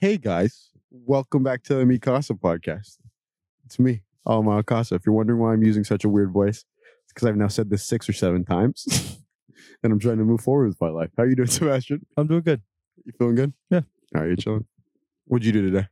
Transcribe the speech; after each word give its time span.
Hey 0.00 0.16
guys, 0.16 0.70
welcome 0.90 1.42
back 1.42 1.62
to 1.64 1.74
the 1.74 1.84
Mikasa 1.84 2.38
podcast. 2.38 2.96
It's 3.66 3.78
me, 3.78 4.02
Alma 4.24 4.58
Akasa. 4.58 4.94
If 4.94 5.02
you're 5.04 5.14
wondering 5.14 5.38
why 5.40 5.52
I'm 5.52 5.62
using 5.62 5.84
such 5.84 6.04
a 6.04 6.08
weird 6.08 6.32
voice, 6.32 6.64
it's 7.04 7.12
because 7.12 7.28
I've 7.28 7.36
now 7.36 7.48
said 7.48 7.68
this 7.70 7.84
six 7.84 8.08
or 8.08 8.12
seven 8.12 8.44
times, 8.44 9.18
and 9.82 9.92
I'm 9.92 9.98
trying 9.98 10.18
to 10.18 10.24
move 10.24 10.40
forward 10.40 10.68
with 10.68 10.80
my 10.80 10.88
life. 10.88 11.10
How 11.16 11.24
are 11.24 11.26
you 11.28 11.36
doing, 11.36 11.48
Sebastian? 11.50 12.06
I'm 12.16 12.26
doing 12.26 12.42
good. 12.42 12.62
You 13.04 13.12
feeling 13.18 13.34
good? 13.34 13.52
Yeah. 13.70 13.80
All 14.14 14.22
right, 14.22 14.30
you 14.30 14.36
chilling? 14.36 14.66
What'd 15.26 15.44
you 15.44 15.52
do 15.52 15.70
today? 15.70 15.86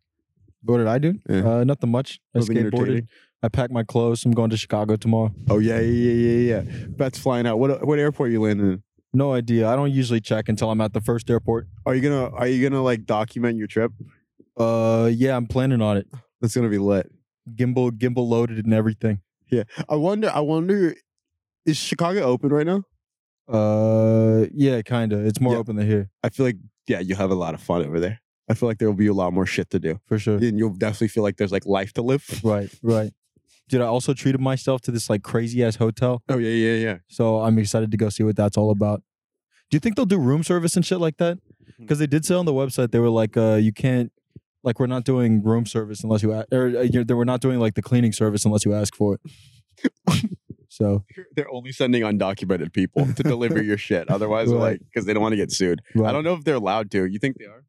What 0.64 0.78
did 0.78 0.86
I 0.86 0.98
do? 0.98 1.18
Yeah. 1.28 1.58
Uh, 1.58 1.64
nothing 1.64 1.90
much. 1.90 2.18
I 2.34 2.38
Nothing 2.38 2.56
skateboarded. 2.56 2.74
entertaining? 2.74 3.08
I 3.42 3.48
packed 3.48 3.72
my 3.72 3.84
clothes. 3.84 4.24
I'm 4.24 4.32
going 4.32 4.50
to 4.50 4.56
Chicago 4.56 4.96
tomorrow. 4.96 5.32
Oh 5.48 5.58
yeah, 5.58 5.78
yeah, 5.80 6.12
yeah, 6.12 6.32
yeah, 6.32 6.62
yeah. 6.62 6.86
That's 6.96 7.18
flying 7.18 7.46
out. 7.46 7.58
What 7.58 7.86
what 7.86 7.98
airport 7.98 8.32
you 8.32 8.40
landing 8.40 8.72
in? 8.72 8.82
No 9.12 9.32
idea. 9.32 9.68
I 9.68 9.76
don't 9.76 9.90
usually 9.92 10.20
check 10.20 10.48
until 10.48 10.70
I'm 10.70 10.80
at 10.80 10.92
the 10.92 11.00
first 11.00 11.30
airport. 11.30 11.66
Are 11.86 11.94
you 11.94 12.02
gonna 12.02 12.30
Are 12.30 12.46
you 12.46 12.68
gonna 12.68 12.82
like 12.82 13.06
document 13.06 13.56
your 13.58 13.66
trip? 13.66 13.92
Uh, 14.56 15.10
yeah, 15.12 15.36
I'm 15.36 15.46
planning 15.46 15.80
on 15.80 15.96
it. 15.96 16.06
That's 16.40 16.54
gonna 16.54 16.68
be 16.68 16.78
lit. 16.78 17.10
Gimbal, 17.54 17.90
gimbal 17.92 18.28
loaded 18.28 18.64
and 18.64 18.74
everything. 18.74 19.20
Yeah, 19.50 19.62
I 19.88 19.94
wonder. 19.96 20.30
I 20.32 20.40
wonder. 20.40 20.94
Is 21.64 21.76
Chicago 21.78 22.20
open 22.22 22.50
right 22.50 22.66
now? 22.66 22.82
Uh, 23.48 24.46
yeah, 24.52 24.82
kind 24.82 25.12
of. 25.12 25.24
It's 25.24 25.40
more 25.40 25.54
Yeah. 25.54 25.58
open 25.60 25.76
than 25.76 25.86
here 25.86 26.10
I 26.22 26.28
feel 26.28 26.44
like 26.46 26.56
yeah, 26.86 27.00
you'll 27.00 27.16
have 27.18 27.30
a 27.30 27.34
lot 27.34 27.54
of 27.54 27.60
fun 27.62 27.84
over 27.84 27.98
there. 28.00 28.20
I 28.50 28.54
feel 28.54 28.68
like 28.68 28.78
there 28.78 28.88
will 28.88 28.96
be 28.96 29.06
a 29.08 29.14
lot 29.14 29.32
more 29.34 29.44
shit 29.46 29.68
to 29.70 29.78
do, 29.78 30.00
for 30.06 30.18
sure. 30.18 30.36
and 30.36 30.58
you'll 30.58 30.72
definitely 30.74 31.08
feel 31.08 31.22
like 31.22 31.36
there's 31.36 31.52
like 31.52 31.66
life 31.66 31.92
to 31.94 32.02
live. 32.02 32.24
Right, 32.42 32.70
right. 32.82 33.12
Dude, 33.68 33.80
I 33.82 33.86
also 33.86 34.14
treated 34.14 34.40
myself 34.40 34.80
to 34.82 34.90
this 34.90 35.10
like 35.10 35.22
crazy 35.22 35.62
ass 35.64 35.76
hotel, 35.76 36.22
Oh 36.28 36.38
yeah, 36.38 36.50
yeah, 36.50 36.74
yeah. 36.76 36.96
so 37.08 37.40
I'm 37.40 37.58
excited 37.58 37.90
to 37.90 37.96
go 37.96 38.08
see 38.08 38.22
what 38.22 38.36
that's 38.36 38.56
all 38.56 38.70
about. 38.70 39.02
Do 39.70 39.74
you 39.76 39.80
think 39.80 39.96
they'll 39.96 40.06
do 40.06 40.18
room 40.18 40.42
service 40.42 40.74
and 40.76 40.84
shit 40.86 40.98
like 41.00 41.18
that? 41.18 41.36
Mm-hmm. 41.36 41.82
Because 41.82 41.98
they 41.98 42.06
did 42.06 42.24
say 42.24 42.34
on 42.34 42.46
the 42.46 42.52
website 42.54 42.90
they 42.92 42.98
were 42.98 43.10
like, 43.10 43.36
uh, 43.36 43.56
you 43.56 43.72
can't, 43.72 44.10
like, 44.62 44.80
we're 44.80 44.86
not 44.86 45.04
doing 45.04 45.42
room 45.42 45.66
service 45.66 46.02
unless 46.02 46.22
you, 46.22 46.32
a- 46.32 46.46
or 46.50 46.68
uh, 46.78 46.86
they 47.04 47.14
were 47.14 47.26
not 47.26 47.40
doing 47.42 47.60
like 47.60 47.74
the 47.74 47.82
cleaning 47.82 48.12
service 48.12 48.44
unless 48.46 48.64
you 48.64 48.72
ask 48.72 48.94
for 48.96 49.18
it. 49.18 50.28
so, 50.68 51.04
They're 51.36 51.50
only 51.52 51.72
sending 51.72 52.02
undocumented 52.02 52.72
people 52.72 53.06
to 53.12 53.22
deliver 53.22 53.62
your 53.62 53.76
shit. 53.78 54.08
Otherwise, 54.08 54.48
Right. 54.48 54.60
like 54.60 54.80
because 54.80 55.04
they 55.06 55.12
don't 55.12 55.22
want 55.22 55.32
to 55.32 55.36
get 55.36 55.52
sued. 55.52 55.80
I 56.02 56.12
don't 56.12 56.24
know 56.24 56.34
if 56.34 56.44
they're 56.44 56.54
allowed 56.54 56.90
to. 56.92 57.04
You 57.04 57.18
think 57.18 57.36
they 57.38 57.44
are? 57.44 57.64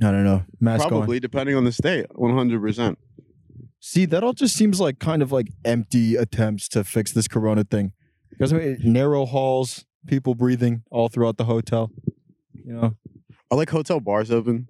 I 0.00 0.10
don't 0.12 0.24
know. 0.24 0.44
Mask 0.60 0.84
on. 0.84 0.88
Probably, 0.90 1.20
depending 1.20 1.54
on 1.56 1.64
the 1.64 1.72
state. 1.72 2.06
One 2.14 2.34
hundred 2.34 2.60
percent. 2.62 2.98
See, 3.92 4.06
that 4.06 4.24
all 4.24 4.32
just 4.32 4.56
seems 4.56 4.80
like 4.80 5.00
kind 5.00 5.20
of 5.20 5.32
like 5.32 5.48
empty 5.66 6.16
attempts 6.16 6.66
to 6.70 6.82
fix 6.82 7.12
this 7.12 7.28
corona 7.28 7.62
thing. 7.62 7.92
Because 8.30 8.50
I 8.50 8.56
mean, 8.56 8.78
narrow 8.82 9.26
halls, 9.26 9.84
people 10.06 10.34
breathing 10.34 10.82
all 10.90 11.10
throughout 11.10 11.36
the 11.36 11.44
hotel. 11.44 11.90
You 12.54 12.72
know, 12.72 12.94
I 13.50 13.54
like 13.54 13.68
hotel 13.68 14.00
bars 14.00 14.30
open. 14.30 14.66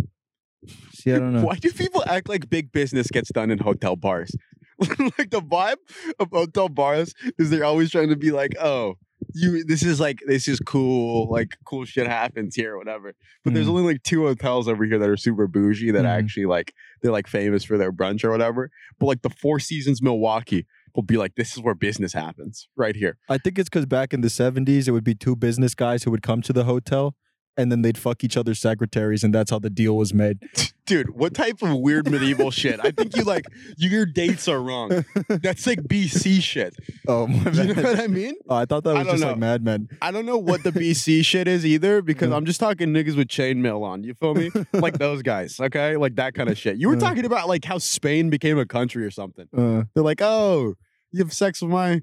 see, 0.92 1.12
I 1.12 1.20
don't 1.20 1.32
know. 1.34 1.44
Why 1.44 1.54
do 1.54 1.70
people 1.70 2.02
act 2.04 2.28
like 2.28 2.50
big 2.50 2.72
business 2.72 3.12
gets 3.12 3.30
done 3.30 3.52
in 3.52 3.58
hotel 3.58 3.94
bars? 3.94 4.34
like 4.80 5.30
the 5.30 5.40
vibe 5.40 5.76
of 6.18 6.30
hotel 6.32 6.68
bars 6.68 7.14
is 7.38 7.48
they're 7.48 7.64
always 7.64 7.92
trying 7.92 8.08
to 8.08 8.16
be 8.16 8.32
like, 8.32 8.56
oh, 8.60 8.96
you 9.34 9.64
this 9.64 9.82
is 9.82 10.00
like 10.00 10.20
this 10.26 10.48
is 10.48 10.58
cool, 10.60 11.30
like 11.30 11.56
cool 11.64 11.84
shit 11.84 12.06
happens 12.06 12.54
here, 12.54 12.74
or 12.74 12.78
whatever. 12.78 13.14
But 13.44 13.54
there's 13.54 13.66
Mhm. 13.66 13.70
only 13.70 13.82
like 13.94 14.02
two 14.02 14.26
hotels 14.26 14.68
over 14.68 14.84
here 14.84 14.98
that 14.98 15.08
are 15.08 15.16
super 15.16 15.46
bougie 15.46 15.90
that 15.92 16.04
Mhm. 16.04 16.08
actually 16.08 16.46
like 16.46 16.74
they're 17.00 17.12
like 17.12 17.26
famous 17.26 17.64
for 17.64 17.76
their 17.78 17.92
brunch 17.92 18.24
or 18.24 18.30
whatever. 18.30 18.70
But 18.98 19.06
like 19.06 19.22
the 19.22 19.30
Four 19.30 19.58
Seasons 19.60 20.02
Milwaukee 20.02 20.66
will 20.94 21.02
be 21.02 21.16
like, 21.16 21.34
this 21.36 21.52
is 21.52 21.60
where 21.62 21.74
business 21.74 22.12
happens 22.12 22.68
right 22.76 22.94
here. 22.94 23.16
I 23.28 23.38
think 23.38 23.58
it's 23.58 23.68
because 23.70 23.86
back 23.86 24.12
in 24.12 24.20
the 24.20 24.28
70s, 24.28 24.86
it 24.88 24.90
would 24.90 25.04
be 25.04 25.14
two 25.14 25.34
business 25.34 25.74
guys 25.74 26.02
who 26.04 26.10
would 26.10 26.22
come 26.22 26.42
to 26.42 26.52
the 26.52 26.64
hotel 26.64 27.14
and 27.56 27.70
then 27.70 27.82
they'd 27.82 27.98
fuck 27.98 28.24
each 28.24 28.36
other's 28.36 28.60
secretaries, 28.60 29.22
and 29.24 29.34
that's 29.34 29.50
how 29.50 29.58
the 29.58 29.70
deal 29.70 29.96
was 29.96 30.12
made. 30.14 30.38
Dude, 30.84 31.10
what 31.14 31.32
type 31.32 31.62
of 31.62 31.78
weird 31.78 32.10
medieval 32.10 32.50
shit? 32.50 32.80
I 32.82 32.90
think 32.90 33.16
you 33.16 33.22
like 33.22 33.44
your 33.76 34.04
dates 34.04 34.48
are 34.48 34.60
wrong. 34.60 35.04
That's 35.28 35.64
like 35.64 35.78
BC 35.82 36.42
shit. 36.42 36.74
Oh, 37.06 37.28
my 37.28 37.52
You 37.52 37.72
know 37.74 37.82
what 37.84 38.00
I 38.00 38.08
mean? 38.08 38.34
Oh, 38.48 38.56
I 38.56 38.64
thought 38.64 38.82
that 38.82 38.94
was 38.94 39.06
just 39.06 39.22
like 39.22 39.36
know. 39.36 39.40
Mad 39.40 39.62
Men. 39.64 39.88
I 40.02 40.10
don't 40.10 40.26
know 40.26 40.38
what 40.38 40.64
the 40.64 40.72
BC 40.72 41.24
shit 41.24 41.46
is 41.46 41.64
either 41.64 42.02
because. 42.02 42.32
I'm 42.32 42.44
just 42.46 42.58
talking 42.58 42.88
niggas 42.88 43.16
with 43.16 43.28
chainmail 43.28 43.82
on. 43.84 44.02
You 44.02 44.14
feel 44.14 44.34
me? 44.34 44.50
Like 44.72 44.98
those 44.98 45.22
guys, 45.22 45.60
okay? 45.60 45.96
Like 45.96 46.16
that 46.16 46.34
kind 46.34 46.50
of 46.50 46.58
shit. 46.58 46.78
You 46.78 46.88
were 46.88 46.94
Yeah. 46.94 47.00
talking 47.00 47.24
about 47.26 47.46
like 47.46 47.64
how 47.64 47.78
Spain 47.78 48.28
became 48.28 48.58
a 48.58 48.66
country 48.66 49.04
or 49.04 49.10
something. 49.12 49.46
Uh, 49.56 49.84
They're 49.94 50.02
like, 50.02 50.20
oh, 50.20 50.74
you 51.12 51.20
have 51.22 51.32
sex 51.32 51.62
with 51.62 51.70
my 51.70 52.02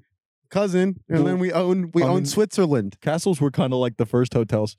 cousin, 0.50 1.00
and 1.08 1.26
then 1.26 1.38
we 1.38 1.52
own 1.52 1.90
we 1.94 2.02
I 2.02 2.06
own 2.08 2.14
mean- 2.16 2.26
Switzerland. 2.26 2.96
castles 3.00 3.40
were 3.40 3.50
kind 3.50 3.72
of 3.72 3.78
like 3.78 3.96
the 3.96 4.06
first 4.06 4.34
hotels, 4.34 4.76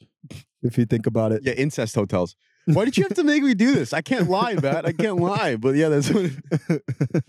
if 0.62 0.78
you 0.78 0.86
think 0.86 1.06
about 1.08 1.32
it. 1.32 1.42
Yeah, 1.44 1.54
incest 1.54 1.96
hotels. 1.96 2.36
Why 2.66 2.86
did 2.86 2.96
you 2.98 3.04
have 3.04 3.16
to 3.16 3.24
make 3.24 3.42
me 3.42 3.56
do 3.56 3.74
this? 3.74 3.92
I 3.92 4.02
can't 4.02 4.30
lie, 4.30 4.54
Matt. 4.54 4.86
I 4.86 4.92
can't 4.94 5.18
lie. 5.20 5.56
But 5.56 5.76
yeah, 5.76 5.90
that's 5.90 6.10
what. 6.12 6.30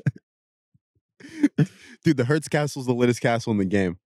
Dude, 2.04 2.16
the 2.16 2.24
Hearst 2.24 2.50
Castle's 2.50 2.86
the 2.86 2.92
littest 2.94 3.20
castle 3.20 3.52
in 3.52 3.58
the 3.58 3.64
game. 3.64 3.98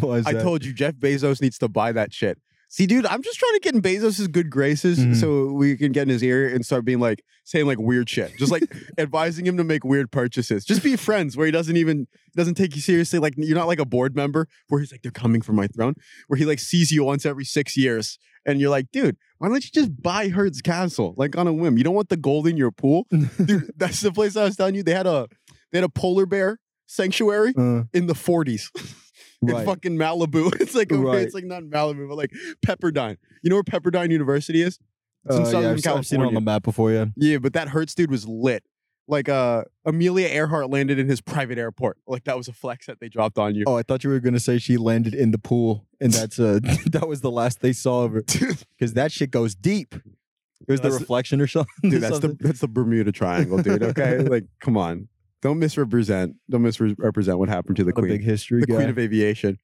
Why 0.00 0.16
is 0.16 0.26
I 0.26 0.32
that? 0.32 0.42
told 0.42 0.64
you 0.64 0.72
Jeff 0.72 0.94
Bezos 0.94 1.40
needs 1.42 1.58
to 1.58 1.68
buy 1.68 1.92
that 1.92 2.12
shit. 2.14 2.38
See, 2.74 2.86
dude, 2.86 3.04
I'm 3.04 3.22
just 3.22 3.38
trying 3.38 3.52
to 3.52 3.60
get 3.60 3.74
in 3.74 3.82
Bezos' 3.82 4.32
good 4.32 4.48
graces 4.48 4.98
Mhm. 4.98 5.14
so 5.20 5.52
we 5.52 5.76
can 5.76 5.92
get 5.92 6.04
in 6.04 6.08
his 6.08 6.24
ear 6.24 6.48
and 6.48 6.64
start 6.64 6.86
being 6.86 7.00
like 7.00 7.22
saying 7.44 7.66
like 7.66 7.78
weird 7.78 8.08
shit. 8.08 8.32
Just 8.38 8.50
like 8.50 8.62
advising 8.98 9.46
him 9.46 9.58
to 9.58 9.64
make 9.64 9.84
weird 9.84 10.10
purchases. 10.10 10.64
Just 10.64 10.82
be 10.82 10.96
friends 10.96 11.36
where 11.36 11.44
he 11.44 11.52
doesn't 11.52 11.76
even 11.76 12.06
doesn't 12.34 12.54
take 12.54 12.74
you 12.74 12.80
seriously. 12.80 13.18
Like 13.18 13.34
you're 13.36 13.58
not 13.58 13.66
like 13.66 13.78
a 13.78 13.84
board 13.84 14.16
member 14.16 14.48
where 14.68 14.80
he's 14.80 14.90
like, 14.90 15.02
they're 15.02 15.12
coming 15.12 15.42
for 15.42 15.52
my 15.52 15.66
throne, 15.66 15.96
where 16.28 16.38
he 16.38 16.46
like 16.46 16.60
sees 16.60 16.90
you 16.90 17.04
once 17.04 17.26
every 17.26 17.44
six 17.44 17.76
years. 17.76 18.18
And 18.46 18.58
you're 18.58 18.70
like, 18.70 18.86
dude, 18.90 19.18
why 19.36 19.48
don't 19.48 19.62
you 19.62 19.70
just 19.70 20.02
buy 20.02 20.28
Hearst 20.30 20.64
Castle 20.64 21.12
like 21.18 21.36
on 21.36 21.46
a 21.46 21.52
whim? 21.52 21.76
You 21.76 21.84
don't 21.84 21.94
want 21.94 22.08
the 22.08 22.16
gold 22.16 22.46
in 22.46 22.56
your 22.56 22.70
pool, 22.72 23.06
dude. 23.44 23.70
That's 23.76 24.00
the 24.00 24.12
place 24.12 24.34
I 24.34 24.44
was 24.44 24.56
telling 24.56 24.76
you. 24.76 24.82
They 24.82 24.94
had 24.94 25.06
a 25.06 25.28
they 25.72 25.78
had 25.78 25.84
a 25.84 25.90
polar 25.90 26.24
bear 26.24 26.58
sanctuary 26.86 27.52
Uh, 27.54 27.82
in 27.92 28.06
the 28.06 28.14
40s 28.14 28.70
in 29.42 29.48
right. 29.48 29.66
fucking 29.66 29.96
Malibu. 29.98 30.52
It's 30.60 30.74
like 30.74 30.92
over, 30.92 31.02
Right. 31.04 31.22
it's 31.22 31.34
like 31.34 31.44
not 31.44 31.62
Malibu, 31.64 32.08
but 32.08 32.16
like 32.16 32.32
Pepperdine. 32.66 33.16
You 33.42 33.50
know 33.50 33.56
where 33.56 33.62
Pepperdine 33.64 34.10
University 34.10 34.62
is? 34.62 34.78
It's 35.26 35.36
in 35.36 35.42
Uh, 35.42 35.44
yeah, 35.44 35.50
Southern 35.50 35.70
I've, 35.92 35.98
I've 35.98 36.06
seen 36.06 36.20
it 36.20 36.26
on 36.26 36.34
the 36.34 36.40
map 36.40 36.62
before, 36.62 36.90
yeah. 36.92 37.06
Yeah, 37.16 37.38
but 37.38 37.52
that 37.54 37.68
Hearst 37.68 37.96
dude 37.96 38.10
was 38.10 38.26
lit. 38.26 38.62
Like 39.08 39.28
uh 39.28 39.64
Amelia 39.84 40.28
Earhart 40.28 40.70
landed 40.70 40.98
in 40.98 41.08
his 41.08 41.20
private 41.20 41.58
airport. 41.58 41.98
Like 42.06 42.22
that 42.24 42.36
was 42.36 42.46
a 42.46 42.52
flex 42.52 42.86
that 42.86 43.00
they 43.00 43.08
dropped 43.08 43.36
on 43.36 43.54
you. 43.56 43.64
Oh, 43.66 43.76
I 43.76 43.82
thought 43.82 44.04
you 44.04 44.10
were 44.10 44.20
gonna 44.20 44.38
say 44.40 44.58
she 44.58 44.76
landed 44.76 45.12
in 45.12 45.32
the 45.32 45.38
pool, 45.38 45.86
and 46.00 46.12
that's 46.12 46.38
uh 46.38 46.60
that 46.86 47.08
was 47.08 47.20
the 47.20 47.30
last 47.30 47.60
they 47.60 47.72
saw 47.72 48.04
of 48.04 48.12
her 48.12 48.22
because 48.22 48.92
that 48.94 49.10
shit 49.10 49.32
goes 49.32 49.56
deep. 49.56 49.96
It 49.96 50.70
was 50.70 50.80
the 50.80 50.92
reflection 50.92 51.40
or 51.40 51.46
something. 51.48 51.90
dude, 51.90 52.00
that's 52.00 52.20
the 52.20 52.36
that's 52.38 52.60
the 52.60 52.68
Bermuda 52.68 53.10
Triangle, 53.10 53.58
dude. 53.60 53.82
Okay, 53.82 54.18
like 54.18 54.44
come 54.60 54.76
on, 54.78 55.08
don't 55.42 55.58
misrepresent, 55.58 56.36
don't 56.48 56.62
misrepresent 56.62 57.38
what 57.38 57.48
happened 57.48 57.76
to 57.76 57.84
the 57.84 57.90
a 57.90 57.94
queen, 57.94 58.08
big 58.08 58.22
history 58.22 58.60
the 58.60 58.66
guy. 58.66 58.74
queen 58.76 58.88
of 58.88 58.98
aviation. 58.98 59.58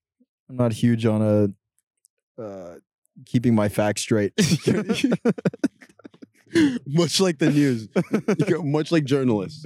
I'm 0.51 0.57
not 0.57 0.73
huge 0.73 1.07
on 1.07 1.23
a 1.23 2.43
uh, 2.43 2.75
keeping 3.25 3.55
my 3.55 3.69
facts 3.69 4.03
straight. 4.03 4.33
much 6.87 7.21
like 7.21 7.39
the 7.39 7.51
news, 7.51 7.89
much 8.65 8.93
like 8.93 9.05
journalists. 9.05 9.65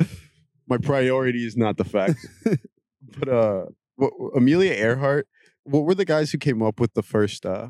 My 0.69 0.79
priority 0.79 1.47
is 1.47 1.57
not 1.57 1.77
the 1.77 1.85
facts. 1.85 2.27
but 3.19 3.29
uh, 3.29 3.65
what, 3.97 4.13
Amelia 4.37 4.73
Earhart, 4.73 5.29
what 5.65 5.85
were 5.85 5.95
the 5.95 6.05
guys 6.05 6.31
who 6.31 6.39
came 6.39 6.63
up 6.63 6.81
with 6.81 6.95
the 6.95 7.03
first? 7.03 7.47
uh 7.47 7.69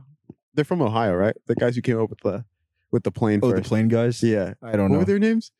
They're 0.54 0.64
from 0.64 0.82
Ohio, 0.82 1.14
right? 1.14 1.36
The 1.46 1.54
guys 1.54 1.76
who 1.76 1.82
came 1.82 2.00
up 2.00 2.10
with 2.10 2.20
the 2.20 2.44
with 2.90 3.04
the 3.04 3.10
plane 3.10 3.40
oh, 3.42 3.50
first. 3.50 3.64
the 3.64 3.68
plane 3.68 3.88
guys. 3.88 4.22
Yeah. 4.22 4.54
I 4.62 4.72
don't 4.72 4.82
What 4.82 4.90
know. 4.92 4.98
were 4.98 5.04
their 5.04 5.18
names? 5.18 5.50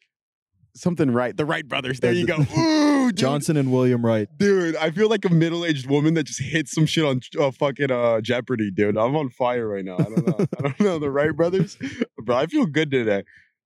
Something 0.75 1.11
Wright. 1.11 1.37
The 1.37 1.45
Wright 1.45 1.67
brothers. 1.67 2.01
There 2.01 2.13
you 2.13 2.27
go. 2.27 2.39
Ooh, 2.57 3.09
dude. 3.09 3.17
Johnson 3.17 3.57
and 3.57 3.71
William 3.71 4.05
Wright. 4.05 4.29
Dude, 4.39 4.75
I 4.77 4.91
feel 4.91 5.09
like 5.09 5.25
a 5.25 5.29
middle-aged 5.29 5.87
woman 5.87 6.15
that 6.15 6.25
just 6.25 6.41
hits 6.41 6.73
some 6.73 6.87
shit 6.87 7.05
on 7.05 7.21
uh, 7.39 7.51
fucking 7.51 7.91
uh, 7.91 8.21
Jeopardy, 8.23 8.71
dude. 8.71 8.97
I'm 8.97 9.15
on 9.17 9.29
fire 9.29 9.69
right 9.69 9.85
now. 9.85 9.97
I 9.99 10.05
don't 10.05 10.27
know. 10.27 10.47
I 10.59 10.63
don't 10.63 10.81
know 10.81 10.99
the 10.99 11.11
Wright 11.11 11.37
brothers, 11.37 11.77
bro. 12.19 12.37
I 12.37 12.47
feel 12.47 12.67
good 12.67 12.91
today. 12.91 13.23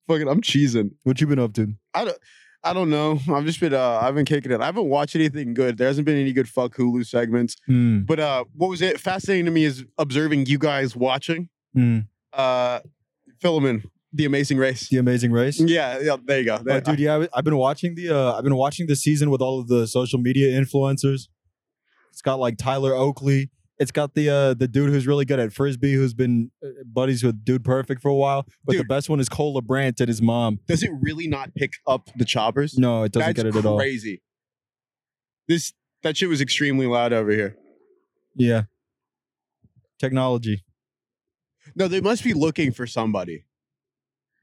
Fucking, 0.09 0.29
I'm 0.29 0.41
cheesing. 0.41 0.91
What 1.05 1.21
you 1.21 1.27
been 1.27 1.39
up 1.39 1.53
to? 1.55 1.75
I 1.95 2.05
don't. 2.07 2.19
I 2.65 2.73
don't 2.73 2.91
know. 2.91 3.21
I've 3.33 3.45
just 3.45 3.61
been. 3.61 3.75
Uh, 3.75 4.01
I've 4.03 4.17
been 4.17 4.25
kicking 4.25 4.51
it. 4.51 4.61
I 4.61 4.67
haven't 4.67 4.89
watched 4.89 5.15
anything 5.15 5.55
good. 5.55 5.79
There 5.79 5.87
hasn't 5.87 6.05
been 6.05 6.17
any 6.17 6.33
good 6.33 6.49
fuck 6.49 6.75
Hulu 6.75 7.07
segments. 7.07 7.55
Hmm. 7.67 8.01
But 8.01 8.19
uh, 8.19 8.45
what 8.55 8.69
was 8.69 8.83
it? 8.83 8.99
Fascinating 8.99 9.45
to 9.45 9.53
me 9.53 9.65
is 9.65 9.85
observing 9.99 10.47
you 10.47 10.59
guys 10.59 10.97
watching. 10.97 11.49
Hmm. 11.75 12.01
Uh, 12.33 12.81
Philemon, 13.41 13.85
The 14.17 14.25
Amazing 14.25 14.57
Race. 14.57 14.89
The 14.89 14.97
Amazing 14.97 15.31
Race. 15.31 15.61
Yeah, 15.61 15.99
yeah. 16.01 16.17
There 16.25 16.39
you 16.39 16.47
go. 16.47 16.59
Oh, 16.67 16.81
dude, 16.81 16.99
yeah, 16.99 17.27
I've 17.35 17.45
been 17.45 17.57
watching 17.57 17.95
the 17.95 18.09
uh, 18.11 18.33
I've 18.33 18.45
been 18.45 18.57
watching 18.57 18.87
the 18.87 18.97
season 18.97 19.29
with 19.31 19.43
all 19.43 19.61
of 19.61 19.69
the 19.69 19.87
social 19.87 20.19
media 20.19 20.59
influencers. 20.59 21.29
It's 22.11 22.23
got 22.23 22.39
like 22.39 22.57
Tyler 22.57 22.95
Oakley. 22.95 23.51
It's 23.79 23.91
got 23.91 24.15
the 24.15 24.31
uh, 24.31 24.55
the 24.55 24.67
dude 24.69 24.89
who's 24.89 25.07
really 25.07 25.27
good 25.27 25.39
at 25.39 25.53
frisbee, 25.53 25.93
who's 25.93 26.15
been 26.15 26.51
uh, 26.65 26.69
buddies 26.87 27.23
with 27.23 27.45
Dude 27.45 27.63
Perfect 27.63 28.01
for 28.01 28.09
a 28.09 28.15
while. 28.15 28.47
But 28.65 28.79
the 28.79 28.85
best 28.85 29.11
one 29.11 29.21
is 29.21 29.29
Cole 29.29 29.61
LaBrant 29.61 30.01
and 30.01 30.09
his 30.09 30.23
mom. 30.23 30.61
Does 30.67 30.83
it 30.83 30.91
really 31.03 31.29
not 31.29 31.55
pick 31.55 31.73
up 31.87 32.09
the 32.17 32.25
choppers? 32.25 32.79
No, 32.79 33.03
it 33.03 33.13
doesn't 33.13 33.35
That's 33.35 33.37
get 33.37 33.55
it 33.55 33.57
at 33.57 33.67
all. 33.67 33.77
crazy. 33.77 34.23
This 35.47 35.75
that 36.03 36.17
shit 36.17 36.31
was 36.31 36.41
extremely 36.41 36.87
loud 36.87 37.13
over 37.13 37.31
here. 37.31 37.59
Yeah, 38.35 38.63
technology. 39.99 40.65
No, 41.75 41.87
they 41.87 42.01
must 42.01 42.25
be 42.25 42.33
looking 42.33 42.73
for 42.73 42.87
somebody. 42.87 43.45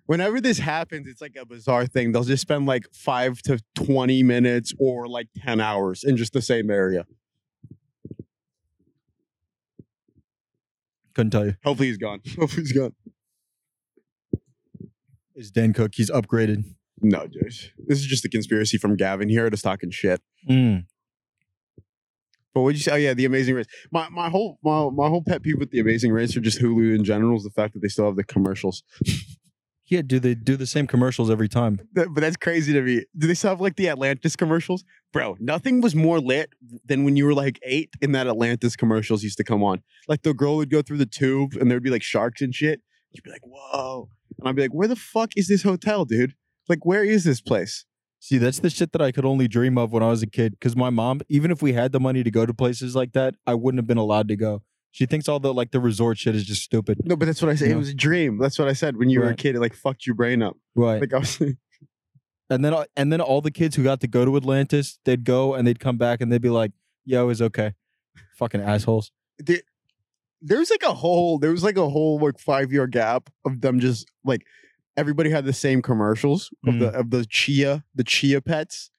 Whenever 0.05 0.41
this 0.41 0.59
happens, 0.59 1.07
it's 1.07 1.21
like 1.21 1.35
a 1.39 1.45
bizarre 1.45 1.85
thing. 1.85 2.11
They'll 2.11 2.23
just 2.23 2.41
spend 2.41 2.65
like 2.65 2.85
five 2.93 3.41
to 3.43 3.59
20 3.75 4.21
minutes 4.23 4.73
or 4.77 5.07
like 5.07 5.27
10 5.37 5.61
hours 5.61 6.03
in 6.03 6.17
just 6.17 6.33
the 6.33 6.41
same 6.41 6.69
area. 6.69 7.05
Couldn't 11.13 11.31
tell 11.31 11.45
you. 11.45 11.55
Hopefully 11.63 11.87
he's 11.87 11.97
gone. 11.97 12.21
Hopefully 12.39 12.63
he's 12.63 12.73
gone. 12.73 12.93
Is 15.35 15.51
Dan 15.51 15.73
Cook? 15.73 15.91
He's 15.95 16.11
upgraded. 16.11 16.63
No, 17.01 17.27
dude. 17.27 17.43
This 17.43 17.99
is 17.99 18.05
just 18.05 18.25
a 18.25 18.29
conspiracy 18.29 18.77
from 18.77 18.95
Gavin 18.95 19.29
here 19.29 19.49
to 19.49 19.57
talking 19.57 19.91
shit. 19.91 20.21
Mm. 20.49 20.85
But 22.53 22.61
what'd 22.61 22.77
you 22.77 22.83
say? 22.83 22.91
Oh 22.91 22.95
yeah, 22.95 23.13
the 23.13 23.25
Amazing 23.25 23.55
Race. 23.55 23.65
My 23.91 24.09
my 24.09 24.29
whole 24.29 24.59
my, 24.63 24.89
my 24.89 25.07
whole 25.07 25.23
pet 25.23 25.41
peeve 25.41 25.59
with 25.59 25.71
the 25.71 25.79
Amazing 25.79 26.11
Race 26.11 26.37
or 26.37 26.39
just 26.39 26.61
Hulu 26.61 26.95
in 26.95 27.03
general 27.03 27.35
is 27.35 27.43
the 27.43 27.49
fact 27.49 27.73
that 27.73 27.81
they 27.81 27.87
still 27.87 28.05
have 28.05 28.15
the 28.15 28.23
commercials. 28.23 28.83
Yeah, 29.93 30.01
do 30.01 30.19
they 30.19 30.33
do 30.33 30.57
the 30.57 30.65
same 30.65 30.87
commercials 30.87 31.29
every 31.29 31.47
time? 31.47 31.79
That- 31.93 32.07
but 32.13 32.21
that's 32.21 32.35
crazy 32.35 32.73
to 32.73 32.81
me. 32.81 33.05
Do 33.15 33.27
they 33.27 33.35
still 33.35 33.51
have 33.51 33.61
like 33.61 33.75
the 33.75 33.89
Atlantis 33.89 34.35
commercials? 34.35 34.83
Bro, 35.11 35.37
nothing 35.39 35.81
was 35.81 35.93
more 35.93 36.19
lit 36.19 36.49
than 36.83 37.03
when 37.03 37.15
you 37.15 37.25
were 37.25 37.35
like 37.35 37.59
eight 37.63 37.91
and 38.01 38.15
that 38.15 38.25
Atlantis 38.27 38.75
commercials 38.75 39.21
used 39.23 39.37
to 39.37 39.43
come 39.43 39.61
on. 39.63 39.83
Like 40.07 40.23
the 40.23 40.33
girl 40.33 40.55
would 40.55 40.71
go 40.71 40.81
through 40.81 40.97
the 40.97 41.05
tube 41.05 41.53
and 41.53 41.69
there'd 41.69 41.83
be 41.83 41.91
like 41.91 42.01
sharks 42.01 42.41
and 42.41 42.55
shit. 42.55 42.81
You'd 43.11 43.23
be 43.23 43.29
like, 43.29 43.45
whoa. 43.45 44.09
And 44.39 44.49
I'd 44.49 44.55
be 44.55 44.63
like, 44.63 44.73
where 44.73 44.87
the 44.87 44.95
fuck 44.95 45.29
is 45.37 45.47
this 45.47 45.61
hotel, 45.61 46.05
dude? 46.05 46.33
Like, 46.67 46.83
where 46.85 47.03
is 47.03 47.23
this 47.23 47.39
place? 47.41 47.85
See, 48.19 48.39
that's 48.39 48.57
the 48.59 48.71
shit 48.71 48.91
that 48.93 49.01
I 49.01 49.11
could 49.11 49.25
only 49.25 49.47
dream 49.47 49.77
of 49.77 49.91
when 49.91 50.01
I 50.01 50.07
was 50.09 50.23
a 50.23 50.27
kid. 50.27 50.53
Because 50.53 50.75
my 50.75 50.89
mom, 50.89 51.21
even 51.29 51.51
if 51.51 51.61
we 51.61 51.73
had 51.73 51.91
the 51.91 51.99
money 51.99 52.23
to 52.23 52.31
go 52.31 52.45
to 52.47 52.53
places 52.53 52.95
like 52.95 53.11
that, 53.13 53.35
I 53.45 53.53
wouldn't 53.53 53.77
have 53.77 53.85
been 53.87 53.97
allowed 53.99 54.29
to 54.29 54.35
go. 54.35 54.63
She 54.93 55.07
thinks 55.07 55.27
all 55.27 55.39
the 55.39 55.51
like 55.51 55.71
the 55.71 55.79
resort 55.79 56.19
shit 56.19 56.35
is 56.35 56.45
just 56.45 56.61
stupid. 56.61 57.01
No, 57.03 57.15
but 57.15 57.25
that's 57.25 57.41
what 57.41 57.49
I 57.49 57.55
said. 57.55 57.69
It 57.69 57.71
No. 57.71 57.79
was 57.79 57.89
a 57.89 57.95
dream. 57.95 58.37
That's 58.37 58.59
what 58.59 58.67
I 58.67 58.73
said 58.73 58.95
when 58.95 59.09
you 59.09 59.19
were 59.21 59.25
a 59.25 59.29
Right. 59.29 59.37
kid. 59.37 59.55
It 59.55 59.59
like 59.59 59.73
fucked 59.73 60.05
your 60.05 60.15
brain 60.15 60.43
up. 60.43 60.55
Right. 60.75 61.01
Like 61.01 61.13
I 61.13 61.17
was 61.17 61.41
And 62.49 62.63
then 62.63 62.73
uh, 62.75 62.85
and 62.95 63.11
then 63.11 63.19
all 63.19 63.41
the 63.41 63.49
kids 63.49 63.75
who 63.75 63.83
got 63.83 64.01
to 64.01 64.07
go 64.07 64.23
to 64.23 64.37
Atlantis, 64.37 64.99
they'd 65.05 65.23
go 65.23 65.55
and 65.55 65.65
they'd 65.67 65.79
come 65.79 65.97
back 65.97 66.21
and 66.21 66.31
they'd 66.31 66.41
be 66.41 66.51
like, 66.51 66.71
"Yo, 67.05 67.23
it 67.23 67.25
was 67.25 67.41
okay." 67.41 67.73
Fucking 68.37 68.61
assholes. 68.61 69.11
there, 69.39 69.61
there's 70.41 70.69
like 70.69 70.83
a 70.83 70.93
whole 70.93 71.39
there 71.39 71.49
was 71.51 71.63
like 71.63 71.77
a 71.77 71.89
whole 71.89 72.19
like 72.19 72.37
five 72.37 72.71
year 72.71 72.85
gap 72.85 73.29
of 73.45 73.61
them 73.61 73.79
just 73.79 74.11
like 74.23 74.45
everybody 74.95 75.31
had 75.31 75.45
the 75.45 75.53
same 75.53 75.81
commercials 75.81 76.51
of 76.67 76.77
the 76.77 76.91
mm. 76.91 76.99
of 76.99 77.09
the 77.09 77.25
chia 77.25 77.83
the 77.95 78.03
chia 78.03 78.41
pets. 78.41 78.91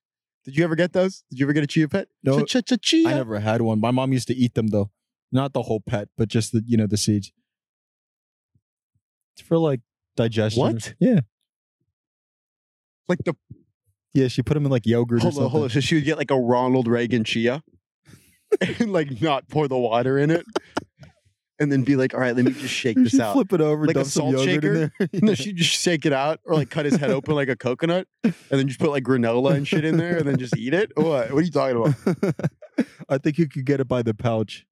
Did 0.45 0.57
you 0.57 0.65
ever 0.65 0.75
get 0.75 0.93
those? 0.93 1.23
Did 1.31 1.39
you 1.39 1.47
ever 1.47 1.53
get 1.53 1.63
a 1.63 1.69
chia 1.69 1.87
pet? 1.87 2.09
No, 2.25 2.43
Chia, 2.45 2.63
chia, 2.63 2.77
chia. 2.79 3.09
I 3.09 3.15
never 3.15 3.39
had 3.39 3.63
one. 3.63 3.79
My 3.81 3.93
mom 3.93 4.13
used 4.13 4.27
to 4.29 4.35
eat 4.35 4.55
them 4.55 4.69
though. 4.69 4.91
Not 5.35 5.53
the 5.53 5.63
whole 5.63 5.81
pet, 5.81 6.09
but 6.17 6.29
just 6.29 6.53
the 6.53 6.63
you 6.67 6.77
know 6.79 6.87
the 6.87 6.97
seeds. 6.97 7.33
It's 9.37 9.47
for 9.47 9.59
like 9.59 9.81
digestion. 10.17 10.63
or- 10.63 10.73
What? 10.73 10.95
Yeah. 11.01 11.21
Like 13.09 13.19
the 13.25 13.35
Yeah, 14.15 14.29
she 14.29 14.43
put 14.43 14.55
them 14.55 14.65
in 14.65 14.71
like 14.71 14.87
yogurt 14.87 15.19
or 15.19 15.23
hold 15.23 15.35
something. 15.35 15.45
on, 15.47 15.51
hold 15.51 15.63
on. 15.65 15.71
So 15.71 15.81
she 15.81 15.97
would 15.97 16.05
get 16.05 16.19
like 16.19 16.31
a 16.31 16.39
Ronald 16.39 16.87
Reagan 16.87 17.25
chia 17.25 17.63
and 18.61 18.93
like 18.93 19.21
not 19.21 19.49
pour 19.49 19.69
the 19.69 19.77
water 19.79 20.19
in 20.19 20.31
it. 20.31 20.47
And 21.61 21.71
then 21.71 21.85
be 21.85 21.95
like, 21.95 22.15
all 22.15 22.21
right, 22.21 22.35
let 22.35 22.45
me 22.45 22.51
just 22.51 22.75
shake 22.75 22.97
this 22.97 23.11
She'd 23.13 23.21
out. 23.21 23.33
flip 23.35 23.53
it 23.53 23.61
over, 23.61 23.87
Like 23.87 23.95
a 23.95 24.01
dump 24.01 24.07
some 24.09 24.33
salt 24.33 24.47
yogurt 24.49 24.65
in 24.65 24.93
there. 24.99 25.09
No, 25.23 25.35
she'd 25.35 25.57
just 25.57 25.71
shake 25.81 26.05
it 26.05 26.13
out 26.13 26.41
or 26.45 26.55
like 26.55 26.69
cut 26.69 26.85
his 26.85 26.97
head 26.97 27.11
open 27.11 27.35
like 27.37 27.49
a 27.49 27.55
coconut 27.57 28.09
and 28.25 28.35
then 28.51 28.67
just 28.67 28.81
put 28.81 28.91
like 28.91 29.05
granola 29.05 29.55
and 29.55 29.67
shit 29.67 29.85
in 29.85 29.97
there 29.97 30.17
and 30.19 30.27
then 30.29 30.37
just 30.37 30.57
eat 30.57 30.75
it. 30.75 30.91
What? 30.97 31.33
What 31.33 31.39
are 31.39 31.43
you 31.43 31.51
talking 31.53 31.77
about? 31.77 32.35
I 33.09 33.19
think 33.19 33.39
you 33.39 33.49
could 33.49 33.65
get 33.67 33.79
it 33.81 33.87
by 33.87 34.03
the 34.03 34.15
pouch, 34.15 34.67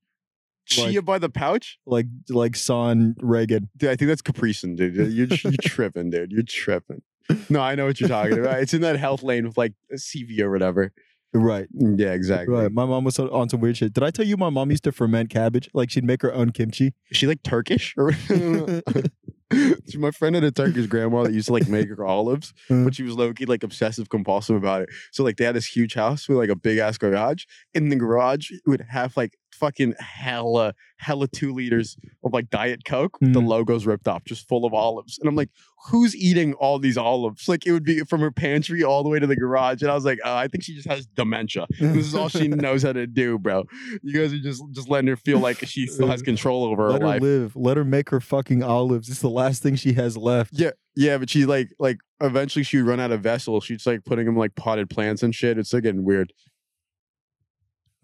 Chia 0.67 1.03
by 1.03 1.19
the 1.19 1.29
pouch? 1.29 1.79
like 1.87 2.07
like 2.31 2.57
Son 2.57 3.15
Reagan. 3.21 3.69
Dude, 3.77 3.91
I 3.91 3.97
think 3.97 4.09
that's 4.09 4.23
capricin, 4.23 4.77
dude. 4.77 4.95
You're, 4.95 5.07
you're 5.29 5.53
tripping, 5.63 6.11
dude. 6.11 6.31
You're 6.33 6.43
tripping. 6.45 7.03
No, 7.49 7.61
I 7.61 7.75
know 7.75 7.87
what 7.87 8.01
you're 8.01 8.09
talking 8.09 8.39
about. 8.39 8.61
It's 8.61 8.75
in 8.75 8.81
that 8.83 8.97
health 8.99 9.23
lane 9.23 9.47
with 9.47 9.57
like 9.57 9.75
a 9.91 9.97
CV 9.97 10.41
or 10.41 10.51
whatever. 10.51 10.93
Right, 11.35 11.67
Yeah, 11.73 12.13
exactly. 12.13 12.55
right. 12.55 12.71
My 12.71 12.85
mom 12.85 13.05
was 13.05 13.19
on- 13.19 13.49
some 13.49 13.61
weird 13.61 13.79
shit. 13.79 13.95
Did 13.95 14.03
I 14.05 14.11
tell 14.11 14.27
you 14.27 14.37
my 14.37 14.51
mom 14.51 14.71
used 14.71 14.85
to 14.85 14.93
ferment 14.93 15.31
cabbage? 15.31 15.67
Like 15.73 15.91
she'd 15.91 16.05
make 16.05 16.21
her 16.21 16.33
own 16.35 16.51
kimchi. 16.51 16.93
Is 17.11 17.17
she 17.17 17.27
like 17.27 17.43
Turkish? 17.43 17.95
Or 17.97 18.13
my 19.97 20.11
friend 20.11 20.35
had 20.35 20.45
a 20.45 20.51
Turkish 20.51 20.87
grandma 20.87 21.23
that 21.25 21.33
used 21.33 21.47
to 21.47 21.53
like 21.53 21.69
make 21.69 21.89
her 21.89 22.05
olives, 22.05 22.53
Uh. 22.71 22.85
but 22.85 22.95
she 22.95 23.03
was 23.03 23.15
low 23.15 23.33
key 23.33 23.45
like 23.47 23.63
obsessive 23.63 24.09
compulsive 24.09 24.57
about 24.57 24.83
it. 24.83 24.89
So 25.13 25.23
like 25.25 25.37
they 25.37 25.45
had 25.45 25.55
this 25.57 25.67
huge 25.67 25.95
house 25.95 26.29
with 26.29 26.39
like 26.39 26.49
a 26.51 26.57
big 26.57 26.79
ass 26.79 26.99
garage. 26.99 27.45
In 27.75 27.89
the 27.89 27.97
garage, 27.97 28.51
it 28.51 28.61
would 28.67 28.87
have 28.91 29.17
like 29.17 29.39
fucking 29.63 29.95
hella, 30.01 30.75
hella 30.97 31.29
two 31.29 31.55
liters 31.55 31.97
of 32.25 32.33
like 32.33 32.51
Diet 32.51 32.85
Coke 32.85 33.17
with 33.21 33.33
the 33.33 33.41
Mhm. 33.41 33.47
logos 33.47 33.87
ripped 33.87 34.09
off, 34.09 34.25
just 34.25 34.49
full 34.49 34.65
of 34.65 34.75
olives. 34.75 35.21
And 35.21 35.29
I'm 35.29 35.37
like, 35.37 35.51
who's 35.91 36.17
eating 36.17 36.55
all 36.55 36.81
these 36.81 36.99
olives? 36.99 37.49
Like 37.49 37.65
it 37.65 37.71
would 37.71 37.85
be 37.85 38.01
from 38.01 38.21
her 38.23 38.33
pantry 38.33 38.83
all 38.83 39.05
the 39.05 39.09
way 39.09 39.21
to 39.21 39.27
the 39.29 39.37
garage. 39.37 39.81
And 39.83 39.91
I 39.91 39.95
was 39.95 40.05
like, 40.05 40.19
oh, 40.25 40.35
I 40.35 40.49
think 40.49 40.65
she 40.65 40.75
just 40.75 40.89
has 40.89 41.07
dementia. 41.07 41.67
This 41.79 42.07
is 42.09 42.15
all 42.17 42.29
she 42.29 42.49
knows 42.49 42.83
how 42.83 42.93
to 42.93 43.07
do, 43.07 43.39
bro. 43.39 43.63
You 44.03 44.13
guys 44.21 44.33
are 44.33 44.41
just 44.41 44.65
just 44.73 44.89
letting 44.89 45.07
her 45.07 45.17
feel 45.17 45.39
like 45.39 45.59
she 45.65 45.87
still 45.87 46.09
has 46.09 46.23
control 46.33 46.65
over 46.65 46.87
her 46.87 46.91
Let 46.95 47.03
her 47.03 47.07
life. 47.07 47.23
live. 47.23 47.55
Let 47.55 47.77
her 47.77 47.85
make 47.85 48.11
her 48.11 48.21
fucking 48.21 48.65
olives. 48.65 49.09
It's 49.09 49.21
the 49.21 49.31
last 49.31 49.63
thing 49.63 49.77
she 49.77 49.93
has 49.93 50.17
left. 50.17 50.51
Yeah, 50.55 50.71
yeah, 50.97 51.19
but 51.19 51.31
she 51.31 51.47
like 51.47 51.69
like 51.79 51.99
eventually 52.21 52.65
she'd 52.65 52.83
run 52.83 52.99
out 52.99 53.13
of 53.13 53.21
vessels. 53.21 53.63
She's 53.63 53.87
like 53.87 54.05
putting 54.05 54.27
them 54.27 54.37
like 54.37 54.57
potted 54.57 54.91
plants 54.91 55.23
and 55.23 55.33
shit. 55.33 55.57
It's 55.57 55.69
still 55.69 55.81
getting 55.81 56.03
weird. 56.05 56.33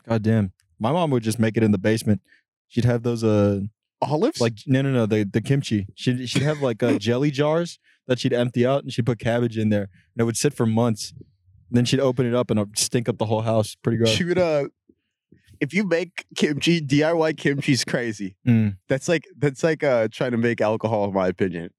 God 0.08 0.22
damn. 0.22 0.52
My 0.78 0.92
mom 0.92 1.10
would 1.10 1.22
just 1.22 1.38
make 1.38 1.56
it 1.56 1.62
in 1.62 1.72
the 1.72 1.78
basement. 1.78 2.20
She'd 2.68 2.84
have 2.84 3.02
those 3.02 3.24
uh 3.24 3.60
Olives? 4.00 4.40
like 4.40 4.54
no 4.66 4.80
no 4.82 4.92
no 4.92 5.06
the 5.06 5.24
the 5.24 5.40
kimchi. 5.40 5.86
She'd 5.94 6.28
she'd 6.28 6.42
have 6.42 6.60
like 6.62 6.82
uh, 6.82 6.98
jelly 6.98 7.30
jars 7.30 7.78
that 8.06 8.18
she'd 8.18 8.32
empty 8.32 8.64
out 8.64 8.82
and 8.82 8.92
she'd 8.92 9.04
put 9.06 9.18
cabbage 9.18 9.58
in 9.58 9.70
there 9.70 9.82
and 10.14 10.20
it 10.20 10.24
would 10.24 10.36
sit 10.36 10.54
for 10.54 10.66
months. 10.66 11.12
then 11.70 11.84
she'd 11.84 12.00
open 12.00 12.24
it 12.26 12.34
up 12.34 12.50
and 12.50 12.58
it'd 12.60 12.78
stink 12.78 13.08
up 13.08 13.18
the 13.18 13.26
whole 13.26 13.42
house. 13.42 13.76
Pretty 13.82 13.98
gross. 13.98 14.10
she 14.10 14.24
would 14.24 14.38
uh 14.38 14.64
if 15.60 15.74
you 15.74 15.82
make 15.84 16.24
kimchi, 16.36 16.80
DIY 16.80 17.36
kimchi's 17.36 17.84
crazy. 17.84 18.36
Mm. 18.46 18.76
That's 18.88 19.08
like 19.08 19.24
that's 19.36 19.64
like 19.64 19.82
uh 19.82 20.06
trying 20.12 20.30
to 20.30 20.38
make 20.38 20.60
alcohol, 20.60 21.06
in 21.06 21.12
my 21.14 21.26
opinion. 21.28 21.70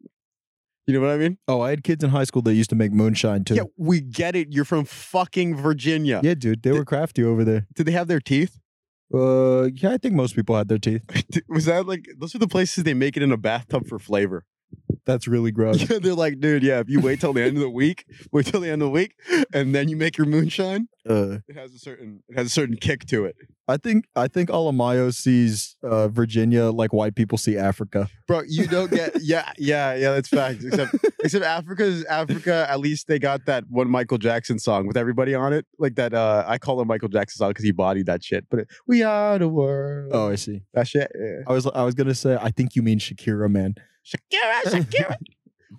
You 0.85 0.95
know 0.95 1.01
what 1.01 1.11
I 1.11 1.17
mean? 1.17 1.37
Oh, 1.47 1.61
I 1.61 1.69
had 1.69 1.83
kids 1.83 2.03
in 2.03 2.09
high 2.09 2.23
school 2.23 2.41
that 2.41 2.55
used 2.55 2.71
to 2.71 2.75
make 2.75 2.91
moonshine 2.91 3.43
too. 3.43 3.53
Yeah, 3.55 3.63
we 3.77 4.01
get 4.01 4.35
it. 4.35 4.47
You're 4.51 4.65
from 4.65 4.85
fucking 4.85 5.55
Virginia. 5.55 6.19
Yeah, 6.23 6.33
dude, 6.33 6.63
they 6.63 6.71
were 6.71 6.83
crafty 6.83 7.23
over 7.23 7.45
there. 7.45 7.67
Did 7.75 7.85
they 7.85 7.91
have 7.91 8.07
their 8.07 8.19
teeth? 8.19 8.59
Uh, 9.13 9.69
yeah, 9.73 9.91
I 9.91 9.97
think 9.97 10.13
most 10.13 10.35
people 10.35 10.55
had 10.55 10.67
their 10.67 10.77
teeth. 10.77 11.01
Was 11.49 11.65
that 11.65 11.87
like 11.87 12.07
those 12.19 12.35
are 12.35 12.39
the 12.39 12.47
places 12.47 12.83
they 12.83 12.93
make 12.93 13.17
it 13.17 13.23
in 13.23 13.31
a 13.31 13.37
bathtub 13.37 13.87
for 13.87 13.97
flavor? 13.97 14.45
That's 15.09 15.27
really 15.27 15.51
gross. 15.59 15.89
Yeah, 15.89 15.97
they're 15.99 16.13
like, 16.13 16.39
dude, 16.39 16.61
yeah, 16.63 16.79
if 16.79 16.87
you 16.89 17.01
wait 17.01 17.19
till 17.19 17.33
the 17.33 17.41
end 17.43 17.57
of 17.57 17.63
the 17.63 17.69
week, 17.69 18.05
wait 18.31 18.45
till 18.45 18.61
the 18.61 18.69
end 18.69 18.81
of 18.83 18.87
the 18.87 18.91
week, 18.91 19.15
and 19.53 19.73
then 19.73 19.89
you 19.89 19.97
make 19.97 20.17
your 20.17 20.27
moonshine, 20.27 20.87
Uh, 21.09 21.39
it 21.47 21.55
has 21.55 21.73
a 21.73 21.79
certain 21.79 22.21
it 22.29 22.37
has 22.37 22.45
a 22.47 22.49
certain 22.49 22.75
kick 22.77 23.05
to 23.07 23.25
it. 23.25 23.35
I 23.67 23.77
think 23.77 24.05
I 24.15 24.27
think 24.27 24.49
Alamayo 24.49 25.11
sees 25.13 25.75
uh, 25.83 26.07
Virginia 26.09 26.65
like 26.65 26.91
white 26.93 27.15
people 27.15 27.37
see 27.37 27.55
Africa. 27.57 28.07
Bro, 28.27 28.43
you 28.47 28.67
don't 28.67 28.91
get 28.91 29.13
yeah, 29.21 29.51
yeah, 29.57 29.93
yeah, 29.95 30.11
that's 30.13 30.29
facts. 30.29 30.63
Except 30.63 30.95
except 31.23 31.45
Africa's 31.45 32.03
Africa, 32.05 32.65
at 32.69 32.79
least 32.79 33.07
they 33.07 33.17
got 33.19 33.45
that 33.45 33.63
one 33.69 33.89
Michael 33.89 34.17
Jackson 34.19 34.59
song 34.59 34.87
with 34.87 34.97
everybody 34.97 35.33
on 35.35 35.53
it. 35.53 35.65
Like 35.79 35.95
that 35.95 36.13
uh 36.13 36.43
I 36.47 36.57
call 36.59 36.81
it 36.81 36.85
Michael 36.85 37.09
Jackson 37.09 37.37
song 37.39 37.49
because 37.51 37.65
he 37.65 37.71
bodied 37.71 38.05
that 38.07 38.23
shit. 38.23 38.45
But 38.49 38.61
it, 38.61 38.67
we 38.87 39.01
are 39.03 39.37
the 39.39 39.49
world. 39.49 40.11
Oh, 40.13 40.29
I 40.29 40.35
see. 40.35 40.61
that 40.73 40.87
shit. 40.87 41.11
Yeah. 41.19 41.43
I 41.47 41.53
was 41.53 41.65
I 41.67 41.83
was 41.83 41.95
gonna 41.95 42.15
say 42.15 42.37
I 42.39 42.49
think 42.51 42.75
you 42.75 42.81
mean 42.83 42.99
Shakira, 42.99 43.49
man. 43.49 43.75
Shakira, 44.09 44.61
Shakira. 44.65 45.15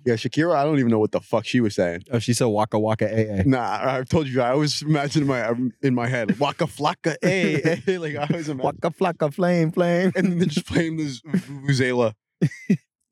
yeah, 0.05 0.13
Shakira, 0.15 0.55
I 0.55 0.63
don't 0.63 0.79
even 0.79 0.89
know 0.91 0.99
what 0.99 1.11
the 1.11 1.19
fuck 1.19 1.45
she 1.45 1.59
was 1.59 1.75
saying. 1.75 2.03
Oh, 2.11 2.19
she 2.19 2.33
said 2.33 2.45
Waka 2.45 2.79
Waka 2.79 3.07
AA. 3.07 3.43
Nah, 3.45 3.79
I've 3.83 4.09
told 4.09 4.27
you, 4.27 4.41
I 4.41 4.51
always 4.51 4.81
imagine 4.81 5.23
in 5.23 5.27
my 5.27 5.43
um, 5.43 5.73
in 5.81 5.93
my 5.95 6.07
head, 6.07 6.39
Waka 6.39 6.65
Flocka, 6.65 7.17
hey, 7.21 7.81
hey, 7.85 7.97
like 7.97 8.15
I 8.15 8.27
always 8.29 8.49
imagine. 8.49 8.57
Waka 8.81 8.89
Flocka 8.91 9.33
Flame 9.33 9.71
Flame. 9.71 10.11
and 10.15 10.27
then 10.27 10.37
they're 10.39 10.47
just 10.47 10.67
playing 10.67 10.97
this 10.97 11.21
Vuvuzela. 11.21 12.13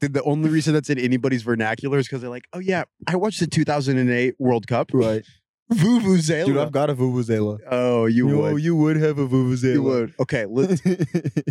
the, 0.02 0.08
the 0.10 0.24
only 0.24 0.50
reason 0.50 0.74
that's 0.74 0.90
in 0.90 0.98
anybody's 0.98 1.44
vernacular 1.44 1.98
is 2.00 2.08
because 2.08 2.22
they're 2.22 2.30
like, 2.30 2.46
oh 2.54 2.60
yeah, 2.60 2.84
I 3.08 3.16
watched 3.16 3.40
the 3.42 3.48
2008 3.48 4.36
World 4.40 4.68
Cup. 4.68 4.92
Right, 4.94 5.26
Vuvuzela. 5.72 6.46
dude, 6.46 6.58
I've 6.58 6.72
got 6.72 6.90
a 6.90 6.96
vuvuzela. 6.96 7.60
oh, 7.70 8.08
you 8.08 8.28
Yo, 8.30 8.54
would. 8.54 8.64
you 8.64 8.76
would 8.76 8.98
have 8.98 9.20
a 9.20 9.28
vuvuzela. 9.28 9.74
You 9.74 9.84
would. 9.84 10.14
Okay, 10.20 10.46
let 10.50 10.82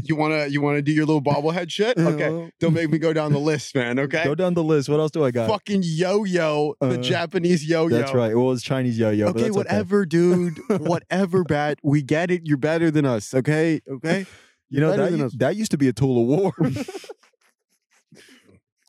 you 0.02 0.16
wanna 0.16 0.46
you 0.48 0.60
wanna 0.60 0.82
do 0.82 0.90
your 0.90 1.06
little 1.06 1.22
bobblehead 1.22 1.70
shit? 1.70 1.96
Okay, 1.96 2.50
don't 2.58 2.72
make 2.74 2.90
me 2.90 2.98
go 2.98 3.12
down 3.12 3.32
the 3.32 3.38
list, 3.38 3.76
man. 3.76 3.98
Okay. 4.00 4.24
Go 4.24 4.34
down 4.34 4.54
the 4.54 4.64
list. 4.64 4.88
What 4.88 4.98
else 4.98 5.12
do 5.12 5.24
I 5.24 5.30
got? 5.30 5.48
Fucking 5.48 5.82
yo-yo, 5.84 6.74
the 6.80 6.86
Uh, 6.88 6.96
Japanese 6.96 7.64
yo-yo. 7.64 7.96
That's 7.96 8.12
right. 8.12 8.34
Well, 8.36 8.50
it's 8.52 8.62
Chinese 8.62 8.98
yo-yo. 8.98 9.28
okay, 9.28 9.50
whatever, 9.52 10.04
dude. 10.04 10.58
whatever, 10.68 11.44
bat. 11.44 11.78
We 11.84 12.02
get 12.02 12.30
it. 12.32 12.42
You're 12.44 12.56
better 12.58 12.90
than 12.90 13.04
us. 13.06 13.32
Okay, 13.34 13.80
okay. 13.88 14.26
You 14.68 14.80
know 14.80 14.96
that 14.96 15.30
that 15.38 15.54
used 15.56 15.70
to 15.70 15.78
be 15.78 15.86
a 15.88 15.92
tool 15.92 16.20
of 16.22 16.26
war. 16.26 16.52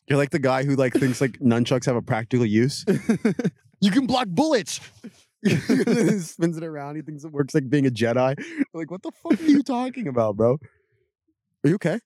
You're 0.08 0.18
like 0.18 0.32
the 0.32 0.40
guy 0.40 0.64
who 0.64 0.76
like 0.76 0.94
thinks 0.94 1.22
like 1.22 1.34
nunchucks 1.34 1.86
have 1.86 1.96
a 1.96 2.02
practical 2.02 2.46
use. 2.48 2.84
You 3.82 3.92
can 3.92 4.06
block 4.06 4.28
bullets. 4.28 4.80
He 5.42 5.56
Spins 6.20 6.58
it 6.58 6.64
around. 6.64 6.96
He 6.96 7.02
thinks 7.02 7.24
it 7.24 7.32
works 7.32 7.54
like 7.54 7.70
being 7.70 7.88
a 7.88 7.92
Jedi. 7.92 8.36
Like, 8.74 8.92
what 8.92 9.02
the 9.02 9.12
fuck 9.12 9.40
are 9.40 9.44
you 9.44 9.64
talking 9.64 10.08
about, 10.08 10.38
bro? 10.38 10.60
Are 11.64 11.70
you 11.70 11.76
okay? 11.76 12.00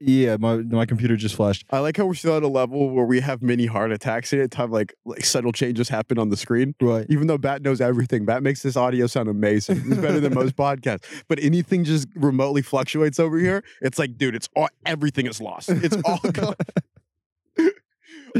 Yeah, 0.00 0.36
my 0.38 0.56
my 0.56 0.84
computer 0.86 1.16
just 1.16 1.34
flashed. 1.36 1.64
I 1.70 1.78
like 1.78 1.96
how 1.96 2.04
we're 2.04 2.14
still 2.14 2.36
at 2.36 2.42
a 2.42 2.48
level 2.48 2.90
where 2.90 3.06
we 3.06 3.20
have 3.20 3.42
many 3.42 3.64
heart 3.64 3.92
attacks 3.92 4.32
at 4.32 4.40
a 4.40 4.48
time 4.48 4.70
like 4.70 4.92
like 5.04 5.24
subtle 5.24 5.52
changes 5.52 5.88
happen 5.88 6.18
on 6.18 6.28
the 6.30 6.36
screen. 6.36 6.74
Right. 6.80 7.06
Even 7.08 7.28
though 7.28 7.38
Bat 7.38 7.62
knows 7.62 7.80
everything, 7.80 8.26
Bat 8.26 8.42
makes 8.42 8.62
this 8.62 8.76
audio 8.76 9.06
sound 9.06 9.28
amazing. 9.28 9.78
It's 9.86 10.00
better 10.00 10.20
than 10.20 10.34
most 10.34 10.56
podcasts. 10.64 11.04
But 11.28 11.38
anything 11.40 11.84
just 11.84 12.08
remotely 12.16 12.60
fluctuates 12.60 13.18
over 13.20 13.38
here, 13.38 13.62
it's 13.80 13.98
like, 13.98 14.18
dude, 14.18 14.34
it's 14.34 14.48
all 14.56 14.68
everything 14.84 15.26
is 15.26 15.40
lost. 15.40 15.70
It's 15.70 15.96
all 16.04 16.18
gone. 16.18 16.56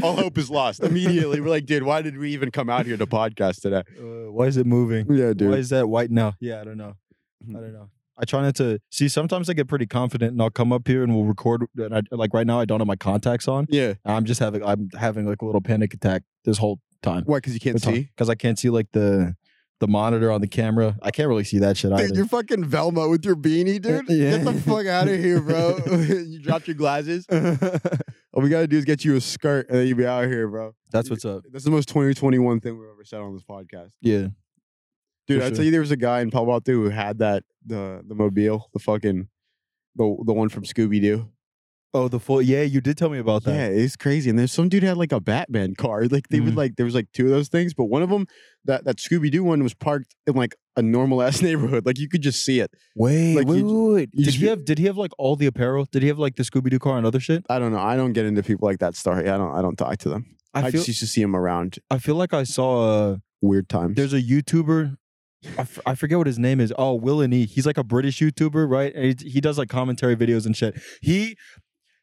All 0.03 0.15
hope 0.15 0.37
is 0.37 0.49
lost 0.49 0.83
immediately. 0.83 1.39
We're 1.41 1.49
like, 1.49 1.65
dude, 1.65 1.83
why 1.83 2.01
did 2.01 2.17
we 2.17 2.31
even 2.31 2.51
come 2.51 2.69
out 2.69 2.85
here 2.85 2.97
to 2.97 3.07
podcast 3.07 3.61
today? 3.61 3.83
Uh, 3.99 4.31
why 4.31 4.45
is 4.45 4.57
it 4.57 4.65
moving? 4.65 5.05
Yeah, 5.09 5.33
dude. 5.33 5.51
Why 5.51 5.57
is 5.57 5.69
that 5.69 5.87
white 5.89 6.11
now? 6.11 6.33
Yeah, 6.39 6.61
I 6.61 6.63
don't 6.63 6.77
know. 6.77 6.95
I 7.49 7.53
don't 7.53 7.73
know. 7.73 7.89
I 8.17 8.23
try 8.23 8.41
not 8.41 8.55
to 8.55 8.79
see. 8.91 9.09
Sometimes 9.09 9.49
I 9.49 9.53
get 9.53 9.67
pretty 9.67 9.85
confident, 9.85 10.31
and 10.31 10.41
I'll 10.41 10.49
come 10.49 10.71
up 10.71 10.87
here 10.87 11.03
and 11.03 11.13
we'll 11.13 11.25
record. 11.25 11.65
And 11.77 11.95
I, 11.97 12.01
like 12.11 12.33
right 12.33 12.47
now, 12.47 12.59
I 12.59 12.65
don't 12.65 12.79
have 12.79 12.87
my 12.87 12.95
contacts 12.95 13.47
on. 13.47 13.67
Yeah. 13.69 13.95
I'm 14.05 14.23
just 14.25 14.39
having. 14.39 14.63
I'm 14.63 14.89
having 14.97 15.25
like 15.25 15.41
a 15.41 15.45
little 15.45 15.61
panic 15.61 15.93
attack 15.93 16.23
this 16.45 16.57
whole 16.57 16.79
time. 17.01 17.23
Why? 17.25 17.37
Because 17.37 17.53
you 17.53 17.59
can't 17.59 17.81
see. 17.81 18.03
because 18.15 18.29
I 18.29 18.35
can't 18.35 18.57
see 18.57 18.69
like 18.69 18.87
the 18.93 19.35
the 19.79 19.87
monitor 19.87 20.31
on 20.31 20.41
the 20.41 20.47
camera. 20.47 20.97
I 21.01 21.11
can't 21.11 21.27
really 21.27 21.43
see 21.43 21.59
that 21.59 21.77
shit 21.77 21.91
either. 21.91 22.07
Dude, 22.07 22.15
you're 22.15 22.27
fucking 22.27 22.65
Velma 22.65 23.09
with 23.09 23.25
your 23.25 23.35
beanie, 23.35 23.81
dude. 23.81 24.09
Yeah. 24.09 24.37
Get 24.37 24.45
the 24.45 24.53
fuck 24.61 24.85
out 24.85 25.07
of 25.07 25.19
here, 25.19 25.41
bro. 25.41 25.77
you 25.87 26.39
dropped 26.39 26.67
your 26.67 26.75
glasses. 26.75 27.25
All 27.29 28.41
we 28.41 28.49
gotta 28.49 28.67
do 28.67 28.77
is 28.77 28.85
get 28.85 29.03
you 29.03 29.15
a 29.15 29.21
skirt 29.21 29.69
and 29.69 29.77
then 29.77 29.87
you 29.87 29.95
be 29.95 30.05
out 30.05 30.25
here, 30.27 30.47
bro. 30.47 30.73
That's 30.91 31.09
what's 31.09 31.25
up. 31.25 31.43
That's 31.51 31.65
the 31.65 31.71
most 31.71 31.89
2021 31.89 32.61
thing 32.61 32.77
we've 32.77 32.89
ever 32.89 33.03
said 33.03 33.19
on 33.21 33.33
this 33.33 33.43
podcast. 33.43 33.91
Yeah. 34.01 34.27
Dude, 35.27 35.41
I 35.41 35.47
sure. 35.47 35.55
tell 35.55 35.65
you, 35.65 35.71
there 35.71 35.81
was 35.81 35.91
a 35.91 35.97
guy 35.97 36.21
in 36.21 36.29
Palo 36.29 36.51
Alto 36.51 36.71
who 36.71 36.89
had 36.89 37.17
that 37.19 37.43
the 37.65 38.03
the 38.07 38.15
mobile, 38.15 38.69
the 38.73 38.79
fucking 38.79 39.27
the 39.95 40.17
the 40.25 40.33
one 40.33 40.49
from 40.49 40.63
Scooby 40.63 41.01
Doo. 41.01 41.29
Oh, 41.97 42.07
the 42.09 42.19
full. 42.19 42.41
Yeah, 42.41 42.61
you 42.63 42.81
did 42.81 42.97
tell 42.97 43.09
me 43.09 43.19
about 43.19 43.43
that. 43.45 43.55
Yeah, 43.55 43.67
it's 43.83 43.95
crazy. 43.95 44.29
And 44.29 44.37
there's 44.37 44.51
some 44.51 44.67
dude 44.69 44.83
had 44.83 44.97
like 44.97 45.11
a 45.13 45.19
Batman 45.21 45.75
car. 45.75 46.03
Like 46.11 46.27
they 46.29 46.39
would 46.41 46.53
Mhm. 46.53 46.57
like 46.57 46.75
there 46.75 46.85
was 46.85 46.93
like 46.95 47.07
two 47.13 47.25
of 47.25 47.31
those 47.31 47.47
things, 47.47 47.73
but 47.73 47.85
one 47.85 48.01
of 48.01 48.09
them 48.09 48.27
that 48.65 48.83
that 48.85 48.97
Scooby 48.97 49.31
Doo 49.31 49.43
one 49.43 49.63
was 49.63 49.73
parked 49.73 50.13
in 50.27 50.33
like 50.35 50.55
a 50.75 50.81
normal 50.81 51.21
ass 51.21 51.41
neighborhood. 51.47 51.85
Like 51.85 51.97
you 51.97 52.09
could 52.09 52.21
just 52.21 52.43
see 52.43 52.59
it. 52.59 52.69
Wait, 52.95 53.35
Like, 53.35 53.47
wait, 53.47 53.57
you- 53.59 53.65
wait, 53.87 53.93
wait. 53.95 54.09
you 54.13 54.25
Did 54.25 54.33
he 54.35 54.45
have? 54.47 54.65
Did 54.65 54.77
he 54.79 54.85
have 54.85 54.97
like 54.97 55.11
all 55.17 55.35
the 55.35 55.45
apparel? 55.45 55.87
Did 55.91 56.01
he 56.01 56.07
have 56.09 56.19
like 56.19 56.35
the 56.35 56.43
Scooby 56.43 56.69
Doo 56.69 56.79
car 56.79 56.97
and 56.97 57.05
other 57.07 57.19
shit? 57.21 57.45
I 57.49 57.59
don't 57.59 57.71
know. 57.71 57.79
I 57.79 57.95
don't 57.95 58.13
get 58.13 58.25
into 58.25 58.43
people 58.43 58.67
like 58.67 58.79
that 58.79 58.95
story. 58.95 59.29
I 59.29 59.37
don't. 59.37 59.55
I 59.55 59.61
don't 59.61 59.77
talk 59.77 59.97
to 59.99 60.09
them. 60.09 60.25
I, 60.53 60.67
I 60.67 60.71
just 60.71 60.87
used 60.87 60.99
to 61.01 61.07
see 61.07 61.21
him 61.21 61.35
around 61.35 61.79
I 61.89 61.97
feel 61.97 62.15
like 62.15 62.33
I 62.33 62.43
saw. 62.43 63.11
a 63.13 63.21
weird 63.41 63.67
time. 63.69 63.93
there's 63.93 64.13
a 64.13 64.21
YouTuber. 64.21 64.97
I, 65.59 65.61
f- 65.61 65.79
I 65.85 65.93
forget 65.93 66.17
what 66.17 66.25
his 66.25 66.39
name 66.39 66.59
is. 66.59 66.73
Oh, 66.75 66.95
Will 66.95 67.21
and 67.21 67.31
E. 67.33 67.45
He's 67.45 67.67
like 67.67 67.77
a 67.77 67.83
British 67.83 68.19
YouTuber, 68.19 68.67
right? 68.67 68.91
And 68.95 69.19
he, 69.21 69.29
he 69.29 69.41
does 69.41 69.57
like 69.59 69.69
commentary 69.69 70.15
videos 70.15 70.45
and 70.47 70.57
shit. 70.57 70.81
He 71.01 71.37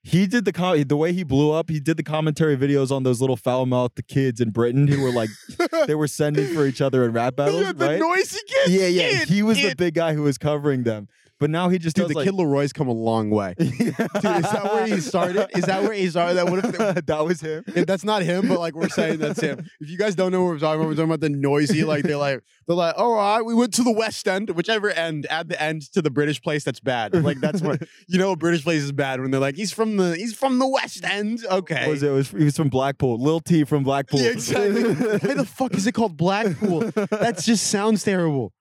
he 0.02 0.26
did 0.26 0.44
the 0.44 0.52
com- 0.52 0.82
the 0.82 0.97
way 0.97 1.12
he 1.12 1.23
blew 1.23 1.52
up. 1.52 1.71
He 1.71 1.78
did 1.78 1.97
the 1.97 2.02
commentary 2.02 2.56
videos 2.56 2.90
on 2.90 3.04
those 3.04 3.21
little 3.21 3.37
foul 3.37 3.66
mouthed 3.66 4.06
kids 4.09 4.40
in 4.40 4.50
Britain 4.50 4.88
who 4.88 5.00
were 5.00 5.12
like 5.12 5.30
they 5.87 5.94
were 5.94 6.09
sending 6.09 6.52
for 6.54 6.66
each 6.66 6.80
other 6.80 7.04
in 7.04 7.12
rap 7.12 7.37
battles, 7.37 7.62
yeah, 7.62 7.73
the 7.73 7.87
right? 7.87 8.00
Noisey 8.00 8.38
kids. 8.47 8.71
yeah, 8.71 8.87
yeah. 8.87 9.23
It, 9.23 9.28
he 9.28 9.42
was 9.42 9.56
the 9.59 9.75
big 9.75 9.94
guy 9.94 10.14
who 10.14 10.23
was 10.23 10.38
covering 10.38 10.82
them. 10.82 11.09
But 11.42 11.50
now 11.50 11.70
he 11.70 11.78
just 11.80 11.96
Dude, 11.96 12.04
does 12.04 12.11
the 12.11 12.18
like, 12.18 12.26
Kid 12.26 12.34
Leroy's 12.34 12.72
come 12.72 12.87
a 12.87 12.92
long 12.92 13.28
way. 13.28 13.54
Dude, 13.58 13.72
is 13.72 13.96
that 13.96 14.70
where 14.72 14.87
he 14.87 15.00
started? 15.00 15.49
Is 15.56 15.64
that 15.64 15.82
where 15.82 15.92
he 15.92 16.08
started? 16.08 16.34
That 16.34 16.49
would 16.49 16.64
have. 16.64 17.06
that 17.06 17.25
was 17.25 17.40
him. 17.40 17.64
If 17.66 17.84
that's 17.84 18.04
not 18.04 18.22
him, 18.22 18.46
but 18.46 18.61
like 18.61 18.76
we're 18.76 18.88
saying 18.88 19.18
that's 19.18 19.40
him. 19.40 19.68
If 19.80 19.90
you 19.90 19.99
guys 19.99 20.14
don't 20.14 20.30
know 20.30 20.44
what 20.44 20.50
we're 20.50 20.58
talking 20.61 20.80
about, 20.80 20.90
we're 20.90 20.94
talking 20.94 21.11
about 21.11 21.20
the 21.20 21.30
Noisey, 21.30 21.84
like 21.84 22.04
they're 22.04 22.16
like 22.16 22.44
they're 22.68 22.76
like, 22.76 22.94
all 22.96 23.16
right, 23.16 23.42
we 23.42 23.56
went 23.56 23.75
to 23.75 23.82
the 23.82 23.90
West 23.90 24.28
End, 24.28 24.50
whichever 24.50 24.90
end, 24.90 25.26
add 25.30 25.49
the 25.49 25.61
end 25.61 25.82
to 25.94 26.00
the 26.00 26.12
British 26.12 26.40
place 26.40 26.62
that's 26.62 26.78
bad. 26.78 27.12
Like 27.12 27.40
that's 27.40 27.61
what 27.61 27.82
you 28.06 28.18
know 28.18 28.30
a 28.30 28.37
British 28.37 28.62
place 28.62 28.84
is 28.84 28.92
bad 28.92 29.20
when 29.20 29.32
they're 29.32 29.40
like, 29.40 29.56
he's 29.56 29.72
from 29.72 29.96
the 29.96 30.14
he's 30.14 30.37
from 30.37 30.61
the 30.61 30.68
West 30.68 31.04
End. 31.04 31.44
Okay. 31.50 31.87
What 31.87 31.90
was 31.90 32.04
it? 32.04 32.11
it 32.11 32.12
was, 32.12 32.30
he 32.30 32.44
was 32.44 32.56
from 32.56 32.68
Blackpool. 32.68 33.18
Lil 33.20 33.40
T 33.40 33.64
from 33.64 33.82
Blackpool. 33.82 34.20
Yeah, 34.20 34.30
exactly. 34.30 34.94
Why 34.94 35.34
the 35.34 35.44
fuck 35.44 35.75
is 35.75 35.88
it 35.88 35.92
called 35.92 36.16
Blackpool? 36.16 36.82
That 36.92 37.40
just 37.42 37.66
sounds 37.66 38.04
terrible. 38.04 38.52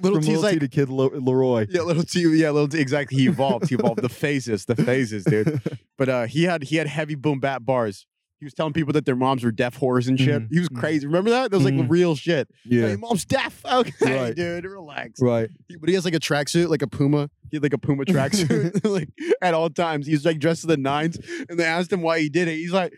Little 0.00 0.18
T's 0.20 0.28
Lil 0.28 0.36
T 0.36 0.42
like 0.42 0.60
to 0.60 0.68
Kid 0.68 0.88
Leroy. 0.88 1.66
yeah, 1.70 1.82
little 1.82 2.02
T. 2.04 2.20
Yeah, 2.36 2.50
little 2.50 2.68
T. 2.68 2.78
Exactly. 2.80 3.18
He 3.18 3.26
evolved. 3.28 3.68
He 3.68 3.74
evolved. 3.74 4.02
The 4.02 4.08
phases. 4.08 4.64
The 4.66 4.76
phases, 4.76 5.24
dude. 5.24 5.60
But 5.96 6.08
uh, 6.08 6.26
he 6.26 6.42
had 6.42 6.64
he 6.64 6.74
had 6.76 6.88
heavy 6.88 7.14
boom 7.14 7.38
bap 7.38 7.64
bars. 7.64 8.06
He 8.40 8.44
was 8.46 8.52
telling 8.52 8.72
people 8.72 8.92
that 8.94 9.06
their 9.06 9.14
moms 9.14 9.44
were 9.44 9.52
deaf 9.52 9.78
whores 9.78 10.08
and 10.08 10.18
shit. 10.18 10.42
Mhm, 10.42 10.48
He 10.52 10.58
was 10.58 10.68
mhm. 10.68 10.78
crazy. 10.80 11.06
Remember 11.06 11.30
that? 11.30 11.50
That 11.52 11.56
was 11.56 11.64
like 11.64 11.72
Mhm. 11.74 11.86
real 11.88 12.16
shit. 12.16 12.48
Yeah. 12.64 12.88
your 12.88 12.98
mom's 12.98 13.24
deaf. 13.24 13.62
Okay, 13.72 13.92
Right. 14.16 14.34
dude, 14.34 14.64
relax. 14.64 15.20
Right. 15.22 15.48
He- 15.68 15.76
But 15.76 15.88
he 15.88 15.94
has 15.94 16.04
like 16.04 16.14
a 16.14 16.20
tracksuit, 16.20 16.68
like 16.68 16.82
a 16.82 16.88
Puma. 16.88 17.30
He 17.50 17.56
had 17.56 17.62
like 17.62 17.72
a 17.72 17.78
Puma 17.78 18.04
tracksuit, 18.04 18.84
like 18.90 19.08
at 19.40 19.54
all 19.54 19.70
times. 19.70 20.06
He's 20.08 20.26
like 20.26 20.40
dressed 20.40 20.62
to 20.62 20.66
the 20.66 20.76
nines, 20.76 21.16
and 21.48 21.58
they 21.60 21.64
asked 21.64 21.92
him 21.92 22.02
why 22.02 22.18
he 22.18 22.28
did 22.28 22.48
it. 22.48 22.56
He's 22.56 22.72
like, 22.72 22.92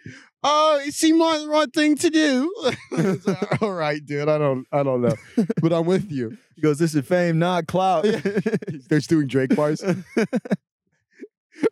"Oh, 0.48 0.80
it 0.86 0.94
seemed 0.94 1.18
like 1.20 1.40
the 1.40 1.48
right 1.48 1.72
thing 1.72 1.96
to 1.96 2.10
do." 2.10 2.52
Like, 2.96 3.62
all 3.62 3.72
right, 3.72 4.04
dude. 4.04 4.28
I 4.28 4.38
don't, 4.38 4.66
I 4.72 4.82
don't 4.82 5.02
know, 5.02 5.14
but 5.60 5.72
I'm 5.72 5.86
with 5.86 6.10
you. 6.10 6.36
He 6.54 6.62
goes, 6.62 6.78
This 6.78 6.94
is 6.94 7.06
fame, 7.06 7.38
not 7.38 7.66
clout. 7.66 8.06
He 8.70 8.80
starts 8.80 9.06
doing 9.06 9.26
Drake 9.26 9.54
bars. 9.54 9.82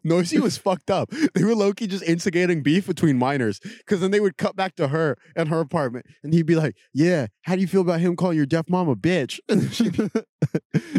Noisey 0.06 0.40
was 0.40 0.56
fucked 0.56 0.90
up. 0.90 1.10
They 1.34 1.44
were 1.44 1.54
low-key 1.54 1.88
just 1.88 2.04
instigating 2.04 2.62
beef 2.62 2.86
between 2.86 3.18
minors. 3.18 3.60
Cause 3.86 4.00
then 4.00 4.12
they 4.12 4.20
would 4.20 4.38
cut 4.38 4.56
back 4.56 4.76
to 4.76 4.88
her 4.88 5.18
and 5.36 5.50
her 5.50 5.60
apartment. 5.60 6.06
And 6.22 6.32
he'd 6.32 6.46
be 6.46 6.56
like, 6.56 6.74
Yeah, 6.92 7.26
how 7.42 7.54
do 7.54 7.60
you 7.60 7.66
feel 7.66 7.82
about 7.82 8.00
him 8.00 8.16
calling 8.16 8.36
your 8.36 8.46
deaf 8.46 8.66
mom 8.68 8.88
a 8.88 8.96
bitch? 8.96 9.40
And 9.48 9.72
she'd 9.72 9.96
be, 9.96 10.08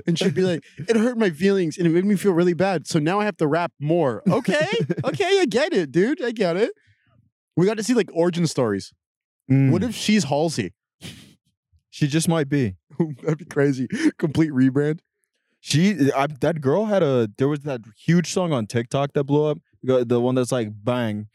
and 0.05 0.19
she'd 0.19 0.35
be 0.35 0.43
like, 0.43 0.63
It 0.77 0.95
hurt 0.97 1.17
my 1.17 1.31
feelings 1.31 1.77
and 1.77 1.87
it 1.87 1.91
made 1.91 2.05
me 2.05 2.15
feel 2.15 2.33
really 2.33 2.53
bad. 2.53 2.87
So 2.87 2.99
now 2.99 3.19
I 3.19 3.25
have 3.25 3.37
to 3.37 3.47
rap 3.47 3.71
more. 3.79 4.21
Okay. 4.29 4.67
okay, 5.03 5.39
I 5.39 5.45
get 5.45 5.73
it, 5.73 5.91
dude. 5.91 6.21
I 6.23 6.31
get 6.31 6.55
it. 6.57 6.71
We 7.55 7.65
got 7.65 7.77
to 7.77 7.83
see 7.83 7.93
like 7.93 8.09
origin 8.13 8.47
stories. 8.47 8.93
Mm. 9.49 9.71
What 9.71 9.83
if 9.83 9.95
she's 9.95 10.25
Halsey? 10.25 10.73
she 11.89 12.07
just 12.07 12.27
might 12.27 12.49
be? 12.49 12.75
That'd 13.21 13.37
be 13.37 13.45
crazy. 13.45 13.87
Complete 14.17 14.51
rebrand. 14.51 14.99
She 15.59 16.11
I, 16.15 16.27
that 16.27 16.61
girl 16.61 16.85
had 16.85 17.01
a 17.01 17.29
there 17.37 17.47
was 17.47 17.61
that 17.61 17.81
huge 17.97 18.31
song 18.31 18.53
on 18.53 18.67
TikTok 18.67 19.13
that 19.13 19.23
blew 19.23 19.45
up. 19.45 19.57
The 19.81 20.05
the 20.05 20.21
one 20.21 20.35
that's 20.35 20.51
like 20.51 20.69
bang, 20.83 21.27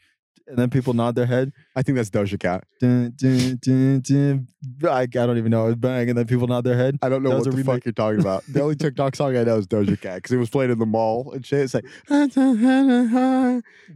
and 0.51 0.59
then 0.59 0.69
people 0.69 0.93
nod 0.93 1.15
their 1.15 1.25
head. 1.25 1.51
I 1.75 1.81
think 1.81 1.95
that's 1.95 2.09
Doja 2.09 2.39
Cat. 2.39 2.65
Dun, 2.79 3.13
dun, 3.15 3.57
dun, 3.61 4.01
dun. 4.01 4.47
I, 4.89 5.01
I 5.01 5.05
don't 5.07 5.37
even 5.37 5.49
know. 5.51 5.67
And 5.67 5.81
then 6.17 6.27
people 6.27 6.47
nod 6.47 6.63
their 6.63 6.75
head. 6.77 6.97
I 7.01 7.09
don't 7.09 7.23
know 7.23 7.29
That 7.31 7.35
what 7.37 7.51
the 7.55 7.61
a 7.61 7.63
fuck 7.63 7.85
you're 7.85 7.93
talking 7.93 8.19
about. 8.19 8.43
The 8.47 8.61
only 8.61 8.75
TikTok 8.83 9.15
song 9.15 9.35
I 9.35 9.43
know 9.43 9.57
is 9.57 9.65
Doja 9.67 9.99
Cat 9.99 10.15
because 10.17 10.31
it 10.33 10.37
was 10.37 10.49
played 10.49 10.69
in 10.69 10.77
the 10.79 10.85
mall 10.85 11.31
and 11.33 11.45
shit. 11.45 11.61
It's 11.61 11.73
like, 11.73 11.85
no, 12.09 12.27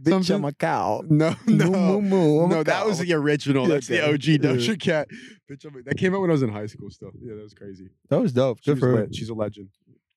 Bitch, 0.02 0.34
I'm 0.34 0.44
a 0.44 0.52
cow. 0.52 1.02
no, 1.08 1.34
Moo, 1.46 1.56
moo, 1.56 2.00
moo, 2.02 2.40
I'm 2.44 2.50
no. 2.50 2.62
That 2.62 2.86
was 2.86 2.98
the 2.98 3.12
original. 3.14 3.66
That's 3.66 3.86
the 3.88 4.02
OG 4.06 4.20
Doja 4.42 4.78
Cat. 4.80 5.08
Bitch, 5.50 5.64
I'm 5.64 5.76
a- 5.76 5.82
that 5.82 5.96
came 5.96 6.14
out 6.14 6.20
when 6.20 6.30
I 6.30 6.32
was 6.32 6.42
in 6.42 6.50
high 6.50 6.66
school. 6.66 6.90
Still, 6.90 7.10
yeah, 7.20 7.34
that 7.34 7.42
was 7.42 7.54
crazy. 7.54 7.88
That 8.08 8.20
was 8.20 8.32
dope. 8.32 8.62
Good 8.64 8.78
for 8.78 8.88
her. 8.96 9.08
She's 9.12 9.28
a 9.28 9.34
legend. 9.34 9.68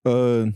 Uh, 0.05 0.47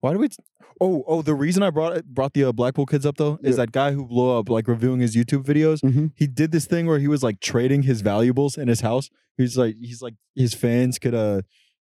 why 0.00 0.12
do 0.12 0.18
we? 0.18 0.28
T- 0.28 0.36
oh, 0.80 1.04
oh, 1.06 1.22
the 1.22 1.34
reason 1.34 1.62
I 1.62 1.70
brought 1.70 1.96
it, 1.96 2.06
brought 2.06 2.32
the 2.34 2.44
uh, 2.44 2.52
Blackpool 2.52 2.86
kids 2.86 3.04
up 3.06 3.16
though 3.16 3.38
is 3.42 3.56
Yeah. 3.56 3.64
that 3.64 3.72
guy 3.72 3.92
who 3.92 4.04
blew 4.06 4.30
up 4.38 4.48
like 4.48 4.66
reviewing 4.68 5.00
his 5.00 5.14
YouTube 5.16 5.44
videos. 5.44 5.80
Mm-hmm. 5.80 6.06
He 6.16 6.26
did 6.26 6.52
this 6.52 6.66
thing 6.66 6.86
where 6.86 6.98
he 6.98 7.08
was 7.08 7.22
like 7.22 7.40
trading 7.40 7.82
his 7.82 8.00
valuables 8.00 8.56
in 8.56 8.68
his 8.68 8.80
house. 8.80 9.10
He's 9.36 9.56
like, 9.56 9.76
he's 9.80 10.02
like, 10.02 10.14
his 10.34 10.54
fans 10.54 10.98
could 10.98 11.14
uh 11.14 11.42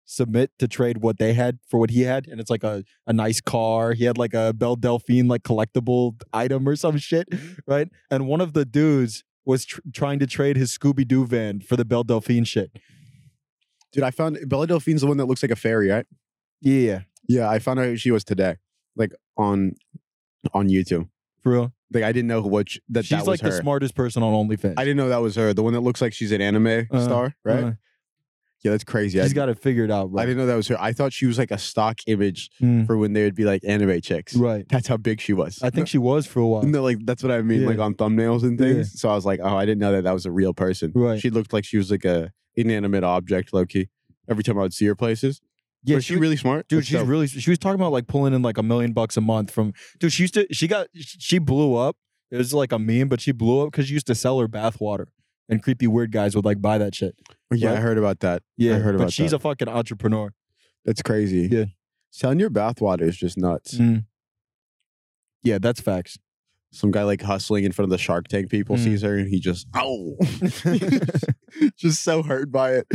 submit 0.10 0.52
to 0.58 0.70
trade 0.70 1.00
what 1.00 1.18
they 1.20 1.34
had 1.34 1.60
for 1.70 1.78
what 1.80 1.90
he 1.90 2.02
had, 2.04 2.28
and 2.28 2.40
it's 2.40 2.50
like 2.50 2.64
a 2.64 2.84
a 3.06 3.14
nice 3.14 3.42
car. 3.42 3.94
He 3.94 4.06
had 4.06 4.18
like 4.18 4.34
a 4.34 4.54
Belle 4.54 4.76
Delphine 4.78 5.28
like 5.28 5.44
collectible 5.44 6.20
item 6.34 6.68
or 6.68 6.76
some 6.76 6.98
shit, 6.98 7.28
right? 7.68 7.90
And 8.10 8.26
one 8.28 8.42
of 8.42 8.54
the 8.54 8.64
dudes 8.66 9.24
was 9.46 9.66
tr- 9.66 9.80
trying 9.94 10.20
to 10.20 10.28
trade 10.28 10.56
his 10.58 10.76
Scooby 10.78 11.08
Doo 11.08 11.26
van 11.26 11.62
for 11.62 11.76
the 11.76 11.86
Belle 11.86 12.04
Delphine 12.04 12.46
shit. 12.46 12.72
Dude, 13.94 14.04
I 14.04 14.12
found 14.12 14.38
Belle 14.48 14.66
Delphine's 14.66 15.02
the 15.02 15.08
one 15.08 15.18
that 15.18 15.26
looks 15.26 15.42
like 15.44 15.52
a 15.52 15.56
fairy, 15.56 15.90
right? 15.90 16.06
Yeah, 16.62 17.02
Yeah, 17.28 17.50
I 17.50 17.60
found 17.60 17.80
out 17.80 17.86
who 17.86 17.98
she 17.98 18.12
was 18.12 18.24
today, 18.24 18.56
like 18.96 19.12
on 19.38 19.74
on 20.54 20.70
YouTube. 20.70 21.10
for 21.42 21.52
real. 21.54 21.74
Like 21.94 22.04
I 22.04 22.12
didn't 22.12 22.28
know 22.28 22.42
what 22.42 22.70
sh- 22.70 22.78
that 22.90 23.06
She's 23.06 23.12
that 23.12 23.20
was 23.20 23.28
like 23.28 23.42
her. 23.42 23.50
the 23.50 23.58
smartest 23.62 23.96
person 23.96 24.22
on 24.24 24.34
OnlyFans. 24.48 24.74
I 24.78 24.84
didn't 24.84 24.98
know 24.98 25.10
that 25.10 25.22
was 25.22 25.36
her. 25.36 25.54
The 25.54 25.64
one 25.64 25.74
that 25.74 25.80
looks 25.82 26.02
like 26.02 26.14
she's 26.14 26.32
an 26.34 26.42
anime 26.42 26.88
Uh, 26.92 27.04
star, 27.04 27.34
right? 27.46 27.64
Uh, 27.64 27.72
yeah, 28.64 28.72
that's 28.72 28.84
crazy. 28.84 29.22
I, 29.22 29.24
She's 29.24 29.34
got 29.34 29.50
it 29.50 29.60
figured 29.60 29.92
out, 29.92 30.10
bro. 30.12 30.22
I 30.22 30.26
didn't 30.26 30.40
know 30.40 30.48
that 30.48 30.56
was 30.56 30.68
her. 30.70 30.82
I 30.82 30.92
thought 30.92 31.14
she 31.14 31.26
was 31.28 31.38
like 31.38 31.52
a 31.52 31.58
stock 31.60 32.00
image 32.08 32.50
Mm, 32.62 32.88
for 32.88 32.98
when 32.98 33.14
they 33.14 33.24
would 33.24 33.36
be 33.36 33.46
like 33.46 33.64
anime 33.64 34.02
chicks. 34.02 34.36
right. 34.36 34.68
That's 34.68 34.88
how 34.88 34.98
big 34.98 35.22
she 35.22 35.32
was. 35.32 35.62
I 35.62 35.70
think 35.70 35.88
she 35.88 35.98
was 36.00 36.26
for 36.26 36.40
a 36.40 36.48
while. 36.52 36.64
no, 36.64 36.82
like 36.84 36.98
that's 37.06 37.22
what 37.24 37.32
I 37.32 37.42
mean, 37.44 37.66
like 37.66 37.78
on 37.80 37.94
thumbnails 37.94 38.42
and 38.44 38.60
Yeah. 38.60 38.66
things. 38.66 39.00
So 39.00 39.10
I 39.10 39.14
was 39.16 39.26
like, 39.26 39.40
oh, 39.44 39.56
I 39.56 39.66
didn't 39.66 39.80
know 39.80 39.92
that 39.94 40.04
that 40.06 40.14
was 40.14 40.26
a 40.26 40.32
real 40.32 40.54
person. 40.54 40.92
Right. 40.96 41.22
She 41.22 41.30
looked 41.30 41.54
like 41.54 41.66
she 41.66 41.78
was 41.78 41.92
like 41.92 42.04
a 42.04 42.32
inanimate 42.56 43.04
object, 43.04 43.54
low 43.54 43.66
key. 43.66 43.90
Every 44.28 44.44
time 44.44 44.58
I 44.58 44.64
would 44.64 44.74
see 44.74 44.86
her 44.88 44.96
places. 44.96 45.40
Yeah, 45.84 45.96
was 45.96 46.06
she 46.06 46.14
she 46.16 46.20
really 46.20 46.36
smart, 46.38 46.68
Dude, 46.68 46.80
That's 46.80 46.88
she's 46.88 46.98
dope. 47.00 47.08
really. 47.08 47.28
She 47.28 47.50
was 47.50 47.60
talking 47.60 47.80
about 47.80 47.92
like 47.92 48.08
pulling 48.08 48.34
in 48.34 48.42
like 48.42 48.58
a 48.58 48.64
million 48.64 48.94
bucks 48.94 49.16
a 49.18 49.22
month 49.22 49.52
from. 49.52 49.74
Dude, 50.00 50.12
she 50.12 50.24
used 50.24 50.34
to. 50.34 50.48
She 50.52 50.68
got. 50.68 50.88
She 50.96 51.38
blew 51.40 51.76
up. 51.76 51.96
It 52.32 52.38
was 52.38 52.54
like 52.54 52.72
a 52.74 52.80
meme, 52.80 53.08
but 53.08 53.22
she 53.22 53.32
blew 53.32 53.62
up 53.62 53.72
because 53.72 53.88
she 53.88 53.94
used 53.94 54.08
to 54.08 54.16
sell 54.16 54.40
her 54.40 54.48
bath 54.50 54.82
water, 54.82 55.08
and 55.48 55.64
creepy 55.64 55.88
weird 55.88 56.12
guys 56.12 56.36
would 56.36 56.44
like 56.46 56.62
buy 56.62 56.78
that 56.78 56.94
shit. 56.96 57.16
Yeah, 57.54 57.72
I 57.74 57.76
heard 57.78 57.98
about 57.98 58.20
that. 58.20 58.44
Yeah, 58.58 58.76
I 58.76 58.80
heard 58.80 58.98
but 58.98 59.04
about 59.04 59.14
she's 59.14 59.32
that. 59.32 59.38
a 59.38 59.40
fucking 59.40 59.70
entrepreneur. 59.70 60.34
That's 60.84 61.02
crazy. 61.02 61.48
Yeah. 61.50 61.66
selling 62.12 62.40
your 62.40 62.50
bathwater 62.50 63.04
is 63.04 63.16
just 63.16 63.38
nuts. 63.38 63.76
Mm. 63.76 64.06
Yeah, 65.44 65.60
that's 65.60 65.80
facts. 65.80 66.18
Some 66.74 66.92
guy 66.92 67.04
like 67.04 67.22
hustling 67.22 67.64
in 67.64 67.72
front 67.72 67.86
of 67.86 67.90
the 67.92 67.98
Shark 67.98 68.28
Tank 68.28 68.50
people 68.50 68.76
Mm. 68.76 68.84
sees 68.84 69.02
her 69.04 69.16
and 69.18 69.30
he 69.30 69.40
just 69.40 69.68
oh, 69.74 70.18
just 71.78 72.04
so 72.04 72.24
hurt 72.24 72.52
by 72.52 72.74
it, 72.74 72.88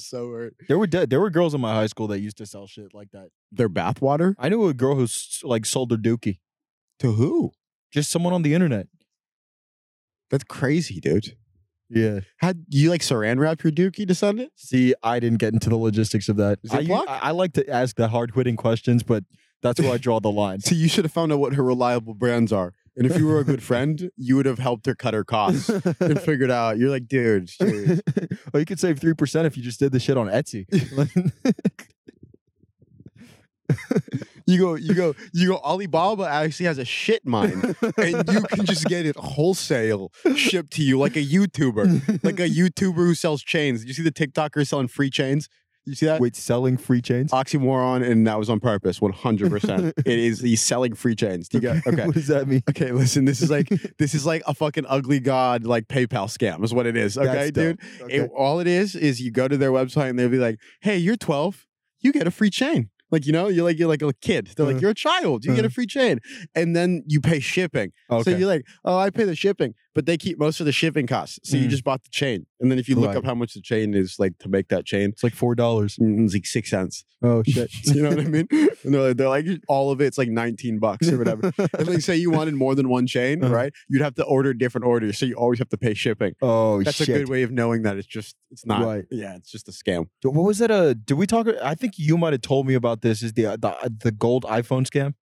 so 0.00 0.30
hurt. 0.30 0.54
There 0.68 0.78
were 0.78 0.86
de- 0.86 1.06
there 1.06 1.20
were 1.20 1.30
girls 1.30 1.54
in 1.54 1.60
my 1.60 1.74
high 1.74 1.86
school 1.86 2.06
that 2.08 2.20
used 2.20 2.36
to 2.38 2.46
sell 2.46 2.66
shit 2.66 2.92
like 2.94 3.10
that. 3.12 3.28
Their 3.52 3.68
bathwater 3.68 4.34
I 4.38 4.48
knew 4.48 4.66
a 4.68 4.74
girl 4.74 4.94
who 4.96 5.04
s- 5.04 5.40
like 5.44 5.64
sold 5.66 5.90
her 5.90 5.96
dookie. 5.96 6.38
to 7.00 7.12
who? 7.12 7.52
Just 7.92 8.10
someone 8.10 8.32
on 8.32 8.42
the 8.42 8.54
internet. 8.54 8.86
That's 10.30 10.44
crazy, 10.44 11.00
dude. 11.00 11.36
Yeah. 11.90 12.20
How 12.38 12.54
you 12.68 12.90
like 12.90 13.02
saran 13.02 13.38
wrap 13.38 13.62
your 13.62 13.70
dookie 13.72 14.08
to 14.08 14.14
send 14.14 14.40
it? 14.40 14.50
See, 14.56 14.94
I 15.02 15.20
didn't 15.20 15.38
get 15.38 15.52
into 15.52 15.68
the 15.68 15.76
logistics 15.76 16.28
of 16.28 16.36
that. 16.38 16.58
I, 16.70 16.82
Ziploc? 16.82 17.04
I, 17.08 17.18
I 17.18 17.30
like 17.30 17.52
to 17.54 17.68
ask 17.70 17.94
the 17.96 18.08
hard 18.08 18.32
hitting 18.34 18.56
questions, 18.56 19.02
but 19.02 19.22
that's 19.62 19.80
where 19.80 19.92
I 19.92 19.98
draw 19.98 20.18
the 20.20 20.30
line. 20.42 20.60
So 20.60 20.74
you 20.74 20.88
should 20.88 21.04
have 21.04 21.12
found 21.12 21.32
out 21.32 21.38
what 21.38 21.54
her 21.54 21.62
reliable 21.62 22.14
brands 22.14 22.52
are. 22.52 22.72
And 22.96 23.06
if 23.06 23.18
you 23.18 23.26
were 23.26 23.38
a 23.38 23.44
good 23.44 23.62
friend, 23.70 24.10
you 24.16 24.36
would 24.36 24.46
have 24.46 24.58
helped 24.58 24.86
her 24.86 24.94
cut 24.94 25.14
her 25.14 25.24
costs 25.24 25.68
and 25.68 26.20
figured 26.22 26.50
out. 26.50 26.78
You're 26.78 26.90
like, 26.90 27.08
dude, 27.08 27.50
dude. 27.58 28.02
well, 28.52 28.60
you 28.60 28.66
could 28.66 28.80
save 28.80 28.98
three 28.98 29.14
percent 29.14 29.46
if 29.46 29.56
you 29.56 29.62
just 29.62 29.80
did 29.80 29.92
the 29.92 30.00
shit 30.00 30.16
on 30.16 30.28
Etsy. 30.28 30.66
you 34.46 34.58
go, 34.58 34.74
you 34.74 34.94
go, 34.94 35.14
you 35.32 35.48
go. 35.48 35.56
Alibaba 35.56 36.24
actually 36.24 36.66
has 36.66 36.78
a 36.78 36.84
shit 36.84 37.26
mine, 37.26 37.74
and 37.96 38.28
you 38.32 38.42
can 38.42 38.66
just 38.66 38.84
get 38.86 39.06
it 39.06 39.16
wholesale 39.16 40.12
shipped 40.36 40.72
to 40.74 40.82
you 40.82 40.98
like 40.98 41.16
a 41.16 41.24
YouTuber, 41.24 42.22
like 42.22 42.38
a 42.38 42.48
YouTuber 42.48 42.94
who 42.94 43.14
sells 43.14 43.42
chains. 43.42 43.80
Did 43.80 43.88
you 43.88 43.94
see 43.94 44.02
the 44.02 44.12
TikToker 44.12 44.66
selling 44.66 44.88
free 44.88 45.10
chains? 45.10 45.48
You 45.86 45.94
see 45.94 46.06
that? 46.06 46.20
Wait, 46.20 46.34
selling 46.34 46.76
free 46.76 47.02
chains? 47.02 47.30
Oxymoron, 47.30 48.08
and 48.08 48.26
that 48.26 48.38
was 48.38 48.48
on 48.48 48.58
purpose, 48.60 49.00
100%. 49.00 49.92
it 49.98 50.06
is, 50.06 50.40
he's 50.40 50.62
selling 50.62 50.94
free 50.94 51.14
chains. 51.14 51.48
Do 51.48 51.58
you 51.58 51.60
get, 51.60 51.86
okay. 51.86 52.06
what 52.06 52.14
does 52.14 52.28
that 52.28 52.48
mean? 52.48 52.62
Okay, 52.70 52.90
listen, 52.92 53.24
this 53.26 53.42
is 53.42 53.50
like, 53.50 53.68
this 53.98 54.14
is 54.14 54.24
like 54.24 54.42
a 54.46 54.54
fucking 54.54 54.86
ugly 54.88 55.20
god, 55.20 55.64
like 55.64 55.86
PayPal 55.88 56.26
scam 56.26 56.64
is 56.64 56.72
what 56.72 56.86
it 56.86 56.96
is. 56.96 57.18
Okay, 57.18 57.50
dude? 57.50 57.78
dope. 57.98 58.10
It- 58.10 58.30
all 58.34 58.60
it 58.60 58.66
is 58.66 58.94
is 58.94 59.20
you 59.20 59.30
go 59.30 59.46
to 59.48 59.56
their 59.56 59.70
website 59.72 60.10
and 60.10 60.18
they'll 60.18 60.28
be 60.28 60.38
like, 60.38 60.58
"Hey, 60.80 60.96
you're 60.96 61.16
12, 61.16 61.66
you 62.00 62.12
get 62.12 62.26
a 62.26 62.30
free 62.30 62.50
chain." 62.50 62.88
Like 63.10 63.26
you 63.26 63.32
know, 63.32 63.46
you're 63.48 63.64
like 63.64 63.78
you're 63.78 63.88
like 63.88 64.02
a 64.02 64.12
kid. 64.14 64.50
They're 64.56 64.66
like 64.66 64.76
Uh. 64.76 64.80
you're 64.80 64.90
a 64.90 64.94
child, 64.94 65.44
you 65.44 65.54
get 65.54 65.64
a 65.64 65.70
free 65.70 65.86
chain, 65.86 66.18
and 66.54 66.74
then 66.74 67.04
you 67.06 67.20
pay 67.20 67.38
shipping. 67.38 67.92
Okay. 68.10 68.22
So 68.32 68.36
you're 68.36 68.48
like, 68.48 68.62
"Oh, 68.84 68.96
I 68.98 69.10
pay 69.10 69.24
the 69.24 69.36
shipping," 69.36 69.74
but 69.94 70.06
they 70.06 70.16
keep 70.16 70.38
most 70.38 70.60
of 70.60 70.66
the 70.66 70.72
shipping 70.72 71.06
costs. 71.06 71.38
So 71.44 71.56
you 71.56 71.66
Mm. 71.66 71.70
just 71.70 71.84
bought 71.84 72.02
the 72.04 72.10
chain, 72.10 72.46
and 72.60 72.70
then 72.70 72.78
if 72.78 72.88
you 72.88 72.96
look 72.96 73.08
Right. 73.08 73.16
up 73.16 73.24
how 73.24 73.34
much 73.34 73.54
the 73.54 73.60
chain 73.62 73.94
is 73.94 74.16
like 74.18 74.38
to 74.38 74.48
make 74.48 74.68
that 74.68 74.84
chain, 74.84 75.10
it's 75.10 75.22
like 75.22 75.34
four 75.34 75.54
dollars. 75.54 75.96
mm, 75.96 76.24
it's 76.24 76.34
like 76.34 76.46
six 76.46 76.70
cents. 76.70 77.04
Oh 77.22 77.42
shit. 77.46 77.70
you 77.84 78.02
know 78.02 78.10
what 78.10 78.20
I 78.20 78.24
mean? 78.24 78.48
And 78.84 78.92
they're 78.92 79.00
like, 79.08 79.16
they're 79.16 79.28
like 79.30 79.46
all 79.66 79.90
of 79.90 80.02
it's 80.02 80.18
like 80.18 80.28
19 80.28 80.78
bucks 80.78 81.10
or 81.10 81.16
whatever. 81.16 81.52
If 81.58 81.86
they 81.86 81.98
say 82.00 82.16
you 82.16 82.30
wanted 82.30 82.54
more 82.54 82.74
than 82.74 82.88
one 82.90 83.06
chain, 83.06 83.42
Uh-huh. 83.42 83.54
right? 83.54 83.72
You'd 83.88 84.02
have 84.02 84.14
to 84.16 84.24
order 84.24 84.52
different 84.52 84.86
orders, 84.86 85.16
so 85.18 85.24
you 85.24 85.34
always 85.34 85.58
have 85.58 85.70
to 85.70 85.78
pay 85.78 85.94
shipping. 85.94 86.34
oh 86.42 86.82
That's 86.82 86.98
shit. 86.98 87.08
a 87.08 87.12
good 87.20 87.28
way 87.30 87.42
of 87.42 87.50
knowing 87.50 87.82
that 87.82 87.96
it's 87.96 88.06
just 88.06 88.36
it's 88.50 88.66
not. 88.66 88.84
Right. 88.84 89.04
Yeah, 89.10 89.36
it's 89.36 89.50
just 89.50 89.68
a 89.68 89.72
scam. 89.72 90.08
What 90.22 90.42
was 90.44 90.58
that? 90.58 90.70
Uh, 90.70 90.92
did 90.94 91.14
we 91.14 91.26
talk? 91.26 91.46
I 91.62 91.74
think 91.74 91.94
you 91.98 92.18
might 92.18 92.32
have 92.34 92.42
told 92.42 92.66
me 92.66 92.74
about 92.74 93.00
this. 93.00 93.22
Is 93.22 93.32
the 93.32 93.46
uh, 93.46 93.56
the 93.56 93.74
the 94.06 94.12
gold 94.12 94.44
iPhone 94.44 94.84
scam? 94.86 95.14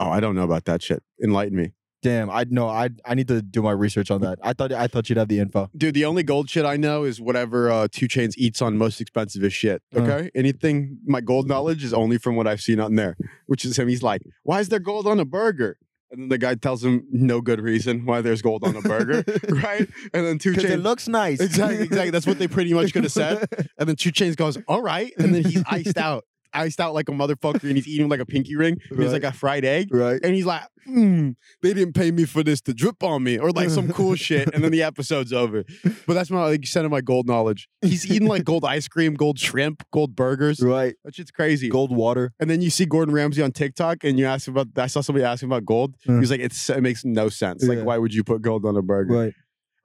Oh, 0.00 0.08
I 0.10 0.20
don't 0.20 0.34
know 0.34 0.42
about 0.44 0.64
that 0.64 0.82
shit. 0.82 1.02
Enlighten 1.22 1.56
me, 1.56 1.72
Damn, 2.02 2.30
I 2.30 2.44
know. 2.50 2.68
I 2.68 2.90
I 3.04 3.14
need 3.14 3.28
to 3.28 3.40
do 3.40 3.62
my 3.62 3.70
research 3.70 4.10
on 4.10 4.20
that. 4.22 4.38
I 4.42 4.52
thought 4.52 4.72
I 4.72 4.88
thought 4.88 5.08
you'd 5.08 5.18
have 5.18 5.28
the 5.28 5.38
info. 5.38 5.70
dude. 5.76 5.94
The 5.94 6.04
only 6.04 6.24
gold 6.24 6.50
shit 6.50 6.64
I 6.64 6.76
know 6.76 7.04
is 7.04 7.20
whatever 7.20 7.70
uh, 7.70 7.86
2 7.90 8.08
Chainz 8.08 8.34
eats 8.36 8.60
on 8.60 8.76
most 8.76 9.00
expensive 9.00 9.44
as 9.44 9.52
shit. 9.54 9.82
Uh. 9.94 10.00
Okay, 10.00 10.30
anything 10.34 10.98
my 11.06 11.20
gold 11.20 11.46
knowledge 11.46 11.84
is 11.84 11.94
only 11.94 12.18
from 12.18 12.34
what 12.34 12.46
I've 12.48 12.60
seen 12.60 12.80
on 12.80 12.96
there, 12.96 13.16
which 13.46 13.64
is 13.64 13.78
him. 13.78 13.86
He's 13.88 14.02
like, 14.02 14.22
"Why 14.42 14.58
is 14.60 14.68
there 14.68 14.80
gold 14.80 15.06
on 15.06 15.20
a 15.20 15.24
burger?" 15.24 15.78
And 16.10 16.20
then 16.20 16.28
the 16.28 16.36
guy 16.38 16.56
tells 16.56 16.84
him 16.84 17.06
no 17.10 17.40
good 17.40 17.58
reason 17.60 18.04
why 18.04 18.20
there's 18.20 18.42
gold 18.42 18.64
on 18.64 18.76
a 18.76 18.82
burger, 18.82 19.24
right? 19.48 19.88
And 20.12 20.26
then 20.26 20.38
2 20.38 20.52
Chainz 20.52 20.64
it 20.70 20.76
looks 20.80 21.08
nice. 21.08 21.40
Exactly, 21.40 21.84
exactly. 21.84 22.10
That's 22.10 22.26
what 22.26 22.38
they 22.38 22.48
pretty 22.48 22.74
much 22.74 22.92
could 22.92 23.04
have 23.04 23.12
said. 23.12 23.46
And 23.78 23.88
then 23.88 23.96
2 23.96 24.12
Chainz 24.12 24.36
goes, 24.36 24.58
"All 24.68 24.82
right," 24.82 25.12
and 25.18 25.34
then 25.34 25.44
he's 25.44 25.62
iced 25.70 25.96
out, 25.96 26.24
iced 26.54 26.80
out 26.80 26.94
like 26.94 27.08
a 27.08 27.12
motherfucker, 27.12 27.64
and 27.64 27.76
he's 27.76 27.88
eating 27.88 28.08
like 28.08 28.20
a 28.20 28.26
pinky 28.26 28.56
ring. 28.56 28.78
And 28.90 29.02
He's 29.02 29.12
like 29.12 29.24
a 29.24 29.32
fried 29.32 29.64
egg, 29.64 29.88
right. 29.94 30.20
and 30.22 30.34
he's 30.34 30.46
like, 30.46 30.62
mm, 30.88 31.34
"They 31.62 31.74
didn't 31.74 31.94
pay 31.94 32.10
me 32.10 32.24
for 32.24 32.42
this 32.42 32.60
to 32.62 32.74
drip 32.74 33.02
on 33.02 33.22
me," 33.24 33.38
or 33.38 33.50
like 33.50 33.70
some 33.70 33.92
cool 33.92 34.14
shit. 34.26 34.52
And 34.54 34.62
then 34.64 34.72
the 34.72 34.82
episode's 34.82 35.32
over. 35.32 35.64
But 36.06 36.14
that's 36.14 36.30
my 36.30 36.44
like 36.44 36.60
extent 36.60 36.84
of 36.86 36.90
my 36.92 37.00
gold 37.00 37.26
knowledge. 37.26 37.68
He's 37.80 38.10
eating 38.10 38.28
like 38.28 38.44
gold 38.44 38.64
ice 38.64 38.88
cream, 38.88 39.14
gold 39.14 39.38
shrimp, 39.38 39.82
gold 39.92 40.14
burgers. 40.16 40.60
Right. 40.60 40.94
That 41.04 41.14
shit's 41.14 41.30
crazy. 41.30 41.68
Gold 41.68 41.94
water. 41.94 42.32
And 42.40 42.48
then 42.50 42.60
you 42.60 42.70
see 42.70 42.84
Gordon 42.86 43.14
Ramsay 43.14 43.42
on 43.42 43.52
TikTok, 43.52 44.04
and 44.04 44.18
you 44.18 44.26
ask 44.26 44.48
him 44.48 44.56
about. 44.56 44.68
I 44.76 44.86
saw 44.86 45.00
somebody 45.00 45.24
asking 45.24 45.48
about 45.48 45.64
gold. 45.64 45.94
Uh. 46.08 46.18
He's 46.18 46.30
like, 46.30 46.40
"It's 46.40 46.68
it 46.70 46.82
makes 46.82 47.04
no 47.04 47.28
sense. 47.28 47.64
Like, 47.64 47.78
Yeah. 47.78 47.84
why 47.84 47.98
would 47.98 48.14
you 48.14 48.24
put 48.24 48.42
gold 48.42 48.64
on 48.66 48.76
a 48.76 48.82
burger?" 48.82 49.12
Right. 49.14 49.34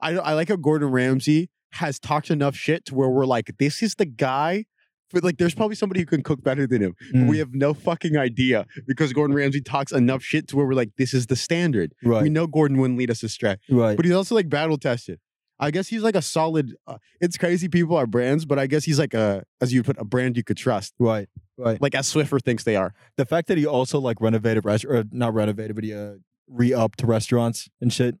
I 0.00 0.12
I 0.16 0.32
like 0.34 0.48
how 0.48 0.56
Gordon 0.56 0.88
Ramsay 0.90 1.50
has 1.72 1.98
talked 1.98 2.30
enough 2.30 2.56
shit 2.56 2.86
to 2.86 2.94
where 2.94 3.10
we're 3.10 3.26
like, 3.26 3.52
this 3.58 3.82
is 3.82 3.94
the 3.96 4.06
guy. 4.06 4.64
But 5.12 5.24
like, 5.24 5.38
there's 5.38 5.54
probably 5.54 5.76
somebody 5.76 6.00
who 6.00 6.06
can 6.06 6.22
cook 6.22 6.42
better 6.42 6.66
than 6.66 6.82
him. 6.82 6.94
Mm. 7.14 7.28
we 7.28 7.38
have 7.38 7.54
no 7.54 7.74
fucking 7.74 8.16
idea 8.16 8.66
because 8.86 9.12
Gordon 9.12 9.34
Ramsay 9.34 9.60
talks 9.60 9.92
enough 9.92 10.22
shit 10.22 10.48
to 10.48 10.56
where 10.56 10.66
we're 10.66 10.74
like, 10.74 10.90
this 10.98 11.14
is 11.14 11.26
the 11.26 11.36
standard. 11.36 11.94
Right. 12.02 12.22
We 12.22 12.30
know 12.30 12.46
Gordon 12.46 12.78
wouldn't 12.78 12.98
lead 12.98 13.10
us 13.10 13.22
astray, 13.22 13.56
right. 13.70 13.96
but 13.96 14.04
he's 14.04 14.14
also 14.14 14.34
like 14.34 14.48
battle 14.48 14.78
tested. 14.78 15.20
I 15.60 15.70
guess 15.72 15.88
he's 15.88 16.02
like 16.02 16.14
a 16.14 16.22
solid. 16.22 16.74
Uh, 16.86 16.98
it's 17.20 17.36
crazy. 17.36 17.68
People 17.68 17.96
are 17.96 18.06
brands, 18.06 18.44
but 18.44 18.58
I 18.58 18.66
guess 18.68 18.84
he's 18.84 18.98
like 18.98 19.12
a, 19.12 19.42
as 19.60 19.72
you 19.72 19.82
put, 19.82 19.98
a 19.98 20.04
brand 20.04 20.36
you 20.36 20.44
could 20.44 20.56
trust. 20.56 20.94
right. 20.98 21.28
Right. 21.60 21.82
Like 21.82 21.96
as 21.96 22.06
Swiffer 22.06 22.40
thinks 22.40 22.62
they 22.62 22.76
are. 22.76 22.94
The 23.16 23.26
fact 23.26 23.48
that 23.48 23.58
he 23.58 23.66
also 23.66 23.98
like 23.98 24.20
renovated 24.20 24.64
restaurant, 24.64 25.06
or 25.06 25.16
not 25.16 25.34
renovated, 25.34 25.74
but 25.74 25.82
he 25.82 25.92
uh, 25.92 26.12
re-upped 26.48 27.02
restaurants 27.02 27.68
and 27.80 27.92
shit. 27.92 28.14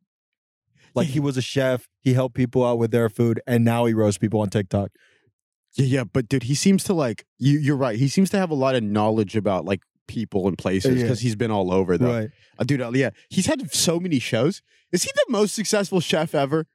Like 0.94 1.06
he 1.06 1.20
was 1.20 1.36
a 1.36 1.42
chef, 1.42 1.88
he 2.00 2.14
helped 2.14 2.34
people 2.34 2.66
out 2.66 2.78
with 2.78 2.90
their 2.90 3.08
food, 3.08 3.40
and 3.46 3.64
now 3.64 3.84
he 3.84 3.94
roasts 3.94 4.18
people 4.18 4.40
on 4.40 4.50
TikTok. 4.50 4.90
Yeah, 5.74 5.84
yeah, 5.84 6.04
but 6.04 6.28
dude, 6.28 6.44
he 6.44 6.54
seems 6.54 6.82
to 6.84 6.94
like 6.94 7.24
you. 7.38 7.58
You're 7.58 7.76
right. 7.76 7.98
He 7.98 8.08
seems 8.08 8.30
to 8.30 8.38
have 8.38 8.50
a 8.50 8.54
lot 8.54 8.74
of 8.74 8.82
knowledge 8.82 9.36
about 9.36 9.64
like 9.64 9.80
people 10.06 10.48
and 10.48 10.56
places 10.58 10.96
Yeah. 10.96 11.02
because 11.02 11.20
he's 11.20 11.36
been 11.36 11.50
all 11.50 11.72
over 11.72 11.96
though. 11.98 12.12
Right. 12.20 12.30
Uh, 12.58 12.64
dude, 12.64 12.80
uh, 12.80 12.90
yeah, 12.94 13.10
he's 13.28 13.46
had 13.46 13.70
so 13.72 14.00
many 14.00 14.18
shows. 14.18 14.62
Is 14.92 15.02
he 15.04 15.10
the 15.14 15.26
most 15.28 15.54
successful 15.54 16.00
chef 16.00 16.34
ever? 16.34 16.66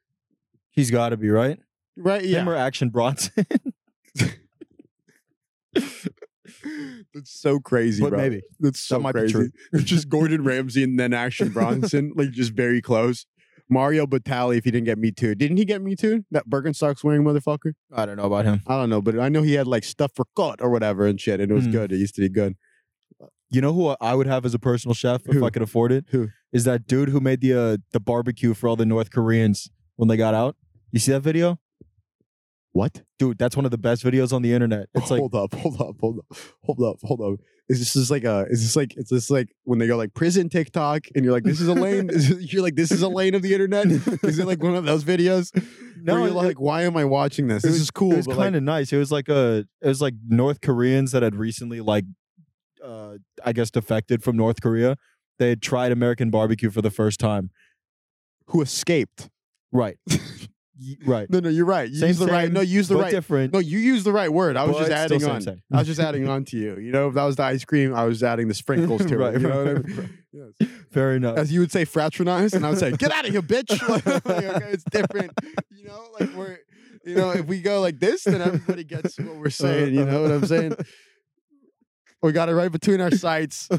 He's 0.69 0.91
got 0.91 1.09
to 1.09 1.17
be 1.17 1.29
right. 1.29 1.59
Right? 1.97 2.23
Him 2.23 2.47
or 2.49 2.55
Action 2.55 2.89
Bronson, 2.89 3.45
That's 7.13 7.31
so 7.31 7.59
crazy, 7.59 8.01
but 8.01 8.09
bro. 8.11 8.19
maybe 8.19 8.41
That's 8.59 8.79
so 8.79 8.99
might 8.99 9.13
be 9.13 9.21
crazy. 9.21 9.33
true. 9.33 9.49
It's 9.73 9.83
just 9.83 10.09
Gordon 10.09 10.43
Ramsay 10.45 10.83
and 10.83 10.99
then 10.99 11.13
Action 11.13 11.49
Bronson, 11.49 12.13
like 12.15 12.31
just 12.31 12.53
very 12.53 12.81
close. 12.81 13.25
Mario 13.69 14.05
Batali, 14.05 14.57
if 14.57 14.65
he 14.65 14.71
didn't 14.71 14.85
get 14.85 14.97
me 14.97 15.11
too, 15.11 15.35
didn't 15.35 15.57
he 15.57 15.65
get 15.65 15.81
me 15.81 15.95
too? 15.95 16.25
That 16.31 16.47
Birkenstocks 16.49 17.03
wearing 17.03 17.23
motherfucker. 17.23 17.73
I 17.91 18.05
don't 18.05 18.17
know 18.17 18.25
about 18.25 18.45
him. 18.45 18.61
I 18.67 18.77
don't 18.79 18.89
know, 18.89 19.01
but 19.01 19.17
I 19.19 19.29
know 19.29 19.41
he 19.41 19.53
had 19.53 19.67
like 19.67 19.83
stuff 19.83 20.11
for 20.15 20.25
cut 20.35 20.61
or 20.61 20.69
whatever 20.69 21.05
and 21.07 21.19
shit, 21.19 21.39
and 21.39 21.51
it 21.51 21.53
was 21.55 21.65
Hmm. 21.65 21.71
good. 21.71 21.91
It 21.91 21.97
used 21.97 22.15
to 22.15 22.21
be 22.21 22.29
good. 22.29 22.55
You 23.49 23.61
know 23.61 23.71
who 23.73 23.95
I 24.01 24.15
would 24.15 24.25
have 24.27 24.45
as 24.45 24.53
a 24.53 24.59
personal 24.59 24.93
chef 24.95 25.21
if 25.27 25.41
I 25.43 25.49
could 25.51 25.61
afford 25.61 25.91
it? 25.91 26.05
Who? 26.09 26.29
Is 26.51 26.63
that 26.65 26.87
dude 26.87 27.09
who 27.09 27.19
made 27.19 27.39
the 27.41 27.53
uh, 27.53 27.77
the 27.91 27.99
barbecue 27.99 28.53
for 28.53 28.67
all 28.67 28.75
the 28.75 28.85
North 28.85 29.11
Koreans 29.11 29.69
when 29.95 30.07
they 30.09 30.17
got 30.17 30.33
out? 30.33 30.55
You 30.91 30.99
see 30.99 31.11
that 31.11 31.21
video? 31.21 31.59
What? 32.71 33.03
Dude, 33.19 33.37
that's 33.37 33.55
one 33.55 33.65
of 33.65 33.71
the 33.71 33.77
best 33.77 34.03
videos 34.03 34.33
on 34.33 34.41
the 34.41 34.51
internet. 34.53 34.87
It's 34.95 35.11
like 35.11 35.19
hold 35.19 35.35
up, 35.35 35.53
hold 35.53 35.79
up, 35.79 35.95
hold 35.99 36.19
up, 36.19 36.37
hold 36.63 36.81
up, 36.81 36.97
hold 37.03 37.21
up. 37.21 37.39
Is 37.69 37.79
this 37.79 37.93
just 37.93 38.11
like 38.11 38.23
a? 38.25 38.45
Is 38.49 38.61
this 38.61 38.75
like? 38.75 38.95
It's 38.97 39.09
this 39.09 39.29
like 39.29 39.47
when 39.63 39.79
they 39.79 39.87
go 39.87 39.95
like 39.95 40.13
prison 40.13 40.49
TikTok, 40.49 41.03
and 41.15 41.23
you're 41.23 41.33
like, 41.33 41.43
this 41.45 41.61
is 41.61 41.67
a 41.67 41.73
lane. 41.73 42.09
it- 42.11 42.41
you're 42.53 42.61
like, 42.61 42.75
this 42.75 42.91
is 42.91 43.01
a 43.01 43.07
lane 43.07 43.35
of 43.35 43.41
the 43.41 43.53
internet. 43.53 43.85
Is 43.87 44.37
it 44.39 44.45
like 44.45 44.61
one 44.61 44.75
of 44.75 44.83
those 44.83 45.03
videos? 45.05 45.51
no, 46.01 46.17
you're 46.17 46.31
like, 46.31 46.59
why 46.59 46.81
am 46.83 46.97
I 46.97 47.05
watching 47.05 47.47
this? 47.47 47.63
This 47.63 47.71
was- 47.73 47.81
is 47.81 47.91
cool. 47.91 48.11
It 48.13 48.17
was 48.17 48.27
kind 48.27 48.37
like, 48.39 48.53
of 48.55 48.63
nice. 48.63 48.91
It 48.91 48.97
was 48.97 49.11
like 49.11 49.29
a 49.29 49.65
it 49.81 49.87
was 49.87 50.01
like 50.01 50.15
North 50.27 50.59
Koreans 50.61 51.13
that 51.13 51.23
had 51.23 51.35
recently 51.35 51.79
like 51.79 52.03
uh 52.83 53.17
I 53.45 53.53
guess 53.53 53.71
defected 53.71 54.23
from 54.23 54.35
North 54.35 54.61
Korea. 54.61 54.97
They 55.39 55.49
had 55.49 55.61
tried 55.61 55.91
American 55.93 56.29
barbecue 56.29 56.69
for 56.69 56.81
the 56.81 56.91
first 56.91 57.19
time. 57.19 57.49
who 58.47 58.61
escaped? 58.61 59.29
Right. 59.71 59.97
Right. 61.05 61.29
No, 61.29 61.39
no, 61.39 61.49
you're 61.49 61.65
right. 61.65 61.87
You 61.89 61.97
Same, 61.99 62.07
use 62.07 62.17
the 62.17 62.25
right. 62.25 62.45
same, 62.45 62.53
No, 62.53 62.61
use 62.61 62.87
the 62.87 62.97
right. 62.97 63.11
different. 63.11 63.53
No, 63.53 63.59
you 63.59 63.77
use 63.77 64.03
the 64.03 64.11
right 64.11 64.31
word. 64.31 64.57
I 64.57 64.63
was 64.63 64.77
just 64.77 64.91
adding 64.91 65.19
same, 65.19 65.29
on. 65.29 65.41
same. 65.41 65.61
I 65.71 65.77
was 65.77 65.87
just 65.87 65.99
adding 65.99 66.27
on 66.27 66.45
to 66.45 66.57
you. 66.57 66.77
You 66.79 66.91
know, 66.91 67.09
if 67.09 67.13
that 67.13 67.23
was 67.25 67.35
the 67.35 67.43
ice 67.43 67.63
cream, 67.63 67.93
I 67.93 68.05
was 68.05 68.23
adding 68.23 68.47
the 68.47 68.55
sprinkles 68.55 69.05
to 69.05 69.17
Right, 69.19 69.35
it. 69.35 69.41
You 69.41 69.47
know 69.49 69.61
I 69.61 69.71
right, 69.73 69.87
mean? 69.87 70.19
Yes. 70.31 70.69
Fair 70.91 71.15
enough. 71.15 71.37
As 71.37 71.51
you 71.53 71.59
would 71.59 71.71
say, 71.71 71.85
fraternize, 71.85 72.53
and 72.53 72.65
I 72.65 72.71
would 72.71 72.79
say, 72.79 72.91
"Get 72.91 73.11
out 73.11 73.25
of 73.25 73.31
here, 73.31 73.41
bitch!" 73.43 73.69
Like, 73.87 74.07
okay, 74.55 74.71
it's 74.71 74.83
different. 74.85 75.31
You 75.69 75.85
know, 75.85 76.07
like 76.19 76.33
we're, 76.33 76.57
you 77.05 77.15
know, 77.15 77.29
if 77.31 77.45
we 77.45 77.61
go 77.61 77.79
like 77.81 77.99
this, 77.99 78.23
then 78.23 78.41
everybody 78.41 78.83
gets 78.83 79.19
what 79.19 79.35
we're 79.35 79.49
saying. 79.51 79.93
You 79.93 80.05
know 80.05 80.23
what 80.23 80.31
I'm 80.31 80.45
saying? 80.45 80.75
We 82.23 82.31
got 82.31 82.49
it 82.49 82.55
right 82.55 82.71
between 82.71 82.99
our 82.99 83.11
sights. 83.11 83.69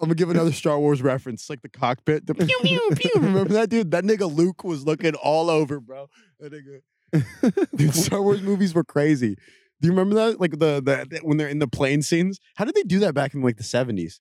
I'm 0.00 0.06
gonna 0.08 0.14
give 0.14 0.30
another 0.30 0.52
Star 0.52 0.78
Wars 0.78 1.02
reference, 1.02 1.50
like 1.50 1.62
the 1.62 1.68
cockpit. 1.68 2.26
The 2.26 2.34
pew 2.34 2.58
pew 2.62 2.90
pew. 2.96 3.10
Remember 3.16 3.52
that 3.54 3.68
dude? 3.68 3.90
That 3.90 4.04
nigga 4.04 4.32
Luke 4.34 4.64
was 4.64 4.84
looking 4.84 5.14
all 5.14 5.50
over, 5.50 5.80
bro. 5.80 6.08
That 6.38 6.52
nigga. 6.52 7.68
Dude, 7.76 7.94
Star 8.06 8.22
Wars 8.22 8.40
movies 8.42 8.74
were 8.74 8.84
crazy. 8.84 9.36
Do 9.80 9.88
you 9.88 9.92
remember 9.92 10.14
that? 10.16 10.40
Like 10.40 10.52
the, 10.52 10.80
the 10.80 11.06
the 11.08 11.20
when 11.22 11.36
they're 11.36 11.48
in 11.48 11.58
the 11.58 11.68
plane 11.68 12.02
scenes. 12.02 12.38
How 12.56 12.64
did 12.64 12.74
they 12.74 12.82
do 12.82 12.98
that 13.00 13.14
back 13.14 13.34
in 13.34 13.42
like 13.42 13.56
the 13.56 13.62
70s? 13.62 14.20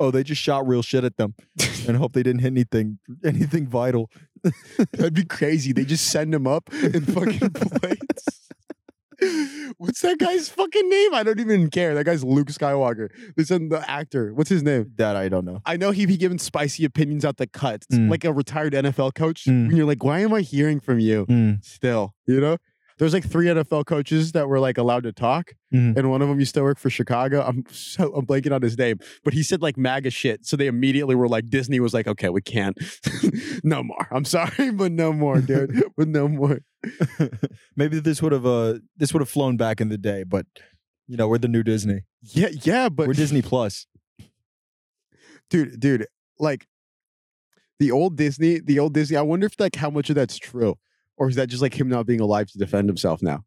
oh, 0.00 0.10
they 0.10 0.22
just 0.22 0.40
shot 0.40 0.66
real 0.66 0.82
shit 0.82 1.04
at 1.04 1.16
them 1.16 1.34
and 1.86 1.96
hope 1.96 2.12
they 2.12 2.22
didn't 2.22 2.40
hit 2.40 2.48
anything 2.48 2.98
anything 3.24 3.66
vital. 3.66 4.10
That'd 4.92 5.14
be 5.14 5.24
crazy. 5.24 5.72
They 5.72 5.84
just 5.84 6.06
send 6.08 6.32
them 6.32 6.46
up 6.46 6.72
in 6.72 7.04
fucking 7.04 7.50
plates. 7.50 8.48
What's 9.78 10.00
that 10.02 10.18
guy's 10.18 10.48
fucking 10.48 10.88
name? 10.88 11.14
I 11.14 11.22
don't 11.22 11.40
even 11.40 11.70
care. 11.70 11.94
That 11.94 12.04
guy's 12.04 12.24
Luke 12.24 12.48
Skywalker. 12.48 13.08
Send 13.44 13.70
the 13.72 13.88
actor. 13.90 14.32
What's 14.34 14.50
his 14.50 14.62
name? 14.62 14.92
That 14.96 15.16
I 15.16 15.28
don't 15.28 15.44
know. 15.44 15.60
I 15.66 15.76
know 15.76 15.90
he'd 15.90 16.06
be 16.06 16.16
giving 16.16 16.38
spicy 16.38 16.84
opinions 16.84 17.24
out 17.24 17.36
the 17.36 17.46
cuts, 17.46 17.86
Mm. 17.92 18.10
like 18.10 18.24
a 18.24 18.32
retired 18.32 18.74
NFL 18.74 19.14
coach. 19.14 19.44
Mm. 19.44 19.68
And 19.68 19.76
you're 19.76 19.86
like, 19.86 20.04
why 20.04 20.20
am 20.20 20.32
I 20.34 20.40
hearing 20.42 20.80
from 20.80 20.98
you 21.00 21.26
Mm, 21.26 21.64
still? 21.64 22.14
You 22.26 22.40
know, 22.40 22.56
there's 22.98 23.12
like 23.14 23.28
three 23.28 23.46
NFL 23.46 23.86
coaches 23.86 24.32
that 24.32 24.48
were 24.48 24.58
like 24.60 24.76
allowed 24.78 25.04
to 25.04 25.12
talk, 25.12 25.52
Mhm. 25.72 25.96
and 25.96 26.10
one 26.10 26.20
of 26.22 26.28
them 26.28 26.38
used 26.40 26.54
to 26.54 26.62
work 26.62 26.78
for 26.78 26.90
Chicago. 26.90 27.42
I'm 27.42 27.64
so 27.70 28.12
I'm 28.14 28.26
blanking 28.26 28.52
on 28.54 28.62
his 28.62 28.76
name, 28.76 28.98
but 29.24 29.34
he 29.34 29.42
said 29.42 29.62
like 29.62 29.76
MAGA 29.76 30.10
shit. 30.10 30.44
So 30.46 30.56
they 30.56 30.66
immediately 30.66 31.14
were 31.14 31.28
like, 31.28 31.48
Disney 31.48 31.80
was 31.80 31.94
like, 31.94 32.06
okay, 32.08 32.28
we 32.28 32.40
can't, 32.42 32.76
no 33.64 33.82
more. 33.82 34.08
I'm 34.10 34.24
sorry, 34.24 34.70
but 34.72 34.92
no 34.92 35.12
more, 35.12 35.40
dude, 35.40 35.82
but 35.96 36.08
no 36.08 36.28
more. 36.28 36.60
Maybe 37.76 38.00
this 38.00 38.20
would 38.22 38.32
have 38.32 38.46
uh 38.46 38.78
this 38.96 39.12
would 39.12 39.20
have 39.20 39.28
flown 39.30 39.56
back 39.56 39.80
in 39.80 39.88
the 39.88 39.98
day, 39.98 40.24
but 40.24 40.46
you 41.06 41.16
know 41.16 41.28
we're 41.28 41.38
the 41.38 41.48
new 41.48 41.62
Disney. 41.62 42.00
Yeah, 42.22 42.48
yeah, 42.62 42.88
but 42.88 43.06
we're 43.06 43.14
Disney 43.14 43.42
Plus. 43.42 43.86
dude, 45.50 45.80
dude, 45.80 46.06
like 46.38 46.66
the 47.78 47.90
old 47.90 48.16
Disney, 48.16 48.58
the 48.60 48.78
old 48.78 48.94
Disney. 48.94 49.16
I 49.16 49.22
wonder 49.22 49.46
if 49.46 49.58
like 49.58 49.76
how 49.76 49.90
much 49.90 50.08
of 50.10 50.16
that's 50.16 50.36
true, 50.38 50.76
or 51.18 51.28
is 51.28 51.36
that 51.36 51.48
just 51.48 51.60
like 51.62 51.78
him 51.78 51.88
not 51.88 52.06
being 52.06 52.20
alive 52.20 52.48
to 52.52 52.58
defend 52.58 52.88
himself 52.88 53.22
now? 53.22 53.44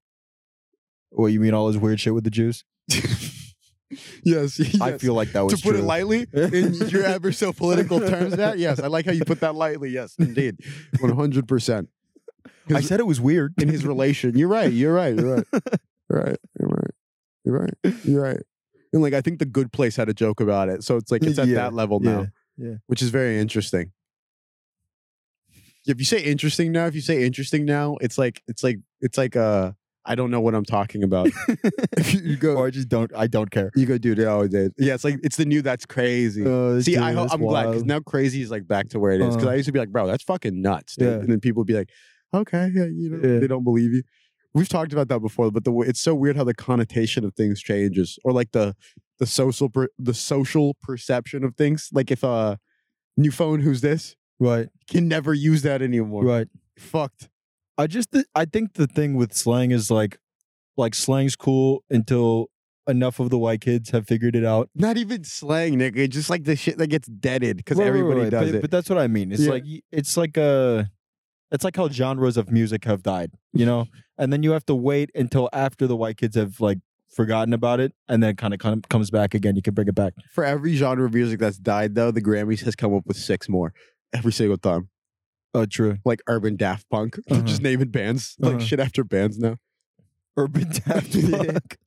What 1.09 1.27
you 1.27 1.39
mean 1.39 1.53
all 1.53 1.67
his 1.67 1.77
weird 1.77 1.99
shit 1.99 2.13
with 2.13 2.23
the 2.23 2.29
Jews? 2.29 2.63
yes, 4.23 4.59
I 4.81 4.97
feel 4.97 5.13
like 5.13 5.31
that 5.33 5.41
was 5.41 5.53
to 5.53 5.61
put 5.61 5.71
true. 5.71 5.79
it 5.79 5.83
lightly 5.83 6.27
in 6.33 6.73
your 6.87 7.03
ever 7.03 7.31
so 7.31 7.51
political 7.51 7.99
terms. 7.99 8.35
That 8.35 8.59
yes, 8.59 8.79
I 8.79 8.87
like 8.87 9.05
how 9.05 9.11
you 9.11 9.25
put 9.25 9.41
that 9.41 9.55
lightly. 9.55 9.89
Yes, 9.89 10.15
indeed, 10.17 10.57
one 10.99 11.15
hundred 11.15 11.47
percent. 11.47 11.89
I 12.73 12.81
said 12.81 12.99
it 12.99 13.07
was 13.07 13.19
weird 13.19 13.53
in 13.61 13.67
his 13.67 13.85
relation. 13.85 14.37
You're 14.37 14.47
right. 14.47 14.71
You're 14.71 14.93
right. 14.93 15.13
You're 15.15 15.35
right. 15.35 15.45
You're 15.51 15.61
right. 16.23 16.37
You're 16.59 16.69
right. 16.69 16.91
You're 17.43 17.59
right. 17.59 17.95
You're 18.03 18.21
right. 18.21 18.41
And 18.93 19.01
like 19.01 19.13
I 19.13 19.21
think 19.21 19.39
the 19.39 19.45
Good 19.45 19.71
Place 19.71 19.95
had 19.95 20.09
a 20.09 20.13
joke 20.13 20.39
about 20.39 20.69
it, 20.69 20.83
so 20.83 20.97
it's 20.97 21.11
like 21.11 21.23
it's 21.23 21.39
at 21.39 21.47
Yeah, 21.47 21.55
that 21.55 21.73
level 21.73 21.99
now, 21.99 22.27
yeah, 22.57 22.69
yeah. 22.69 22.75
which 22.87 23.01
is 23.01 23.09
very 23.09 23.39
interesting. 23.39 23.91
If 25.87 25.99
you 25.99 26.05
say 26.05 26.21
interesting 26.21 26.71
now, 26.71 26.85
if 26.85 26.95
you 26.95 27.01
say 27.01 27.23
interesting 27.23 27.65
now, 27.65 27.97
it's 28.01 28.17
like 28.17 28.41
it's 28.47 28.63
like 28.63 28.77
it's 29.01 29.17
like 29.17 29.35
uh 29.35 29.71
I 30.03 30.15
don't 30.15 30.31
know 30.31 30.41
what 30.41 30.55
I'm 30.55 30.65
talking 30.65 31.03
about. 31.03 31.27
if 31.97 32.13
you, 32.23 32.35
go, 32.35 32.55
or 32.55 32.65
I 32.67 32.69
just 32.71 32.89
don't. 32.89 33.11
I 33.15 33.27
don't 33.27 33.51
care. 33.51 33.69
you 33.75 33.85
go, 33.85 33.99
dude. 33.99 34.19
Oh, 34.21 34.47
dude. 34.47 34.73
Yeah, 34.79 34.95
it's 34.95 35.03
like 35.03 35.19
it's 35.23 35.37
the 35.37 35.45
new. 35.45 35.61
That's 35.61 35.85
crazy. 35.85 36.43
Uh, 36.43 36.81
See, 36.81 36.93
dude 36.95 37.03
I 37.03 37.13
hope 37.13 37.31
I'm 37.31 37.39
glad 37.41 37.67
because 37.67 37.83
now 37.83 37.99
crazy 37.99 38.41
is 38.41 38.49
like 38.49 38.67
back 38.67 38.89
to 38.89 38.99
where 38.99 39.11
it 39.11 39.21
is. 39.21 39.27
Because 39.35 39.43
Uh-huh. 39.43 39.51
I 39.53 39.55
used 39.57 39.67
to 39.67 39.71
be 39.71 39.77
like, 39.79 39.89
bro, 39.89 40.07
that's 40.07 40.23
fucking 40.23 40.59
nuts. 40.59 40.95
Dude. 40.95 41.07
Yeah. 41.07 41.13
And 41.19 41.29
then 41.29 41.39
people 41.39 41.59
would 41.61 41.67
be 41.67 41.75
like, 41.75 41.89
okay, 42.33 42.71
yeah, 42.73 42.85
you 42.85 43.09
know, 43.11 43.17
Yeah. 43.33 43.39
they 43.39 43.47
don't 43.47 43.63
believe 43.63 43.93
you. 43.93 44.01
We've 44.55 44.67
talked 44.67 44.91
about 44.91 45.07
that 45.09 45.19
before, 45.19 45.51
but 45.51 45.65
the 45.65 45.71
it's 45.81 46.01
so 46.01 46.15
weird 46.15 46.35
how 46.35 46.45
the 46.45 46.55
connotation 46.55 47.23
of 47.23 47.35
things 47.35 47.61
changes, 47.61 48.17
or 48.23 48.31
like 48.33 48.51
the 48.53 48.75
the 49.19 49.27
social 49.27 49.69
per, 49.69 49.87
the 49.99 50.15
social 50.15 50.75
perception 50.81 51.43
of 51.43 51.55
things. 51.55 51.89
Like 51.93 52.09
if 52.09 52.23
a 52.23 52.57
new 53.17 53.29
phone, 53.31 53.59
who's 53.59 53.81
this, 53.81 54.15
right, 54.41 54.67
can 54.89 55.07
never 55.07 55.33
use 55.33 55.61
that 55.61 55.81
anymore. 55.81 56.23
right. 56.25 56.47
Fucked. 56.77 57.29
I 57.77 57.87
just 57.87 58.11
th- 58.11 58.25
I 58.35 58.45
think 58.45 58.73
the 58.73 58.87
thing 58.87 59.15
with 59.15 59.33
slang 59.33 59.71
is 59.71 59.89
like 59.89 60.17
like 60.77 60.93
slang's 60.95 61.35
cool 61.35 61.83
until 61.89 62.49
enough 62.87 63.19
of 63.19 63.29
the 63.29 63.37
white 63.37 63.61
kids 63.61 63.91
have 63.91 64.07
figured 64.07 64.35
it 64.35 64.43
out. 64.43 64.69
Not 64.75 64.97
even 64.97 65.23
slang, 65.23 65.77
nigga. 65.79 66.09
Just 66.09 66.29
like 66.29 66.43
the 66.43 66.55
shit 66.55 66.77
that 66.79 66.87
gets 66.87 67.07
deaded 67.07 67.57
because 67.57 67.77
Right, 67.77 67.85
right, 67.85 67.89
everybody 67.89 68.21
right, 68.21 68.29
does 68.31 68.49
but, 68.49 68.55
it. 68.55 68.61
But 68.61 68.71
that's 68.71 68.89
what 68.89 68.97
I 68.99 69.07
mean. 69.07 69.31
It's 69.31 69.41
Yeah. 69.43 69.51
like 69.51 69.63
it's 69.91 70.17
like 70.17 70.35
a 70.37 70.89
it's 71.51 71.63
like 71.63 71.75
how 71.75 71.89
genres 71.89 72.37
of 72.37 72.49
music 72.51 72.85
have 72.85 73.03
died, 73.03 73.31
you 73.53 73.65
know? 73.65 73.85
and 74.17 74.31
then 74.31 74.43
you 74.43 74.51
have 74.51 74.65
to 74.65 74.75
wait 74.75 75.09
until 75.15 75.49
after 75.53 75.87
the 75.87 75.95
white 75.95 76.17
kids 76.17 76.35
have 76.35 76.59
like 76.61 76.77
forgotten 77.15 77.53
about 77.53 77.79
it 77.79 77.91
and 78.07 78.21
then 78.23 78.35
kind 78.35 78.53
of 78.53 78.59
kind 78.59 78.75
of 78.77 78.87
comes 78.89 79.09
back 79.11 79.33
again. 79.33 79.55
You 79.55 79.61
can 79.61 79.73
bring 79.73 79.87
it 79.87 79.95
back. 79.95 80.13
For 80.33 80.43
every 80.45 80.75
genre 80.75 81.05
of 81.05 81.13
music 81.13 81.39
that's 81.39 81.57
died, 81.57 81.95
though, 81.95 82.11
the 82.11 82.21
Grammys 82.21 82.61
has 82.63 82.75
come 82.75 82.93
up 82.93 83.03
with 83.05 83.17
six 83.17 83.49
more 83.49 83.73
every 84.13 84.31
single 84.33 84.57
time. 84.57 84.89
Oh, 85.53 85.65
true. 85.65 85.97
Like 86.05 86.21
urban 86.27 86.55
Daft 86.55 86.89
Punk, 86.89 87.19
Uh-huh. 87.29 87.41
just 87.41 87.61
naming 87.61 87.89
bands 87.89 88.35
like 88.39 88.55
Uh-huh. 88.55 88.63
shit 88.65 88.79
after 88.79 89.03
bands 89.03 89.37
now. 89.37 89.57
Urban 90.37 90.69
Daft. 90.85 91.11
Punk. 91.13 91.77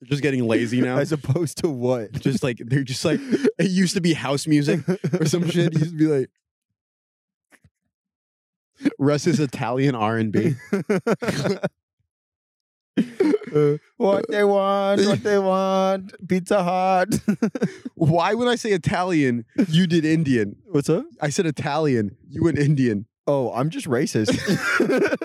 They're 0.00 0.08
just 0.08 0.22
getting 0.22 0.46
lazy 0.46 0.80
now. 0.80 0.98
As 0.98 1.12
opposed 1.12 1.58
to 1.58 1.68
what? 1.68 2.12
just 2.12 2.42
like 2.42 2.58
they're 2.64 2.82
just 2.82 3.04
like 3.04 3.20
it 3.58 3.70
used 3.70 3.94
to 3.94 4.00
be 4.00 4.14
house 4.14 4.46
music 4.46 4.80
or 5.18 5.24
some 5.26 5.48
shit. 5.48 5.68
It 5.74 5.78
used 5.78 5.92
to 5.92 5.96
be 5.98 6.06
like 6.06 6.30
Russ 8.98 9.26
is 9.26 9.38
Italian 9.38 9.94
R 9.94 10.16
and 10.18 10.32
B. 10.32 10.56
What 13.96 14.24
they 14.28 14.44
want, 14.44 15.04
what 15.06 15.22
they 15.22 15.38
want, 15.38 16.14
Pizza 16.26 16.62
Hut. 16.62 17.08
Why 17.94 18.34
when 18.34 18.48
I 18.48 18.56
say 18.56 18.70
Italian, 18.70 19.44
you 19.68 19.86
did 19.86 20.04
Indian? 20.04 20.56
What's 20.70 20.88
up? 20.88 21.04
I 21.20 21.28
said 21.28 21.46
Italian, 21.46 22.16
you 22.28 22.42
went 22.42 22.58
Indian. 22.58 23.06
Oh, 23.26 23.52
I'm 23.52 23.70
just 23.70 23.86
racist. 23.86 24.30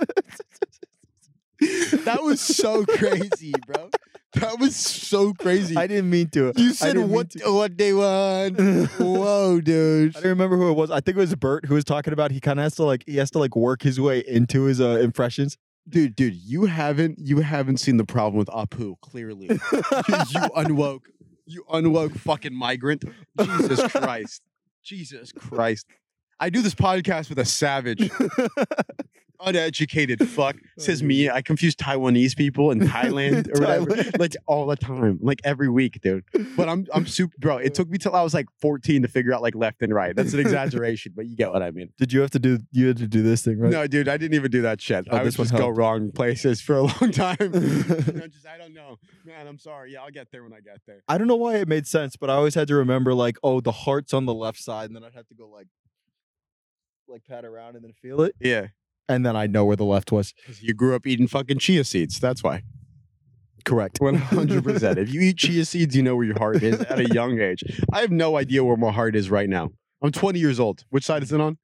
That 2.05 2.21
was 2.21 2.39
so 2.39 2.85
crazy, 2.85 3.53
bro. 3.65 3.89
That 4.33 4.59
was 4.59 4.75
so 4.75 5.33
crazy. 5.33 5.75
I 5.75 5.87
didn't 5.87 6.09
mean 6.09 6.29
to. 6.29 6.53
you 6.55 6.71
said 6.73 6.97
what 6.97 7.33
what 7.43 7.77
they 7.77 7.93
want. 7.93 8.59
Whoa, 8.99 9.59
dude. 9.61 10.15
I 10.15 10.19
don't 10.19 10.29
remember 10.29 10.55
who 10.57 10.69
it 10.69 10.75
was. 10.75 10.91
I 10.91 10.99
think 10.99 11.17
it 11.17 11.19
was 11.19 11.33
Bert 11.35 11.65
who 11.65 11.73
was 11.73 11.83
talking 11.83 12.13
about. 12.13 12.31
He 12.31 12.39
kind 12.39 12.59
of 12.59 12.63
has 12.63 12.75
to 12.75 12.83
like 12.83 13.03
he 13.07 13.17
has 13.17 13.31
to 13.31 13.39
like 13.39 13.55
work 13.55 13.81
his 13.81 13.99
way 13.99 14.19
into 14.19 14.63
his 14.63 14.79
uh, 14.79 14.99
impressions. 15.01 15.57
Dude, 15.89 16.15
dude, 16.15 16.35
you 16.35 16.65
haven't 16.65 17.17
you 17.19 17.39
haven't 17.39 17.77
seen 17.77 17.97
the 17.97 18.05
problem 18.05 18.37
with 18.37 18.49
Apu, 18.49 18.99
clearly. 19.01 19.47
you 19.47 19.57
unwoke. 19.59 21.01
You 21.45 21.63
unwoke 21.71 22.17
fucking 22.17 22.53
migrant. 22.53 23.05
Jesus 23.39 23.91
Christ. 23.91 24.41
Jesus 24.83 25.31
Christ. 25.31 25.85
I 26.39 26.49
do 26.49 26.61
this 26.61 26.75
podcast 26.75 27.29
with 27.29 27.39
a 27.39 27.45
savage, 27.45 28.11
uneducated 29.39 30.27
fuck. 30.29 30.55
Oh, 30.57 30.81
says 30.81 31.03
me. 31.03 31.29
I 31.29 31.41
confuse 31.41 31.75
Taiwanese 31.75 32.35
people 32.35 32.71
in 32.71 32.79
Thailand 32.79 33.47
or 33.55 33.61
whatever. 33.61 33.85
Thailand. 33.85 34.19
Like 34.19 34.35
all 34.45 34.65
the 34.67 34.75
time. 34.75 35.19
Like 35.21 35.41
every 35.43 35.69
week, 35.69 35.99
dude. 36.01 36.23
But 36.55 36.69
I'm 36.69 36.87
I'm 36.93 37.05
super 37.07 37.35
bro. 37.39 37.57
It 37.57 37.73
took 37.73 37.89
me 37.89 37.97
till 37.97 38.15
I 38.15 38.21
was 38.23 38.33
like 38.33 38.47
14 38.61 39.01
to 39.03 39.07
figure 39.07 39.33
out 39.33 39.41
like 39.41 39.55
left 39.55 39.81
and 39.81 39.93
right. 39.93 40.15
That's 40.15 40.33
an 40.33 40.39
exaggeration, 40.39 41.13
but 41.15 41.25
you 41.25 41.35
get 41.35 41.51
what 41.51 41.63
I 41.63 41.71
mean. 41.71 41.89
Did 41.97 42.13
you 42.13 42.21
have 42.21 42.31
to 42.31 42.39
do? 42.39 42.59
You 42.71 42.87
had 42.87 42.97
to 42.97 43.07
do 43.07 43.21
this 43.23 43.43
thing, 43.43 43.59
right? 43.59 43.71
No, 43.71 43.87
dude, 43.87 44.07
I 44.07 44.17
didn't 44.17 44.35
even 44.35 44.51
do 44.51 44.61
that 44.63 44.81
shit. 44.81 45.07
Oh, 45.09 45.17
I 45.17 45.23
would 45.23 45.37
one 45.37 45.47
just 45.47 45.57
go 45.57 45.69
wrong 45.69 46.11
places 46.11 46.61
for 46.61 46.75
a 46.75 46.81
long 46.83 47.11
time. 47.11 47.37
You 48.07 48.13
know, 48.13 48.27
just 48.27 48.47
I 48.47 48.57
don't 48.57 48.73
know, 48.73 48.97
man. 49.25 49.47
I'm 49.47 49.57
sorry. 49.59 49.93
Yeah, 49.93 50.01
I'll 50.01 50.11
get 50.11 50.31
there 50.31 50.43
when 50.43 50.53
I 50.53 50.59
get 50.59 50.79
there. 50.85 51.03
I 51.07 51.17
don't 51.17 51.27
know 51.27 51.35
why 51.35 51.55
it 51.57 51.67
made 51.67 51.87
sense, 51.87 52.15
but 52.15 52.29
I 52.29 52.33
always 52.33 52.55
had 52.55 52.67
to 52.69 52.75
remember 52.75 53.13
like, 53.13 53.37
oh, 53.43 53.59
the 53.59 53.71
heart's 53.71 54.13
on 54.13 54.25
the 54.25 54.33
left 54.33 54.59
side, 54.59 54.89
and 54.89 54.95
then 54.95 55.03
I'd 55.03 55.13
have 55.13 55.27
to 55.27 55.35
go 55.35 55.47
like, 55.47 55.67
like 57.07 57.23
pat 57.25 57.45
around 57.45 57.75
and 57.75 57.83
then 57.83 57.93
feel 58.01 58.21
it, 58.21 58.35
Yeah, 58.39 58.67
and 59.09 59.25
then 59.25 59.35
I 59.35 59.47
know 59.47 59.65
where 59.65 59.75
the 59.75 59.85
left 59.85 60.11
was. 60.11 60.33
you 60.61 60.73
grew 60.73 60.95
up 60.95 61.05
eating 61.07 61.27
fucking 61.27 61.59
chia 61.59 61.83
seeds. 61.83 62.19
That's 62.19 62.43
why. 62.43 62.63
Correct. 63.65 63.99
100. 63.99 64.63
percent 64.63 64.97
If 64.97 65.13
you 65.13 65.19
eat 65.21 65.37
chia 65.37 65.65
seeds, 65.65 65.95
you 65.95 66.01
know 66.03 66.15
where 66.15 66.25
your 66.25 66.37
heart 66.37 66.63
is 66.63 66.79
at 66.81 66.99
a 66.99 67.07
young 67.13 67.39
age. 67.39 67.63
I 67.91 68.01
have 68.01 68.11
no 68.11 68.37
idea 68.37 68.63
where 68.63 68.77
my 68.77 68.91
heart 68.91 69.15
is 69.15 69.29
right 69.29 69.49
now. 69.49 69.71
I'm 70.01 70.11
20 70.11 70.39
years 70.39 70.59
old. 70.59 70.85
Which 70.89 71.03
side 71.03 71.23
is 71.23 71.31
it 71.33 71.41
on? 71.41 71.57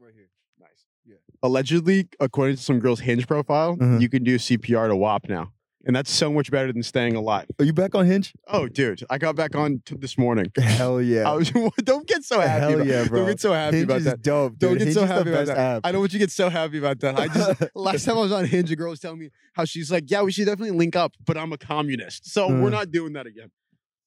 Right 0.00 0.12
here. 0.14 0.30
Nice. 0.58 0.86
Yeah. 1.04 1.16
Allegedly, 1.42 2.08
according 2.20 2.56
to 2.56 2.62
some 2.62 2.78
girl's 2.78 3.00
Hinge 3.00 3.26
profile, 3.26 3.76
Uh-huh. 3.80 3.98
you 3.98 4.08
can 4.08 4.24
do 4.24 4.36
CPR 4.38 4.88
to 4.88 4.96
WAP 4.96 5.28
now, 5.28 5.52
and 5.84 5.94
that's 5.96 6.10
so 6.12 6.32
much 6.32 6.50
better 6.50 6.72
than 6.72 6.82
staying 6.82 7.16
alive. 7.16 7.46
Are 7.58 7.64
you 7.64 7.72
back 7.72 7.94
on 7.94 8.06
Hinge? 8.06 8.32
Oh, 8.46 8.68
dude, 8.68 9.02
I 9.10 9.18
got 9.18 9.36
back 9.36 9.54
on 9.56 9.82
t- 9.84 9.96
this 9.98 10.16
morning. 10.16 10.46
Hell 10.56 11.00
yeah. 11.02 11.28
I 11.30 11.34
was, 11.34 11.50
don't 11.84 12.06
get 12.06 12.24
so 12.24 12.40
happy. 12.40 12.60
Hell 12.60 12.74
about, 12.74 12.86
yeah, 12.86 13.08
bro. 13.08 13.18
Don't 13.20 13.28
get 13.28 13.40
so 13.40 13.52
happy 13.52 13.76
Hinge 13.78 13.84
about 13.84 13.96
is 13.98 14.04
that. 14.04 14.22
dope. 14.22 14.58
Don't 14.58 14.70
dude. 14.70 14.78
get 14.78 14.84
Hinge 14.88 14.94
so 14.94 15.06
happy 15.06 15.30
about 15.30 15.46
that. 15.46 15.58
app. 15.58 15.80
I 15.84 15.92
don't 15.92 16.00
want 16.00 16.12
you 16.12 16.18
to 16.18 16.22
get 16.24 16.30
so 16.30 16.48
happy 16.48 16.78
about 16.78 17.00
that. 17.00 17.18
I 17.18 17.28
just 17.28 17.62
last 17.74 18.04
time 18.04 18.16
I 18.18 18.20
was 18.20 18.32
on 18.32 18.44
Hinge, 18.44 18.70
a 18.70 18.76
girl 18.76 18.90
was 18.90 19.00
telling 19.00 19.18
me 19.18 19.30
how 19.54 19.64
she's 19.64 19.90
like, 19.90 20.04
"Yeah, 20.10 20.22
we 20.22 20.32
should 20.32 20.46
definitely 20.46 20.76
link 20.76 20.94
up," 20.96 21.12
but 21.24 21.36
I'm 21.36 21.52
a 21.52 21.58
communist, 21.58 22.30
so 22.32 22.46
Uh. 22.46 22.60
we're 22.62 22.70
not 22.70 22.90
doing 22.90 23.12
that 23.14 23.26
again. 23.26 23.50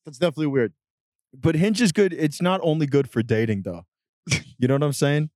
That's 0.06 0.18
definitely 0.18 0.48
weird. 0.48 0.74
But 1.34 1.56
Hinge 1.56 1.82
is 1.82 1.92
good. 1.92 2.14
It's 2.14 2.42
not 2.42 2.62
only 2.64 2.86
good 2.88 3.10
for 3.10 3.22
dating 3.22 3.64
though. 3.64 3.86
You 4.58 4.68
know 4.70 4.76
what 4.76 4.84
I'm 4.84 4.94
saying? 4.94 5.30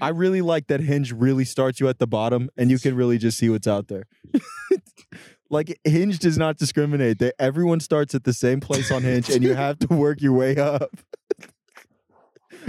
I 0.00 0.08
really 0.10 0.40
like 0.40 0.68
that 0.68 0.80
Hinge 0.80 1.12
really 1.12 1.44
starts 1.44 1.80
you 1.80 1.88
at 1.88 1.98
the 1.98 2.06
bottom 2.06 2.48
and 2.56 2.70
you 2.70 2.78
can 2.78 2.94
really 2.94 3.18
just 3.18 3.36
see 3.36 3.48
what's 3.50 3.66
out 3.66 3.88
there. 3.88 4.04
Like 5.52 5.78
Hinge 5.84 6.18
does 6.18 6.38
not 6.38 6.56
discriminate. 6.56 7.18
They, 7.18 7.32
everyone 7.38 7.80
starts 7.80 8.14
at 8.14 8.24
the 8.24 8.32
same 8.32 8.60
place 8.60 8.90
on 8.90 9.02
Hinge 9.02 9.30
and 9.30 9.42
you 9.44 9.54
have 9.54 9.78
to 9.80 9.86
work 9.90 10.20
your 10.20 10.32
way 10.32 10.56
up. 10.56 10.90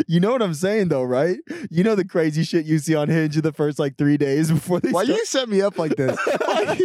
You 0.08 0.20
know 0.20 0.32
what 0.32 0.42
I'm 0.42 0.56
saying 0.56 0.88
though, 0.88 1.04
right? 1.04 1.38
You 1.70 1.84
know 1.84 1.94
the 1.94 2.04
crazy 2.06 2.44
shit 2.44 2.66
you 2.66 2.80
see 2.80 2.96
on 2.96 3.10
Hinge 3.10 3.36
in 3.36 3.44
the 3.44 3.52
first 3.52 3.78
like 3.78 3.96
three 3.96 4.18
days 4.18 4.52
before 4.52 4.80
they 4.80 4.92
Why 4.92 5.04
start. 5.04 5.20
you 5.20 5.26
set 5.26 5.50
me 5.50 5.62
up 5.62 5.78
like 5.78 5.96
this? 5.96 6.18
Why 6.42 6.80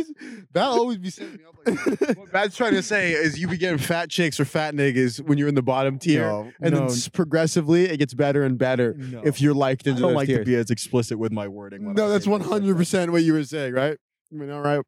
That'll 0.52 0.74
always 0.74 0.98
be 0.98 1.10
setting 1.10 1.38
me 1.38 1.44
up 1.48 1.56
like 1.66 1.98
this. 1.98 2.16
What 2.16 2.32
Matt's 2.32 2.56
trying 2.56 2.74
to 2.74 2.82
say 2.82 3.12
is 3.12 3.38
you 3.38 3.48
be 3.48 3.56
getting 3.56 3.78
fat 3.78 4.10
chicks 4.10 4.38
or 4.38 4.44
fat 4.44 4.74
niggas 4.74 5.20
when 5.20 5.38
you're 5.38 5.48
in 5.48 5.54
the 5.54 5.62
bottom 5.62 5.98
tier. 5.98 6.26
No, 6.26 6.52
and 6.60 6.74
no, 6.74 6.88
then 6.88 6.98
progressively 7.12 7.84
it 7.86 7.96
gets 7.96 8.12
better 8.14 8.44
and 8.44 8.58
better 8.58 8.94
no. 8.94 9.22
if 9.24 9.40
you're 9.40 9.54
liked 9.54 9.88
I 9.88 9.92
don't 9.92 10.14
like 10.14 10.26
tiers. 10.26 10.40
to 10.40 10.44
be 10.44 10.54
as 10.56 10.70
explicit 10.70 11.18
with 11.18 11.32
my 11.32 11.48
wording. 11.48 11.84
when 11.86 11.98
I 11.98 12.02
No, 12.02 12.08
that's 12.10 12.26
say 12.26 12.30
things 12.30 12.46
like 12.46 12.60
that. 12.62 12.76
100% 12.76 13.10
what 13.10 13.22
you 13.22 13.32
were 13.32 13.44
saying, 13.44 13.72
right? 13.72 13.96
I 14.30 14.34
mean, 14.34 14.50
all 14.50 14.60
right. 14.60 14.82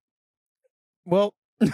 Well, 1.05 1.35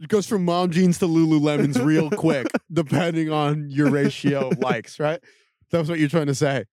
It 0.00 0.08
goes 0.08 0.26
from 0.26 0.44
mom 0.44 0.70
jeans 0.70 0.98
to 0.98 1.06
Lululemons 1.06 1.82
real 1.82 2.10
quick, 2.10 2.48
depending 2.72 3.30
on 3.30 3.70
your 3.70 3.90
ratio 3.90 4.48
of 4.50 4.58
likes, 4.58 4.98
right? 4.98 5.20
That's 5.70 5.88
what 5.88 5.98
you're 6.00 6.08
trying 6.08 6.26
to 6.26 6.34
say. 6.34 6.64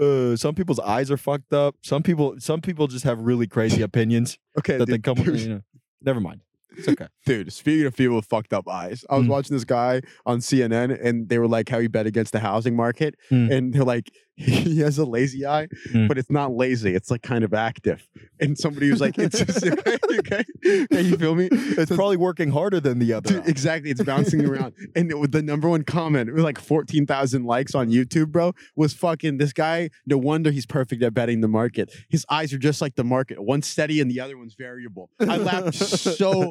uh, 0.00 0.34
some 0.36 0.54
people's 0.54 0.80
eyes 0.80 1.10
are 1.10 1.18
fucked 1.18 1.52
up. 1.52 1.76
Some 1.82 2.02
people, 2.02 2.36
some 2.38 2.62
people 2.62 2.86
just 2.86 3.04
have 3.04 3.20
really 3.20 3.46
crazy 3.46 3.82
opinions 3.82 4.38
Okay, 4.58 4.78
that 4.78 4.86
they 4.88 4.98
come. 4.98 5.16
dude, 5.16 5.38
You 5.40 5.48
know, 5.50 5.60
never 6.00 6.20
mind. 6.20 6.40
It's 6.74 6.88
okay. 6.88 7.08
dude, 7.26 7.52
speaking 7.52 7.84
of 7.84 7.94
people 7.94 8.16
with 8.16 8.24
fucked 8.24 8.54
up 8.54 8.66
eyes, 8.66 9.04
I 9.10 9.16
was 9.18 9.26
Mm. 9.26 9.30
watching 9.30 9.54
this 9.54 9.64
guy 9.64 10.00
on 10.24 10.38
CNN 10.38 10.98
and 11.04 11.28
they 11.28 11.38
were 11.38 11.46
like 11.48 11.68
how 11.68 11.80
he 11.80 11.86
bet 11.86 12.06
against 12.06 12.32
the 12.32 12.40
housing 12.40 12.74
market. 12.74 13.14
Mm. 13.30 13.52
And 13.52 13.74
they're 13.74 13.84
like, 13.84 14.10
he 14.46 14.80
has 14.80 14.98
a 14.98 15.04
lazy 15.04 15.46
eye, 15.46 15.68
Mm. 15.92 16.08
but 16.08 16.18
it's 16.18 16.30
not 16.30 16.52
lazy. 16.52 16.94
It's 16.94 17.10
like 17.10 17.22
kind 17.22 17.44
of 17.44 17.52
active. 17.54 18.08
And 18.40 18.58
somebody 18.58 18.90
was 18.90 19.00
like, 19.00 19.18
it's 19.18 19.38
just, 19.38 19.64
okay, 19.66 19.96
okay. 20.18 20.44
Okay, 20.66 21.00
you 21.02 21.16
feel 21.16 21.34
me? 21.34 21.48
It's 21.52 21.88
So- 21.90 21.96
probably 21.96 22.16
working 22.16 22.50
harder 22.50 22.80
than 22.80 22.98
the 22.98 23.12
other. 23.12 23.34
Dude, 23.34 23.48
exactly. 23.48 23.90
It's 23.90 24.02
bouncing 24.02 24.44
around. 24.48 24.74
And 24.96 25.10
it, 25.12 25.32
the 25.32 25.42
number 25.42 25.68
one 25.68 25.84
comment, 25.84 26.28
it 26.28 26.32
was 26.34 26.44
like 26.44 26.58
14,000 26.58 27.44
likes 27.44 27.74
on 27.74 27.90
YouTube, 27.90 28.28
bro, 28.28 28.52
was 28.76 28.92
fucking 28.92 29.38
this 29.38 29.52
guy. 29.52 29.90
No 30.06 30.18
wonder 30.18 30.50
he's 30.50 30.66
perfect 30.66 31.02
at 31.02 31.14
betting 31.14 31.40
the 31.40 31.48
market. 31.48 31.92
His 32.08 32.26
eyes 32.30 32.52
are 32.52 32.58
just 32.58 32.80
like 32.80 32.94
the 32.96 33.04
market. 33.04 33.42
One's 33.42 33.66
steady 33.66 34.00
and 34.00 34.10
the 34.10 34.20
other 34.20 34.36
one's 34.36 34.54
variable. 34.54 35.10
I 35.20 35.36
laughed 35.36 35.74
so 35.74 36.50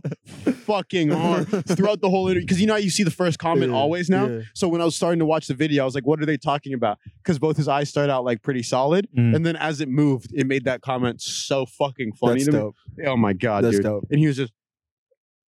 fucking 0.66 1.10
hard 1.10 1.48
throughout 1.68 2.02
the 2.02 2.10
whole 2.10 2.28
interview. 2.28 2.46
Because 2.46 2.62
you 2.62 2.68
know 2.68 2.74
how 2.74 2.80
you 2.80 2.90
see 2.90 3.04
the 3.04 3.12
first 3.12 3.40
comment 3.40 3.72
Yeah, 3.72 3.78
always 3.78 4.10
now? 4.10 4.28
yeah. 4.28 4.42
So 4.54 4.68
when 4.68 4.82
I 4.82 4.86
was 4.86 4.96
starting 4.96 5.20
to 5.20 5.26
watch 5.26 5.48
the 5.48 5.54
video, 5.54 5.84
I 5.84 5.86
was 5.86 5.96
like, 5.96 6.06
what 6.06 6.22
are 6.22 6.26
they 6.26 6.38
talking 6.38 6.74
about? 6.74 7.00
Because 7.18 7.40
both 7.40 7.58
his 7.58 7.68
eyes 7.68 7.81
started 7.84 8.12
out 8.12 8.24
like 8.24 8.42
pretty 8.42 8.64
solid. 8.64 9.08
Mm. 9.18 9.36
And 9.36 9.46
then 9.46 9.56
as 9.56 9.82
it 9.82 9.90
moved, 9.90 10.32
it 10.34 10.48
made 10.48 10.66
that 10.66 10.82
comment 10.82 11.22
so 11.22 11.66
fucking 11.66 12.14
funny 12.14 12.36
That's 12.44 12.46
to 12.46 12.52
dope. 12.52 12.76
me. 12.98 13.06
Oh 13.08 13.18
my 13.18 13.34
God, 13.34 13.64
That's 13.64 13.78
dude. 13.78 13.84
dope. 13.84 14.08
And 14.12 14.20
he 14.20 14.28
was 14.28 14.38
just, 14.38 14.54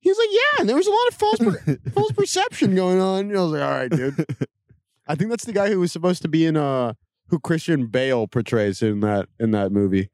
he 0.00 0.10
was 0.10 0.18
like, 0.18 0.28
yeah, 0.30 0.60
and 0.60 0.68
there 0.68 0.76
was 0.76 0.86
a 0.86 0.90
lot 0.90 1.08
of 1.08 1.14
false 1.14 1.38
per- 1.38 1.90
false 1.94 2.12
perception 2.12 2.74
going 2.74 3.00
on. 3.00 3.20
And 3.30 3.38
I 3.38 3.42
was 3.42 3.52
like, 3.52 3.62
all 3.62 3.70
right, 3.70 3.90
dude. 3.90 4.26
I 5.06 5.14
think 5.14 5.30
that's 5.30 5.44
the 5.44 5.52
guy 5.52 5.68
who 5.70 5.80
was 5.80 5.92
supposed 5.92 6.22
to 6.22 6.28
be 6.28 6.46
in 6.46 6.56
uh 6.56 6.94
who 7.28 7.38
Christian 7.40 7.86
Bale 7.86 8.26
portrays 8.26 8.82
in 8.82 9.00
that 9.00 9.28
in 9.38 9.50
that 9.52 9.72
movie. 9.72 10.10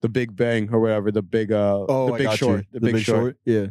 The 0.00 0.08
Big 0.08 0.34
Bang 0.36 0.68
or 0.72 0.80
whatever, 0.80 1.10
the 1.12 1.22
big 1.22 1.52
uh 1.52 1.84
Oh, 1.88 2.08
the 2.08 2.12
I 2.14 2.18
big 2.18 2.26
got 2.26 2.38
short. 2.38 2.66
you. 2.72 2.80
The, 2.80 2.92
big, 2.92 3.02
short. 3.04 3.36
Yeah, 3.44 3.66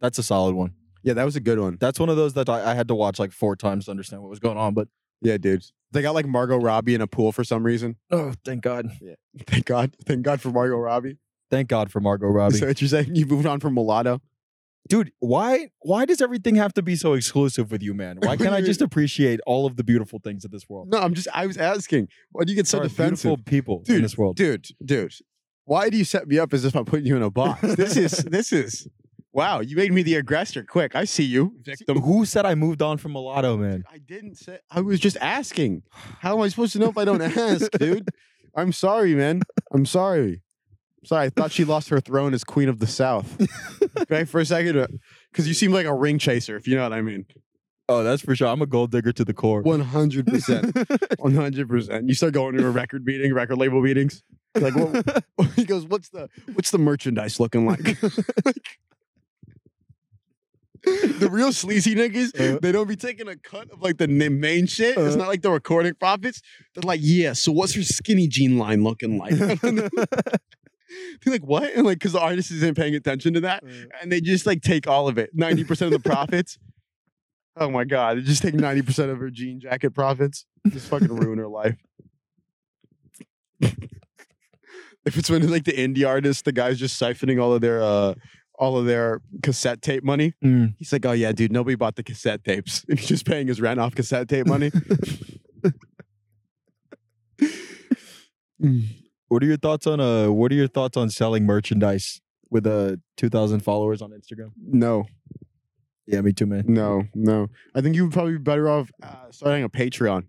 that's 0.00 0.18
a 0.18 0.22
solid 0.22 0.54
one. 0.54 0.74
Yeah, 1.02 1.14
that 1.14 1.24
was 1.24 1.34
a 1.34 1.40
good 1.40 1.58
one. 1.58 1.76
That's 1.80 1.98
one 1.98 2.08
of 2.08 2.16
those 2.16 2.34
that 2.34 2.48
I, 2.48 2.70
I 2.70 2.74
had 2.74 2.86
to 2.88 2.94
watch 2.94 3.18
like 3.18 3.32
four 3.32 3.56
times 3.56 3.86
to 3.86 3.90
understand 3.90 4.22
what 4.22 4.28
was 4.30 4.38
going 4.38 4.56
on. 4.56 4.74
But 4.74 4.86
Yeah, 5.20 5.36
dude. 5.38 5.64
They 5.92 6.02
got 6.02 6.14
like 6.14 6.26
Margot 6.26 6.56
Robbie 6.58 6.94
in 6.94 7.00
a 7.00 7.06
pool 7.06 7.32
for 7.32 7.44
some 7.44 7.64
reason. 7.64 7.96
oh, 8.10 8.32
thank 8.44 8.62
God, 8.62 8.90
Thank 9.46 9.66
God. 9.66 9.94
Thank 10.06 10.22
God 10.22 10.40
for 10.40 10.50
Margot 10.50 10.76
Robbie. 10.76 11.18
thank 11.50 11.68
God 11.68 11.90
for 11.92 12.00
Margot 12.00 12.26
Robbie. 12.28 12.56
So 12.58 12.66
what 12.66 12.80
you're 12.80 12.88
saying? 12.88 13.14
You 13.14 13.26
moved 13.26 13.46
on 13.46 13.60
from 13.60 13.74
Mulatto? 13.74 14.20
Dude, 14.88 15.12
why 15.20 15.68
why 15.80 16.04
does 16.04 16.20
everything 16.20 16.56
have 16.56 16.74
to 16.74 16.82
be 16.82 16.96
so 16.96 17.12
exclusive 17.12 17.70
with 17.70 17.82
you, 17.82 17.94
man? 17.94 18.16
Why 18.22 18.36
can't 18.36 18.52
I 18.52 18.60
just 18.60 18.82
appreciate 18.82 19.38
all 19.46 19.64
of 19.64 19.76
the 19.76 19.84
beautiful 19.84 20.18
things 20.18 20.44
of 20.44 20.50
this 20.50 20.68
world? 20.68 20.88
No, 20.90 20.98
I'm 20.98 21.14
just 21.14 21.28
I 21.32 21.46
was 21.46 21.56
asking. 21.56 22.08
Why 22.32 22.42
do 22.44 22.52
you 22.52 22.56
get 22.56 22.66
so 22.66 22.78
There 22.78 22.88
defensive? 22.88 23.22
beautiful 23.22 23.44
people 23.44 23.82
Dude, 23.84 23.96
in 23.96 24.02
this 24.02 24.18
world. 24.18 24.34
dude, 24.36 24.66
dude, 24.84 25.14
why 25.66 25.88
do 25.88 25.96
you 25.96 26.04
set 26.04 26.26
me 26.26 26.38
up 26.40 26.52
as 26.52 26.64
if 26.64 26.74
I'm 26.74 26.84
putting 26.84 27.06
you 27.06 27.14
in 27.16 27.22
a 27.22 27.30
box? 27.30 27.60
This 27.76 27.96
is 27.96 28.10
this 28.30 28.52
is 28.52 28.88
wow. 29.32 29.60
You 29.60 29.76
made 29.76 29.92
me 29.92 30.02
the 30.02 30.16
aggressor. 30.16 30.64
Quick, 30.64 30.94
I 30.94 31.04
see 31.04 31.24
you, 31.24 31.54
victim. 31.62 32.00
Who 32.00 32.24
said 32.24 32.46
I 32.46 32.54
moved 32.54 32.82
on 32.82 32.98
from 32.98 33.12
mulatto, 33.12 33.56
man? 33.56 33.84
I 33.90 33.98
didn't 33.98 34.36
say. 34.36 34.58
I 34.70 34.80
was 34.80 35.00
just 35.00 35.16
asking. 35.20 35.82
How 36.20 36.36
am 36.36 36.42
I 36.42 36.48
supposed 36.48 36.72
to 36.74 36.78
know 36.78 36.88
if 36.88 36.98
I 36.98 37.04
don't 37.04 37.22
ask, 37.22 37.70
dude? 37.72 38.08
I'm 38.54 38.72
sorry, 38.72 39.14
man. 39.14 39.42
I'm 39.72 39.86
sorry. 39.86 40.42
Sorry, 41.04 41.26
I 41.26 41.30
thought 41.30 41.50
she 41.50 41.64
lost 41.64 41.88
her 41.88 42.00
throne 42.00 42.32
as 42.32 42.44
queen 42.44 42.68
of 42.68 42.78
the 42.78 42.86
South. 42.86 43.40
okay, 44.00 44.24
for 44.24 44.40
a 44.40 44.44
second, 44.46 44.78
uh, 44.78 44.86
because 45.32 45.48
you 45.48 45.54
seem 45.54 45.72
like 45.72 45.86
a 45.86 45.94
ring 45.94 46.18
chaser, 46.18 46.56
if 46.56 46.68
you 46.68 46.76
know 46.76 46.82
what 46.82 46.92
I 46.92 47.02
mean. 47.02 47.26
Oh, 47.88 48.04
that's 48.04 48.22
for 48.22 48.36
sure. 48.36 48.46
I'm 48.46 48.62
a 48.62 48.66
gold 48.66 48.92
digger 48.92 49.12
to 49.12 49.24
the 49.24 49.34
core. 49.34 49.62
One 49.62 49.80
hundred 49.80 50.26
percent. 50.26 50.76
One 51.18 51.34
hundred 51.34 51.68
percent. 51.68 52.08
You 52.08 52.14
start 52.14 52.32
going 52.32 52.56
to 52.56 52.66
a 52.66 52.70
record 52.70 53.04
meeting, 53.04 53.34
record 53.34 53.58
label 53.58 53.82
meetings. 53.82 54.22
Like, 54.54 54.74
what, 54.76 55.24
he 55.56 55.64
goes, 55.64 55.84
"What's 55.86 56.08
the 56.10 56.28
what's 56.52 56.70
the 56.70 56.78
merchandise 56.78 57.40
looking 57.40 57.66
like?" 57.66 57.98
the 61.18 61.28
real 61.30 61.52
sleazy 61.52 61.94
niggas, 61.94 62.38
Uh. 62.38 62.58
they 62.60 62.72
don't 62.72 62.88
be 62.88 62.96
taking 62.96 63.28
a 63.28 63.36
cut 63.36 63.70
of 63.70 63.80
like 63.82 63.98
the 63.98 64.08
main 64.08 64.66
shit. 64.66 64.96
it's 64.98 65.14
Uh. 65.14 65.18
not 65.18 65.28
like 65.28 65.42
the 65.42 65.50
recording 65.50 65.94
profits. 65.94 66.40
They're 66.74 66.82
like, 66.82 67.00
"Yeah, 67.02 67.34
so 67.34 67.52
what's 67.52 67.74
her 67.74 67.82
skinny 67.84 68.26
jean 68.28 68.58
line 68.58 68.82
looking 68.82 69.16
like?" 69.18 69.34
They're 71.24 71.32
like, 71.32 71.44
"What?" 71.44 71.72
And 71.74 71.86
like, 71.86 71.98
because 72.00 72.12
the 72.12 72.20
artist 72.20 72.50
isn't 72.50 72.76
paying 72.76 72.94
attention 72.94 73.32
to 73.34 73.40
that, 73.42 73.62
and 74.02 74.10
they 74.10 74.20
just 74.20 74.44
like 74.44 74.60
take 74.62 74.86
all 74.88 75.06
of 75.08 75.18
it, 75.18 75.30
ninety 75.34 75.64
percent 75.64 75.94
of 75.94 76.02
the 76.02 76.08
profits. 76.08 76.58
Oh 77.56 77.70
my 77.70 77.84
god, 77.84 78.16
they 78.18 78.22
just 78.22 78.42
take 78.42 78.54
ninety 78.54 78.82
percent 78.82 79.10
of 79.10 79.18
her 79.18 79.30
jean 79.30 79.60
jacket 79.60 79.90
profits. 79.94 80.46
Just 80.68 80.88
fucking 80.88 81.08
ruin 81.14 81.38
her 81.38 81.48
life. 81.48 81.76
if 83.60 85.16
it's 85.18 85.30
when 85.30 85.48
like 85.50 85.64
the 85.64 85.72
indie 85.72 86.06
artists, 86.06 86.42
the 86.42 86.52
guy's 86.52 86.78
just 86.78 87.00
siphoning 87.00 87.40
all 87.42 87.52
of 87.52 87.60
their 87.60 87.82
uh 87.82 88.14
all 88.58 88.76
of 88.76 88.86
their 88.86 89.20
cassette 89.42 89.82
tape 89.82 90.04
money. 90.04 90.34
Mm. 90.44 90.74
He's 90.78 90.92
like, 90.92 91.04
oh 91.06 91.12
yeah, 91.12 91.32
dude, 91.32 91.52
nobody 91.52 91.74
bought 91.74 91.96
the 91.96 92.02
cassette 92.02 92.44
tapes. 92.44 92.84
And 92.88 92.98
he's 92.98 93.08
just 93.08 93.26
paying 93.26 93.46
his 93.48 93.60
rent 93.60 93.80
off 93.80 93.94
cassette 93.94 94.28
tape 94.28 94.46
money. 94.46 94.70
Mm. 94.70 95.72
What 99.28 99.42
are 99.42 99.46
your 99.46 99.56
thoughts 99.56 99.86
on 99.86 99.98
uh 99.98 100.30
what 100.30 100.52
are 100.52 100.54
your 100.54 100.68
thoughts 100.68 100.96
on 100.98 101.08
selling 101.08 101.46
merchandise 101.46 102.20
with 102.50 102.66
uh 102.66 102.96
2000 103.16 103.60
followers 103.60 104.02
on 104.02 104.10
Instagram? 104.10 104.50
no, 104.62 105.06
Yeah, 106.06 106.20
me 106.20 106.34
too, 106.34 106.44
man. 106.44 106.64
no, 106.66 107.04
no. 107.14 107.48
I 107.74 107.80
think 107.80 107.96
you 107.96 108.04
would 108.04 108.12
probably 108.12 108.32
be 108.32 108.38
better 108.38 108.68
off 108.68 108.90
uh, 109.02 109.30
starting 109.30 109.64
a 109.64 109.68
Patreon 109.70 110.24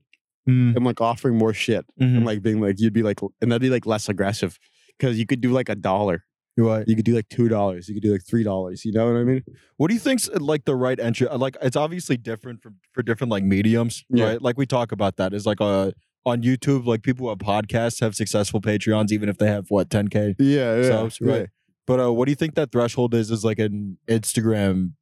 Mm. 0.47 0.75
and 0.75 0.83
like 0.85 0.99
offering 0.99 1.37
more 1.37 1.53
shit 1.53 1.85
Mhm. 2.01 2.17
and 2.17 2.25
like 2.25 2.41
being 2.41 2.59
like 2.61 2.77
you'd 2.79 2.93
be 2.93 3.03
like 3.03 3.19
and 3.41 3.51
that'd 3.51 3.61
be 3.61 3.69
like 3.69 3.85
less 3.85 4.07
aggressive 4.09 4.57
because 4.97 5.17
you 5.19 5.25
could 5.25 5.39
do 5.41 5.51
like 5.51 5.67
a 5.69 5.75
dollar. 5.75 6.23
Right. 6.55 6.87
You 6.87 6.95
could 6.95 7.05
do 7.05 7.15
like 7.15 7.29
two 7.29 7.47
dollars. 7.49 7.89
You 7.89 7.95
could 7.95 8.03
do 8.03 8.11
like 8.11 8.25
three 8.25 8.43
dollars. 8.43 8.85
You 8.85 8.91
know 8.91 9.07
what 9.11 9.19
I 9.19 9.23
mean? 9.23 9.43
What 9.77 9.87
do 9.87 9.95
you 9.95 9.99
think's 9.99 10.29
uh, 10.29 10.37
like 10.39 10.65
the 10.65 10.75
right 10.75 10.99
entry? 10.99 11.27
uh, 11.27 11.37
Like 11.37 11.57
it's 11.61 11.75
obviously 11.75 12.15
different 12.17 12.61
for 12.61 12.73
for 12.93 13.01
different 13.01 13.31
like 13.31 13.43
mediums, 13.43 14.03
Yeah. 14.09 14.25
right? 14.25 14.41
Like 14.41 14.57
we 14.57 14.65
talk 14.67 14.91
about 14.91 15.17
that. 15.17 15.33
Is 15.33 15.45
like 15.47 15.59
uh 15.61 15.91
on 16.25 16.41
YouTube, 16.43 16.85
like 16.85 17.01
people 17.01 17.25
who 17.25 17.29
have 17.29 17.39
podcasts 17.39 17.99
have 18.01 18.15
successful 18.15 18.61
Patreons, 18.61 19.11
even 19.11 19.27
if 19.29 19.37
they 19.39 19.47
have 19.47 19.65
what 19.69 19.89
10k 19.89 20.35
Yeah, 20.39 20.75
yeah. 20.77 20.87
subs, 20.87 21.19
right? 21.19 21.49
But 21.85 21.99
uh, 21.99 22.13
what 22.13 22.25
do 22.25 22.31
you 22.31 22.35
think 22.37 22.55
that 22.55 22.71
threshold 22.71 23.13
is? 23.13 23.29
Is 23.29 23.43
like 23.43 23.59
an 23.59 23.97
Instagram 24.07 24.93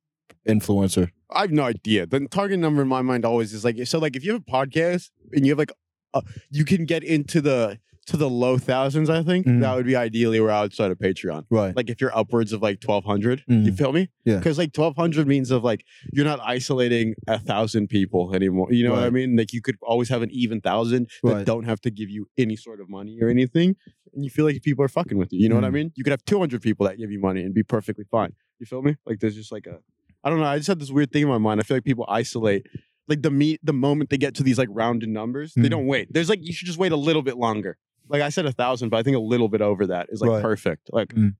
influencer? 0.48 1.10
I 1.30 1.42
have 1.42 1.52
no 1.52 1.64
idea. 1.64 2.06
The 2.08 2.28
target 2.28 2.60
number 2.60 2.82
in 2.82 2.88
my 2.88 3.02
mind 3.02 3.26
always 3.26 3.54
is 3.54 3.64
like 3.64 3.78
so. 3.86 4.00
Like 4.00 4.16
if 4.16 4.24
you 4.26 4.34
have 4.34 4.42
a 4.48 4.52
podcast 4.52 5.12
and 5.34 5.46
you 5.46 5.52
have 5.52 5.60
like, 5.60 5.72
uh, 6.14 6.22
you 6.50 6.66
can 6.66 6.86
get 6.86 7.04
into 7.04 7.40
the 7.42 7.78
to 8.12 8.18
the 8.18 8.30
low 8.30 8.58
thousands. 8.58 9.10
I 9.10 9.24
think 9.24 9.46
Mhm. 9.46 9.62
that 9.62 9.76
would 9.76 9.86
be 9.86 9.96
ideally 9.96 10.40
where 10.40 10.52
I 10.52 10.62
would 10.62 10.74
start 10.74 10.92
a 10.92 10.96
Patreon. 10.96 11.46
Right. 11.50 11.76
Like 11.76 11.90
if 11.90 12.00
you're 12.00 12.16
upwards 12.16 12.54
of 12.54 12.62
like 12.62 12.80
twelve 12.80 13.04
hundred, 13.06 13.44
you 13.48 13.56
Mhm. 13.72 13.78
feel 13.78 13.92
me? 13.94 14.10
Yeah. 14.26 14.38
Because 14.38 14.58
like 14.58 14.74
twelve 14.74 14.96
hundred 14.96 15.28
means 15.28 15.50
of 15.52 15.64
like 15.64 15.84
you're 16.14 16.26
not 16.26 16.40
isolating 16.42 17.16
a 17.28 17.40
thousand 17.40 17.88
people 17.88 18.34
anymore. 18.36 18.68
You 18.72 18.84
know 18.86 18.92
what 18.92 19.00
I 19.02 19.04
Right. 19.06 19.14
mean? 19.14 19.36
Like 19.36 19.54
you 19.54 19.62
could 19.62 19.78
always 19.82 20.10
have 20.10 20.22
an 20.22 20.30
even 20.32 20.62
thousand 20.62 21.08
that 21.24 21.34
Right. 21.34 21.46
don't 21.46 21.64
have 21.66 21.82
to 21.82 21.92
give 21.92 22.10
you 22.10 22.28
any 22.38 22.56
sort 22.56 22.80
of 22.82 22.90
money 22.90 23.18
or 23.22 23.30
anything, 23.30 23.76
and 24.14 24.24
you 24.24 24.30
feel 24.30 24.46
like 24.46 24.62
people 24.62 24.84
are 24.86 24.90
fucking 24.90 25.18
with 25.18 25.32
you. 25.34 25.40
You 25.40 25.50
know 25.50 25.56
what 25.56 25.64
I 25.64 25.70
Mhm. 25.70 25.74
mean? 25.74 25.92
You 25.96 26.04
could 26.04 26.12
have 26.12 26.26
two 26.26 26.40
hundred 26.40 26.62
people 26.62 26.86
that 26.88 26.98
give 26.98 27.12
you 27.12 27.20
money 27.20 27.42
and 27.44 27.54
be 27.54 27.64
perfectly 27.64 28.06
fine. 28.12 28.34
You 28.60 28.66
feel 28.66 28.82
me? 28.82 28.96
Like 29.06 29.20
there's 29.20 29.36
just 29.36 29.52
like 29.52 29.68
a 29.68 29.80
I 30.24 30.30
don't 30.30 30.38
know. 30.40 30.46
I 30.46 30.58
just 30.58 30.68
had 30.68 30.80
this 30.80 30.92
weird 30.92 31.12
thing 31.12 31.24
in 31.24 31.28
my 31.30 31.40
mind. 31.40 31.60
I 31.60 31.64
feel 31.64 31.78
like 31.78 31.84
people 31.84 32.06
isolate 32.08 32.68
like 33.08 33.24
the 33.24 33.32
meet 33.32 33.60
the 33.64 33.74
moment 33.74 34.10
they 34.12 34.18
get 34.18 34.36
to 34.36 34.44
these 34.44 34.58
like 34.60 34.70
rounded 34.72 35.10
numbers, 35.10 35.54
they 35.56 35.64
Mm. 35.64 35.70
don't 35.72 35.88
wait. 35.88 36.14
There's 36.14 36.30
like 36.30 36.40
you 36.46 36.54
should 36.54 36.68
just 36.68 36.78
wait 36.78 36.92
a 36.92 36.96
little 36.98 37.24
bit 37.24 37.38
longer. 37.38 37.78
Like 38.10 38.22
I 38.22 38.30
said 38.30 38.46
a 38.46 38.52
thousand, 38.52 38.90
but 38.90 38.98
I 38.98 39.04
think 39.04 39.16
a 39.16 39.20
little 39.22 39.48
bit 39.50 39.62
over 39.62 39.88
that 39.88 40.08
is 40.10 40.22
like 40.22 40.30
Right. 40.32 40.42
perfect. 40.42 40.90
Like 40.92 41.10
Mm. 41.14 41.36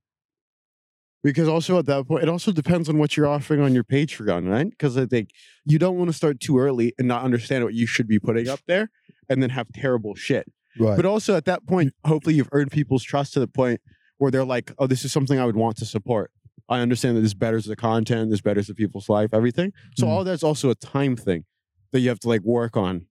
because 1.24 1.48
also 1.48 1.78
at 1.78 1.86
that 1.86 2.08
point, 2.08 2.24
it 2.24 2.30
also 2.30 2.52
depends 2.52 2.90
on 2.90 2.98
what 2.98 3.16
you're 3.16 3.28
offering 3.28 3.62
on 3.62 3.74
your 3.74 3.84
Patreon, 3.84 4.50
right? 4.50 4.70
Because 4.70 4.98
I 4.98 5.06
think 5.06 5.30
you 5.66 5.78
don't 5.78 5.98
want 5.98 6.10
to 6.10 6.14
start 6.14 6.40
too 6.40 6.58
early 6.60 6.94
and 6.98 7.08
not 7.08 7.24
understand 7.24 7.64
what 7.64 7.74
you 7.74 7.86
should 7.86 8.08
be 8.08 8.20
putting 8.20 8.48
up 8.50 8.60
there, 8.68 8.90
and 9.30 9.42
then 9.42 9.50
have 9.52 9.68
terrible 9.74 10.16
shit. 10.16 10.52
Right. 10.80 10.96
But 10.96 11.06
also 11.06 11.36
at 11.36 11.46
that 11.46 11.68
point, 11.68 11.94
hopefully 12.06 12.36
you've 12.36 12.50
earned 12.52 12.72
people's 12.72 13.04
trust 13.04 13.34
to 13.34 13.40
the 13.40 13.48
point 13.48 13.82
where 14.18 14.32
they're 14.32 14.46
like, 14.46 14.72
"Oh, 14.80 14.88
this 14.88 15.04
is 15.06 15.12
something 15.12 15.38
I 15.38 15.46
would 15.46 15.56
want 15.58 15.78
to 15.78 15.86
support." 15.86 16.32
I 16.70 16.80
understand 16.80 17.18
that 17.18 17.22
this 17.22 17.34
betters 17.34 17.66
the 17.66 17.76
content, 17.76 18.32
this 18.32 18.40
betters 18.42 18.68
the 18.68 18.74
people's 18.76 19.10
life, 19.10 19.32
everything. 19.34 19.74
So 19.98 20.06
Mhm. 20.06 20.10
all 20.10 20.24
that's 20.24 20.44
also 20.44 20.70
a 20.70 20.76
time 20.76 21.16
thing. 21.18 21.46
that 21.94 22.00
you 22.00 22.08
have 22.08 22.20
to 22.22 22.30
like 22.30 22.40
work 22.44 22.78
on. 22.78 23.06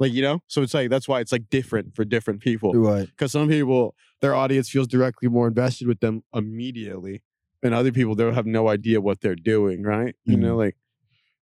Like, 0.00 0.12
you 0.12 0.22
know? 0.22 0.40
So 0.46 0.62
it's 0.62 0.74
like 0.74 0.90
that's 0.90 1.06
why 1.06 1.20
it's 1.20 1.32
like 1.32 1.48
different 1.50 1.94
for 1.94 2.04
different 2.04 2.40
people. 2.40 2.72
Right. 2.72 3.06
Because 3.06 3.32
some 3.32 3.48
people, 3.48 3.94
their 4.20 4.34
audience 4.34 4.68
feels 4.68 4.88
directly 4.88 5.28
more 5.28 5.46
invested 5.46 5.86
with 5.86 6.00
them 6.00 6.22
immediately. 6.34 7.22
And 7.62 7.74
other 7.74 7.92
people, 7.92 8.14
they'll 8.14 8.32
have 8.32 8.46
no 8.46 8.68
idea 8.68 9.00
what 9.00 9.20
they're 9.20 9.34
doing, 9.34 9.82
right? 9.82 10.14
You 10.24 10.36
know, 10.36 10.48
mm-hmm. 10.48 10.58
like 10.58 10.76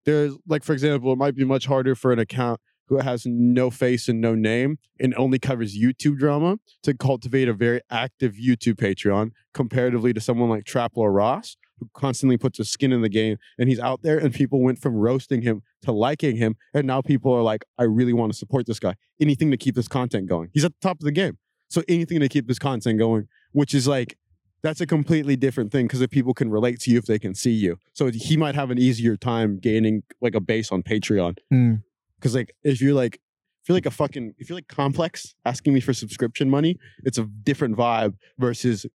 there's 0.05 0.35
like, 0.47 0.62
for 0.62 0.73
example, 0.73 1.12
it 1.12 1.19
might 1.19 1.35
be 1.35 1.45
much 1.45 1.67
harder 1.67 1.95
for 1.95 2.12
an 2.12 2.19
account 2.19 2.61
who 2.87 2.99
has 2.99 3.25
no 3.25 3.71
face 3.71 4.09
and 4.09 4.21
no 4.21 4.35
name 4.35 4.79
and 5.01 5.15
only 5.17 5.38
covers 5.38 5.79
YouTube 5.79 6.19
drama 6.19 6.59
to 6.83 6.95
cultivate 6.95 7.49
a 7.49 7.53
very 7.55 7.81
active 7.91 8.35
YouTube 8.35 8.75
Patreon 8.75 9.31
comparatively 9.55 10.12
to 10.12 10.21
someone 10.21 10.51
like 10.51 10.65
Trapler 10.65 11.11
Ross, 11.11 11.57
who 11.83 11.90
constantly 11.95 12.37
puts 12.37 12.59
a 12.59 12.64
skin 12.64 12.92
in 12.92 13.03
the 13.03 13.09
game 13.09 13.37
and 13.59 13.68
he's 13.68 13.81
out 13.81 14.03
there 14.03 14.18
and 14.18 14.33
people 14.33 14.61
went 14.61 14.79
from 14.79 14.95
roasting 14.95 15.42
him 15.42 15.62
to 15.83 15.92
liking 15.92 16.37
him. 16.37 16.57
And 16.75 16.87
now 16.87 17.03
people 17.03 17.33
are 17.33 17.42
like, 17.42 17.64
I 17.79 17.85
really 17.85 18.12
want 18.12 18.33
to 18.33 18.38
support 18.38 18.66
this 18.66 18.79
guy. 18.79 18.95
Anything 19.21 19.51
to 19.51 19.57
keep 19.57 19.75
this 19.75 19.88
content 19.88 20.29
going. 20.29 20.51
He's 20.53 20.64
at 20.64 20.73
the 20.73 20.88
top 20.88 20.99
of 21.01 21.05
the 21.05 21.12
game. 21.12 21.38
So 21.68 21.83
anything 21.88 22.21
to 22.21 22.29
keep 22.29 22.47
this 22.47 22.59
content 22.59 22.99
going, 22.99 23.29
which 23.53 23.75
is 23.75 23.88
like, 23.88 24.16
that's 24.62 24.81
a 24.81 24.87
completely 24.87 25.35
different 25.35 25.73
thing 25.73 25.87
because 25.87 26.01
if 26.01 26.11
people 26.11 26.35
can 26.35 26.51
relate 26.51 26.79
to 26.81 26.90
you, 26.90 26.99
if 26.99 27.07
they 27.07 27.18
can 27.18 27.35
see 27.35 27.51
you. 27.51 27.79
So 27.95 28.11
he 28.12 28.37
might 28.37 28.55
have 28.55 28.71
an 28.71 28.79
easier 28.79 29.16
time 29.16 29.59
gaining 29.59 30.03
like 30.21 30.37
a 30.37 30.40
base 30.40 30.71
on 30.71 30.83
Patreon. 30.83 31.38
Mm. 31.53 31.83
Cause 32.21 32.37
like 32.37 32.55
if 32.62 32.81
you're 32.81 32.95
like 32.95 33.16
if 33.62 33.68
you're 33.68 33.77
like 33.77 33.87
a 33.87 33.90
fucking 33.90 34.35
if 34.38 34.49
you're 34.49 34.57
like 34.57 34.68
complex 34.68 35.35
asking 35.45 35.75
me 35.75 35.81
for 35.81 35.92
subscription 35.92 36.49
money, 36.49 36.79
it's 37.03 37.18
a 37.18 37.25
different 37.25 37.77
vibe 37.77 38.14
versus 38.38 38.87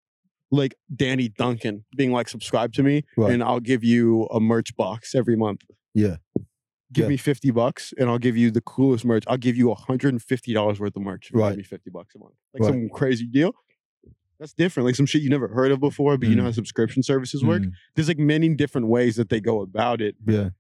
like 0.50 0.74
Danny 0.94 1.28
Duncan 1.28 1.85
being 1.96 2.12
like 2.12 2.28
subscribe 2.28 2.72
to 2.74 2.82
me 2.82 3.02
Right. 3.16 3.32
and 3.32 3.42
I'll 3.42 3.61
give 3.61 3.82
you 3.82 4.24
a 4.26 4.38
merch 4.40 4.76
box 4.76 5.14
every 5.14 5.37
month. 5.37 5.62
Yeah. 5.94 6.16
Give 6.92 7.04
Yeah. 7.04 7.09
me 7.09 7.16
50 7.16 7.50
bucks 7.50 7.92
and 7.98 8.09
I'll 8.09 8.18
give 8.18 8.37
you 8.37 8.50
the 8.52 8.61
coolest 8.61 9.04
merch. 9.04 9.24
I'll 9.26 9.37
give 9.37 9.56
you 9.56 9.70
$150 9.70 10.78
worth 10.80 10.94
of 10.96 11.02
merch. 11.02 11.30
Right. 11.32 11.50
Give 11.50 11.56
me 11.59 11.62
50 11.64 11.90
bucks 11.90 12.14
a 12.14 12.18
month. 12.18 12.35
Like 12.54 12.62
Right. 12.62 12.68
some 12.72 12.88
crazy 12.90 13.26
deal. 13.26 13.54
That's 14.38 14.52
different. 14.52 14.87
Like 14.87 14.94
some 14.96 15.06
shit 15.06 15.22
you 15.22 15.30
never 15.30 15.48
heard 15.48 15.72
of 15.72 15.80
before, 15.80 16.16
but 16.18 16.28
you 16.28 16.37
know 16.37 16.42
Mm. 16.42 16.46
how 16.46 16.52
subscription 16.52 17.02
services 17.02 17.42
work. 17.42 17.62
Mm. 17.62 17.72
There's 17.94 18.09
like 18.09 18.18
many 18.18 18.48
different 18.54 18.87
ways 18.88 19.16
that 19.16 19.30
they 19.30 19.40
go 19.40 19.62
about 19.62 20.00
it 20.00 20.14
Yeah. 20.26 20.50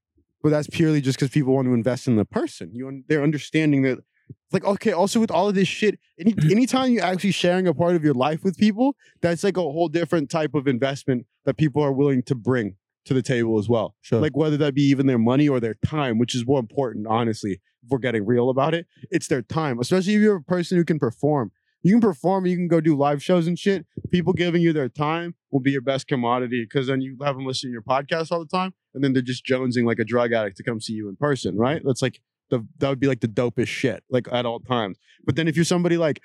but 0.42 0.48
that's 0.50 0.66
purely 0.68 1.00
just 1.00 1.18
because 1.18 1.30
people 1.30 1.54
want 1.54 1.66
to 1.66 1.74
invest 1.74 2.08
in 2.08 2.16
the 2.16 2.24
person. 2.24 2.70
You 2.74 3.04
they're 3.08 3.22
understanding 3.22 3.82
that 3.82 3.98
it's 4.28 4.52
like 4.52 4.64
okay. 4.64 4.92
Also, 4.92 5.20
with 5.20 5.30
all 5.30 5.48
of 5.48 5.54
this 5.54 5.68
shit, 5.68 5.98
any 6.18 6.32
mm-hmm. 6.32 6.50
anytime 6.50 6.92
you're 6.92 7.04
actually 7.04 7.32
sharing 7.32 7.66
a 7.66 7.74
part 7.74 7.96
of 7.96 8.04
your 8.04 8.14
life 8.14 8.44
with 8.44 8.56
people, 8.56 8.96
that's 9.20 9.42
like 9.42 9.56
a 9.56 9.62
whole 9.62 9.88
different 9.88 10.30
type 10.30 10.54
of 10.54 10.68
investment 10.68 11.26
that 11.44 11.56
people 11.56 11.82
are 11.82 11.92
willing 11.92 12.22
to 12.24 12.34
bring 12.34 12.76
to 13.06 13.14
the 13.14 13.22
table 13.22 13.58
as 13.58 13.68
well. 13.68 13.94
Sure. 14.00 14.20
Like 14.20 14.36
whether 14.36 14.56
that 14.58 14.74
be 14.74 14.82
even 14.82 15.06
their 15.06 15.18
money 15.18 15.48
or 15.48 15.60
their 15.60 15.76
time, 15.84 16.18
which 16.18 16.34
is 16.34 16.46
more 16.46 16.58
important, 16.58 17.06
honestly. 17.06 17.60
If 17.82 17.90
we're 17.90 17.98
getting 17.98 18.26
real 18.26 18.50
about 18.50 18.74
it, 18.74 18.86
it's 19.10 19.28
their 19.28 19.42
time. 19.42 19.78
Especially 19.78 20.14
if 20.14 20.20
you're 20.20 20.36
a 20.36 20.42
person 20.42 20.76
who 20.76 20.84
can 20.84 20.98
perform. 20.98 21.52
You 21.82 21.92
can 21.92 22.00
perform, 22.00 22.46
you 22.46 22.56
can 22.56 22.66
go 22.66 22.80
do 22.80 22.96
live 22.96 23.22
shows 23.22 23.46
and 23.46 23.56
shit. 23.56 23.86
People 24.10 24.32
giving 24.32 24.60
you 24.60 24.72
their 24.72 24.88
time 24.88 25.36
will 25.52 25.60
be 25.60 25.70
your 25.70 25.82
best 25.82 26.08
commodity 26.08 26.64
because 26.64 26.88
then 26.88 27.00
you 27.00 27.16
have 27.22 27.36
them 27.36 27.46
listen 27.46 27.70
to 27.70 27.72
your 27.72 27.82
podcast 27.82 28.32
all 28.32 28.40
the 28.40 28.46
time, 28.46 28.74
and 28.92 29.04
then 29.04 29.12
they're 29.12 29.22
just 29.22 29.46
jonesing 29.46 29.86
like 29.86 30.00
a 30.00 30.04
drug 30.04 30.32
addict 30.32 30.56
to 30.56 30.64
come 30.64 30.80
see 30.80 30.94
you 30.94 31.08
in 31.08 31.14
person, 31.14 31.56
right? 31.56 31.80
That's 31.84 32.02
like 32.02 32.20
the 32.50 32.66
that 32.78 32.88
would 32.88 33.00
be 33.00 33.06
like 33.08 33.20
the 33.20 33.28
dopest 33.28 33.68
shit, 33.68 34.02
like 34.10 34.26
at 34.32 34.46
all 34.46 34.60
times. 34.60 34.98
But 35.24 35.36
then 35.36 35.48
if 35.48 35.56
you're 35.56 35.64
somebody 35.64 35.96
like 35.96 36.22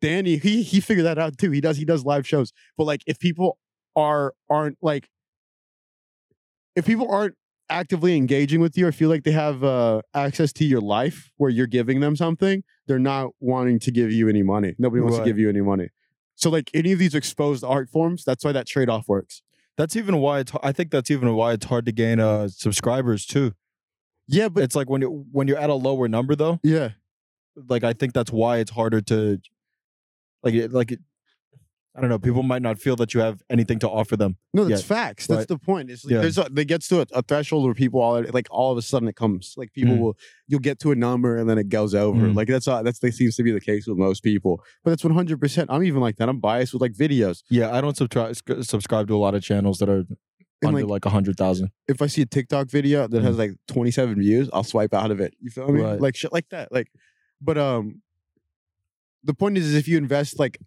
Danny, 0.00 0.36
he 0.38 0.62
he 0.62 0.80
figured 0.80 1.06
that 1.06 1.18
out 1.18 1.38
too. 1.38 1.50
He 1.50 1.60
does 1.60 1.76
he 1.76 1.84
does 1.84 2.04
live 2.04 2.26
shows. 2.26 2.52
But 2.76 2.84
like 2.84 3.02
if 3.06 3.18
people 3.18 3.58
are 3.96 4.34
aren't 4.50 4.78
like 4.82 5.08
if 6.76 6.86
people 6.86 7.10
aren't 7.10 7.34
actively 7.68 8.16
engaging 8.16 8.60
with 8.60 8.76
you 8.76 8.86
or 8.86 8.92
feel 8.92 9.08
like 9.08 9.24
they 9.24 9.30
have 9.32 9.62
uh, 9.64 10.02
access 10.14 10.52
to 10.54 10.64
your 10.64 10.80
life 10.80 11.30
where 11.36 11.50
you're 11.50 11.66
giving 11.66 12.00
them 12.00 12.16
something, 12.16 12.62
they're 12.86 12.98
not 12.98 13.30
wanting 13.40 13.78
to 13.78 13.90
give 13.90 14.12
you 14.12 14.28
any 14.28 14.42
money. 14.42 14.74
Nobody 14.78 15.00
wants 15.02 15.18
Right. 15.18 15.24
to 15.24 15.30
give 15.30 15.38
you 15.38 15.48
any 15.48 15.60
money. 15.60 15.88
So 16.34 16.50
like 16.50 16.70
any 16.74 16.92
of 16.92 16.98
these 16.98 17.14
exposed 17.14 17.62
art 17.64 17.88
forms, 17.90 18.24
that's 18.24 18.44
why 18.44 18.52
that 18.52 18.66
trade 18.66 18.88
off 18.88 19.06
works. 19.08 19.42
That's 19.78 19.96
even 19.96 20.18
why 20.18 20.40
it's. 20.40 20.52
I 20.62 20.72
think 20.72 20.90
that's 20.90 21.10
even 21.10 21.34
why 21.34 21.52
it's 21.52 21.64
hard 21.66 21.86
to 21.86 21.92
gain 21.92 22.20
uh 22.20 22.48
subscribers 22.48 23.24
too. 23.24 23.52
Yeah, 24.28 24.48
but 24.48 24.62
It's 24.64 24.76
like 24.76 24.88
when 24.88 25.00
you 25.02 25.26
when 25.32 25.48
you're 25.48 25.58
at 25.58 25.70
a 25.70 25.74
lower 25.74 26.08
number 26.08 26.34
though. 26.34 26.60
yeah, 26.62 26.90
Like 27.68 27.84
I 27.84 27.92
think 27.92 28.12
that's 28.14 28.30
why 28.32 28.58
it's 28.58 28.70
harder 28.70 29.00
to, 29.02 29.38
like 30.42 30.54
it, 30.54 30.72
like 30.72 30.92
it, 30.92 31.00
I 31.94 32.00
don't 32.00 32.08
know. 32.08 32.18
People 32.18 32.42
might 32.42 32.62
not 32.62 32.78
feel 32.78 32.96
that 32.96 33.12
you 33.12 33.20
have 33.20 33.42
anything 33.50 33.78
to 33.80 33.88
offer 33.88 34.16
them. 34.16 34.38
no, 34.54 34.64
that's 34.64 34.80
Yeah, 34.80 34.86
facts. 34.86 35.26
That's 35.26 35.40
right. 35.40 35.48
the 35.48 35.58
point. 35.58 35.90
It's 35.90 36.04
like 36.06 36.12
Yeah. 36.12 36.20
there's 36.22 36.38
a, 36.38 36.48
they 36.50 36.64
gets 36.64 36.88
to 36.88 37.02
a, 37.02 37.06
a 37.12 37.20
threshold 37.22 37.64
where 37.66 37.74
people 37.74 38.00
all 38.00 38.24
like 38.32 38.46
all 38.50 38.72
of 38.72 38.78
a 38.78 38.82
sudden 38.82 39.08
it 39.08 39.16
comes 39.16 39.52
like 39.58 39.74
people 39.74 39.96
Mhm. 39.96 40.00
will 40.00 40.16
you'll 40.48 40.60
get 40.60 40.78
to 40.80 40.90
a 40.92 40.94
number 40.94 41.36
and 41.36 41.50
then 41.50 41.58
it 41.58 41.68
goes 41.68 41.94
over. 41.94 42.28
Mhm. 42.28 42.34
Like 42.34 42.48
that's 42.48 42.66
uh, 42.66 42.82
that's 42.82 42.98
that 43.00 43.12
seems 43.12 43.36
to 43.36 43.42
be 43.42 43.52
the 43.52 43.60
case 43.60 43.86
with 43.86 43.98
most 43.98 44.22
people. 44.22 44.62
But 44.84 44.92
that's 44.92 45.04
100. 45.04 45.38
percent 45.38 45.68
I'm 45.70 45.84
even 45.84 46.00
like 46.00 46.16
that. 46.16 46.30
I'm 46.30 46.40
biased 46.40 46.72
with 46.72 46.80
like 46.80 46.94
videos. 46.94 47.42
Yeah, 47.50 47.70
I 47.70 47.82
don't 47.82 47.96
subscribe 47.96 48.36
subscribe 48.62 49.08
to 49.08 49.14
a 49.14 49.18
lot 49.18 49.34
of 49.34 49.42
channels 49.42 49.78
that 49.80 49.90
are 49.90 50.04
under 50.68 50.80
like 50.82 50.88
like 50.90 51.04
a 51.06 51.10
hundred 51.10 51.36
thousand. 51.36 51.70
if 51.88 52.00
I 52.02 52.06
see 52.06 52.22
a 52.22 52.26
TikTok 52.26 52.68
video 52.68 53.06
that 53.08 53.22
has 53.22 53.38
like 53.38 53.52
27 53.68 54.16
views, 54.20 54.48
I'll 54.52 54.64
swipe 54.64 54.94
out 54.94 55.10
of 55.10 55.20
it. 55.20 55.34
You 55.40 55.50
feel 55.50 55.68
me? 55.70 55.80
Right. 55.82 56.00
Like 56.00 56.16
shit 56.16 56.32
like 56.32 56.48
that. 56.50 56.70
Like, 56.72 56.88
but 57.40 57.58
um, 57.58 58.02
the 59.24 59.34
point 59.34 59.56
is, 59.58 59.66
is 59.66 59.74
if 59.74 59.88
you 59.88 59.96
invest 59.98 60.38
like, 60.38 60.58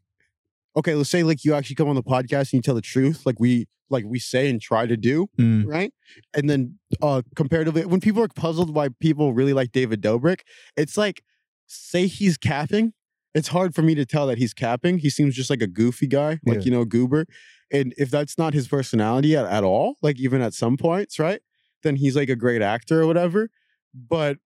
okay, 0.77 0.95
let's 0.95 1.09
say 1.09 1.23
like 1.23 1.43
you 1.45 1.53
actually 1.53 1.75
come 1.75 1.87
on 1.89 1.95
the 1.95 2.03
podcast 2.03 2.51
and 2.51 2.53
you 2.53 2.61
tell 2.61 2.75
the 2.75 2.81
truth, 2.81 3.25
like 3.25 3.39
we 3.39 3.67
like 3.89 4.03
we 4.07 4.17
say 4.17 4.49
and 4.49 4.59
try 4.61 4.85
to 4.87 4.97
do, 4.97 5.27
Mm. 5.37 5.65
right? 5.67 5.93
And 6.33 6.49
then 6.49 6.79
uh 7.01 7.21
comparatively, 7.35 7.85
when 7.85 7.99
people 8.01 8.23
are 8.23 8.27
puzzled 8.27 8.73
why 8.73 8.89
people 8.99 9.33
really 9.33 9.53
like 9.53 9.71
David 9.71 10.01
Dobrik, 10.01 10.39
it's 10.75 10.97
like 10.97 11.21
say 11.67 12.07
he's 12.07 12.37
capping. 12.37 12.93
It's 13.35 13.49
hard 13.49 13.75
for 13.75 13.81
me 13.83 13.93
to 13.95 14.05
tell 14.05 14.25
that 14.27 14.37
he's 14.39 14.53
capping. 14.53 14.97
He 14.97 15.09
seems 15.11 15.35
just 15.35 15.49
like 15.51 15.61
a 15.61 15.67
goofy 15.67 16.07
guy, 16.07 16.39
like 16.45 16.59
Yeah. 16.59 16.63
you 16.63 16.71
know, 16.71 16.85
goober. 16.85 17.25
And 17.71 17.93
if 17.97 18.09
that's 18.09 18.37
not 18.37 18.53
his 18.53 18.67
personality 18.67 19.35
at, 19.35 19.45
at 19.45 19.63
all, 19.63 19.97
like 20.01 20.19
even 20.19 20.41
at 20.41 20.53
some 20.53 20.77
points, 20.77 21.19
right? 21.19 21.41
Then 21.83 21.97
he's 21.97 22.15
like 22.15 22.29
a 22.29 22.35
great 22.35 22.61
actor 22.63 23.01
or 23.01 23.07
whatever. 23.07 23.49
But 23.93 24.37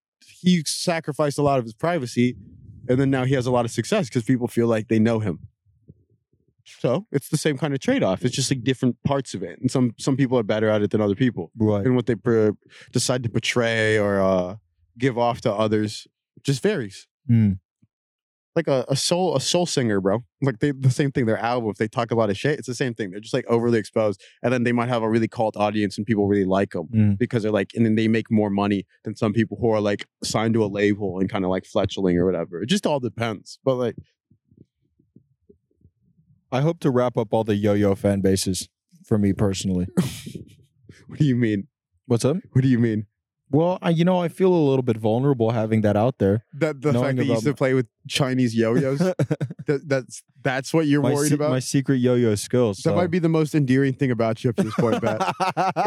he 0.41 0.63
sacrificed 0.65 1.37
a 1.37 1.41
lot 1.43 1.59
of 1.59 1.65
his 1.65 1.73
privacy, 1.73 2.35
and 2.89 2.99
then 2.99 3.09
now 3.09 3.23
he 3.25 3.33
has 3.35 3.45
a 3.45 3.51
lot 3.51 3.63
of 3.65 3.71
success 3.71 4.09
because 4.09 4.23
people 4.23 4.47
feel 4.47 4.67
like 4.67 4.87
they 4.89 4.99
know 4.99 5.19
him. 5.19 5.39
So 6.65 7.07
it's 7.11 7.29
the 7.29 7.37
same 7.37 7.57
kind 7.57 7.73
of 7.73 7.79
trade 7.79 8.03
off. 8.03 8.23
It's 8.23 8.35
just 8.35 8.51
like 8.51 8.63
different 8.63 9.01
parts 9.03 9.33
of 9.33 9.41
it, 9.41 9.59
and 9.59 9.71
some 9.71 9.93
some 9.97 10.15
people 10.15 10.37
are 10.37 10.43
better 10.43 10.69
at 10.69 10.81
it 10.83 10.91
than 10.91 11.01
other 11.01 11.15
people, 11.15 11.51
Right. 11.57 11.83
and 11.85 11.95
what 11.95 12.05
they 12.05 12.15
per- 12.15 12.55
decide 12.91 13.23
to 13.23 13.29
portray 13.29 13.97
or 13.97 14.21
uh, 14.21 14.55
give 14.97 15.17
off 15.17 15.41
to 15.41 15.51
others 15.53 16.07
just 16.43 16.61
varies. 16.61 17.07
Mm. 17.29 17.59
Like 18.55 18.67
a, 18.67 18.83
a 18.89 18.95
soul 18.95 19.35
a 19.35 19.39
soul 19.41 19.65
singer, 19.65 20.01
bro. 20.01 20.19
Like 20.41 20.59
they 20.59 20.71
the 20.71 20.89
same 20.89 21.11
thing. 21.11 21.25
Their 21.27 21.37
album, 21.37 21.69
if 21.69 21.77
they 21.77 21.87
talk 21.87 22.11
a 22.11 22.15
lot 22.15 22.29
of 22.29 22.37
shit, 22.37 22.57
it's 22.57 22.67
the 22.67 22.73
same 22.75 22.93
thing. 22.95 23.11
They're 23.11 23.19
just 23.19 23.33
like 23.33 23.45
overly 23.47 23.77
exposed, 23.79 24.21
and 24.43 24.51
then 24.51 24.63
they 24.63 24.71
might 24.71 24.89
have 24.89 25.03
a 25.03 25.09
really 25.09 25.27
cult 25.27 25.55
audience, 25.55 25.97
and 25.97 26.05
people 26.05 26.27
really 26.27 26.45
like 26.45 26.71
them 26.71 26.87
Mm. 26.87 27.17
because 27.17 27.43
they're 27.43 27.51
like, 27.51 27.69
and 27.75 27.85
then 27.85 27.95
they 27.95 28.07
make 28.07 28.29
more 28.31 28.49
money 28.49 28.85
than 29.03 29.15
some 29.15 29.33
people 29.33 29.57
who 29.61 29.69
are 29.69 29.79
like 29.79 30.07
signed 30.23 30.55
to 30.55 30.63
a 30.63 30.67
label 30.67 31.19
and 31.19 31.29
kind 31.29 31.45
of 31.45 31.51
like 31.51 31.63
fletchling 31.63 32.15
or 32.17 32.25
whatever. 32.25 32.61
It 32.61 32.67
just 32.69 32.87
all 32.87 32.99
depends. 32.99 33.59
But 33.63 33.75
like, 33.75 33.95
I 36.51 36.61
hope 36.61 36.79
to 36.79 36.89
wrap 36.89 37.17
up 37.17 37.27
all 37.31 37.43
the 37.43 37.55
yo-yo 37.55 37.93
fan 37.95 38.21
bases 38.21 38.67
for 39.05 39.17
me 39.19 39.31
personally. 39.33 39.87
what 41.07 41.19
do 41.19 41.25
you 41.25 41.35
mean? 41.35 41.67
What's 42.07 42.25
up? 42.25 42.37
What 42.53 42.63
do 42.63 42.67
you 42.67 42.79
mean? 42.79 43.05
Well, 43.51 43.79
I, 43.81 43.89
you 43.89 44.05
know, 44.05 44.21
I 44.21 44.27
feel 44.27 44.53
a 44.53 44.63
little 44.69 44.83
bit 44.83 44.97
vulnerable 44.97 45.49
having 45.51 45.81
that 45.81 45.95
out 45.95 46.19
there. 46.19 46.45
That 46.53 46.81
the 46.81 46.93
fact 46.93 47.17
that 47.17 47.25
you 47.25 47.33
used 47.33 47.45
to 47.45 47.53
play 47.55 47.73
with 47.73 47.87
Chinese 48.07 48.55
yo-yos. 48.55 48.99
that, 49.65 49.81
that's 49.87 50.23
that's 50.43 50.73
what 50.73 50.85
you're 50.85 51.01
my, 51.01 51.13
worried 51.13 51.29
se- 51.29 51.35
about. 51.35 51.49
my 51.49 51.59
secret 51.59 51.95
yo-yo 51.95 52.35
skills. 52.35 52.77
that 52.79 52.95
might 52.95 53.09
be 53.09 53.17
the 53.19 53.27
most 53.29 53.55
endearing 53.55 53.93
thing 53.93 54.11
about 54.11 54.43
you 54.43 54.51
up 54.51 54.55
to 54.57 54.63
this 54.63 54.75
point, 54.75 55.01
Pat. 55.03 55.33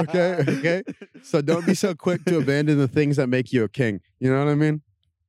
okay, 0.00 0.44
okay. 0.48 0.82
So 1.22 1.40
don't 1.40 1.64
be 1.64 1.74
so 1.74 1.94
quick 1.94 2.24
to 2.24 2.38
abandon 2.38 2.78
the 2.78 2.88
things 2.88 3.16
that 3.16 3.28
make 3.28 3.52
you 3.52 3.62
a 3.64 3.68
king. 3.68 4.00
You 4.18 4.30
know 4.32 4.38
what 4.44 4.50
I 4.50 4.54
mean? 4.56 4.82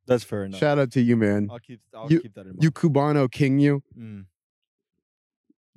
That's 0.07 0.23
fair 0.23 0.43
enough. 0.45 0.59
Shout 0.59 0.79
out 0.79 0.91
to 0.93 1.01
you, 1.01 1.15
man. 1.15 1.47
I'll 1.51 1.59
keep. 1.59 1.79
I'll 1.95 2.11
You- 2.11 2.19
keep 2.21 2.33
that 2.33 2.41
in 2.41 2.47
mind. 2.47 2.63
You 2.63 2.71
Cubano 2.71 3.31
king, 3.31 3.59
you. 3.59 3.83
Mm. 3.97 4.25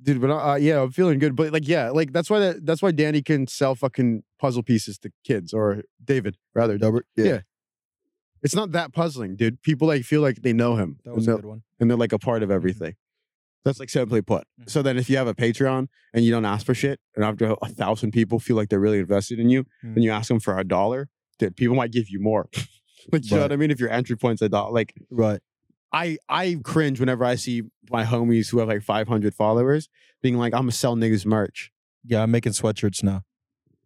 Dude. 0.01 0.21
But 0.21 0.29
uh, 0.31 0.55
yeah, 0.55 0.81
I'm 0.81 0.91
feeling 0.91 1.19
good. 1.19 1.35
But 1.35 1.51
like, 1.53 1.67
yeah, 1.67 1.89
like 1.89 2.11
that's 2.13 2.29
why 2.29 2.39
that, 2.39 2.65
that's 2.65 2.81
why 2.81 2.91
Danny 2.91 3.21
can 3.21 3.47
sell 3.47 3.75
fucking 3.75 4.23
puzzle 4.39 4.63
pieces 4.63 4.97
to 4.99 5.11
kids 5.23 5.53
or 5.53 5.83
David 6.03 6.37
rather. 6.53 6.77
Dobrik? 6.77 7.03
Yeah. 7.15 7.41
It's 8.43 8.55
not 8.55 8.71
that 8.73 8.93
puzzling, 8.93 9.35
dude. 9.35 9.61
People 9.63 9.87
like 9.87 10.03
feel 10.03 10.21
like 10.21 10.41
they 10.43 10.53
know 10.53 10.75
him, 10.75 10.99
That 11.03 11.09
and, 11.11 11.15
was 11.15 11.27
a 11.27 11.31
they're, 11.31 11.35
good 11.37 11.45
one. 11.45 11.63
and 11.79 11.89
they're 11.89 11.97
like 11.97 12.13
a 12.13 12.19
part 12.19 12.43
of 12.43 12.51
everything. 12.51 12.95
That's 13.65 13.79
like 13.79 13.89
simply 13.89 14.21
put. 14.21 14.45
Mhm. 14.61 14.69
So 14.69 14.81
then, 14.81 14.97
if 14.97 15.09
you 15.09 15.17
have 15.17 15.27
a 15.27 15.33
Patreon 15.33 15.87
and 16.13 16.23
you 16.23 16.31
don't 16.31 16.45
ask 16.45 16.65
for 16.65 16.73
shit, 16.75 16.99
and 17.15 17.25
after 17.25 17.55
a 17.61 17.69
thousand 17.69 18.11
people 18.11 18.39
feel 18.39 18.55
like 18.55 18.69
they're 18.69 18.79
really 18.79 18.99
invested 18.99 19.39
in 19.39 19.49
you, 19.49 19.63
Mm. 19.83 19.95
and 19.95 20.03
you 20.03 20.11
ask 20.11 20.27
them 20.29 20.39
for 20.39 20.57
a 20.57 20.63
dollar, 20.63 21.09
dude, 21.39 21.55
people 21.57 21.75
might 21.75 21.91
give 21.91 22.09
you 22.09 22.19
more. 22.21 22.47
like, 23.11 23.25
you 23.29 23.35
know 23.35 23.41
what 23.41 23.51
I 23.51 23.55
mean? 23.57 23.71
If 23.71 23.79
your 23.79 23.89
entry 23.89 24.15
point's 24.15 24.41
a 24.41 24.47
dollar, 24.49 24.71
like 24.71 24.93
Right. 25.09 25.41
I 25.93 26.17
I 26.29 26.57
cringe 26.63 26.99
whenever 26.99 27.23
I 27.23 27.35
see 27.35 27.63
my 27.89 28.03
homies 28.03 28.49
who 28.49 28.59
have 28.59 28.67
like 28.67 28.83
500 28.83 29.33
followers 29.33 29.89
being 30.21 30.37
like, 30.37 30.53
I'm 30.53 30.61
gonna 30.61 30.71
sell 30.71 30.95
niggas 30.95 31.25
merch. 31.25 31.71
Yeah, 32.05 32.23
I'm 32.23 32.31
making 32.31 32.51
sweatshirts 32.53 33.03
now. 33.03 33.23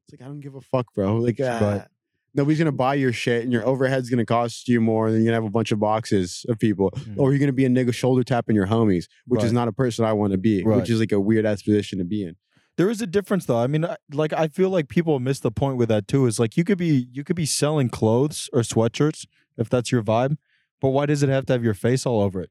It's 0.03 0.13
like 0.13 0.21
I 0.25 0.29
don't 0.29 0.39
give 0.39 0.55
a 0.55 0.61
fuck, 0.61 0.93
bro. 0.93 1.17
Like, 1.17 1.39
ah, 1.43 1.59
Right. 1.61 1.87
nobody's 2.33 2.57
gonna 2.57 2.71
buy 2.71 2.95
your 2.95 3.13
shit, 3.13 3.43
and 3.43 3.51
your 3.53 3.65
overhead's 3.65 4.09
gonna 4.09 4.25
cost 4.25 4.67
you 4.67 4.81
more. 4.81 5.07
And 5.07 5.15
you're 5.17 5.25
gonna 5.25 5.35
have 5.35 5.43
a 5.45 5.49
bunch 5.51 5.71
of 5.71 5.79
boxes 5.79 6.45
of 6.49 6.57
people, 6.59 6.91
Mhm. 6.91 7.17
or 7.17 7.31
you're 7.31 7.39
gonna 7.39 7.51
be 7.53 7.65
a 7.65 7.69
nigga 7.69 7.93
shoulder 7.93 8.23
tapping 8.23 8.55
your 8.55 8.67
homies, 8.67 9.05
which 9.27 9.43
is 9.43 9.51
not 9.53 9.67
a 9.67 9.71
person 9.73 10.03
I 10.05 10.13
want 10.13 10.31
to 10.31 10.37
be, 10.39 10.63
Right. 10.63 10.77
which 10.77 10.89
is 10.89 10.99
like 10.99 11.11
a 11.11 11.19
weird 11.19 11.45
ass 11.45 11.61
position 11.61 11.99
to 11.99 12.05
be 12.05 12.23
in. 12.23 12.35
There 12.77 12.89
is 12.89 13.01
a 13.01 13.07
difference 13.07 13.45
though. 13.45 13.59
I 13.59 13.67
mean, 13.67 13.85
like 14.11 14.33
I 14.33 14.47
feel 14.47 14.69
like 14.71 14.87
people 14.87 15.19
miss 15.19 15.39
the 15.39 15.51
point 15.51 15.77
with 15.77 15.89
that 15.89 16.07
too. 16.07 16.25
Is 16.25 16.39
like 16.39 16.57
you 16.57 16.63
could 16.63 16.77
be 16.79 17.07
you 17.11 17.23
could 17.23 17.35
be 17.35 17.45
selling 17.45 17.89
clothes 17.89 18.49
or 18.53 18.61
sweatshirts 18.61 19.27
if 19.57 19.69
that's 19.69 19.91
your 19.91 20.01
vibe, 20.01 20.37
but 20.81 20.89
why 20.89 21.05
does 21.05 21.23
it 21.23 21.29
have 21.29 21.45
to 21.45 21.53
have 21.53 21.63
your 21.63 21.73
face 21.73 22.05
all 22.05 22.19
over 22.21 22.41
it? 22.41 22.49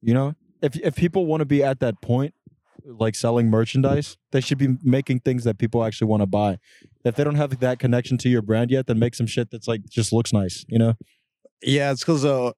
You 0.00 0.14
know, 0.14 0.34
if 0.62 0.76
if 0.76 0.94
people 0.96 1.26
want 1.26 1.40
to 1.40 1.44
be 1.46 1.62
at 1.62 1.80
that 1.80 2.00
point, 2.00 2.34
like 2.84 3.14
selling 3.14 3.48
merchandise, 3.50 4.16
they 4.32 4.40
should 4.40 4.58
be 4.58 4.76
making 4.82 5.20
things 5.20 5.44
that 5.44 5.58
people 5.58 5.84
actually 5.84 6.08
want 6.08 6.22
to 6.22 6.26
buy. 6.26 6.58
If 7.04 7.16
they 7.16 7.24
don't 7.24 7.34
have 7.36 7.58
that 7.60 7.78
connection 7.78 8.16
to 8.18 8.28
your 8.28 8.42
brand 8.42 8.70
yet, 8.70 8.86
then 8.86 8.98
make 8.98 9.14
some 9.14 9.26
shit 9.26 9.50
that's 9.50 9.68
like 9.68 9.84
just 9.88 10.12
looks 10.12 10.32
nice. 10.32 10.64
You 10.68 10.78
know, 10.78 10.94
Yeah, 11.62 11.90
it's 11.92 12.00
because 12.02 12.24
uh, 12.24 12.52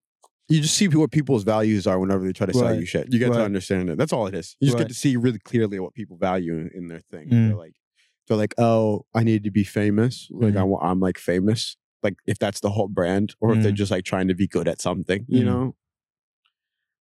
you 0.49 0.61
just 0.61 0.75
see 0.77 0.89
what 0.89 1.11
people's 1.11 1.43
values 1.45 1.87
are 1.87 1.99
whenever 1.99 2.25
they 2.25 2.33
try 2.33 2.47
to 2.47 2.53
sell 2.53 2.65
Right. 2.71 2.79
you 2.81 2.87
shit. 2.87 3.13
You 3.13 3.19
get 3.19 3.33
to 3.33 3.43
understand 3.45 3.91
it. 3.91 3.99
That's 3.99 4.13
all 4.13 4.27
it 4.27 4.35
is. 4.35 4.57
You 4.61 4.67
just 4.67 4.75
Right. 4.79 4.83
get 4.85 4.89
to 4.89 4.95
see 4.95 5.17
really 5.17 5.39
clearly 5.41 5.79
what 5.81 5.95
people 5.95 6.17
value 6.17 6.55
in, 6.55 6.71
in 6.75 6.87
their 6.89 7.01
thing. 7.11 7.29
Mm. 7.29 7.49
They're 7.49 7.57
like, 7.57 7.75
they're 8.29 8.37
like, 8.37 8.55
oh, 8.59 9.05
I 9.15 9.23
need 9.25 9.43
to 9.45 9.51
be 9.51 9.65
famous. 9.65 10.29
Like 10.31 10.57
I 10.57 10.61
Mhm. 10.61 10.69
want, 10.69 10.85
I'm 10.85 11.01
like 11.01 11.19
famous. 11.19 11.77
Like 12.03 12.15
if 12.27 12.39
that's 12.39 12.61
the 12.61 12.71
whole 12.71 12.89
brand, 12.89 13.35
or 13.41 13.53
if 13.55 13.63
they're 13.63 13.73
Mm. 13.73 13.77
just 13.77 13.91
like 13.91 14.05
trying 14.05 14.29
to 14.29 14.35
be 14.35 14.47
good 14.47 14.69
at 14.69 14.81
something, 14.81 15.25
you 15.29 15.41
Mhm. 15.43 15.45
know. 15.47 15.77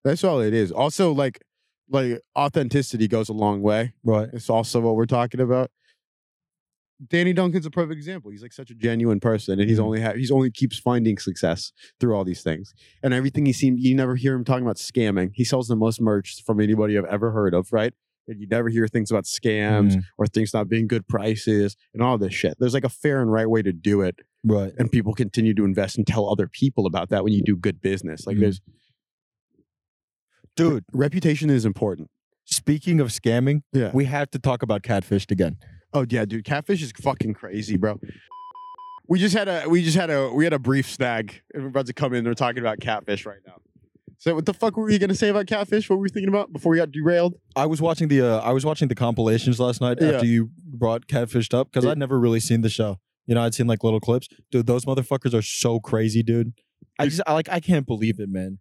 That's 0.03 0.23
all 0.23 0.39
it 0.41 0.53
is. 0.53 0.71
Also, 0.71 1.11
like, 1.11 1.39
like 1.89 2.21
authenticity 2.37 3.07
goes 3.07 3.29
a 3.29 3.33
long 3.33 3.61
way. 3.61 3.93
right? 4.03 4.29
It's 4.33 4.49
also 4.49 4.79
what 4.81 4.95
we're 4.95 5.05
talking 5.05 5.39
about. 5.39 5.71
Danny 7.09 7.33
Duncan's 7.33 7.65
a 7.65 7.71
perfect 7.71 7.97
example. 7.97 8.31
He's 8.31 8.41
like 8.41 8.53
such 8.53 8.71
a 8.71 8.73
genuine 8.75 9.19
person, 9.19 9.59
and 9.59 9.69
he's 9.69 9.79
Mhm. 9.79 9.83
only 9.83 10.01
ha- 10.01 10.13
he's 10.13 10.31
only 10.31 10.49
keeps 10.49 10.79
finding 10.79 11.17
success 11.17 11.73
through 11.99 12.15
all 12.15 12.23
these 12.23 12.41
things. 12.41 12.73
And 13.03 13.13
everything 13.13 13.45
he 13.45 13.51
seems, 13.53 13.83
you 13.83 13.93
never 13.95 14.15
hear 14.15 14.33
him 14.33 14.45
talking 14.45 14.63
about 14.63 14.77
scamming. 14.77 15.31
He 15.33 15.43
sells 15.43 15.67
the 15.67 15.75
most 15.75 15.99
merch 15.99 16.41
from 16.45 16.61
anybody 16.61 16.97
I've 16.97 17.03
ever 17.05 17.31
heard 17.31 17.53
of, 17.53 17.73
right? 17.73 17.93
And 18.27 18.39
you 18.41 18.47
never 18.47 18.69
hear 18.69 18.87
things 18.87 19.11
about 19.11 19.25
scams 19.25 19.93
Mm, 19.95 20.03
or 20.17 20.25
things 20.27 20.53
not 20.53 20.67
being 20.67 20.87
good 20.87 21.07
prices 21.07 21.75
and 21.93 22.01
all 22.01 22.17
this 22.17 22.33
shit. 22.33 22.55
There's 22.59 22.73
like 22.73 22.83
a 22.83 22.89
fair 22.89 23.21
and 23.21 23.31
right 23.31 23.47
way 23.49 23.61
to 23.61 23.71
do 23.71 24.01
it, 24.01 24.15
right. 24.43 24.73
and 24.79 24.91
people 24.91 25.13
continue 25.13 25.53
to 25.53 25.63
invest 25.63 25.97
and 25.97 26.07
tell 26.07 26.27
other 26.29 26.47
people 26.47 26.87
about 26.87 27.09
that 27.09 27.23
when 27.23 27.33
you 27.33 27.43
do 27.43 27.55
good 27.55 27.81
business. 27.81 28.25
Like 28.25 28.37
Mhm. 28.37 28.41
there's 28.41 28.61
Dude, 30.55 30.85
reputation 30.93 31.49
is 31.49 31.65
important. 31.65 32.09
speaking 32.47 32.99
of 32.99 33.07
scamming, 33.09 33.61
Yeah. 33.73 33.89
we 33.93 34.05
have 34.05 34.29
to 34.31 34.39
talk 34.39 34.61
about 34.63 34.83
catfished 34.83 35.31
again. 35.31 35.57
Oh 35.93 36.05
yeah, 36.09 36.25
dude, 36.25 36.45
catfish 36.45 36.81
is 36.83 36.91
fucking 36.93 37.33
crazy, 37.33 37.75
bro. 37.77 37.99
We 39.07 39.19
just 39.19 39.35
had 39.35 39.47
a 39.47 39.67
we 39.67 39.83
just 39.83 39.97
had 39.97 40.09
a 40.09 40.31
we 40.31 40.43
had 40.45 40.53
a 40.53 40.59
brief 40.59 40.87
snag, 40.89 41.41
and 41.53 41.63
we're 41.63 41.69
about 41.69 41.85
to 41.87 41.93
come 41.93 42.13
in. 42.13 42.19
and 42.19 42.27
We're 42.27 42.33
talking 42.33 42.59
about 42.59 42.79
catfish 42.79 43.25
right 43.25 43.39
now. 43.45 43.61
So 44.25 44.33
what 44.33 44.47
the 44.47 44.55
fuck 44.55 44.75
were 44.75 44.89
you 44.89 44.97
gonna 44.97 45.13
say 45.13 45.29
about 45.29 45.45
catfish? 45.45 45.87
What 45.87 45.97
were 45.97 46.01
we 46.01 46.09
thinking 46.09 46.29
about 46.29 46.51
before 46.51 46.71
we 46.71 46.79
got 46.79 46.91
derailed? 46.91 47.35
I 47.55 47.67
was 47.67 47.79
watching 47.79 48.07
the 48.07 48.21
uh, 48.21 48.39
I 48.39 48.53
was 48.53 48.65
watching 48.65 48.87
the 48.87 48.95
compilations 48.95 49.59
last 49.59 49.81
night 49.81 49.99
Yeah. 50.01 50.13
after 50.13 50.25
you 50.25 50.49
brought 50.57 51.05
Catfished 51.05 51.53
up 51.53 51.71
because 51.71 51.85
I'd 51.85 51.99
never 51.99 52.19
really 52.19 52.39
seen 52.39 52.61
the 52.61 52.69
show. 52.69 52.99
You 53.27 53.35
know, 53.35 53.43
I'd 53.43 53.53
seen 53.53 53.67
like 53.67 53.83
little 53.83 53.99
clips. 53.99 54.27
Dude, 54.51 54.65
those 54.65 54.83
motherfuckers 54.85 55.35
are 55.35 55.43
so 55.43 55.79
crazy, 55.79 56.23
dude. 56.23 56.53
I 56.97 57.05
just 57.05 57.21
I, 57.27 57.33
like 57.33 57.49
I 57.49 57.59
can't 57.59 57.85
believe 57.85 58.19
it, 58.19 58.27
man. 58.27 58.57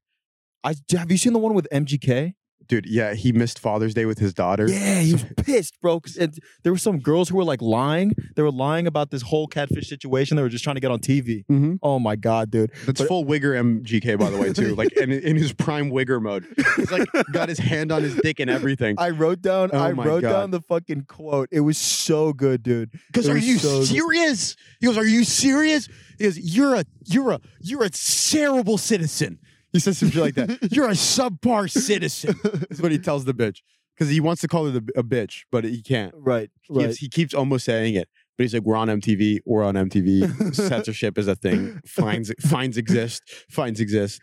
I 0.63 0.75
have 0.93 1.11
you 1.11 1.17
seen 1.17 1.33
the 1.33 1.39
one 1.39 1.55
with 1.55 1.67
MGK? 1.73 2.35
Dude, 2.67 2.87
yeah, 2.87 3.13
he 3.13 3.31
missed 3.31 3.59
Father's 3.59 3.93
Day 3.93 4.07
with 4.07 4.19
his 4.19 4.33
daughter. 4.33 4.67
Yeah, 4.67 5.01
he 5.01 5.13
was 5.13 5.27
pissed, 5.37 5.79
bro. 5.83 6.01
it- 6.19 6.39
there 6.63 6.73
were 6.73 6.79
some 6.79 6.99
girls 6.99 7.29
who 7.29 7.37
were 7.37 7.45
like 7.45 7.61
lying. 7.61 8.13
They 8.37 8.41
were 8.43 8.51
lying 8.51 8.87
about 8.87 9.11
this 9.11 9.21
whole 9.21 9.47
catfish 9.47 9.87
situation. 9.87 10.39
They 10.39 10.43
were 10.43 10.49
just 10.49 10.65
trying 10.65 10.77
to 10.77 10.81
get 10.81 10.91
on 10.91 11.01
TV. 11.01 11.45
Mm-hmm. 11.45 11.75
Oh 11.83 11.99
my 11.99 12.17
god, 12.17 12.51
dude. 12.51 12.73
That's 12.87 13.03
But- 13.03 13.09
full 13.09 13.27
wigger 13.27 13.55
MGK, 13.83 14.19
by 14.19 14.31
the 14.31 14.39
way, 14.39 14.55
too. 14.55 14.75
Like 14.77 14.93
in, 14.97 15.13
in 15.13 15.37
his 15.37 15.53
prime 15.53 15.91
wigger 15.91 16.23
mode. 16.23 16.47
He's 16.77 16.91
like 16.91 17.07
got 17.33 17.51
his 17.51 17.59
hand 17.59 17.93
on 17.93 18.03
his 18.03 18.15
dick 18.17 18.41
and 18.41 18.49
everything. 18.49 18.95
I 18.99 19.11
wrote 19.11 19.43
down 19.43 19.69
Oh 19.75 19.79
I 19.79 19.91
wrote 19.91 20.23
God. 20.23 20.33
down 20.33 20.51
the 20.51 20.63
fucking 20.63 21.05
quote. 21.07 21.51
It 21.53 21.61
was 21.61 21.77
so 21.77 22.33
good, 22.33 22.63
dude. 22.63 22.91
Because 23.09 23.29
are 23.29 23.37
you 23.37 23.59
so 23.59 23.81
good. 23.81 23.89
serious? 23.89 24.57
He 24.81 24.87
goes, 24.87 24.97
Are 24.97 25.05
you 25.05 25.25
serious? 25.25 25.87
He 26.17 26.25
goes, 26.25 26.39
You're 26.39 26.77
a 26.77 26.85
you're 27.05 27.33
a 27.33 27.41
you're 27.61 27.83
a 27.85 27.91
terrible 27.91 28.79
citizen. 28.79 29.39
He 29.75 29.81
says 29.81 29.99
some 29.99 30.09
shit 30.11 30.23
like 30.23 30.35
that. 30.37 30.59
You're 30.73 30.87
a 30.89 30.93
subpar 30.93 31.69
citizen. 31.71 32.37
Is 32.71 32.81
what 32.81 32.93
he 32.93 32.99
tells 32.99 33.27
the 33.27 33.35
bitch. 33.35 33.59
Because 33.95 34.09
he 34.11 34.21
wants 34.21 34.41
to 34.43 34.49
call 34.49 34.65
her 34.67 34.71
the, 34.71 34.89
a 34.97 35.03
bitch, 35.03 35.43
but 35.53 35.65
he 35.65 35.83
can't. 35.83 36.15
Right, 36.17 36.49
He, 36.63 36.75
right. 36.75 36.87
keeps, 36.87 36.99
he 36.99 37.09
keeps 37.09 37.35
almost 37.35 37.65
saying 37.65 37.95
it. 37.97 38.09
But 38.39 38.45
he's 38.45 38.55
like, 38.55 38.63
We're 38.63 38.77
on 38.77 38.89
MTV, 38.89 39.41
we're 39.45 39.63
on 39.65 39.75
MTV. 39.75 40.55
Censorship 40.69 41.19
is 41.19 41.29
a 41.29 41.35
thing. 41.37 41.81
Fines 41.87 42.33
fines 42.41 42.77
exist. 42.79 43.23
Fines 43.51 43.81
exist. 43.81 44.23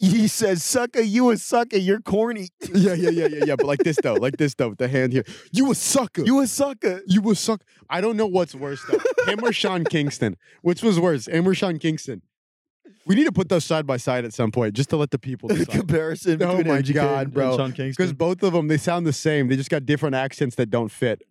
He 0.00 0.28
says, 0.28 0.62
"Sucker, 0.62 1.00
you 1.00 1.30
a 1.30 1.36
sucker. 1.36 1.76
You're 1.76 2.00
corny. 2.00 2.50
Yeah, 2.72 2.94
yeah, 2.94 3.10
yeah, 3.10 3.26
yeah, 3.26 3.44
yeah. 3.46 3.56
But 3.56 3.66
like 3.66 3.80
this 3.80 3.96
though, 4.00 4.14
like 4.14 4.36
this 4.36 4.54
though, 4.54 4.68
with 4.68 4.78
the 4.78 4.86
hand 4.86 5.12
here. 5.12 5.24
You 5.50 5.72
a 5.72 5.74
sucker. 5.74 6.22
You 6.24 6.38
a 6.40 6.46
sucker." 6.46 7.02
You 7.06 7.28
a 7.30 7.34
sucker. 7.34 7.64
I 7.90 8.00
don't 8.00 8.16
know 8.16 8.26
what's 8.26 8.54
worse 8.54 8.80
though. 8.88 9.00
him 9.32 9.40
or 9.42 9.52
Sean 9.52 9.82
Kingston. 9.84 10.36
Which 10.62 10.82
was 10.84 11.00
worse? 11.00 11.26
Him 11.26 11.48
or 11.48 11.54
Sean 11.54 11.80
Kingston? 11.80 12.22
We 13.08 13.14
need 13.14 13.24
to 13.24 13.32
put 13.32 13.48
those 13.48 13.64
side 13.64 13.86
by 13.86 13.96
side 13.96 14.24
at 14.26 14.34
some 14.34 14.52
point, 14.52 14.74
just 14.74 14.90
to 14.90 14.96
let 14.96 15.10
the 15.10 15.18
people 15.18 15.48
decide. 15.48 15.68
Comparison 15.70 16.42
Oh 16.42 16.58
between 16.58 16.68
my 16.68 16.82
MGK 16.82 16.94
God, 16.94 17.24
and, 17.26 17.34
bro. 17.34 17.68
Because 17.68 18.12
both 18.12 18.42
of 18.42 18.52
them, 18.52 18.68
they 18.68 18.76
sound 18.76 19.06
the 19.06 19.12
same. 19.14 19.48
They 19.48 19.56
just 19.56 19.70
got 19.70 19.86
different 19.86 20.14
accents 20.14 20.54
that 20.56 20.68
don't 20.70 20.90
fit. 20.90 21.22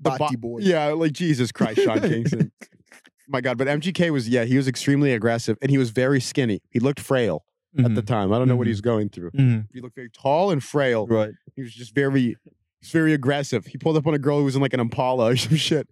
The 0.00 0.10
Body 0.10 0.36
bo- 0.36 0.48
boy. 0.50 0.58
Yeah, 0.62 0.86
like 0.92 1.12
Jesus 1.12 1.50
Christ, 1.50 1.80
Sean 1.82 2.00
Kingston. 2.00 2.52
My 3.28 3.40
God, 3.42 3.58
but 3.58 3.66
MGK 3.66 4.10
was 4.10 4.28
yeah, 4.28 4.44
he 4.44 4.56
was 4.56 4.66
extremely 4.68 5.12
aggressive 5.12 5.58
and 5.60 5.70
he 5.70 5.76
was 5.76 5.90
very 5.90 6.20
skinny. 6.20 6.60
He 6.70 6.78
looked 6.78 7.00
frail 7.00 7.44
at 7.76 7.94
the 7.94 8.00
Mhm. 8.02 8.06
time. 8.06 8.32
I 8.32 8.38
don't 8.38 8.48
know 8.48 8.56
what 8.56 8.62
Mhm. 8.64 8.68
he 8.68 8.70
was 8.70 8.80
going 8.80 9.08
through. 9.10 9.32
Mhm. 9.32 9.66
He 9.74 9.80
looked 9.82 9.96
very 9.96 10.08
tall 10.08 10.50
and 10.50 10.62
frail. 10.64 11.06
Right. 11.08 11.32
He 11.56 11.60
was 11.62 11.74
just 11.74 11.94
very, 11.94 12.36
he's 12.80 12.90
very 12.92 13.12
aggressive. 13.12 13.66
He 13.66 13.76
pulled 13.76 13.96
up 13.98 14.06
on 14.06 14.14
a 14.14 14.18
girl 14.18 14.38
who 14.38 14.44
was 14.44 14.54
in 14.56 14.62
like 14.62 14.72
an 14.72 14.80
Impala 14.80 15.32
or 15.32 15.36
some 15.36 15.56
shit. 15.56 15.88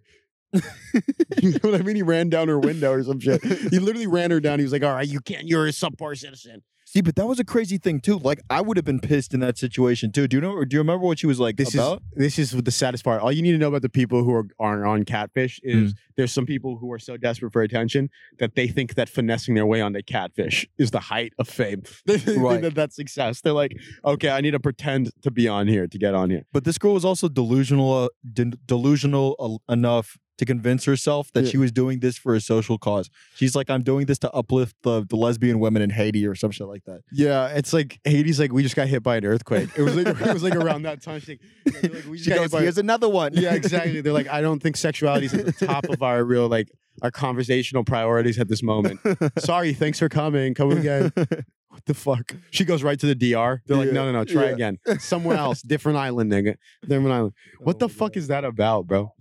you 1.41 1.51
know 1.51 1.71
what 1.71 1.75
I 1.81 1.83
mean? 1.83 1.95
He 1.95 2.03
ran 2.03 2.29
down 2.29 2.47
her 2.47 2.59
window 2.59 2.91
or 2.93 3.03
some 3.03 3.19
shit. 3.19 3.43
He 3.43 3.79
literally 3.79 4.07
ran 4.07 4.31
her 4.31 4.39
down. 4.39 4.59
He 4.59 4.63
was 4.63 4.71
like, 4.71 4.83
"All 4.83 4.93
right, 4.93 5.07
you 5.07 5.19
can't. 5.19 5.45
You're 5.47 5.67
a 5.67 5.71
subpar 5.71 6.17
citizen." 6.17 6.63
See, 6.89 7.01
but 7.01 7.17
that 7.17 7.27
was 7.27 7.37
a 7.37 7.43
crazy 7.43 7.77
thing 7.77 7.99
too. 7.99 8.17
Like, 8.17 8.39
I 8.49 8.61
would 8.61 8.77
have 8.77 8.85
been 8.85 9.01
pissed 9.01 9.33
in 9.33 9.41
that 9.41 9.57
situation 9.57 10.09
too. 10.13 10.25
Do 10.25 10.37
you 10.37 10.41
know? 10.41 10.53
Or 10.53 10.63
do 10.63 10.75
you 10.75 10.79
remember 10.79 11.05
what 11.05 11.19
she 11.19 11.27
was 11.27 11.37
like 11.37 11.57
This 11.57 11.73
about? 11.73 12.01
is 12.13 12.17
this 12.37 12.39
is 12.39 12.51
the 12.63 12.71
saddest 12.71 13.03
part. 13.03 13.21
All 13.21 13.29
you 13.29 13.41
need 13.41 13.51
to 13.51 13.57
know 13.57 13.67
about 13.67 13.81
the 13.81 13.89
people 13.89 14.23
who 14.23 14.31
are, 14.33 14.45
are 14.57 14.85
on 14.85 15.03
Catfish 15.03 15.59
is 15.63 15.93
there's 16.15 16.31
some 16.31 16.45
people 16.45 16.77
who 16.77 16.89
are 16.93 16.97
so 16.99 17.17
desperate 17.17 17.51
for 17.51 17.61
attention 17.61 18.09
that 18.39 18.55
they 18.55 18.67
think 18.69 18.95
that 18.95 19.09
finessing 19.09 19.53
their 19.53 19.65
way 19.65 19.81
onto 19.81 20.01
Catfish 20.01 20.65
is 20.77 20.91
the 20.91 21.01
height 21.01 21.33
of 21.37 21.49
fame. 21.49 21.83
They 22.05 22.17
think 22.19 22.41
Right. 22.41 22.61
that 22.61 22.73
that's 22.73 22.95
success. 22.95 23.41
They're 23.41 23.51
like, 23.51 23.75
okay, 24.05 24.29
I 24.29 24.39
need 24.39 24.51
to 24.51 24.59
pretend 24.61 25.11
to 25.23 25.29
be 25.29 25.49
on 25.49 25.67
here 25.67 25.87
to 25.87 25.97
get 25.99 26.13
on 26.15 26.29
here. 26.29 26.43
But 26.53 26.63
this 26.63 26.77
girl 26.77 26.93
was 26.93 27.03
also 27.03 27.27
delusional, 27.27 27.91
uh, 27.91 28.07
de- 28.33 28.57
delusional 28.65 29.35
uh, 29.69 29.73
enough 29.73 30.17
to 30.37 30.45
convince 30.45 30.85
herself 30.85 31.31
that 31.33 31.45
Yeah. 31.45 31.49
she 31.51 31.57
was 31.57 31.71
doing 31.71 31.99
this 31.99 32.17
for 32.17 32.35
a 32.35 32.41
social 32.41 32.77
cause. 32.77 33.09
She's 33.35 33.55
like, 33.55 33.69
"I'm 33.69 33.83
doing 33.83 34.05
this 34.05 34.19
to 34.19 34.31
uplift 34.31 34.75
the, 34.83 35.05
the 35.07 35.15
lesbian 35.15 35.59
women 35.59 35.81
in 35.81 35.89
Haiti 35.89 36.25
or 36.27 36.35
some 36.35 36.51
shit 36.51 36.67
like 36.67 36.83
that." 36.85 37.01
Yeah, 37.11 37.47
it's 37.47 37.73
like 37.73 37.99
Haiti's 38.03 38.39
like 38.39 38.51
we 38.53 38.63
just 38.63 38.75
got 38.75 38.87
hit 38.87 39.03
by 39.03 39.17
an 39.17 39.25
earthquake. 39.25 39.69
It 39.77 39.81
was 39.81 39.95
like 39.95 40.07
it 40.07 40.33
was 40.33 40.43
like 40.43 40.55
around 40.63 40.83
that 40.83 41.01
time. 41.01 41.19
She's 41.19 41.39
like, 41.65 41.83
like, 41.83 42.05
we 42.05 42.17
just 42.17 42.23
She 42.25 42.29
got 42.29 42.35
goes, 42.37 42.43
hit 42.45 42.51
by 42.51 42.61
"Here's 42.61 42.77
another 42.77 43.09
one." 43.09 43.31
yeah, 43.33 43.53
exactly. 43.53 44.01
They're 44.01 44.13
like, 44.13 44.27
I 44.29 44.41
don't 44.41 44.61
think 44.61 44.77
sexuality 44.77 45.25
is 45.27 45.33
at 45.33 45.45
the 45.45 45.65
top 45.65 45.85
of 45.89 46.01
our 46.03 46.23
real 46.23 46.47
like 46.47 46.69
our 47.01 47.11
conversational 47.11 47.83
priorities 47.83 48.39
at 48.39 48.47
this 48.47 48.63
moment. 48.63 48.99
Sorry, 49.39 49.73
thanks 49.73 49.99
for 49.99 50.09
coming. 50.09 50.53
Come 50.53 50.71
again. 50.71 51.11
What 51.69 51.85
the 51.85 51.93
fuck? 51.93 52.31
She 52.49 52.65
goes 52.65 52.81
right 52.81 52.99
to 52.99 53.05
the 53.05 53.13
DR. 53.13 53.61
They're 53.67 53.77
like, 53.77 53.87
Yeah, 53.87 53.93
no, 53.93 54.05
no, 54.11 54.11
no, 54.19 54.23
try 54.25 54.45
yeah. 54.45 54.49
again. 54.49 54.77
Somewhere 54.97 55.37
else, 55.37 55.61
different 55.61 55.99
island, 55.99 56.31
nigga. 56.31 56.55
Different 56.81 57.11
island. 57.11 57.33
What 57.59 57.75
oh 57.75 57.79
the 57.79 57.89
fuck 57.89 58.17
is 58.17 58.27
that 58.29 58.43
about, 58.45 58.87
bro? 58.87 59.13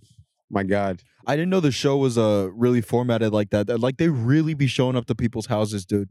My 0.51 0.63
God. 0.63 1.03
I 1.27 1.35
didn't 1.35 1.51
know 1.51 1.61
the 1.61 1.73
show 1.73 1.97
was 1.97 2.17
uh 2.17 2.49
really 2.53 2.81
formatted 2.81 3.33
like 3.33 3.51
that. 3.51 3.67
That, 3.67 3.81
Like 3.81 3.97
they 3.97 4.09
really 4.09 4.55
be 4.55 4.67
showing 4.67 4.97
up 4.97 5.07
to 5.07 5.15
people's 5.15 5.47
houses, 5.47 5.85
dude. 5.85 6.09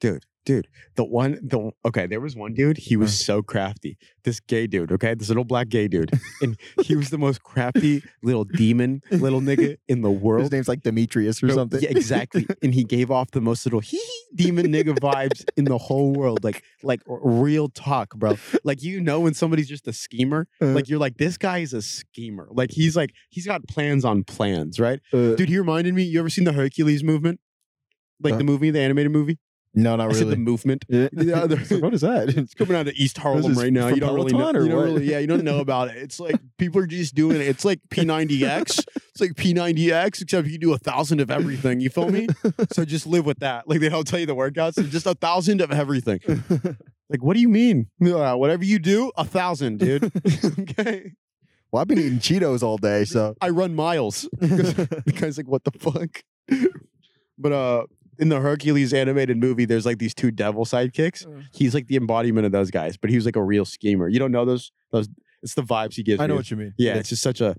Dude, 0.00 0.24
dude. 0.44 0.68
The 0.96 1.04
one, 1.04 1.38
the 1.42 1.70
okay, 1.84 2.06
there 2.06 2.20
was 2.20 2.34
one 2.36 2.54
dude. 2.54 2.76
He 2.78 2.96
was 2.96 3.18
so 3.18 3.42
crafty. 3.42 3.98
This 4.24 4.40
gay 4.40 4.66
dude, 4.66 4.90
okay, 4.92 5.14
this 5.14 5.28
little 5.28 5.44
black 5.44 5.68
gay 5.68 5.88
dude, 5.88 6.10
and 6.42 6.56
he 6.82 6.96
was 6.96 7.10
the 7.10 7.18
most 7.18 7.42
crafty 7.42 8.02
little 8.22 8.44
demon, 8.44 9.02
little 9.10 9.40
nigga 9.40 9.76
in 9.88 10.02
the 10.02 10.10
world. 10.10 10.42
His 10.42 10.52
name's 10.52 10.68
like 10.68 10.82
Demetrius 10.82 11.42
or 11.42 11.46
Bro, 11.48 11.56
something. 11.56 11.80
Yeah, 11.80 11.90
exactly. 11.90 12.46
and 12.62 12.74
he 12.74 12.84
gave 12.84 13.10
off 13.10 13.30
the 13.30 13.40
most 13.40 13.64
little 13.66 13.80
hee 13.80 13.98
hee 13.98 14.24
demon 14.34 14.66
nigga 14.68 14.98
vibes 14.98 15.44
in 15.56 15.64
the 15.64 15.78
whole 15.78 16.12
world. 16.12 16.42
Like, 16.44 16.62
like 16.82 17.00
real 17.06 17.68
talk, 17.68 18.14
bro. 18.16 18.36
Like 18.64 18.82
you 18.82 19.00
know 19.00 19.20
when 19.20 19.34
somebody's 19.34 19.68
just 19.68 19.86
a 19.88 19.92
schemer. 19.92 20.46
Uh. 20.60 20.66
Like 20.66 20.88
you're 20.88 20.98
like, 20.98 21.16
this 21.18 21.36
guy 21.38 21.58
is 21.58 21.72
a 21.72 21.82
schemer. 21.82 22.48
Like 22.50 22.70
he's 22.70 22.96
like, 22.96 23.12
he's 23.30 23.46
got 23.46 23.66
plans 23.68 24.04
on 24.04 24.24
plans, 24.24 24.78
right? 24.80 25.00
Uh, 25.12 25.34
Dude, 25.34 25.48
he 25.48 25.58
reminded 25.58 25.94
me. 25.94 26.02
You 26.04 26.20
ever 26.20 26.30
seen 26.30 26.44
the 26.44 26.52
Hercules 26.52 27.02
movement? 27.04 27.40
Like 28.20 28.34
Uh. 28.34 28.38
the 28.38 28.44
movie, 28.44 28.70
the 28.70 28.80
animated 28.80 29.12
movie? 29.12 29.38
No, 29.74 29.96
not 29.96 30.10
I 30.10 30.12
said 30.12 30.22
the 30.22 30.30
really. 30.30 30.36
movement. 30.38 30.84
Yeah. 30.88 31.08
Yeah, 31.18 31.44
what 31.78 31.94
is 31.94 32.00
that? 32.00 32.30
It's 32.30 32.54
coming 32.54 32.76
out 32.76 32.88
of 32.88 32.94
East 32.94 33.18
Harlem 33.18 33.54
right 33.54 33.72
now. 33.72 33.88
You 33.88 34.00
don't 34.00 34.14
really 34.14 34.32
know. 34.32 34.48
You 34.48 34.68
don't 34.68 34.84
really, 34.84 35.10
yeah, 35.10 35.18
you 35.18 35.26
don't 35.26 35.44
know 35.44 35.60
about 35.60 35.88
it. 35.88 35.96
It's 35.96 36.18
like 36.18 36.36
people 36.56 36.80
are 36.80 36.86
just 36.86 37.14
doing 37.14 37.36
it. 37.36 37.42
It's 37.42 37.64
like 37.64 37.80
P90X. 37.90 38.84
It's 38.96 39.20
like 39.20 39.32
P90X, 39.32 40.22
except 40.22 40.48
you 40.48 40.58
do 40.58 40.72
a 40.72 40.78
thousand 40.78 41.20
of 41.20 41.30
everything. 41.30 41.80
You 41.80 41.90
feel 41.90 42.10
me? 42.10 42.28
so 42.72 42.84
just 42.84 43.06
live 43.06 43.26
with 43.26 43.40
that. 43.40 43.68
Like 43.68 43.80
they 43.80 43.88
don't 43.88 44.06
tell 44.06 44.18
you 44.18 44.26
the 44.26 44.34
workouts. 44.34 44.78
It's 44.78 44.90
just 44.90 45.06
a 45.06 45.14
thousand 45.14 45.60
of 45.60 45.70
everything. 45.70 46.20
Like, 47.10 47.22
what 47.22 47.34
do 47.34 47.40
you 47.40 47.48
mean? 47.48 47.88
Yeah, 48.00 48.34
whatever 48.34 48.64
you 48.64 48.78
do, 48.78 49.10
a 49.16 49.24
thousand, 49.24 49.78
dude. 49.78 50.12
okay. 50.60 51.12
well, 51.70 51.80
I've 51.80 51.88
been 51.88 51.98
eating 51.98 52.18
Cheetos 52.18 52.62
all 52.62 52.76
day, 52.76 53.04
so 53.04 53.34
I 53.40 53.48
run 53.48 53.74
miles. 53.74 54.28
the 54.32 55.14
guy's 55.18 55.38
like, 55.38 55.48
what 55.48 55.64
the 55.64 55.72
fuck? 55.72 56.22
but 57.38 57.52
uh 57.52 57.84
in 58.18 58.28
the 58.28 58.40
Hercules 58.40 58.92
animated 58.92 59.36
movie, 59.36 59.64
there's 59.64 59.86
like 59.86 59.98
these 59.98 60.14
two 60.14 60.30
devil 60.30 60.64
sidekicks. 60.64 61.26
Uh. 61.26 61.42
He's 61.52 61.74
like 61.74 61.86
the 61.86 61.96
embodiment 61.96 62.46
of 62.46 62.52
those 62.52 62.70
guys, 62.70 62.96
but 62.96 63.10
he 63.10 63.16
was 63.16 63.24
like 63.26 63.36
a 63.36 63.42
real 63.42 63.64
schemer. 63.64 64.08
You 64.08 64.18
don't 64.18 64.32
know 64.32 64.44
those 64.44 64.72
those 64.92 65.08
it's 65.42 65.54
the 65.54 65.62
vibes 65.62 65.94
he 65.94 66.02
gives 66.02 66.20
I 66.20 66.26
know 66.26 66.34
me. 66.34 66.38
what 66.38 66.50
you 66.50 66.56
mean. 66.56 66.74
yeah, 66.78 66.94
it's 66.94 67.10
just 67.10 67.22
such 67.22 67.40
a 67.40 67.54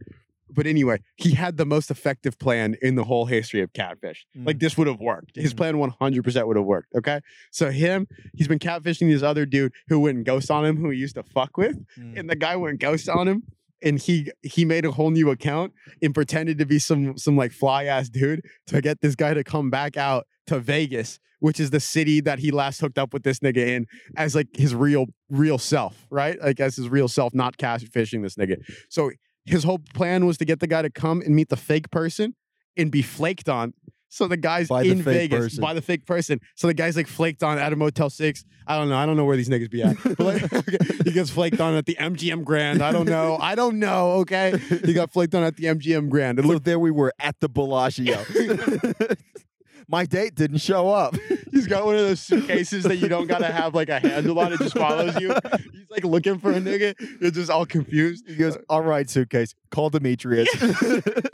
but 0.52 0.66
anyway, 0.66 0.98
he 1.16 1.36
had 1.36 1.58
the 1.58 1.66
most 1.66 1.92
effective 1.92 2.40
plan 2.40 2.76
in 2.82 2.96
the 2.96 3.04
whole 3.04 3.28
history 3.28 3.62
of 3.62 3.72
catfish. 3.72 4.26
Like 4.36 4.58
Mm. 4.58 4.60
this 4.62 4.78
would 4.80 4.88
have 4.88 5.00
worked. 5.00 5.36
His 5.36 5.54
Mhm. 5.54 5.58
plan 5.58 5.78
100% 5.78 6.48
would 6.48 6.58
have 6.58 6.66
worked. 6.66 6.88
Okay. 6.96 7.20
So 7.52 7.70
him, 7.70 8.08
he's 8.34 8.48
been 8.48 8.58
catfishing 8.58 9.12
this 9.12 9.22
other 9.22 9.46
dude 9.46 9.74
who 9.90 10.00
went 10.00 10.24
ghost 10.24 10.50
on 10.50 10.66
him, 10.66 10.78
who 10.78 10.90
he 10.90 10.98
used 10.98 11.14
to 11.16 11.24
fuck 11.24 11.56
with 11.56 11.78
Mm. 12.00 12.18
and 12.20 12.30
the 12.30 12.36
guy 12.36 12.56
went 12.56 12.80
ghost 12.80 13.08
on 13.08 13.28
him 13.28 13.44
and 13.84 14.00
he 14.00 14.32
he 14.42 14.66
made 14.66 14.86
a 14.86 14.92
whole 14.92 15.12
new 15.12 15.30
account 15.30 15.72
and 16.02 16.16
pretended 16.16 16.58
to 16.58 16.66
be 16.66 16.80
some 16.80 17.16
some 17.16 17.38
like 17.38 17.52
fly 17.52 17.86
ass 17.86 18.10
dude 18.10 18.42
to 18.68 18.82
get 18.82 19.02
this 19.02 19.16
guy 19.16 19.36
to 19.36 19.44
come 19.44 19.70
back 19.70 19.98
out 19.98 20.26
to 20.50 20.60
Vegas 20.60 21.20
which 21.42 21.58
is 21.58 21.70
the 21.70 21.80
city 21.80 22.20
that 22.20 22.40
he 22.40 22.52
last 22.52 22.82
hooked 22.82 22.98
up 23.00 23.14
with 23.14 23.24
this 23.24 23.40
nigga 23.40 23.66
in 23.66 23.86
as 24.18 24.36
like 24.36 24.48
his 24.58 24.76
real 24.76 25.06
real 25.30 25.58
self 25.58 26.06
right 26.10 26.38
like 26.42 26.60
as 26.60 26.76
his 26.76 26.90
real 26.90 27.08
self 27.08 27.34
not 27.34 27.58
catfishing 27.58 28.22
this 28.22 28.36
nigga 28.36 28.58
so 28.90 29.10
his 29.46 29.64
whole 29.64 29.80
plan 29.94 30.26
was 30.26 30.38
to 30.38 30.46
get 30.46 30.60
the 30.60 30.68
guy 30.68 30.82
to 30.82 30.90
come 30.90 31.22
and 31.22 31.34
meet 31.36 31.48
the 31.50 31.56
fake 31.58 31.90
person 31.92 32.36
and 32.76 32.92
be 32.92 33.02
flaked 33.02 33.48
on 33.48 33.74
so 34.12 34.28
the 34.28 34.38
guy's 34.38 34.68
By 34.68 34.82
in 34.84 34.98
fake 35.04 35.30
Vegas 35.32 35.40
person. 35.40 35.62
by 35.62 35.74
the 35.76 35.84
fake 35.84 36.08
person. 36.08 36.40
So 36.56 36.66
the 36.66 36.74
guy's 36.74 36.96
like 36.98 37.06
flaked 37.08 37.44
on 37.44 37.60
at 37.60 37.72
a 37.72 37.76
Motel 37.76 38.10
Six. 38.10 38.44
I 38.66 38.76
don't 38.76 38.90
know. 38.90 38.98
I 38.98 39.06
don't 39.06 39.16
know 39.18 39.26
where 39.26 39.38
these 39.38 39.50
niggas 39.50 39.70
be 39.70 39.84
at. 39.84 39.98
But 40.04 40.20
like, 40.20 40.42
he 41.06 41.12
gets 41.12 41.30
flaked 41.30 41.62
on 41.62 41.76
at 41.76 41.86
the 41.86 41.96
MGM 42.00 42.44
Grand. 42.44 42.82
I 42.82 42.92
don't 42.92 43.06
know. 43.08 43.38
I 43.40 43.54
don't 43.54 43.78
know. 43.78 44.14
Okay, 44.22 44.58
he 44.84 44.94
got 44.94 45.12
flaked 45.12 45.36
on 45.36 45.44
at 45.44 45.58
the 45.58 45.66
MGM 45.66 46.10
Grand. 46.10 46.40
It 46.40 46.42
So 46.42 46.48
looked, 46.48 46.66
there 46.66 46.80
we 46.80 46.90
were 46.90 47.14
at 47.20 47.36
the 47.40 47.50
Bellagio. 47.50 48.26
My 49.92 50.06
date 50.06 50.36
didn't 50.36 50.60
show 50.60 50.88
up. 50.90 51.16
he's 51.52 51.66
got 51.66 51.84
one 51.84 51.96
of 51.96 52.02
those 52.02 52.20
suitcases 52.20 52.84
that 52.84 52.98
you 52.98 53.08
don't 53.08 53.26
gotta 53.26 53.48
have 53.48 53.74
like 53.74 53.90
a 53.90 54.00
handle 54.00 54.38
on. 54.40 54.54
It 54.54 54.60
just 54.60 54.78
follows 54.78 55.20
you. 55.20 55.34
He's 55.72 55.90
like 55.90 56.04
looking 56.04 56.38
for 56.38 56.52
a 56.52 56.62
nigga. 56.62 56.94
You're 57.20 57.32
just 57.32 57.50
all 57.50 57.66
confused. 57.66 58.28
He 58.28 58.36
goes, 58.36 58.56
"All 58.70 58.82
right, 58.84 59.10
suitcase. 59.10 59.56
Call 59.72 59.90
Demetrius." 59.90 60.48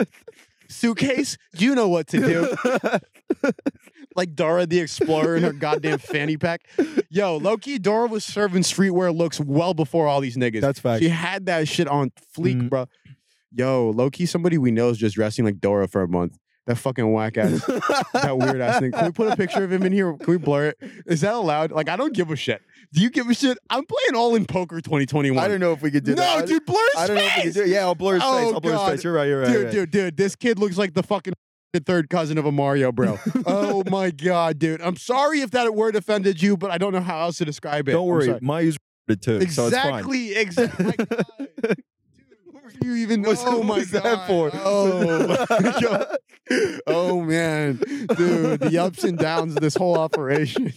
Suitcase, 0.67 1.37
you 1.57 1.75
know 1.75 1.87
what 1.87 2.07
to 2.07 2.19
do. 2.19 3.51
like 4.15 4.33
Dora 4.33 4.65
the 4.65 4.79
Explorer 4.79 5.35
in 5.35 5.43
her 5.43 5.53
goddamn 5.53 5.99
fanny 5.99 6.37
pack. 6.37 6.61
Yo, 7.09 7.39
lowkey, 7.39 7.79
Dora 7.79 8.07
was 8.07 8.25
serving 8.25 8.63
streetwear 8.63 9.15
looks 9.15 9.39
well 9.39 9.75
before 9.75 10.07
all 10.07 10.21
these 10.21 10.37
niggas. 10.37 10.61
That's 10.61 10.79
fact. 10.79 11.03
She 11.03 11.09
had 11.09 11.45
that 11.45 11.67
shit 11.67 11.87
on 11.87 12.11
fleek, 12.35 12.63
Mhm. 12.63 12.69
bro. 12.69 12.87
Yo, 13.53 13.93
lowkey, 13.93 14.27
somebody 14.27 14.57
we 14.57 14.71
know 14.71 14.89
is 14.89 14.97
just 14.97 15.15
dressing 15.15 15.45
like 15.45 15.59
Dora 15.59 15.87
for 15.87 16.01
a 16.01 16.07
month. 16.07 16.39
That 16.67 16.77
fucking 16.77 17.11
whack 17.13 17.37
ass, 17.37 17.63
that 18.13 18.37
weird 18.39 18.59
ass 18.59 18.79
thing. 18.79 18.91
Can 18.91 19.05
we 19.05 19.11
put 19.11 19.31
a 19.31 19.35
picture 19.35 19.63
of 19.63 19.71
him 19.71 19.83
in 19.83 19.91
here? 19.91 20.13
Can 20.13 20.31
we 20.31 20.37
blur 20.37 20.69
it? 20.69 20.77
Is 21.05 21.21
that 21.21 21.35
allowed? 21.35 21.71
Like, 21.71 21.89
I 21.89 21.95
don't 21.95 22.13
give 22.13 22.31
a 22.31 22.35
shit. 22.35 22.59
Do 22.91 23.01
you 23.01 23.11
give 23.11 23.29
a 23.29 23.35
shit? 23.35 23.59
I'm 23.69 23.85
playing 23.85 24.15
all 24.15 24.33
in 24.35 24.45
poker 24.45 24.81
2021. 24.81 25.43
I 25.43 25.47
don't 25.47 25.59
know 25.59 25.73
if 25.73 25.83
we 25.83 25.91
could 25.91 26.03
do 26.03 26.15
no, 26.15 26.23
that. 26.23 26.43
I- 26.43 26.45
dude, 26.45 26.65
blur 26.65 26.75
his 26.93 27.03
I 27.03 27.07
don't 27.07 27.17
know 27.17 27.21
if 27.23 27.35
we 27.35 27.41
face. 27.43 27.53
can 27.53 27.63
do 27.63 27.69
it. 27.69 27.73
Yeah, 27.73 27.81
I'll 27.81 27.93
blur 27.93 28.15
his 28.15 28.23
Oh, 28.25 28.37
face. 28.37 28.53
I'll 28.55 28.61
blur 28.61 28.71
God. 28.71 28.85
his 28.85 28.95
face. 28.97 29.03
You're 29.03 29.13
right. 29.13 29.27
You're 29.27 29.41
right. 29.41 29.51
dude, 29.51 29.63
right. 29.65 29.71
dude, 29.71 29.91
dude, 29.91 30.17
this 30.17 30.35
kid 30.35 30.57
looks 30.57 30.77
like 30.77 30.95
the 30.95 31.03
fucking 31.03 31.33
third 31.85 32.09
cousin 32.09 32.39
of 32.39 32.45
a 32.47 32.51
Mario, 32.51 32.91
bro. 32.91 33.19
oh 33.45 33.83
my 33.91 34.09
god, 34.09 34.57
dude. 34.57 34.81
I'm 34.81 34.95
sorry 34.97 35.41
if 35.41 35.51
that 35.51 35.75
word 35.75 35.95
offended 35.95 36.41
you, 36.41 36.57
but 36.57 36.71
I 36.71 36.79
don't 36.79 36.93
know 36.93 37.01
how 37.01 37.21
else 37.21 37.37
to 37.37 37.45
describe 37.45 37.87
it. 37.89 37.91
Don't 37.91 38.07
worry. 38.07 38.39
My 38.41 38.61
user 38.61 38.79
it 39.07 39.21
too. 39.21 39.39
So 39.49 39.67
it's 39.67 39.75
fine. 39.77 39.93
Exactly, 39.93 40.35
exactly, 40.35 40.85
exactly. 40.89 41.05
My 41.05 41.05
God. 41.05 41.25
Dude, 41.61 41.83
what 42.51 42.63
do 42.79 42.87
you 42.87 42.95
even 42.95 43.21
know? 43.21 43.33
Oh 43.37 43.63
my 43.63 43.77
what's 43.77 43.91
that 43.91 44.27
for? 44.27 44.51
Oh, 44.53 46.15
oh 46.87 47.21
man, 47.21 47.75
dude, 48.15 48.59
the 48.59 48.77
ups 48.77 49.03
and 49.03 49.17
downs 49.17 49.55
of 49.55 49.61
this 49.61 49.75
whole 49.75 49.97
operation. 49.97 50.73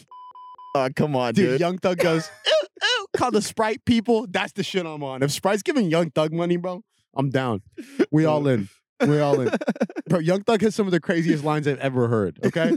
Oh, 0.75 0.89
come 0.97 1.17
on, 1.17 1.35
Dude, 1.35 1.51
dude. 1.51 1.61
Young 1.61 1.79
Thug 1.79 1.99
goes, 1.99 2.31
ooh, 2.49 2.67
ooh, 2.85 3.07
call 3.17 3.31
the 3.31 3.43
Sprite 3.43 3.85
people. 3.85 4.27
That's 4.29 4.53
the 4.53 4.63
shit 4.63 4.87
I'm 4.87 5.03
on. 5.03 5.23
If 5.23 5.31
Sprite's 5.33 5.63
giving 5.63 5.91
Young 5.91 6.11
Thug 6.11 6.33
money, 6.33 6.57
bro, 6.57 6.83
I'm 7.15 7.31
down. 7.31 7.63
We 8.11 8.25
all 8.25 8.47
in. 8.47 8.69
We 9.07 9.21
all 9.21 9.41
in. 9.41 9.51
Bro, 10.09 10.21
Young 10.21 10.43
Thug 10.43 10.61
has 10.63 10.75
some 10.75 10.87
of 10.87 10.91
the 10.91 11.01
craziest 11.01 11.45
lines 11.45 11.69
I've 11.69 11.79
ever 11.79 12.09
heard. 12.09 12.39
Okay. 12.45 12.77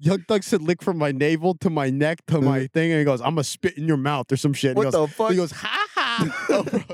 Young 0.00 0.24
Thug 0.26 0.42
said, 0.42 0.62
lick 0.62 0.82
from 0.82 0.98
my 0.98 1.12
navel 1.12 1.54
to 1.60 1.70
my 1.70 1.88
neck 1.88 2.26
to 2.26 2.40
my 2.40 2.66
thing. 2.68 2.90
And 2.90 2.98
he 2.98 3.04
goes, 3.04 3.20
I'm 3.20 3.36
to 3.36 3.44
spit 3.44 3.78
in 3.78 3.86
your 3.86 3.96
mouth 3.96 4.32
or 4.32 4.36
some 4.36 4.52
shit. 4.52 4.70
And 4.70 4.78
what 4.78 4.90
goes, 4.90 5.08
the 5.08 5.14
fuck? 5.14 5.30
he 5.30 5.36
goes, 5.36 5.52
ha, 5.52 5.81
over, 6.50 6.84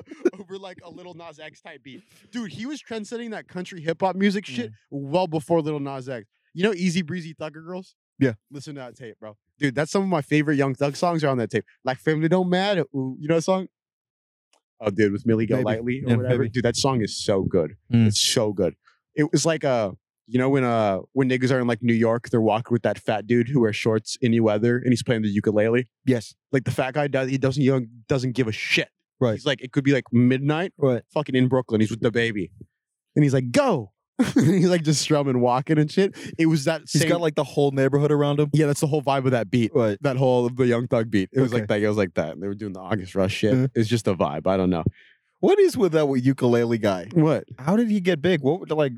over 0.41 0.59
like 0.59 0.79
a 0.85 0.91
Lil 0.91 1.15
Nas 1.15 1.39
X 1.39 1.61
type 1.61 1.83
beat. 1.83 2.03
Dude, 2.31 2.53
he 2.53 2.67
was 2.67 2.83
trendsetting 2.83 3.31
that 3.31 3.49
country 3.49 3.81
hip 3.81 4.01
hop 4.01 4.17
music 4.17 4.47
shit 4.47 4.73
well 4.91 5.27
before 5.27 5.61
Lil 5.61 5.81
Nas 5.81 6.09
X. 6.09 6.27
You 6.55 6.65
know 6.65 6.73
Easy 6.75 7.03
Breezy 7.03 7.35
Thugger 7.35 7.65
Girls? 7.65 7.95
Yeah. 8.19 8.33
Listen 8.51 8.75
to 8.77 8.81
that 8.81 8.97
tape, 8.97 9.15
bro. 9.21 9.37
Dude, 9.59 9.75
that's 9.75 9.93
some 9.93 10.03
of 10.03 10.09
my 10.09 10.23
favorite 10.23 10.57
Young 10.57 10.75
Thug 10.75 10.97
songs 10.97 11.23
are 11.23 11.29
on 11.29 11.39
that 11.39 11.51
tape. 11.51 11.65
Like 11.85 11.99
Family 11.99 12.29
Don't 12.29 12.49
Matter. 12.49 12.83
Ooh, 12.95 13.17
you 13.21 13.29
know 13.29 13.37
that 13.37 13.43
song? 13.43 13.69
Oh, 14.81 14.91
dude, 14.91 15.13
with 15.13 15.27
Millie 15.27 15.47
Go 15.47 15.57
Maybe. 15.57 15.65
Lightly 15.65 16.03
or 16.05 16.11
Yeah, 16.11 16.17
whatever. 16.17 16.39
maybe. 16.43 16.51
Dude, 16.51 16.65
that 16.65 16.77
song 16.77 17.01
is 17.03 17.17
so 17.17 17.43
good. 17.43 17.77
Mm. 17.93 18.07
It's 18.09 18.21
so 18.21 18.53
good. 18.53 18.75
It 19.15 19.31
was 19.33 19.45
like 19.47 19.65
a 19.65 19.93
you 20.31 20.39
know 20.39 20.49
when 20.51 20.63
uh 20.63 20.99
when 21.13 21.29
niggas 21.29 21.51
are 21.51 21.59
in 21.59 21.67
like 21.67 21.83
New 21.83 21.95
York, 21.95 22.29
they're 22.31 22.41
walking 22.41 22.73
with 22.73 22.83
that 22.83 22.99
fat 22.99 23.27
dude 23.27 23.49
who 23.49 23.61
wears 23.61 23.77
shorts 23.77 24.17
any 24.23 24.41
weather 24.41 24.77
and 24.79 24.91
he's 24.91 25.03
playing 25.03 25.23
the 25.23 25.29
ukulele. 25.29 25.89
yes. 26.07 26.35
Like 26.53 26.65
the 26.65 26.71
fat 26.71 26.95
guy 26.95 27.09
does 27.09 27.29
he 27.31 27.39
doesn't 27.39 27.63
you 27.63 27.73
know, 27.81 27.87
doesn't 28.09 28.33
give 28.33 28.47
a 28.49 28.53
shit. 28.53 28.89
Right. 29.21 29.35
He's 29.35 29.47
like 29.47 29.61
it 29.63 29.73
could 29.73 29.85
be 29.85 29.93
like 29.93 30.05
midnight, 30.13 30.73
Right. 30.79 31.03
fucking 31.13 31.35
in 31.35 31.49
Brooklyn. 31.49 31.81
He's 31.81 31.91
with 31.91 32.01
the 32.01 32.11
baby. 32.11 32.51
And 33.17 33.23
he's 33.25 33.35
like, 33.35 33.51
go. 33.51 33.93
and 34.37 34.47
he's 34.55 34.69
like 34.69 34.83
just 34.83 35.01
strumming, 35.01 35.41
walking 35.41 35.79
and 35.79 35.91
shit. 35.91 36.17
It 36.39 36.47
was 36.47 36.65
that 36.65 36.83
He's 36.91 37.03
same 37.03 37.09
got 37.09 37.21
like 37.21 37.37
the 37.37 37.45
whole 37.45 37.71
neighborhood 37.71 38.11
around 38.11 38.41
him. 38.41 38.51
Yeah, 38.53 38.67
that's 38.67 38.81
the 38.81 38.87
whole 38.89 39.01
vibe 39.03 39.25
of 39.27 39.31
that 39.31 39.49
beat. 39.51 39.71
Right. 39.75 39.97
That 40.03 40.17
whole 40.17 40.49
the 40.49 40.67
Young 40.67 40.89
Thug 40.89 41.09
beat. 41.11 41.29
It 41.33 41.41
was 41.41 41.53
Okay. 41.53 41.61
like 41.63 41.69
that. 41.69 41.81
It 41.83 41.87
was 41.89 41.97
like 41.97 42.15
that. 42.15 42.41
They 42.41 42.47
were 42.49 42.55
doing 42.55 42.73
the 42.73 42.81
August 42.81 43.15
Rush 43.15 43.33
shit. 43.35 43.55
Mhm. 43.55 43.71
It's 43.77 43.89
just 43.89 44.09
a 44.09 44.15
vibe. 44.15 44.47
I 44.49 44.57
don't 44.57 44.71
know. 44.71 44.83
What 45.41 45.61
is 45.61 45.77
with 45.77 45.93
that 45.93 46.07
with 46.07 46.25
ukulele 46.27 46.79
guy? 46.79 47.09
What? 47.13 47.45
How 47.61 47.77
did 47.77 47.91
he 47.91 48.01
get 48.01 48.21
big? 48.21 48.41
What 48.41 48.59
would 48.59 48.71
like? 48.73 48.93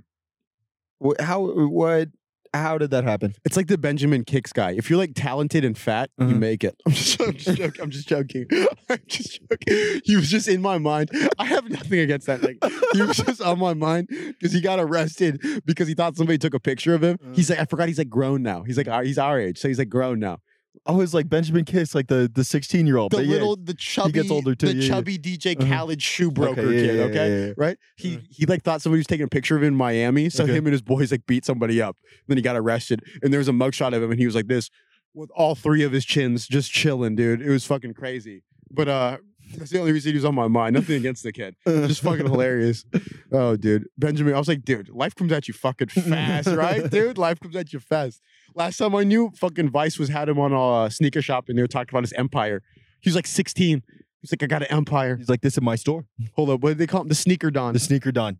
wh- 1.04 1.20
How? 1.22 1.44
What? 1.66 2.08
How 2.52 2.78
did 2.78 2.90
that 2.90 3.04
happen? 3.04 3.34
It's 3.44 3.56
like 3.56 3.68
the 3.68 3.78
Benjamin 3.78 4.24
Kickz 4.24 4.52
guy. 4.52 4.72
If 4.72 4.90
you're 4.90 4.98
like 4.98 5.12
talented 5.14 5.64
and 5.64 5.78
fat, 5.78 6.10
you 6.18 6.26
Mhm. 6.26 6.38
make 6.40 6.64
it. 6.64 6.74
I'm 6.86 6.92
just, 6.92 7.20
I'm 7.20 7.32
just 7.36 7.56
joking. 7.56 7.80
I'm 7.82 7.90
just 7.90 8.08
joking. 8.08 8.46
I'm 8.90 8.98
just 9.06 9.40
joking. 9.48 10.00
He 10.04 10.16
was 10.16 10.28
just 10.28 10.48
in 10.48 10.60
my 10.60 10.78
mind. 10.78 11.10
I 11.38 11.44
have 11.44 11.70
nothing 11.70 12.00
against 12.00 12.26
that. 12.26 12.42
Like 12.42 12.58
he 12.92 13.02
was 13.02 13.16
just 13.24 13.40
on 13.40 13.58
my 13.60 13.74
mind 13.74 14.08
because 14.08 14.52
he 14.52 14.60
got 14.60 14.80
arrested 14.80 15.40
because 15.64 15.86
he 15.86 15.94
thought 15.94 16.16
somebody 16.16 16.38
took 16.38 16.54
a 16.54 16.60
picture 16.60 16.92
of 16.94 17.04
him. 17.04 17.18
He's 17.34 17.50
like, 17.50 17.60
I 17.60 17.66
forgot 17.66 17.86
he's 17.86 17.98
like 17.98 18.10
grown 18.10 18.42
now. 18.42 18.64
He's 18.64 18.76
like, 18.76 18.88
he's 19.04 19.18
our 19.18 19.38
age, 19.38 19.58
so 19.58 19.68
he's 19.68 19.78
like 19.78 19.88
grown 19.88 20.18
now. 20.18 20.38
Oh, 20.86 21.00
it's 21.00 21.12
like 21.12 21.28
Benjamin 21.28 21.64
Kickz, 21.64 21.94
like 21.94 22.06
the 22.06 22.30
the 22.32 22.44
sixteen 22.44 22.86
year 22.86 22.96
old. 22.96 23.10
The 23.12 23.18
little, 23.22 23.56
the 23.56 23.74
chubby, 23.74 24.28
older 24.30 24.54
too, 24.54 24.66
the 24.68 24.74
yeah, 24.74 24.82
yeah. 24.82 24.88
chubby 24.88 25.18
DJ 25.18 25.60
Uh-huh. 25.60 25.68
Khaled 25.68 26.00
shoe 26.00 26.30
broker 26.30 26.60
okay, 26.62 26.74
yeah, 26.74 26.80
kid. 26.86 26.96
yeah, 26.96 27.02
okay, 27.04 27.28
yeah, 27.40 27.46
yeah. 27.46 27.52
right? 27.56 27.76
He 27.96 28.16
Uh. 28.16 28.20
he 28.30 28.46
like 28.46 28.62
thought 28.62 28.80
somebody 28.80 29.00
was 29.00 29.06
taking 29.06 29.24
a 29.24 29.28
picture 29.28 29.56
of 29.56 29.62
him 29.62 29.68
in 29.68 29.74
Miami, 29.74 30.30
so 30.30 30.44
Okay. 30.44 30.52
him 30.54 30.66
and 30.66 30.72
his 30.72 30.82
boys 30.82 31.10
like 31.10 31.26
beat 31.26 31.44
somebody 31.44 31.82
up. 31.82 31.96
Then 32.28 32.36
he 32.38 32.42
got 32.42 32.56
arrested, 32.56 33.02
and 33.22 33.32
there 33.32 33.38
was 33.38 33.48
a 33.48 33.52
mugshot 33.52 33.94
of 33.94 34.02
him, 34.02 34.10
and 34.10 34.18
he 34.20 34.26
was 34.26 34.34
like 34.34 34.46
this 34.46 34.70
with 35.12 35.30
all 35.34 35.54
three 35.56 35.82
of 35.82 35.90
his 35.92 36.04
chins 36.04 36.46
just 36.46 36.70
chilling, 36.72 37.16
dude. 37.16 37.42
It 37.42 37.50
was 37.50 37.66
fucking 37.66 37.94
crazy. 37.94 38.44
But 38.70 38.88
uh, 38.88 39.18
that's 39.56 39.70
the 39.72 39.80
only 39.80 39.90
reason 39.90 40.12
he 40.12 40.14
was 40.14 40.24
on 40.24 40.36
my 40.36 40.46
mind. 40.46 40.74
Nothing 40.74 40.94
against 40.96 41.24
the 41.24 41.32
kid, 41.32 41.56
just 41.66 42.00
fucking 42.02 42.26
hilarious. 42.26 42.84
Oh, 43.32 43.56
dude, 43.56 43.88
Benjamin. 43.98 44.34
I 44.34 44.38
was 44.38 44.46
like, 44.46 44.64
dude, 44.64 44.88
life 44.88 45.16
comes 45.16 45.32
at 45.32 45.48
you 45.48 45.54
fucking 45.54 45.88
fast, 45.88 46.46
right, 46.48 46.88
dude? 46.90 47.18
Life 47.18 47.40
comes 47.40 47.56
at 47.56 47.72
you 47.72 47.80
fast. 47.80 48.22
Last 48.54 48.78
time 48.78 48.94
I 48.94 49.04
knew, 49.04 49.30
fucking 49.36 49.70
Vice 49.70 49.98
was 49.98 50.08
had 50.08 50.28
him 50.28 50.38
on 50.38 50.52
a 50.52 50.90
sneaker 50.90 51.22
shop, 51.22 51.48
and 51.48 51.56
they 51.56 51.62
were 51.62 51.68
talking 51.68 51.90
about 51.90 52.02
his 52.04 52.12
empire. 52.14 52.62
He 53.00 53.08
was 53.10 53.14
like 53.16 53.26
16. 53.26 53.82
He's 54.20 54.32
like, 54.32 54.42
I 54.42 54.46
got 54.46 54.62
an 54.62 54.68
empire. 54.70 55.16
He's 55.16 55.28
like, 55.28 55.40
this 55.40 55.54
is 55.56 55.62
my 55.62 55.76
store. 55.76 56.04
Hold 56.34 56.50
up, 56.50 56.60
what 56.60 56.70
did 56.70 56.78
they 56.78 56.86
call 56.86 57.02
him? 57.02 57.08
The 57.08 57.14
sneaker 57.14 57.50
don. 57.50 57.72
The 57.72 57.78
sneaker 57.78 58.12
don. 58.12 58.38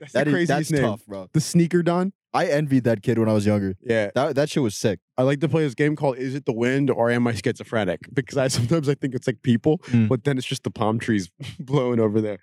That's 0.00 0.12
That 0.12 0.24
the 0.24 0.30
is 0.30 0.34
craziest 0.34 0.48
that's 0.48 0.70
name. 0.72 0.82
tough, 0.82 1.06
bro. 1.06 1.28
The 1.32 1.40
sneaker 1.40 1.82
don. 1.82 2.12
I 2.34 2.46
envied 2.46 2.82
that 2.84 3.02
kid 3.02 3.16
when 3.18 3.28
I 3.28 3.32
was 3.32 3.46
younger. 3.46 3.76
Yeah, 3.80 4.10
That 4.16 4.34
that 4.34 4.50
shit 4.50 4.60
was 4.62 4.74
sick. 4.74 4.98
I 5.16 5.22
like 5.22 5.38
to 5.40 5.48
play 5.48 5.62
this 5.62 5.74
game 5.76 5.94
called 5.94 6.18
"Is 6.18 6.34
it 6.34 6.46
the 6.46 6.52
wind 6.52 6.90
or 6.90 7.08
am 7.08 7.28
I 7.28 7.32
schizophrenic?" 7.34 8.00
Because 8.12 8.36
I 8.36 8.48
sometimes 8.48 8.88
I 8.88 8.96
think 8.96 9.14
it's 9.14 9.28
like 9.28 9.40
people, 9.44 9.78
Mm. 9.92 10.08
but 10.08 10.24
then 10.24 10.36
it's 10.36 10.46
just 10.46 10.64
the 10.64 10.70
palm 10.72 10.98
trees 10.98 11.30
blowing 11.60 12.00
over 12.00 12.20
there. 12.20 12.38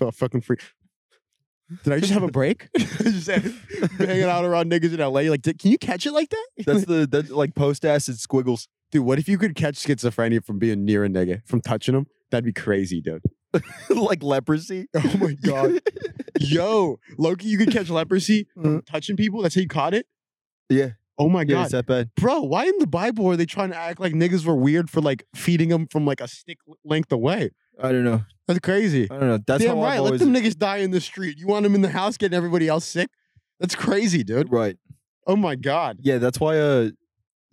F- 0.00 0.14
fucking 0.14 0.42
free. 0.42 0.58
Did 1.84 1.92
I 1.92 2.00
just 2.00 2.12
have 2.12 2.22
a 2.22 2.28
break? 2.30 2.68
just 2.76 3.28
hanging 3.28 4.22
out 4.24 4.44
around 4.44 4.70
niggas 4.70 4.92
in 4.94 5.00
LA. 5.00 5.30
Like, 5.30 5.42
"Did- 5.42 5.58
can 5.58 5.70
you 5.70 5.78
catch 5.78 6.06
it 6.06 6.12
like 6.12 6.30
that? 6.30 6.46
That's 6.66 6.84
the 6.84 7.06
that's 7.10 7.30
like 7.30 7.54
post 7.54 7.84
acid 7.84 8.18
squiggles. 8.18 8.68
dude, 8.90 9.04
what 9.04 9.18
if 9.18 9.28
you 9.28 9.38
could 9.38 9.54
catch 9.54 9.76
schizophrenia 9.76 10.44
from 10.44 10.58
being 10.58 10.84
near 10.84 11.04
a 11.04 11.08
nigga, 11.08 11.46
from 11.46 11.60
touching 11.60 11.94
him? 11.94 12.06
That'd 12.30 12.44
be 12.44 12.52
crazy, 12.52 13.00
dude. 13.00 13.22
like 13.90 14.22
leprosy. 14.22 14.86
Oh 14.94 15.16
my 15.18 15.34
god. 15.34 15.80
Yo, 16.40 16.98
lowkey, 17.18 17.44
you 17.44 17.58
could 17.58 17.70
catch 17.70 17.90
leprosy 17.90 18.46
from 18.54 18.78
Uh. 18.78 18.80
touching 18.86 19.16
people. 19.16 19.42
That's 19.42 19.54
how 19.54 19.60
you 19.60 19.68
caught 19.68 19.94
it. 19.94 20.06
Yeah. 20.68 20.90
Oh 21.18 21.28
my 21.28 21.42
Yeah, 21.42 21.46
god, 21.54 21.62
it's 21.64 21.72
that 21.72 21.86
bad. 21.86 22.10
bro. 22.16 22.40
Why 22.40 22.64
in 22.64 22.78
the 22.78 22.86
Bible 22.86 23.26
are 23.30 23.36
they 23.36 23.44
trying 23.46 23.70
to 23.70 23.76
act 23.76 24.00
like 24.00 24.14
niggas 24.14 24.46
were 24.46 24.56
weird 24.56 24.88
for 24.88 25.00
like 25.02 25.24
feeding 25.34 25.68
them 25.68 25.86
from 25.86 26.06
like 26.06 26.20
a 26.22 26.26
stick 26.28 26.58
length 26.84 27.12
away? 27.12 27.50
I 27.80 27.92
don't 27.92 28.04
know. 28.04 28.22
That's 28.54 28.64
crazy. 28.64 29.04
I 29.10 29.18
don't 29.18 29.28
know. 29.28 29.38
That's 29.46 29.64
Damn 29.64 29.78
right. 29.78 29.94
I've 29.94 30.00
Let 30.00 30.06
always 30.06 30.20
them 30.20 30.32
niggas 30.34 30.56
die 30.56 30.78
in 30.78 30.90
the 30.90 31.00
street. 31.00 31.38
You 31.38 31.46
want 31.46 31.62
them 31.64 31.74
in 31.74 31.80
the 31.82 31.88
house 31.90 32.16
getting 32.16 32.36
everybody 32.36 32.68
else 32.68 32.84
sick? 32.84 33.08
That's 33.60 33.74
crazy, 33.74 34.22
dude. 34.24 34.50
right. 34.52 34.76
Oh 35.26 35.36
my 35.36 35.54
god. 35.54 35.98
Yeah, 36.00 36.18
that's 36.18 36.40
why. 36.40 36.58
Uh, 36.58 36.90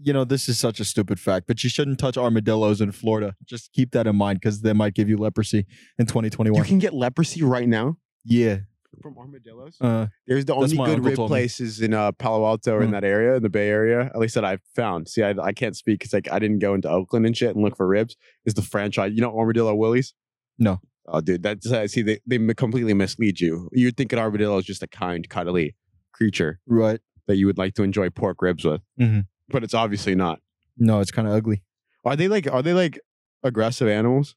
you 0.02 0.14
know, 0.14 0.24
this 0.24 0.48
is 0.48 0.58
such 0.58 0.80
a 0.80 0.86
stupid 0.86 1.20
fact, 1.20 1.46
but 1.46 1.62
you 1.64 1.70
shouldn't 1.70 2.00
touch 2.00 2.18
armadillos 2.18 2.80
in 2.80 2.92
Florida. 2.94 3.36
Just 3.46 3.74
keep 3.74 3.92
that 3.92 4.08
in 4.08 4.16
mind 4.16 4.40
because 4.40 4.62
they 4.62 4.72
might 4.74 4.94
give 4.94 5.10
you 5.10 5.18
leprosy 5.18 5.66
in 5.98 6.06
2021. 6.06 6.58
You 6.58 6.64
can 6.66 6.80
get 6.80 6.94
leprosy 6.94 7.44
right 7.44 7.68
now 7.68 7.98
yeah. 8.24 8.60
from 9.02 9.18
armadillos. 9.18 9.76
Uh, 9.82 10.08
There's 10.26 10.46
the 10.46 10.56
only 10.56 10.78
good 10.78 11.04
rib 11.04 11.16
told 11.18 11.30
me. 11.30 11.34
places 11.34 11.82
in 11.82 11.94
uh, 11.94 12.14
Palo 12.14 12.46
Alto 12.46 12.76
or 12.76 12.82
in 12.82 12.90
Mm. 12.90 12.92
that 12.94 13.04
area, 13.04 13.36
in 13.36 13.44
the 13.44 13.50
Bay 13.50 13.68
Area, 13.68 14.06
at 14.06 14.18
least 14.20 14.36
that 14.36 14.46
I've 14.46 14.62
found. 14.74 15.10
See, 15.10 15.22
I, 15.22 15.32
I 15.32 15.52
can't 15.52 15.76
speak 15.76 16.00
because 16.00 16.14
like 16.14 16.32
I 16.32 16.40
didn't 16.40 16.60
go 16.60 16.74
into 16.74 16.90
Oakland 16.90 17.26
and 17.26 17.36
shit 17.36 17.54
and 17.54 17.62
look 17.64 17.76
for 17.76 17.86
ribs. 17.86 18.16
Is 18.46 18.54
the 18.54 18.62
franchise? 18.62 19.12
You 19.14 19.22
know 19.22 19.38
Armadillo 19.38 19.76
Willie's? 19.76 20.14
No. 20.58 20.80
Oh, 21.12 21.22
dude, 21.22 21.44
that's 21.44 21.72
uh, 21.72 21.88
see 21.88 22.02
they 22.02 22.20
they 22.26 22.38
completely 22.54 22.94
mislead 22.94 23.40
you. 23.40 23.70
You'd 23.74 23.98
think 23.98 24.14
an 24.14 24.20
armadillo 24.20 24.58
is 24.58 24.66
just 24.66 24.84
a 24.84 24.88
kind, 24.88 25.28
cuddly 25.30 25.76
creature 26.14 26.60
right. 26.68 27.00
that 27.28 27.38
you 27.38 27.46
would 27.48 27.58
like 27.58 27.74
to 27.76 27.84
enjoy 27.84 28.10
pork 28.10 28.42
ribs 28.42 28.64
with, 28.66 28.82
Mhm. 29.00 29.26
but 29.50 29.64
it's 29.64 29.74
obviously 29.74 30.16
not. 30.16 30.40
No, 30.78 31.00
it's 31.00 31.12
kind 31.12 31.28
of 31.28 31.34
ugly. 31.34 31.64
Are 32.06 32.16
they 32.16 32.28
like? 32.28 32.52
Are 32.52 32.62
they 32.62 32.74
like 32.74 33.00
aggressive 33.44 33.88
animals? 33.88 34.36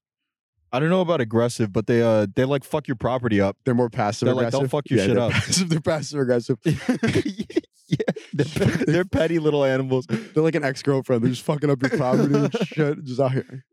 I 0.75 0.81
don't 0.81 0.89
know 0.89 1.03
about 1.03 1.21
aggressive, 1.21 1.73
but 1.73 1.87
they 1.87 2.01
uh 2.03 2.27
they 2.35 2.45
like 2.45 2.65
fuck 2.65 2.89
your 2.89 2.97
property 2.97 3.41
up. 3.41 3.59
They're 3.65 3.75
more 3.75 3.91
passive 3.91 4.27
They're 4.27 4.35
like, 4.35 4.49
aggressive. 4.49 4.61
"They'll 4.61 4.69
fuck 4.81 4.89
your 4.91 4.99
yeah, 5.01 5.07
shit 5.07 5.15
they're 5.17 5.25
up." 5.25 5.33
Passive, 5.33 5.69
they're 5.69 5.81
passive 5.81 6.21
aggressive. 6.21 6.59
yeah, 6.65 7.97
they're, 8.33 8.67
they're 8.87 9.05
petty 9.05 9.39
little 9.39 9.65
animals 9.65 10.07
They're 10.09 10.43
like 10.43 10.55
an 10.55 10.65
ex 10.65 10.83
girlfriend. 10.83 11.23
They're 11.23 11.31
just 11.31 11.43
fucking 11.43 11.69
up 11.69 11.83
your 11.83 11.91
property 11.91 12.35
and 12.35 12.55
shit. 12.67 13.05
Just 13.05 13.21
out 13.21 13.33
here. 13.33 13.65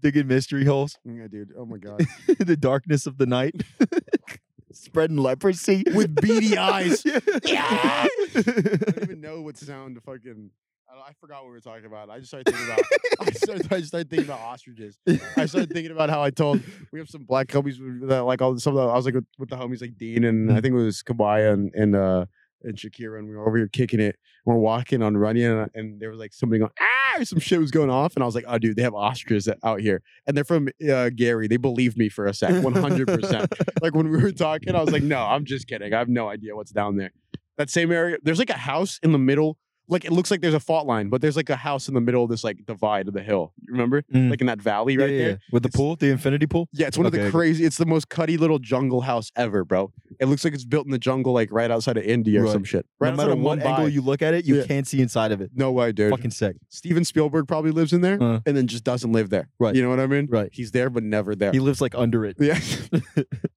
Digging 0.00 0.26
mystery 0.26 0.64
holes 0.64 0.98
Yeah, 1.04 1.26
dude. 1.28 1.52
Oh 1.58 1.66
my 1.66 1.78
god. 1.78 2.00
in 2.28 2.36
the 2.46 2.56
darkness 2.56 3.06
of 3.06 3.18
the 3.18 3.26
night, 3.26 3.62
spreading 4.72 5.16
leprosy 5.16 5.84
With 5.94 6.14
beady 6.20 6.56
eyes. 6.58 7.02
Yeah. 7.44 7.64
I 7.70 8.08
don't 8.34 9.02
even 9.02 9.20
know 9.20 9.40
what 9.42 9.56
sound 9.56 9.94
to 9.96 10.00
fucking. 10.00 10.50
I, 10.88 11.10
I 11.10 11.12
forgot 11.20 11.42
what 11.42 11.46
we 11.46 11.52
were 11.52 11.60
talking 11.60 11.86
about. 11.86 12.10
I 12.10 12.18
just 12.18 12.28
started 12.28 12.52
thinking 12.52 12.66
about. 12.72 12.84
I, 13.20 13.30
started, 13.32 13.72
I 13.72 13.76
just 13.78 13.88
started 13.88 14.10
thinking 14.10 14.28
about 14.28 14.40
ostriches. 14.40 14.98
I 15.36 15.46
started 15.46 15.70
thinking 15.72 15.92
about 15.92 16.10
how 16.10 16.22
I 16.22 16.30
told 16.30 16.60
we 16.92 16.98
have 16.98 17.08
some 17.08 17.24
black 17.24 17.48
homies 17.48 17.76
that 18.08 18.20
like 18.24 18.42
all 18.42 18.56
some 18.58 18.76
of 18.76 18.84
the, 18.84 18.92
I 18.92 18.96
was 18.96 19.04
like 19.04 19.14
with, 19.14 19.26
with 19.38 19.48
the 19.48 19.56
homies 19.56 19.80
like 19.80 19.96
Dean 19.96 20.24
and 20.24 20.52
I 20.52 20.60
think 20.60 20.74
it 20.74 20.78
was 20.78 21.02
Kabaya 21.02 21.52
and 21.52 21.72
and 21.74 21.96
uh 21.96 22.26
and 22.62 22.76
Shakira 22.76 23.18
and 23.18 23.28
we 23.28 23.36
were 23.36 23.46
over 23.46 23.56
here 23.56 23.68
kicking 23.68 24.00
it. 24.00 24.16
We're 24.44 24.56
walking 24.56 25.02
on 25.02 25.16
Runyon 25.16 25.58
and, 25.58 25.70
and 25.74 26.00
there 26.00 26.10
was 26.10 26.18
like 26.18 26.32
somebody 26.32 26.60
going 26.60 26.72
ah 26.80 27.22
some 27.24 27.38
shit 27.38 27.58
was 27.58 27.70
going 27.70 27.90
off 27.90 28.14
and 28.14 28.22
I 28.22 28.26
was 28.26 28.34
like 28.34 28.44
oh 28.46 28.58
dude 28.58 28.76
they 28.76 28.82
have 28.82 28.94
ostriches 28.94 29.48
out 29.62 29.80
here 29.80 30.02
and 30.26 30.36
they're 30.36 30.44
from 30.44 30.68
uh, 30.90 31.10
Gary. 31.14 31.48
They 31.48 31.56
believed 31.56 31.96
me 31.96 32.08
for 32.08 32.26
a 32.26 32.34
sec, 32.34 32.62
one 32.62 32.74
hundred 32.74 33.08
percent. 33.08 33.52
Like 33.82 33.94
when 33.94 34.08
we 34.10 34.20
were 34.20 34.32
talking, 34.32 34.74
I 34.74 34.80
was 34.80 34.92
like 34.92 35.02
no, 35.02 35.18
I'm 35.18 35.44
just 35.44 35.66
kidding. 35.66 35.92
I 35.92 35.98
have 35.98 36.08
no 36.08 36.28
idea 36.28 36.56
what's 36.56 36.72
down 36.72 36.96
there. 36.96 37.12
That 37.58 37.70
same 37.70 37.90
area, 37.92 38.18
there's 38.22 38.38
like 38.38 38.50
a 38.50 38.56
house 38.56 38.98
in 39.02 39.12
the 39.12 39.18
middle. 39.18 39.58
Like 39.88 40.04
it 40.04 40.12
looks 40.12 40.30
like 40.30 40.40
there's 40.40 40.54
a 40.54 40.60
fault 40.60 40.86
line, 40.86 41.08
but 41.08 41.20
there's 41.20 41.36
like 41.36 41.48
a 41.50 41.56
house 41.56 41.86
in 41.88 41.94
the 41.94 42.00
middle 42.00 42.24
of 42.24 42.30
this 42.30 42.42
like 42.42 42.66
divide 42.66 43.06
of 43.08 43.14
the 43.14 43.22
hill. 43.22 43.52
You 43.66 43.72
remember? 43.72 44.02
Mm. 44.12 44.30
Like 44.30 44.40
in 44.40 44.46
that 44.48 44.60
valley 44.60 44.96
right 44.96 45.08
yeah, 45.10 45.18
there. 45.18 45.30
yeah. 45.30 45.36
with 45.52 45.62
the 45.62 45.68
It's- 45.68 45.76
pool, 45.76 45.96
the 45.96 46.10
infinity 46.10 46.46
pool. 46.46 46.68
Yeah, 46.72 46.86
it's 46.88 46.96
one 46.98 47.06
of 47.06 47.12
the 47.12 47.30
crazy. 47.30 47.64
It's 47.64 47.76
the 47.78 47.86
most 47.86 48.08
cutty 48.08 48.36
little 48.36 48.58
jungle 48.58 49.02
house 49.02 49.30
ever, 49.36 49.64
bro. 49.64 49.92
It 50.18 50.26
looks 50.26 50.44
like 50.44 50.54
it's 50.54 50.64
built 50.64 50.86
in 50.86 50.92
the 50.92 50.98
jungle, 50.98 51.32
like 51.32 51.52
right 51.52 51.70
outside 51.70 51.96
of 51.96 52.04
India 52.04 52.42
or 52.42 52.48
some 52.50 52.64
shit. 52.64 52.86
Right 52.98 53.10
no 53.10 53.16
matter 53.16 53.32
of 53.32 53.38
what 53.38 53.58
Mumbai. 53.60 53.64
angle 53.66 53.88
you 53.88 54.00
look 54.02 54.22
at 54.22 54.34
it, 54.34 54.44
you 54.44 54.56
Yeah. 54.58 54.64
can't 54.66 54.86
see 54.86 55.00
inside 55.00 55.30
of 55.32 55.40
it. 55.40 55.50
No 55.54 55.70
way, 55.72 55.92
dude. 55.92 56.10
Fucking 56.10 56.30
sick. 56.30 56.56
Steven 56.68 57.04
Spielberg 57.04 57.46
probably 57.46 57.70
lives 57.70 57.92
in 57.92 58.00
there, 58.00 58.20
Uh. 58.22 58.40
and 58.46 58.56
then 58.56 58.66
just 58.66 58.82
doesn't 58.84 59.12
live 59.12 59.30
there. 59.30 59.48
Right. 59.58 59.74
You 59.74 59.82
know 59.82 59.90
what 59.90 60.00
I 60.00 60.06
mean? 60.06 60.26
Right. 60.30 60.48
He's 60.52 60.70
there, 60.72 60.90
but 60.90 61.02
never 61.02 61.34
there. 61.34 61.52
He 61.52 61.60
lives 61.60 61.80
like 61.80 61.94
under 61.94 62.24
it. 62.24 62.36
yeah. 62.40 62.58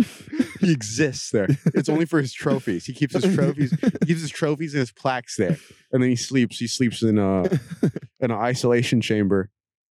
he 0.60 0.72
exists 0.72 1.30
there. 1.30 1.48
It's 1.74 1.88
only 1.88 2.06
for 2.06 2.20
his 2.20 2.32
trophies. 2.32 2.86
He 2.86 2.92
keeps 2.92 3.14
his 3.14 3.34
trophies. 3.34 3.70
He 3.80 4.06
keeps 4.06 4.20
his 4.20 4.30
trophies 4.30 4.74
and 4.74 4.80
his 4.80 4.92
plaques 4.92 5.36
there, 5.36 5.58
and 5.92 6.02
then 6.02 6.10
he 6.10 6.16
sleeps. 6.16 6.58
He 6.58 6.66
sleeps 6.66 7.02
in 7.02 7.18
uh, 7.18 7.48
a 7.82 7.86
in 8.20 8.30
an 8.30 8.38
isolation 8.38 9.00
chamber. 9.00 9.50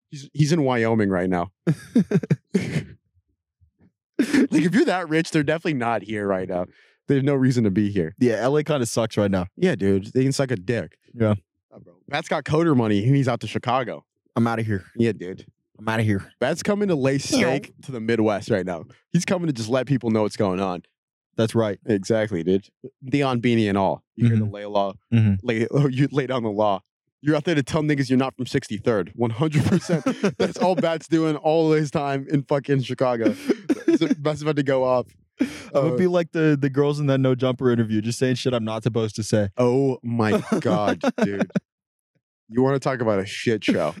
He's 0.09 0.29
he's 0.33 0.51
in 0.51 0.63
Wyoming 0.63 1.09
right 1.09 1.29
now. 1.29 1.51
like 1.65 1.75
if 4.17 4.73
you're 4.73 4.85
that 4.85 5.09
rich, 5.09 5.31
they're 5.31 5.43
definitely 5.43 5.75
not 5.75 6.03
here 6.03 6.27
right 6.27 6.47
now. 6.47 6.65
There's 7.07 7.23
no 7.23 7.35
reason 7.35 7.63
to 7.63 7.71
be 7.71 7.91
here. 7.91 8.13
Yeah, 8.19 8.45
LA 8.45 8.61
kind 8.61 8.83
of 8.83 8.89
sucks 8.89 9.17
right 9.17 9.31
now. 9.31 9.47
Yeah, 9.55 9.75
dude, 9.75 10.13
they 10.13 10.23
can 10.23 10.31
suck 10.31 10.51
a 10.51 10.55
dick. 10.55 10.97
Yeah. 11.13 11.35
Oh, 11.71 11.79
bro. 11.79 11.95
Pat's 12.09 12.27
got 12.27 12.43
coder 12.43 12.75
money. 12.75 13.01
He's 13.01 13.27
out 13.27 13.39
to 13.41 13.47
Chicago. 13.47 14.05
I'm 14.35 14.45
out 14.45 14.59
of 14.59 14.65
here. 14.65 14.85
Yeah, 14.95 15.11
dude. 15.13 15.45
I'm 15.79 15.87
out 15.87 15.99
of 16.01 16.05
here. 16.05 16.31
Pat's 16.39 16.61
coming 16.61 16.89
to 16.89 16.95
lay 16.95 17.17
steak 17.17 17.71
to 17.83 17.91
the 17.91 17.99
Midwest 18.01 18.49
right 18.49 18.65
now. 18.65 18.83
He's 19.11 19.25
coming 19.25 19.47
to 19.47 19.53
just 19.53 19.69
let 19.69 19.87
people 19.87 20.11
know 20.11 20.23
what's 20.23 20.35
going 20.37 20.59
on. 20.59 20.83
That's 21.37 21.55
right. 21.55 21.79
Exactly, 21.85 22.43
dude. 22.43 22.67
Dion 23.03 23.39
Beanie 23.41 23.69
and 23.69 23.77
all. 23.77 24.03
You 24.17 24.27
hear 24.27 24.37
the 24.37 24.45
Mhm. 24.45 24.51
lay 24.53 24.65
law. 24.65 24.93
Mhm. 25.13 25.37
Lay, 25.41 25.67
oh, 25.71 25.87
you 25.87 26.09
lay 26.11 26.27
down 26.27 26.43
the 26.43 26.49
law. 26.51 26.81
You're 27.21 27.35
out 27.35 27.45
there 27.45 27.55
to 27.55 27.63
tell 27.63 27.81
niggas 27.81 28.09
you're 28.09 28.17
not 28.19 28.35
from 28.35 28.45
63rd. 28.45 29.13
100%. 29.17 30.35
That's 30.37 30.57
all 30.57 30.75
Bat's 30.75 31.07
doing 31.07 31.35
all 31.37 31.71
his 31.71 31.91
time 31.91 32.27
in 32.29 32.43
fucking 32.43 32.81
Chicago. 32.83 33.35
That's 33.87 34.13
that's 34.19 34.41
about 34.41 34.55
to 34.57 34.63
go 34.63 34.83
off. 34.83 35.07
I 35.73 35.79
would 35.79 35.93
Uh, 35.93 35.95
be 35.95 36.07
like 36.07 36.33
the 36.33 36.57
the 36.59 36.69
girls 36.69 36.99
in 36.99 37.05
that 37.07 37.19
no 37.19 37.35
jumper 37.35 37.71
interview, 37.71 38.01
just 38.01 38.19
saying 38.19 38.35
shit 38.35 38.53
I'm 38.53 38.65
not 38.65 38.83
supposed 38.83 39.15
to 39.15 39.23
say. 39.23 39.49
Oh 39.57 39.97
my 40.03 40.43
God, 40.59 41.01
dude. 41.23 41.49
You 42.49 42.63
want 42.63 42.75
to 42.75 42.79
talk 42.79 42.99
about 43.01 43.19
a 43.19 43.25
shit 43.25 43.63
show? 43.63 43.93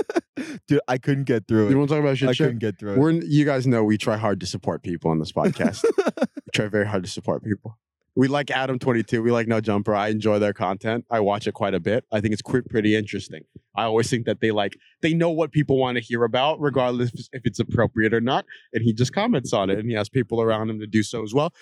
Dude, 0.68 0.80
I 0.86 0.98
couldn't 0.98 1.24
get 1.24 1.48
through 1.48 1.66
it. 1.66 1.70
You 1.70 1.78
want 1.78 1.88
to 1.88 1.94
talk 1.94 2.00
about 2.00 2.10
a 2.10 2.12
I 2.12 2.14
shit 2.14 2.36
show? 2.36 2.44
I 2.44 2.48
couldn't 2.48 2.60
get 2.60 2.78
through 2.78 2.92
it. 2.92 2.98
We're, 2.98 3.12
you 3.12 3.44
guys 3.46 3.66
know 3.66 3.84
we 3.84 3.96
try 3.96 4.16
hard 4.18 4.38
to 4.40 4.46
support 4.46 4.82
people 4.82 5.10
on 5.10 5.18
this 5.18 5.32
podcast. 5.32 5.82
we 6.06 6.50
try 6.52 6.66
very 6.66 6.86
hard 6.86 7.04
to 7.04 7.10
support 7.10 7.42
people. 7.42 7.78
We 8.14 8.28
like 8.28 8.50
Adam 8.50 8.78
22. 8.78 9.22
We 9.22 9.30
like 9.30 9.46
No 9.46 9.60
Jumper. 9.60 9.94
I 9.94 10.08
enjoy 10.08 10.38
their 10.38 10.54
content. 10.54 11.04
I 11.10 11.20
watch 11.20 11.46
it 11.46 11.52
quite 11.52 11.74
a 11.74 11.80
bit. 11.80 12.04
I 12.10 12.20
think 12.20 12.32
it's 12.32 12.42
quite 12.42 12.66
pretty 12.68 12.96
interesting. 12.96 13.42
I 13.76 13.84
always 13.84 14.08
think 14.08 14.24
that 14.24 14.40
they 14.40 14.50
like 14.50 14.78
they 15.02 15.12
know 15.12 15.30
what 15.30 15.52
people 15.52 15.78
want 15.78 15.96
to 15.96 16.02
hear 16.02 16.24
about, 16.24 16.58
regardless 16.58 17.10
if 17.32 17.42
it's 17.44 17.60
appropriate 17.60 18.14
or 18.14 18.22
not. 18.22 18.46
And 18.72 18.82
he 18.82 18.94
just 18.94 19.12
comments 19.12 19.52
on 19.52 19.68
it, 19.68 19.78
and 19.78 19.88
he 19.90 19.94
has 19.96 20.08
people 20.08 20.40
around 20.40 20.70
him 20.70 20.80
to 20.80 20.86
do 20.86 21.02
so 21.02 21.22
as 21.22 21.34
well. 21.34 21.52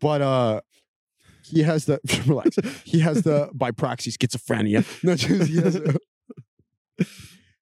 But 0.00 0.22
uh, 0.22 0.60
he 1.50 1.62
has 1.62 1.84
the 1.86 2.00
relax. 2.26 2.56
He 2.84 3.00
has 3.00 3.22
the 3.22 3.50
by 3.54 3.70
proxy 3.70 4.10
schizophrenia. 4.12 4.84
No, 5.04 5.16
just, 5.16 5.48
he 5.50 5.56
has. 5.58 5.76
a- 5.76 5.96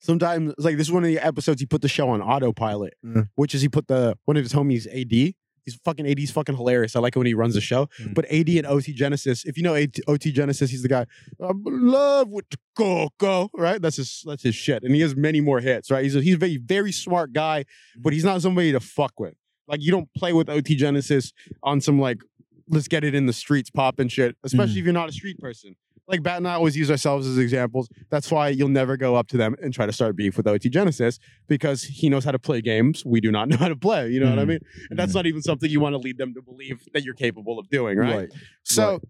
Sometimes, 0.01 0.53
it's 0.53 0.65
like 0.65 0.77
this 0.77 0.87
is 0.87 0.93
one 0.93 1.03
of 1.03 1.09
the 1.09 1.19
episodes 1.19 1.61
he 1.61 1.67
put 1.67 1.83
the 1.83 1.89
show 1.89 2.09
on 2.11 2.23
autopilot, 2.23 2.95
Mm. 3.05 3.29
which 3.35 3.55
is 3.55 3.61
he 3.63 3.69
put 3.69 3.89
the 3.89 4.17
one 4.25 4.37
of 4.37 4.43
his 4.45 4.53
homies 4.53 4.87
AD. 4.87 5.35
He's 5.65 5.75
fucking 5.85 6.07
AD's 6.09 6.31
fucking 6.31 6.57
hilarious. 6.57 6.97
I 6.97 7.01
like 7.01 7.15
it 7.15 7.19
when 7.19 7.27
he 7.27 7.35
runs 7.35 7.53
the 7.55 7.61
show. 7.61 7.89
Mm. 8.01 8.15
But 8.15 8.25
AD 8.33 8.49
and 8.49 8.67
OT 8.67 8.95
Genesis, 8.95 9.45
if 9.45 9.57
you 9.59 9.63
know 9.65 9.75
AT, 9.75 9.99
OT 10.07 10.33
Genesis, 10.33 10.71
he's 10.71 10.83
the 10.83 10.89
guy. 10.89 11.05
I'm 11.41 11.63
in 11.67 11.89
love 11.89 12.29
with 12.29 12.47
coco, 12.77 13.51
right? 13.55 13.83
That's 13.83 13.97
his 13.97 14.23
that's 14.25 14.43
his 14.45 14.55
shit, 14.55 14.83
and 14.85 14.95
he 14.95 15.01
has 15.03 15.15
many 15.15 15.41
more 15.41 15.61
hits, 15.61 15.91
right? 15.91 16.03
He's 16.05 16.17
a, 16.17 16.23
he's 16.23 16.35
a 16.37 16.39
very 16.39 16.57
very 16.57 16.93
smart 16.93 17.33
guy, 17.33 17.65
but 17.99 18.13
he's 18.13 18.25
not 18.25 18.41
somebody 18.41 18.73
to 18.73 18.81
fuck 18.81 19.19
with. 19.21 19.35
Like 19.67 19.83
you 19.83 19.91
don't 19.91 20.09
play 20.17 20.33
with 20.33 20.49
OT 20.49 20.75
Genesis 20.77 21.33
on 21.63 21.81
some 21.83 22.01
like 22.01 22.19
let's 22.71 22.89
get 22.89 23.05
it 23.05 23.15
in 23.15 23.27
the 23.27 23.33
streets 23.33 23.71
pop 23.71 23.99
and 23.99 24.11
shit, 24.11 24.37
especially 24.45 24.81
if 24.81 24.85
you're 24.85 24.93
not 24.95 25.09
a 25.09 25.13
street 25.13 25.39
person. 25.39 25.75
Like 26.07 26.23
Bat 26.23 26.39
and 26.39 26.49
I 26.49 26.55
always 26.55 26.75
use 26.75 26.91
ourselves 26.91 27.27
as 27.27 27.37
examples. 27.37 27.89
That's 28.09 28.31
why 28.31 28.49
you'll 28.49 28.69
never 28.71 28.97
go 28.97 29.15
up 29.15 29.29
to 29.29 29.37
them 29.37 29.55
and 29.63 29.75
try 29.75 29.85
to 29.85 29.93
start 29.93 30.17
beef 30.17 30.39
with 30.39 30.47
OT 30.47 30.71
Genesis 30.71 31.19
because 31.49 31.83
he 31.83 32.09
knows 32.09 32.25
how 32.25 32.31
to 32.33 32.39
play 32.39 32.63
games. 32.63 33.05
We 33.05 33.21
do 33.21 33.31
not 33.31 33.49
know 33.51 33.59
how 33.59 33.69
to 33.69 33.77
play. 33.77 34.09
You 34.11 34.21
know 34.21 34.31
what 34.31 34.39
I 34.39 34.45
Mhm. 34.45 34.49
mean? 34.49 34.59
And 34.91 34.99
that's 34.99 35.15
not 35.15 35.27
even 35.27 35.43
something 35.43 35.69
you 35.71 35.81
want 35.81 35.93
to 35.93 35.99
lead 35.99 36.17
them 36.17 36.33
to 36.35 36.41
believe 36.41 36.81
that 36.95 37.05
you're 37.05 37.13
capable 37.15 37.59
of 37.59 37.69
doing, 37.69 37.99
right? 37.99 38.31
So 38.63 38.93
Right. 38.93 39.01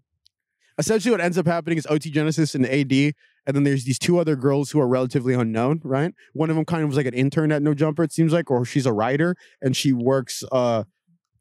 essentially, 0.77 1.11
what 1.11 1.21
ends 1.21 1.37
up 1.37 1.45
happening 1.47 1.77
is 1.77 1.87
OT 1.89 2.09
Genesis 2.11 2.53
and 2.55 2.65
AD, 2.65 3.13
and 3.45 3.55
then 3.55 3.63
there's 3.63 3.85
these 3.85 3.99
two 3.99 4.19
other 4.19 4.35
girls 4.35 4.71
who 4.71 4.79
are 4.81 4.87
relatively 4.87 5.33
unknown, 5.33 5.79
right? 5.85 6.13
One 6.33 6.49
of 6.49 6.57
them 6.57 6.65
kind 6.65 6.83
of 6.83 6.89
was 6.89 6.97
like 6.97 7.05
an 7.05 7.13
intern 7.13 7.51
at 7.53 7.61
No 7.61 7.73
Jumper, 7.73 8.03
it 8.03 8.11
seems 8.11 8.33
like, 8.33 8.51
or 8.51 8.65
she's 8.65 8.85
a 8.85 8.93
writer, 8.93 9.35
and 9.61 9.75
she 9.75 9.93
works. 9.93 10.43
uh 10.51 10.83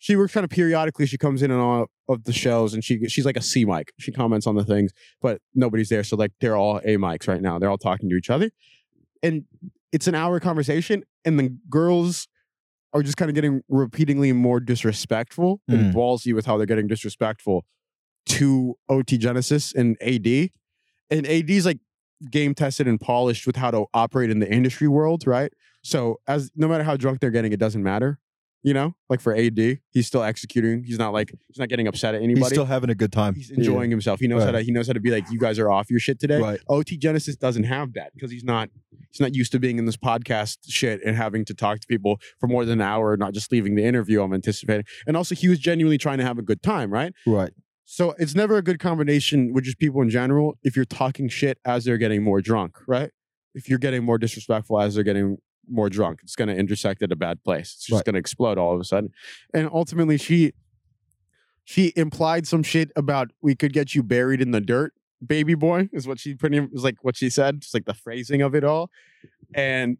she 0.00 0.14
works 0.14 0.32
kind 0.34 0.44
of 0.44 0.50
periodically. 0.50 1.06
She 1.06 1.18
comes 1.18 1.42
in 1.42 1.50
and 1.50 1.60
all 1.60 1.90
of 2.09 2.24
the 2.24 2.32
shows, 2.32 2.74
and 2.74 2.82
she 2.82 3.06
she's 3.09 3.24
like 3.26 3.36
a 3.36 3.42
C 3.42 3.64
mic. 3.64 3.92
She 3.98 4.11
comments 4.12 4.46
on 4.46 4.54
the 4.54 4.64
things, 4.64 4.92
but 5.20 5.40
nobody's 5.54 5.88
there. 5.90 6.02
So 6.04 6.16
like 6.16 6.32
they're 6.40 6.56
all 6.56 6.78
A 6.78 6.96
mics 6.96 7.28
right 7.28 7.42
now. 7.42 7.59
They're 7.59 7.70
all 7.70 7.78
talking 7.78 8.09
to 8.11 8.16
each 8.16 8.30
other, 8.30 8.50
and 9.22 9.44
it's 9.92 10.06
an 10.06 10.14
hour 10.14 10.40
conversation. 10.40 11.04
And 11.24 11.38
the 11.38 11.56
girls 11.68 12.26
are 12.94 13.02
just 13.02 13.16
kind 13.18 13.28
of 13.30 13.34
getting 13.34 13.61
repeatedly 13.68 14.32
more 14.32 14.61
disrespectful 14.61 15.61
and 15.68 15.92
Mm. 15.92 15.94
ballsy 15.94 16.34
with 16.34 16.46
how 16.46 16.56
they're 16.56 16.66
getting 16.66 16.86
disrespectful 16.86 17.66
to 18.26 18.76
OT 18.88 19.18
Genesis 19.18 19.74
and 19.74 19.96
AD. 20.00 20.50
And 21.11 21.26
AD's 21.26 21.66
like 21.66 21.78
game 22.30 22.54
tested 22.54 22.88
and 22.88 22.98
polished 23.00 23.46
with 23.46 23.56
how 23.56 23.70
to 23.70 23.84
operate 23.94 24.30
in 24.30 24.38
the 24.40 24.50
industry 24.50 24.88
world, 24.88 25.26
right? 25.26 25.52
So 25.82 26.20
as 26.26 26.50
no 26.56 26.66
matter 26.68 26.84
how 26.84 26.96
drunk 26.96 27.20
they're 27.20 27.30
getting, 27.30 27.52
it 27.52 27.61
doesn't 27.61 27.82
matter. 27.82 28.18
You 28.64 28.74
know, 28.74 28.96
like 29.09 29.20
for 29.20 29.34
AD, 29.36 29.78
he's 29.90 30.06
still 30.09 30.22
executing. 30.22 30.82
He's 30.82 30.98
not 30.98 31.12
like 31.12 31.32
he's 31.46 31.59
not 31.59 31.68
getting 31.68 31.86
upset 31.86 32.16
at 32.16 32.22
anybody. 32.22 32.40
He's 32.40 32.48
still 32.48 32.64
having 32.64 32.90
a 32.90 32.94
good 32.94 33.12
time. 33.12 33.34
He's 33.34 33.50
enjoying 33.50 33.90
himself. 33.90 34.18
He 34.18 34.26
knows 34.26 34.42
how 34.42 34.50
to 34.50 34.62
he 34.62 34.72
knows 34.72 34.88
how 34.88 34.94
to 34.94 35.00
be 35.00 35.11
like, 35.11 35.30
you 35.30 35.38
guys 35.38 35.61
are 35.61 35.70
off 35.70 35.90
your 35.90 36.00
shit 36.00 36.18
today. 36.18 36.40
Right. 36.40 36.61
OT 36.68 36.96
Genesis 36.96 37.36
doesn't 37.36 37.64
have 37.64 37.92
that 37.94 38.12
because 38.14 38.32
he's 38.32 38.42
not 38.42 38.68
he's 39.11 39.20
not 39.20 39.34
used 39.34 39.52
to 39.52 39.61
being 39.61 39.78
in 39.78 39.86
this 39.86 39.96
podcast 39.96 40.59
shit 40.68 41.00
and 41.04 41.16
having 41.16 41.44
to 41.44 41.54
talk 41.54 41.78
to 41.80 41.86
people 41.86 42.18
for 42.40 42.48
more 42.48 42.64
than 42.64 42.80
an 42.80 42.86
hour, 42.86 43.16
not 43.16 43.32
just 43.32 43.52
leaving 43.52 43.76
the 43.76 43.84
interview. 43.84 44.22
I'm 44.22 44.34
anticipating, 44.34 44.84
and 45.06 45.16
also 45.16 45.36
he 45.36 45.48
was 45.48 45.61
genuinely 45.61 45.98
trying 45.98 46.18
to 46.18 46.24
have 46.24 46.38
a 46.38 46.42
good 46.42 46.62
time, 46.62 46.92
right? 46.92 47.12
Right. 47.26 47.52
So 47.84 48.14
it's 48.18 48.34
never 48.34 48.59
a 48.59 48.62
good 48.62 48.80
combination 48.80 49.54
with 49.54 49.64
just 49.64 49.78
people 49.78 50.02
in 50.02 50.11
general 50.11 50.59
if 50.62 50.76
you're 50.76 50.84
talking 50.84 51.28
shit 51.28 51.59
as 51.64 51.84
they're 51.84 51.96
getting 51.96 52.22
more 52.22 52.42
drunk, 52.42 52.76
right? 52.86 53.11
If 53.54 53.70
you're 53.70 53.78
getting 53.78 54.04
more 54.04 54.18
disrespectful 54.18 54.78
as 54.78 54.94
they're 54.94 55.04
getting 55.04 55.38
more 55.70 55.88
drunk, 55.88 56.20
it's 56.22 56.36
going 56.36 56.48
to 56.48 56.56
intersect 56.56 57.02
at 57.02 57.12
a 57.12 57.16
bad 57.16 57.42
place. 57.44 57.74
It's 57.74 57.86
just 57.86 57.98
Right. 57.98 58.04
going 58.04 58.14
to 58.14 58.18
explode 58.20 58.58
all 58.58 58.74
of 58.74 58.80
a 58.80 58.84
sudden. 58.84 59.10
And 59.54 59.68
ultimately, 59.72 60.18
she 60.18 60.52
she 61.64 61.92
implied 61.96 62.46
some 62.46 62.62
shit 62.62 62.90
about 62.96 63.28
we 63.42 63.54
could 63.54 63.72
get 63.72 63.94
you 63.94 64.02
buried 64.02 64.40
in 64.40 64.52
the 64.52 64.60
dirt, 64.60 64.94
baby 65.24 65.54
boy, 65.54 65.88
is 65.92 66.06
what 66.08 66.18
she 66.18 66.34
pretty 66.34 66.58
is 66.72 66.82
like 66.82 66.96
what 67.02 67.16
she 67.16 67.28
said. 67.30 67.60
Just 67.60 67.74
like 67.74 67.84
the 67.84 67.94
phrasing 67.94 68.42
of 68.42 68.54
it 68.54 68.64
all, 68.64 68.90
and. 69.54 69.98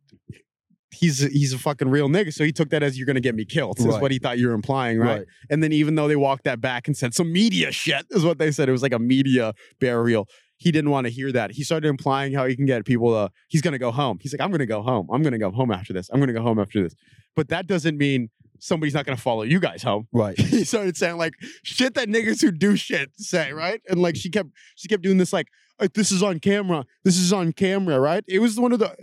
He's 0.91 1.19
he's 1.19 1.53
a 1.53 1.59
fucking 1.59 1.91
real 1.91 2.09
nigga, 2.09 2.33
so 2.33 2.45
he 2.45 2.51
took 2.51 2.71
that 2.71 2.83
as 2.83 2.97
you're 2.97 3.05
gonna 3.05 3.21
get 3.21 3.35
me 3.35 3.45
killed. 3.45 3.79
Is 3.79 3.85
what 3.85 4.11
he 4.11 4.19
thought 4.19 4.39
you 4.39 4.49
were 4.49 4.55
implying, 4.55 4.99
right? 4.99 5.19
Right. 5.19 5.27
And 5.51 5.63
then 5.63 5.71
even 5.71 5.97
though 5.97 6.09
they 6.09 6.17
walked 6.17 6.45
that 6.45 6.63
back 6.63 6.89
and 6.89 6.97
said 6.97 7.13
some 7.13 7.31
media 7.31 7.71
shit 7.73 8.07
is 8.11 8.25
what 8.25 8.39
they 8.39 8.51
said. 8.51 8.71
It 8.71 8.73
was 8.73 8.81
like 8.81 8.95
a 8.95 8.99
media 8.99 9.53
burial. 9.81 10.29
He 10.59 10.73
didn't 10.73 10.91
want 10.91 11.07
to 11.07 11.11
hear 11.11 11.33
that. 11.33 11.53
He 11.53 11.65
started 11.65 11.89
implying 11.89 12.35
how 12.35 12.47
he 12.47 12.57
can 12.57 12.67
get 12.67 12.85
people 12.85 13.13
to 13.13 13.33
he's 13.49 13.63
gonna 13.63 13.79
go 13.79 13.91
home. 13.91 14.19
He's 14.21 14.33
like, 14.33 14.41
I'm 14.41 14.51
gonna 14.51 14.67
go 14.67 14.83
home. 14.83 15.09
I'm 15.11 15.23
gonna 15.23 15.39
go 15.39 15.51
home 15.51 15.71
after 15.71 15.93
this. 15.93 16.11
I'm 16.13 16.21
gonna 16.21 16.33
go 16.33 16.43
home 16.43 16.59
after 16.59 16.83
this. 16.83 16.95
But 17.35 17.49
that 17.49 17.67
doesn't 17.67 17.97
mean 17.97 18.31
somebody's 18.59 18.95
not 18.95 19.07
gonna 19.07 19.17
follow 19.17 19.43
you 19.43 19.61
guys 19.61 19.83
home. 19.83 20.09
Right. 20.13 20.39
he 20.39 20.65
started 20.65 20.97
saying 20.97 21.17
like 21.17 21.35
shit 21.63 21.95
that 21.95 22.09
niggas 22.09 22.43
who 22.43 22.51
do 22.51 22.77
shit 22.77 23.11
say, 23.17 23.53
right? 23.53 23.81
And 23.89 24.03
like 24.03 24.17
she 24.17 24.31
kept 24.31 24.51
she 24.75 24.89
kept 24.89 25.03
doing 25.03 25.19
this 25.19 25.33
like 25.33 25.49
"Uh, 25.79 25.89
this 25.95 26.11
is 26.11 26.23
on 26.23 26.41
camera. 26.41 26.85
This 27.05 27.17
is 27.17 27.33
on 27.33 27.53
camera, 27.53 28.01
right? 28.01 28.25
It 28.27 28.41
was 28.41 28.59
one 28.59 28.73
of 28.73 28.81
the 28.81 28.95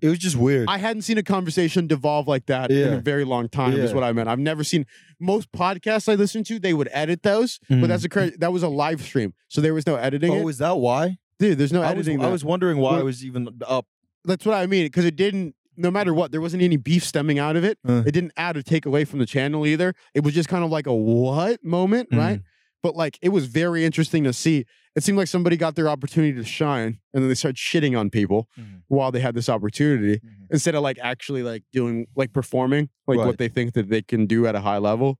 It 0.00 0.08
was 0.08 0.18
just 0.18 0.36
weird. 0.36 0.68
I 0.68 0.78
hadn't 0.78 1.02
seen 1.02 1.18
a 1.18 1.22
conversation 1.22 1.86
devolve 1.86 2.28
like 2.28 2.46
that 2.46 2.70
in 2.70 2.92
a 2.94 3.00
very 3.00 3.24
long 3.24 3.48
time. 3.48 3.74
Is 3.74 3.92
what 3.94 4.04
I 4.04 4.12
meant. 4.12 4.28
I've 4.28 4.38
never 4.38 4.64
seen 4.64 4.86
most 5.20 5.50
podcasts 5.52 6.08
I 6.10 6.14
listen 6.14 6.44
to. 6.44 6.58
They 6.58 6.74
would 6.74 6.88
edit 6.92 7.22
those, 7.22 7.58
but 7.68 7.76
Mhm. 7.78 7.88
that's 7.88 8.04
a 8.04 8.08
cra- 8.08 8.36
that 8.38 8.52
was 8.52 8.62
a 8.62 8.68
live 8.68 9.02
stream, 9.02 9.34
so 9.48 9.60
there 9.60 9.74
was 9.74 9.86
no 9.86 9.96
editing. 9.96 10.30
oh, 10.32 10.46
it. 10.46 10.50
is 10.50 10.58
that 10.58 10.76
why? 10.78 11.18
Dude, 11.38 11.58
there's 11.58 11.72
no 11.72 11.82
I 11.82 11.92
was, 11.94 12.08
editing. 12.08 12.24
I 12.24 12.28
was 12.28 12.44
wondering 12.44 12.78
why 12.78 12.92
Well- 12.92 13.00
it 13.00 13.04
was 13.04 13.24
even 13.24 13.48
up. 13.66 13.86
That's 14.24 14.44
what 14.44 14.54
I 14.56 14.66
mean 14.66 14.86
because 14.86 15.04
it 15.04 15.16
didn't. 15.16 15.54
No 15.80 15.92
matter 15.92 16.12
what, 16.12 16.32
there 16.32 16.40
wasn't 16.40 16.64
any 16.64 16.76
beef 16.76 17.04
stemming 17.04 17.38
out 17.38 17.54
of 17.54 17.62
it. 17.62 17.78
Uh. 17.88 18.02
It 18.04 18.10
didn't 18.10 18.32
add 18.36 18.56
or 18.56 18.62
take 18.62 18.84
away 18.84 19.04
from 19.04 19.20
the 19.20 19.26
channel 19.26 19.64
either. 19.64 19.94
It 20.12 20.24
was 20.24 20.34
just 20.34 20.48
kind 20.48 20.64
of 20.64 20.70
like 20.72 20.88
a 20.88 20.94
what 20.94 21.64
moment, 21.64 22.10
Mm-hmm. 22.10 22.18
right? 22.18 22.40
But 22.82 22.96
like 22.96 23.16
it 23.22 23.28
was 23.28 23.46
very 23.46 23.84
interesting 23.84 24.24
to 24.24 24.32
see. 24.32 24.64
It 24.98 25.04
seemed 25.04 25.16
like 25.16 25.28
somebody 25.28 25.56
got 25.56 25.76
their 25.76 25.88
opportunity 25.88 26.32
to 26.34 26.44
shine, 26.44 26.98
and 27.14 27.22
then 27.22 27.28
they 27.28 27.36
started 27.36 27.56
shitting 27.56 27.96
on 27.96 28.10
people 28.10 28.48
Mhm. 28.58 28.82
while 28.88 29.12
they 29.12 29.20
had 29.20 29.34
this 29.36 29.48
opportunity. 29.48 30.16
Mhm. 30.18 30.50
instead 30.50 30.74
of 30.74 30.82
like 30.82 30.98
actually 31.00 31.42
like 31.42 31.62
doing 31.72 32.06
like 32.16 32.32
performing 32.32 32.88
like 33.06 33.18
Right. 33.18 33.26
what 33.26 33.38
they 33.38 33.48
think 33.48 33.74
that 33.74 33.90
they 33.90 34.00
can 34.02 34.26
do 34.26 34.46
at 34.46 34.54
a 34.56 34.60
high 34.60 34.78
level. 34.78 35.18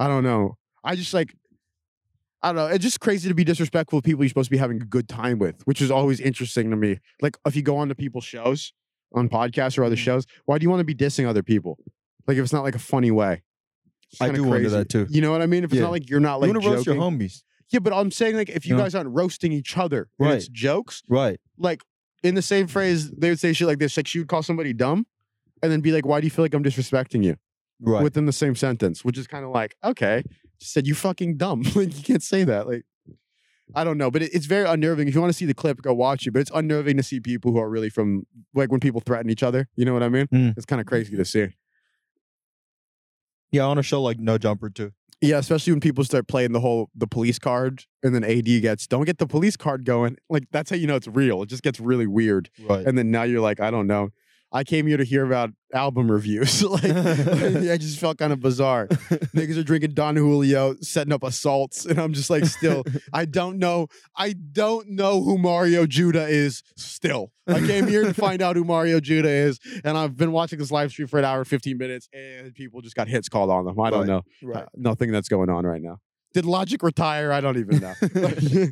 I 0.00 0.08
don't 0.08 0.24
know. 0.24 0.56
I 0.82 0.96
just 0.96 1.14
like 1.14 1.32
I 2.42 2.48
don't 2.48 2.56
know. 2.56 2.66
It's 2.74 2.82
just 2.82 2.98
crazy 3.00 3.28
to 3.28 3.34
be 3.34 3.44
disrespectful 3.44 4.00
to 4.00 4.04
people 4.04 4.24
you're 4.24 4.28
supposed 4.30 4.46
to 4.48 4.50
be 4.52 4.56
having 4.58 4.80
a 4.82 4.84
good 4.86 5.08
time 5.08 5.38
with, 5.38 5.60
which 5.66 5.80
is 5.82 5.90
always 5.90 6.18
interesting 6.18 6.70
to 6.70 6.76
me. 6.76 6.98
Like 7.22 7.36
if 7.46 7.54
you 7.56 7.62
go 7.62 7.76
on 7.76 7.88
to 7.88 7.94
people's 7.94 8.24
shows 8.24 8.72
on 9.12 9.28
podcasts 9.28 9.76
or 9.78 9.84
other 9.84 9.96
Mhm. 9.96 9.98
shows, 10.08 10.26
why 10.46 10.58
do 10.58 10.62
you 10.64 10.70
want 10.70 10.80
to 10.80 10.84
be 10.84 10.94
dissing 10.94 11.26
other 11.26 11.42
people? 11.44 11.78
Like 12.26 12.36
if 12.38 12.42
it's 12.44 12.52
not 12.52 12.62
like 12.64 12.74
a 12.74 12.80
funny 12.80 13.10
way. 13.12 13.42
I 14.20 14.30
do 14.30 14.42
wonder 14.44 14.70
that 14.70 14.88
too. 14.88 15.06
You 15.10 15.20
know 15.20 15.30
what 15.30 15.42
I 15.42 15.46
mean? 15.46 15.62
If 15.64 15.70
it's 15.70 15.76
Yeah. 15.76 15.82
not 15.82 15.90
like 15.92 16.08
you're 16.08 16.20
not 16.20 16.40
like 16.40 16.48
you 16.48 16.54
want 16.54 16.64
to 16.64 16.70
roast 16.70 16.86
your 16.86 16.94
homies, 16.96 17.42
Yeah, 17.70 17.80
but 17.80 17.92
I'm 17.92 18.10
saying 18.10 18.36
like 18.36 18.48
if 18.48 18.66
you 18.66 18.76
know? 18.76 18.82
guys 18.82 18.94
aren't 18.94 19.10
roasting 19.10 19.52
each 19.52 19.76
other 19.76 20.08
it's 20.18 20.46
Right. 20.46 20.48
jokes, 20.52 21.02
right? 21.08 21.38
like 21.58 21.82
in 22.22 22.34
the 22.34 22.42
same 22.42 22.66
phrase, 22.66 23.10
they 23.12 23.28
would 23.28 23.38
say 23.38 23.52
shit 23.52 23.66
like 23.68 23.78
this. 23.78 23.96
Like 23.96 24.06
she 24.08 24.18
would 24.18 24.28
call 24.28 24.42
somebody 24.42 24.72
dumb 24.72 25.06
and 25.62 25.70
then 25.70 25.80
be 25.80 25.92
like, 25.92 26.04
Why 26.06 26.20
do 26.20 26.26
you 26.26 26.30
feel 26.30 26.44
like 26.44 26.54
I'm 26.54 26.64
disrespecting 26.64 27.22
you? 27.24 27.36
Right. 27.80 28.02
Within 28.02 28.26
the 28.26 28.32
same 28.32 28.56
sentence, 28.56 29.04
which 29.04 29.16
is 29.16 29.26
kind 29.28 29.44
of 29.44 29.52
like, 29.52 29.76
okay, 29.84 30.24
just 30.58 30.72
said 30.72 30.86
you 30.86 30.94
fucking 30.96 31.36
dumb. 31.36 31.62
like 31.76 31.96
you 31.96 32.02
can't 32.02 32.22
say 32.22 32.42
that. 32.44 32.66
Like 32.66 32.84
I 33.74 33.84
don't 33.84 33.98
know, 33.98 34.10
but 34.10 34.22
it, 34.22 34.32
it's 34.34 34.46
very 34.46 34.66
unnerving. 34.66 35.06
If 35.08 35.14
you 35.14 35.20
want 35.20 35.30
to 35.32 35.36
see 35.36 35.44
the 35.44 35.54
clip, 35.54 35.82
go 35.82 35.92
watch 35.94 36.26
it. 36.26 36.32
But 36.32 36.40
it's 36.40 36.50
unnerving 36.54 36.96
to 36.96 37.02
see 37.02 37.20
people 37.20 37.52
who 37.52 37.58
are 37.58 37.68
really 37.68 37.90
from 37.90 38.26
like 38.54 38.72
when 38.72 38.80
people 38.80 39.00
threaten 39.02 39.30
each 39.30 39.42
other. 39.42 39.68
You 39.76 39.84
know 39.84 39.92
what 39.92 40.02
I 40.02 40.08
mean? 40.08 40.26
Mm. 40.28 40.56
It's 40.56 40.64
kind 40.66 40.80
of 40.80 40.86
crazy 40.86 41.14
to 41.16 41.24
see. 41.24 41.48
yeah, 43.52 43.62
on 43.64 43.78
a 43.78 43.82
show 43.82 44.02
like 44.02 44.18
No 44.18 44.38
Jumper 44.38 44.70
too. 44.70 44.92
Yeah, 45.20 45.38
especially 45.38 45.72
when 45.72 45.80
people 45.80 46.04
start 46.04 46.28
playing 46.28 46.52
the 46.52 46.60
whole 46.60 46.90
the 46.94 47.06
police 47.08 47.38
card 47.38 47.84
and 48.02 48.14
then 48.14 48.22
AD 48.22 48.44
gets 48.44 48.86
don't 48.86 49.04
get 49.04 49.18
the 49.18 49.26
police 49.26 49.56
card 49.56 49.84
going. 49.84 50.16
Like 50.30 50.44
that's 50.52 50.70
how 50.70 50.76
you 50.76 50.86
know 50.86 50.96
it's 50.96 51.08
real. 51.08 51.42
It 51.42 51.48
just 51.48 51.62
gets 51.62 51.80
really 51.80 52.06
weird. 52.06 52.50
Right. 52.60 52.86
and 52.86 52.96
then 52.96 53.10
now 53.10 53.24
you're 53.24 53.40
like, 53.40 53.60
I 53.60 53.70
don't 53.70 53.86
know. 53.86 54.10
I 54.50 54.64
came 54.64 54.86
here 54.86 54.96
to 54.96 55.04
hear 55.04 55.26
about 55.26 55.50
album 55.74 56.10
reviews. 56.10 56.62
like, 56.64 56.84
I 56.84 57.76
just 57.76 57.98
felt 57.98 58.16
kind 58.16 58.32
of 58.32 58.40
bizarre. 58.40 58.86
Niggas 58.88 59.58
are 59.58 59.62
drinking 59.62 59.92
Don 59.92 60.16
Julio, 60.16 60.74
setting 60.80 61.12
up 61.12 61.22
assaults, 61.22 61.84
and 61.84 61.98
I'm 62.00 62.14
just 62.14 62.30
like, 62.30 62.46
still, 62.46 62.84
I 63.12 63.26
don't 63.26 63.58
know. 63.58 63.88
I 64.16 64.32
don't 64.32 64.88
know 64.88 65.22
who 65.22 65.36
Mario 65.36 65.84
Judah 65.86 66.26
is. 66.26 66.62
Still, 66.76 67.30
I 67.46 67.60
came 67.60 67.86
here 67.86 68.04
to 68.04 68.14
find 68.14 68.40
out 68.40 68.56
who 68.56 68.64
Mario 68.64 69.00
Judah 69.00 69.28
is, 69.28 69.60
and 69.84 69.98
I've 69.98 70.16
been 70.16 70.32
watching 70.32 70.58
this 70.58 70.70
live 70.70 70.90
stream 70.92 71.08
for 71.08 71.18
an 71.18 71.26
hour 71.26 71.38
and 71.40 71.46
15 71.46 71.76
minutes, 71.76 72.08
and 72.14 72.54
people 72.54 72.80
just 72.80 72.96
got 72.96 73.06
hits 73.08 73.28
called 73.28 73.50
on 73.50 73.66
them. 73.66 73.78
I 73.78 73.90
don't 73.90 74.00
Right. 74.00 74.06
know. 74.08 74.22
right. 74.42 74.64
Uh, 74.64 74.68
nothing 74.76 75.12
that's 75.12 75.28
going 75.28 75.50
on 75.50 75.66
right 75.66 75.82
now. 75.82 75.98
Did 76.32 76.46
Logic 76.46 76.82
retire? 76.82 77.32
I 77.32 77.40
don't 77.42 77.58
even 77.58 77.80
know. 77.80 77.94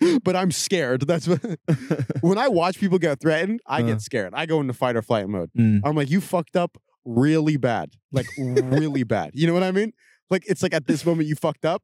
but 0.24 0.36
I'm 0.36 0.50
scared. 0.50 1.02
That's 1.06 1.26
what. 1.28 1.40
when 2.20 2.38
I 2.38 2.48
watch 2.48 2.78
people 2.78 2.98
get 2.98 3.20
threatened, 3.20 3.60
I 3.66 3.80
Uh. 3.82 3.86
get 3.86 4.00
scared. 4.02 4.32
I 4.34 4.46
go 4.46 4.60
into 4.60 4.72
fight 4.72 4.96
or 4.96 5.02
flight 5.02 5.28
mode. 5.28 5.50
Mm. 5.58 5.80
I'm 5.84 5.96
like, 5.96 6.10
you 6.10 6.20
fucked 6.20 6.56
up 6.56 6.76
really 7.04 7.56
bad. 7.56 7.90
Like 8.12 8.26
really 8.38 9.02
bad. 9.16 9.30
You 9.34 9.46
know 9.46 9.54
what 9.54 9.62
I 9.62 9.72
mean? 9.72 9.92
Like 10.30 10.44
it's 10.46 10.62
like 10.62 10.74
at 10.74 10.86
this 10.86 11.04
moment 11.06 11.28
you 11.28 11.36
fucked 11.36 11.64
up. 11.64 11.82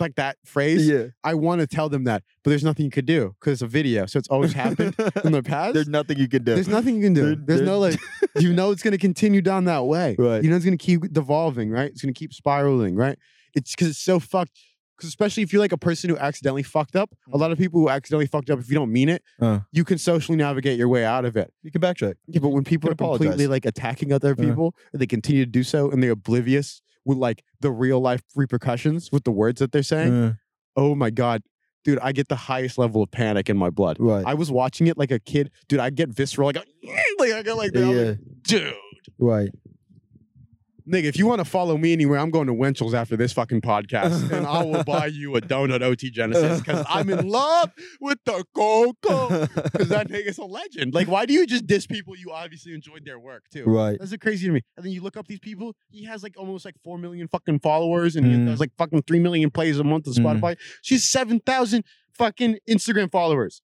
Like 0.00 0.14
that 0.14 0.38
phrase. 0.46 0.88
Yeah. 0.88 1.08
I 1.22 1.34
want 1.34 1.60
to 1.60 1.66
tell 1.66 1.90
them 1.90 2.04
that, 2.04 2.22
but 2.42 2.48
there's 2.48 2.64
nothing 2.64 2.86
you 2.86 2.90
could 2.90 3.04
do 3.04 3.34
because 3.38 3.52
it's 3.54 3.62
a 3.62 3.66
video. 3.66 4.06
So 4.06 4.18
it's 4.18 4.28
always 4.28 4.54
happened 4.54 4.94
in 5.22 5.32
the 5.32 5.42
past. 5.42 5.74
There's 5.74 5.86
nothing 5.88 6.18
you 6.18 6.28
can 6.28 6.44
do. 6.44 6.54
There's 6.54 6.66
nothing 6.66 6.96
you 6.96 7.02
can 7.02 7.12
do. 7.12 7.36
There- 7.36 7.44
There's 7.58 7.60
no 7.60 7.78
like, 7.78 8.00
you 8.38 8.54
know, 8.54 8.70
it's 8.70 8.82
going 8.82 8.92
to 8.92 8.98
continue 8.98 9.42
down 9.42 9.66
that 9.66 9.84
way. 9.84 10.16
Right. 10.18 10.42
You 10.42 10.48
know, 10.48 10.56
it's 10.56 10.64
going 10.64 10.78
to 10.78 10.82
keep 10.82 11.12
devolving, 11.12 11.68
right? 11.68 11.90
It's 11.90 12.00
going 12.00 12.14
to 12.14 12.18
keep 12.18 12.32
spiraling, 12.32 12.94
right? 12.96 13.18
It's 13.54 13.72
because 13.74 13.88
it's 13.88 13.98
so 13.98 14.18
fucked. 14.18 14.58
Because 15.02 15.08
especially 15.08 15.42
if 15.42 15.52
you're 15.52 15.58
like 15.60 15.72
a 15.72 15.76
person 15.78 16.08
who 16.10 16.16
accidentally 16.16 16.62
fucked 16.62 16.94
up, 16.94 17.12
a 17.32 17.36
lot 17.36 17.50
of 17.50 17.58
people 17.58 17.80
who 17.80 17.88
accidentally 17.88 18.28
fucked 18.28 18.50
up, 18.50 18.60
if 18.60 18.68
you 18.68 18.76
don't 18.76 18.92
mean 18.92 19.08
it, 19.08 19.20
Uh. 19.40 19.58
you 19.72 19.84
can 19.84 19.98
socially 19.98 20.36
navigate 20.38 20.78
your 20.78 20.86
way 20.88 21.04
out 21.04 21.24
of 21.24 21.36
it. 21.36 21.52
You 21.64 21.72
can 21.72 21.80
backtrack. 21.80 22.14
Yeah, 22.28 22.38
but 22.38 22.50
when 22.50 22.62
people 22.62 22.88
are 22.88 22.94
can 22.94 23.08
completely 23.08 23.48
like 23.48 23.66
attacking 23.66 24.12
other 24.12 24.30
Uh. 24.30 24.36
people 24.36 24.76
and 24.92 25.02
they 25.02 25.06
continue 25.08 25.44
to 25.44 25.50
do 25.50 25.64
so 25.64 25.90
and 25.90 26.00
they're 26.00 26.12
oblivious 26.12 26.82
with 27.04 27.18
like 27.18 27.42
the 27.58 27.72
real 27.72 27.98
life 28.00 28.22
repercussions 28.36 29.10
with 29.10 29.24
the 29.24 29.32
words 29.32 29.58
that 29.58 29.72
they're 29.72 29.82
saying, 29.82 30.12
Uh, 30.14 30.32
oh 30.76 30.94
my 30.94 31.10
God. 31.10 31.42
Dude, 31.84 31.98
I 32.00 32.12
get 32.12 32.28
the 32.28 32.36
highest 32.36 32.78
level 32.78 33.02
of 33.02 33.10
panic 33.10 33.50
in 33.50 33.56
my 33.56 33.68
blood. 33.68 33.96
right. 33.98 34.24
I 34.24 34.34
was 34.34 34.52
watching 34.52 34.86
it 34.86 34.96
like 34.96 35.10
a 35.10 35.18
kid. 35.18 35.50
Dude, 35.66 35.80
I 35.80 35.90
get 35.90 36.10
visceral. 36.10 36.48
I 36.48 36.52
go, 36.52 36.60
like, 37.18 37.32
I 37.32 37.42
go 37.42 37.56
like 37.56 37.72
that. 37.72 37.82
I'm 37.82 37.88
like, 37.88 37.96
yeah. 38.06 38.14
dude. 38.44 38.74
Right. 39.18 39.50
Nigga, 40.88 41.04
if 41.04 41.16
you 41.16 41.26
want 41.26 41.38
to 41.38 41.44
follow 41.44 41.76
me 41.78 41.92
anywhere, 41.92 42.18
I'm 42.18 42.30
going 42.30 42.48
to 42.48 42.54
Winchell's 42.54 42.92
after 42.94 43.16
this 43.16 43.32
fucking 43.32 43.60
podcast, 43.60 44.30
and 44.36 44.44
I 44.46 44.64
will 44.64 44.82
buy 44.82 45.06
you 45.06 45.36
a 45.36 45.40
donut 45.40 45.80
OT 45.82 46.10
Genesis 46.10 46.58
because 46.60 46.84
I'm 46.88 47.08
in 47.08 47.28
love 47.28 47.70
with 48.00 48.18
the 48.24 48.44
Coco. 48.54 49.46
Because 49.46 49.88
that 49.90 50.08
nigga's 50.08 50.38
a 50.38 50.44
legend. 50.44 50.92
Like, 50.92 51.06
why 51.06 51.24
do 51.24 51.34
you 51.34 51.46
just 51.46 51.66
diss 51.66 51.86
people 51.86 52.16
you 52.16 52.32
obviously 52.32 52.74
enjoyed 52.74 53.04
their 53.04 53.18
work 53.20 53.44
too? 53.52 53.64
right. 53.64 53.96
That's 53.98 54.16
crazy 54.16 54.46
to 54.48 54.52
me. 54.52 54.62
And 54.76 54.84
then 54.84 54.92
you 54.92 55.02
look 55.02 55.16
up 55.16 55.28
these 55.28 55.38
people. 55.38 55.74
He 55.90 56.04
has 56.06 56.22
like 56.24 56.34
almost 56.36 56.64
like 56.64 56.74
four 56.82 56.98
million 56.98 57.28
fucking 57.28 57.60
followers, 57.60 58.16
and 58.16 58.26
he 58.26 58.32
Mm. 58.32 58.46
does 58.46 58.58
like 58.60 58.72
fucking 58.76 59.02
three 59.02 59.20
million 59.20 59.50
plays 59.50 59.78
a 59.78 59.84
month 59.84 60.08
on 60.08 60.14
Mm. 60.14 60.40
Spotify. 60.40 60.56
She's 60.82 61.08
seven 61.08 61.38
thousand 61.40 61.84
fucking 62.12 62.58
Instagram 62.68 63.10
followers. 63.10 63.62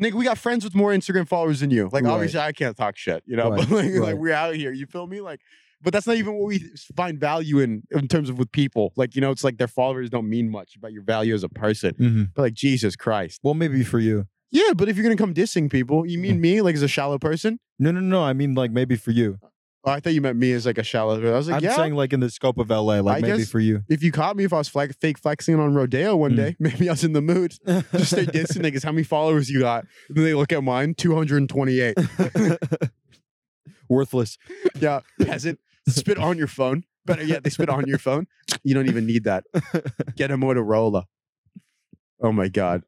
Nigga, 0.00 0.14
we 0.14 0.24
got 0.24 0.38
friends 0.38 0.64
with 0.64 0.74
more 0.74 0.92
Instagram 0.92 1.28
followers 1.28 1.60
than 1.60 1.70
you. 1.70 1.88
Like, 1.92 2.04
Right. 2.04 2.12
obviously, 2.12 2.40
I 2.40 2.52
can't 2.52 2.76
talk 2.76 2.96
shit, 2.96 3.22
you 3.26 3.36
know. 3.36 3.50
Right, 3.50 3.68
But 3.68 3.84
like, 3.84 3.92
like, 3.94 4.16
we're 4.16 4.32
out 4.32 4.54
here. 4.54 4.72
You 4.72 4.86
feel 4.86 5.06
me? 5.06 5.20
Like, 5.20 5.40
but 5.82 5.92
that's 5.92 6.06
not 6.06 6.16
even 6.16 6.34
what 6.34 6.46
we 6.46 6.58
find 6.96 7.18
value 7.18 7.58
in 7.58 7.82
in 7.90 8.08
terms 8.08 8.28
of 8.28 8.38
with 8.38 8.50
people. 8.52 8.92
Like, 8.96 9.14
you 9.14 9.20
know, 9.20 9.30
it's 9.30 9.44
like 9.44 9.58
their 9.58 9.68
followers 9.68 10.10
don't 10.10 10.28
mean 10.28 10.50
much 10.50 10.76
about 10.76 10.92
your 10.92 11.02
value 11.02 11.34
as 11.34 11.42
a 11.42 11.48
person. 11.48 11.94
hmm 11.96 12.22
But 12.34 12.42
like, 12.42 12.54
Jesus 12.54 12.96
Christ. 12.96 13.40
Well, 13.42 13.54
maybe 13.54 13.82
for 13.84 13.98
you. 13.98 14.26
Yeah, 14.52 14.72
but 14.76 14.88
if 14.88 14.96
you're 14.96 15.04
gonna 15.04 15.16
come 15.16 15.32
dissing 15.34 15.70
people, 15.70 16.06
you 16.06 16.18
mean 16.18 16.40
me, 16.40 16.60
like 16.60 16.74
as 16.74 16.82
a 16.82 16.88
shallow 16.88 17.18
person? 17.18 17.60
No, 17.78 17.90
no, 17.92 18.00
no. 18.00 18.22
I 18.24 18.32
mean, 18.32 18.54
like 18.54 18.72
maybe 18.72 18.96
for 18.96 19.10
you. 19.12 19.38
Oh, 19.82 19.92
I 19.92 20.00
thought 20.00 20.12
you 20.12 20.20
meant 20.20 20.36
me 20.36 20.52
as 20.52 20.66
like 20.66 20.76
a 20.76 20.82
shallow. 20.82 21.16
I 21.26 21.36
was 21.36 21.48
like, 21.48 21.56
I'm 21.56 21.64
yeah. 21.64 21.74
saying 21.76 21.94
like 21.94 22.12
in 22.12 22.20
the 22.20 22.28
scope 22.28 22.58
of 22.58 22.68
LA, 22.68 23.00
like 23.00 23.24
I 23.24 23.26
maybe 23.28 23.44
for 23.44 23.60
you. 23.60 23.82
if 23.88 24.02
you 24.02 24.12
caught 24.12 24.36
me 24.36 24.44
if 24.44 24.52
I 24.52 24.58
was 24.58 24.68
flag- 24.68 24.94
fake 25.00 25.16
flexing 25.18 25.58
on 25.58 25.72
Rodeo 25.72 26.16
one 26.16 26.32
Mm. 26.32 26.36
day, 26.36 26.56
maybe 26.60 26.86
I 26.88 26.92
was 26.92 27.02
in 27.04 27.14
the 27.14 27.22
mood. 27.22 27.54
Just 27.66 28.10
stay 28.12 28.26
dissing 28.26 28.60
niggas. 28.62 28.84
How 28.84 28.92
many 28.92 29.04
followers 29.04 29.48
you 29.48 29.60
got? 29.60 29.86
And 30.08 30.16
then 30.18 30.24
they 30.24 30.34
look 30.34 30.52
at 30.52 30.62
mine, 30.62 30.92
228. 30.96 31.94
Worthless. 33.88 34.38
Yeah, 34.78 35.00
peasant. 35.22 35.58
Spit 35.88 36.18
on 36.18 36.38
your 36.38 36.46
phone. 36.46 36.84
Better 37.06 37.24
yet, 37.24 37.42
they 37.44 37.50
spit 37.50 37.68
on 37.70 37.86
your 37.86 37.98
phone. 37.98 38.26
You 38.62 38.74
don't 38.74 38.86
even 38.88 39.06
need 39.06 39.24
that. 39.24 39.44
Get 40.16 40.30
a 40.30 40.36
Motorola. 40.36 41.04
Oh 42.22 42.32
my 42.32 42.48
God. 42.48 42.82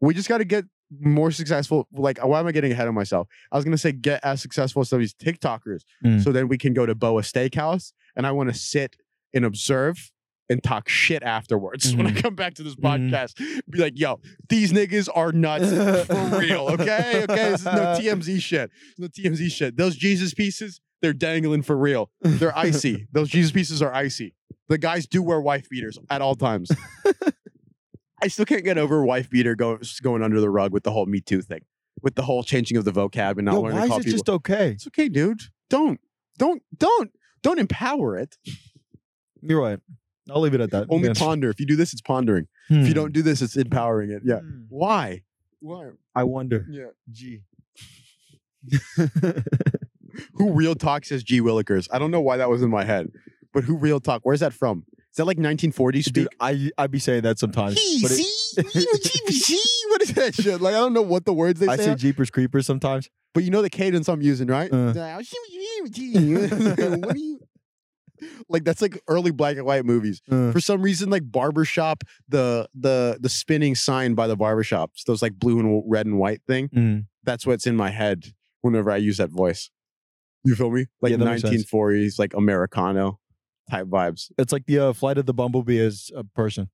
We 0.00 0.14
just 0.14 0.28
got 0.28 0.38
to 0.38 0.44
get 0.44 0.64
more 1.00 1.30
successful. 1.30 1.86
Like, 1.92 2.24
why 2.24 2.40
am 2.40 2.46
I 2.46 2.52
getting 2.52 2.72
ahead 2.72 2.88
of 2.88 2.94
myself? 2.94 3.28
I 3.52 3.56
was 3.56 3.64
going 3.64 3.72
to 3.72 3.78
say 3.78 3.92
get 3.92 4.24
as 4.24 4.40
successful 4.40 4.80
as 4.80 4.88
some 4.88 4.96
of 4.96 5.00
these 5.00 5.14
TikTokers. 5.14 5.82
Mm. 6.04 6.22
So 6.24 6.32
then 6.32 6.48
we 6.48 6.56
can 6.56 6.72
go 6.72 6.86
to 6.86 6.94
Boa 6.94 7.20
Steakhouse 7.22 7.92
and 8.16 8.26
I 8.26 8.32
want 8.32 8.48
to 8.48 8.54
sit 8.58 8.96
and 9.34 9.44
observe 9.44 10.10
and 10.48 10.62
talk 10.62 10.88
shit 10.88 11.22
afterwards 11.22 11.94
when 11.96 12.06
I 12.06 12.12
come 12.12 12.34
back 12.34 12.54
to 12.54 12.62
this 12.62 12.74
Mhm. 12.76 13.10
podcast. 13.10 13.62
Be 13.68 13.78
like, 13.80 13.98
yo, 13.98 14.20
these 14.48 14.72
niggas 14.72 15.08
are 15.14 15.30
nuts 15.32 15.68
for 16.06 16.38
real. 16.38 16.68
Okay. 16.70 17.24
Okay. 17.24 17.50
This 17.50 17.60
is 17.60 17.66
no 17.66 17.72
TMZ 18.00 18.40
shit. 18.40 18.70
No 18.96 19.08
TMZ 19.08 19.50
shit. 19.50 19.76
Those 19.76 19.94
Jesus 19.96 20.32
pieces, 20.32 20.80
they're 21.02 21.12
dangling 21.12 21.62
for 21.62 21.76
real. 21.76 22.10
They're 22.22 22.56
icy. 22.56 23.06
Those 23.12 23.28
Jesus 23.28 23.52
pieces 23.52 23.82
are 23.82 23.92
icy. 23.92 24.34
The 24.68 24.78
guys 24.78 25.06
do 25.06 25.22
wear 25.22 25.40
wife 25.40 25.68
beaters 25.70 25.98
at 26.10 26.20
all 26.20 26.34
times. 26.34 26.70
I 28.22 28.28
still 28.28 28.44
can't 28.44 28.64
get 28.64 28.78
over 28.78 29.04
wife 29.04 29.30
beater 29.30 29.54
go, 29.54 29.78
going 30.02 30.22
under 30.22 30.40
the 30.40 30.50
rug 30.50 30.72
with 30.72 30.82
the 30.82 30.90
whole 30.90 31.06
Me 31.06 31.20
Too 31.20 31.40
thing, 31.40 31.60
with 32.02 32.16
the 32.16 32.22
whole 32.22 32.42
changing 32.42 32.76
of 32.76 32.84
the 32.84 32.90
vocab 32.92 33.36
and 33.36 33.44
not 33.44 33.54
Yo, 33.54 33.60
learning 33.60 33.78
why 33.78 33.86
to 33.86 33.92
is 33.94 33.98
it 34.00 34.04
people. 34.04 34.12
just 34.18 34.28
okay? 34.28 34.70
it's 34.72 34.86
okay, 34.88 35.08
dude. 35.08 35.40
Don't, 35.70 36.00
don't, 36.36 36.62
don't, 36.76 37.10
don't 37.42 37.58
empower 37.60 38.18
it. 38.18 38.36
You're 39.40 39.60
right. 39.62 39.78
I'll 40.30 40.40
leave 40.40 40.52
it 40.54 40.60
at 40.60 40.72
that. 40.72 40.86
Only 40.90 41.08
Yeah. 41.08 41.14
ponder. 41.16 41.48
If 41.48 41.60
you 41.60 41.66
do 41.66 41.76
this, 41.76 41.92
it's 41.92 42.02
pondering. 42.02 42.48
If 42.68 42.76
you 42.76 42.86
Hmm. 42.88 42.92
don't 42.92 43.12
do 43.12 43.22
this, 43.22 43.40
it's 43.40 43.56
empowering 43.56 44.10
it. 44.10 44.22
Yeah. 44.24 44.40
Hmm. 44.40 44.64
Why? 44.68 45.22
Why? 45.60 45.90
I 46.14 46.24
wonder. 46.24 46.66
Yeah. 46.68 46.88
Gee. 47.10 47.42
Who 50.38 50.52
real 50.52 50.74
talk 50.74 51.04
says 51.04 51.22
G 51.22 51.40
Willikers? 51.40 51.88
I 51.92 51.98
don't 51.98 52.10
know 52.10 52.20
why 52.20 52.36
that 52.38 52.48
was 52.48 52.62
in 52.62 52.70
my 52.70 52.84
head, 52.84 53.10
but 53.52 53.64
who 53.64 53.76
real 53.76 54.00
talk? 54.00 54.20
Where's 54.24 54.40
that 54.40 54.52
from? 54.52 54.84
Is 55.10 55.16
that 55.16 55.24
like 55.24 55.38
1940s 55.38 56.04
speak? 56.04 56.14
Dude, 56.14 56.28
I 56.40 56.70
I 56.78 56.86
be 56.86 56.98
saying 56.98 57.22
that 57.22 57.38
sometimes. 57.38 57.74
He, 57.78 58.00
but 58.02 58.10
it- 58.12 58.16
see, 58.16 58.56
what 59.90 60.02
is 60.02 60.12
that 60.14 60.34
shit? 60.34 60.60
Like 60.60 60.74
I 60.74 60.78
don't 60.78 60.92
know 60.92 61.02
what 61.02 61.24
the 61.24 61.32
words 61.32 61.60
they 61.60 61.66
I 61.68 61.76
say, 61.76 61.82
I 61.82 61.86
say 61.86 61.94
Jeepers 61.96 62.30
Creepers 62.30 62.66
sometimes. 62.66 63.08
but 63.34 63.44
you 63.44 63.50
know 63.50 63.62
the 63.62 63.70
cadence 63.70 64.08
I'm 64.08 64.22
using, 64.22 64.48
right? 64.48 64.72
Uh. 64.72 64.92
what 67.00 67.14
do 67.14 67.20
you? 67.20 67.40
Like 68.48 68.64
that's 68.64 68.82
like 68.82 69.00
early 69.06 69.30
black 69.30 69.56
and 69.58 69.64
white 69.64 69.84
movies. 69.84 70.20
Uh, 70.28 70.50
For 70.50 70.58
some 70.60 70.82
reason, 70.82 71.08
like 71.08 71.30
barbershop, 71.30 72.02
the 72.28 72.68
the 72.74 73.16
the 73.20 73.28
spinning 73.28 73.76
sign 73.76 74.14
by 74.14 74.26
the 74.26 74.36
barbershops, 74.36 75.04
those 75.06 75.22
like 75.22 75.34
blue 75.38 75.60
and 75.60 75.84
red 75.86 76.04
and 76.06 76.18
white 76.18 76.42
thing. 76.44 76.68
mm. 76.68 77.06
That's 77.22 77.46
what's 77.46 77.64
in 77.64 77.76
my 77.76 77.90
head 77.90 78.32
whenever 78.62 78.90
I 78.90 78.96
use 78.96 79.18
that 79.18 79.30
voice. 79.30 79.70
You 80.44 80.54
feel 80.54 80.70
me? 80.70 80.86
Like 81.00 81.10
Yeah, 81.10 81.16
that 81.18 81.24
makes 81.24 81.42
sense. 81.42 81.64
1940s, 81.72 82.18
like 82.18 82.34
Americano 82.34 83.18
type 83.70 83.86
vibes. 83.86 84.30
It's 84.38 84.52
like 84.52 84.66
the 84.66 84.78
uh, 84.78 84.92
flight 84.92 85.18
of 85.18 85.26
the 85.26 85.34
bumblebee 85.34 85.78
is 85.78 86.10
a 86.16 86.24
person. 86.24 86.70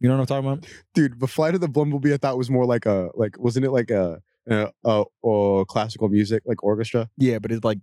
You 0.00 0.08
know 0.08 0.14
what 0.16 0.20
I'm 0.20 0.26
talking 0.44 0.48
about? 0.48 0.66
Dude, 0.94 1.18
the 1.18 1.26
flight 1.26 1.54
of 1.56 1.60
the 1.60 1.66
Bumblebee 1.68 2.14
I 2.14 2.18
thought 2.18 2.38
was 2.38 2.48
more 2.50 2.64
like 2.64 2.86
a 2.86 3.10
like 3.14 3.36
wasn't 3.36 3.64
it 3.64 3.72
like 3.72 3.90
a 3.90 4.22
a, 4.48 4.68
a, 4.84 5.04
a 5.28 5.64
classical 5.66 6.08
music 6.08 6.44
like 6.46 6.62
orchestra? 6.62 7.10
Yeah, 7.16 7.40
but 7.40 7.50
it's 7.50 7.64
like 7.64 7.78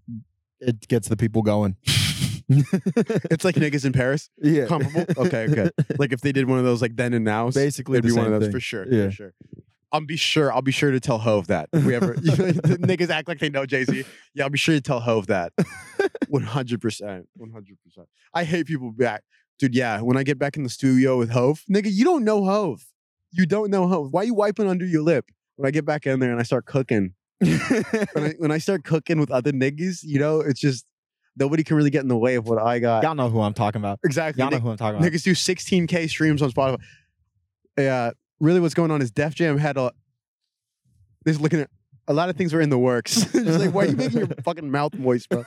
it 0.61 0.87
gets 0.87 1.09
the 1.09 1.17
people 1.17 1.41
going. 1.41 1.75
it's 2.47 3.43
like 3.43 3.55
niggas 3.55 3.83
in 3.85 3.91
Paris. 3.91 4.29
yeah, 4.41 4.65
Comparable? 4.65 5.25
Okay, 5.25 5.47
okay. 5.49 5.69
Like 5.99 6.13
if 6.13 6.21
they 6.21 6.31
did 6.31 6.47
one 6.47 6.57
of 6.57 6.63
those 6.63 6.81
like 6.81 6.95
then 6.95 7.13
and 7.13 7.25
now, 7.25 7.49
Basically, 7.49 7.97
it'd 7.97 8.09
the 8.09 8.13
be 8.13 8.17
one 8.17 8.25
same 8.25 8.33
of 8.33 8.39
those 8.39 8.47
thing. 8.47 8.51
for 8.53 8.59
sure. 8.61 8.87
Yeah. 8.89 9.07
For 9.07 9.11
sure. 9.11 9.33
I'll 9.95 10.01
be 10.01 10.17
sure. 10.17 10.51
I'll 10.51 10.61
be 10.61 10.73
sure 10.73 10.91
to 10.91 10.99
tell 10.99 11.19
Hove 11.19 11.47
that 11.47 11.69
if 11.71 11.85
we 11.85 11.95
ever 11.95 12.15
niggas 12.15 13.09
act 13.09 13.29
like 13.29 13.39
they 13.39 13.47
know 13.49 13.65
Jay 13.65 13.85
Z. 13.85 14.03
Yeah, 14.33 14.43
I'll 14.43 14.49
be 14.49 14.57
sure 14.57 14.75
to 14.75 14.81
tell 14.81 14.99
Hove 14.99 15.27
that. 15.27 15.53
One 16.27 16.43
hundred 16.43 16.81
percent. 16.81 17.29
One 17.37 17.49
hundred 17.49 17.77
percent. 17.81 18.07
I 18.33 18.43
hate 18.43 18.65
people 18.67 18.91
back, 18.91 19.23
dude. 19.57 19.73
Yeah, 19.73 20.01
when 20.01 20.17
I 20.17 20.23
get 20.23 20.37
back 20.37 20.57
in 20.57 20.63
the 20.63 20.69
studio 20.69 21.17
with 21.17 21.29
Hove, 21.29 21.63
nigga, 21.71 21.89
you 21.89 22.03
don't 22.03 22.25
know 22.25 22.43
Hove. 22.43 22.85
You 23.31 23.45
don't 23.45 23.71
know 23.71 23.87
Hove. 23.87 24.11
Why 24.11 24.23
you 24.23 24.33
wiping 24.33 24.67
under 24.67 24.85
your 24.85 25.01
lip? 25.01 25.31
When 25.55 25.65
I 25.65 25.71
get 25.71 25.85
back 25.85 26.05
in 26.05 26.19
there 26.19 26.31
and 26.31 26.41
I 26.41 26.43
start 26.43 26.65
cooking, 26.65 27.13
when 27.39 27.61
I 28.17 28.33
when 28.37 28.51
I 28.51 28.57
start 28.57 28.83
cooking 28.83 29.17
with 29.17 29.31
other 29.31 29.53
niggas, 29.53 29.99
you 30.03 30.19
know, 30.19 30.41
it's 30.41 30.59
just 30.59 30.85
nobody 31.37 31.63
can 31.63 31.77
really 31.77 31.89
get 31.89 32.01
in 32.01 32.09
the 32.09 32.17
way 32.17 32.35
of 32.35 32.49
what 32.49 32.61
I 32.61 32.79
got. 32.79 33.03
Y'all 33.03 33.15
know 33.15 33.29
who 33.29 33.39
I'm 33.39 33.53
talking 33.53 33.81
about. 33.81 33.99
Exactly. 34.03 34.41
Y'all 34.41 34.51
know 34.51 34.57
Nick- 34.57 34.63
who 34.63 34.71
I'm 34.71 34.77
talking 34.77 34.99
about. 34.99 35.09
Niggas 35.09 35.23
do 35.23 35.31
16k 35.31 36.09
streams 36.09 36.41
on 36.41 36.51
Spotify. 36.51 36.79
Yeah, 37.77 38.11
really, 38.39 38.59
what's 38.59 38.73
going 38.73 38.91
on 38.91 39.01
is 39.01 39.11
Def 39.11 39.35
Jam 39.35 39.57
had 39.57 39.77
a. 39.77 39.91
They're 41.23 41.33
looking 41.35 41.61
at 41.61 41.69
a 42.07 42.13
lot 42.13 42.29
of 42.29 42.35
things 42.35 42.53
were 42.53 42.61
in 42.61 42.69
the 42.69 42.77
works. 42.77 43.15
Just 43.31 43.59
like, 43.59 43.73
why 43.73 43.85
are 43.85 43.87
you 43.87 43.95
making 43.95 44.19
your 44.19 44.27
fucking 44.43 44.69
mouth 44.69 44.93
moist, 44.95 45.29
bro? 45.29 45.43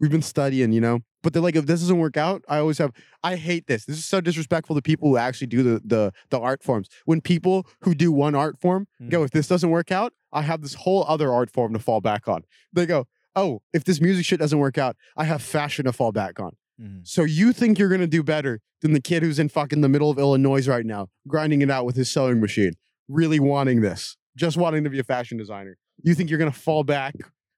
We've 0.00 0.10
been 0.10 0.22
studying, 0.22 0.72
you 0.72 0.80
know. 0.80 1.00
But 1.22 1.32
they're 1.32 1.42
like, 1.42 1.56
if 1.56 1.66
this 1.66 1.80
doesn't 1.80 1.98
work 1.98 2.16
out, 2.16 2.44
I 2.48 2.58
always 2.58 2.78
have. 2.78 2.92
I 3.24 3.34
hate 3.36 3.66
this. 3.66 3.84
This 3.84 3.98
is 3.98 4.04
so 4.04 4.20
disrespectful 4.20 4.76
to 4.76 4.82
people 4.82 5.08
who 5.08 5.16
actually 5.16 5.48
do 5.48 5.62
the 5.62 5.82
the 5.84 6.12
the 6.30 6.38
art 6.38 6.62
forms. 6.62 6.88
When 7.04 7.20
people 7.20 7.66
who 7.82 7.94
do 7.94 8.12
one 8.12 8.34
art 8.34 8.60
form 8.60 8.86
go, 9.08 9.18
hmm. 9.18 9.24
if 9.24 9.32
this 9.32 9.48
doesn't 9.48 9.70
work 9.70 9.90
out, 9.90 10.12
I 10.32 10.42
have 10.42 10.62
this 10.62 10.74
whole 10.74 11.04
other 11.08 11.32
art 11.32 11.50
form 11.50 11.72
to 11.72 11.78
fall 11.78 12.00
back 12.00 12.28
on. 12.28 12.44
They 12.72 12.86
go, 12.86 13.06
oh, 13.34 13.62
if 13.72 13.84
this 13.84 14.00
music 14.00 14.24
shit 14.24 14.38
doesn't 14.38 14.58
work 14.58 14.78
out, 14.78 14.96
I 15.16 15.24
have 15.24 15.42
fashion 15.42 15.84
to 15.86 15.92
fall 15.92 16.12
back 16.12 16.38
on. 16.38 16.56
Mhm. 16.80 17.06
So 17.06 17.24
you 17.24 17.52
think 17.52 17.78
you're 17.78 17.88
gonna 17.88 18.06
do 18.06 18.22
better 18.22 18.60
than 18.82 18.92
the 18.92 19.00
kid 19.00 19.22
who's 19.22 19.38
in 19.38 19.48
fucking 19.48 19.80
the 19.80 19.88
middle 19.88 20.10
of 20.10 20.18
Illinois 20.18 20.66
right 20.68 20.86
now, 20.86 21.08
grinding 21.26 21.62
it 21.62 21.70
out 21.70 21.84
with 21.84 21.96
his 21.96 22.10
sewing 22.10 22.40
machine, 22.40 22.72
really 23.08 23.40
wanting 23.40 23.80
this, 23.80 24.16
just 24.36 24.56
wanting 24.56 24.84
to 24.84 24.90
be 24.90 24.98
a 24.98 25.04
fashion 25.04 25.36
designer. 25.38 25.76
You 26.02 26.14
think 26.14 26.30
you're 26.30 26.38
gonna 26.38 26.52
fall 26.52 26.84
back 26.84 27.14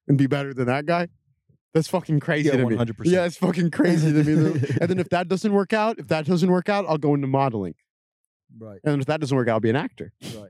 and 0.07 0.17
be 0.17 0.25
better 0.27 0.53
than 0.53 0.65
that 0.67 0.85
guy? 0.85 1.07
That's 1.73 1.87
fucking 1.87 2.19
crazy 2.19 2.49
Yeah, 2.49 2.57
to 2.57 2.65
100%. 2.65 3.13
Yeah, 3.13 3.25
it's 3.25 3.37
fucking 3.37 3.71
crazy 3.71 4.11
to 4.11 4.23
me. 4.23 4.33
and 4.81 4.89
then 4.89 4.99
if 4.99 5.09
that 5.09 5.27
doesn't 5.27 5.53
work 5.53 5.71
out, 5.73 5.99
if 5.99 6.07
that 6.07 6.25
doesn't 6.25 6.49
work 6.51 6.67
out, 6.67 6.85
I'll 6.87 6.97
go 6.97 7.13
into 7.13 7.27
modeling. 7.27 7.75
Right. 8.59 8.79
And 8.83 8.99
if 8.99 9.07
that 9.07 9.21
doesn't 9.21 9.37
work 9.37 9.47
out, 9.47 9.53
I'll 9.53 9.59
be 9.61 9.69
an 9.69 9.77
actor. 9.77 10.11
Right. 10.35 10.49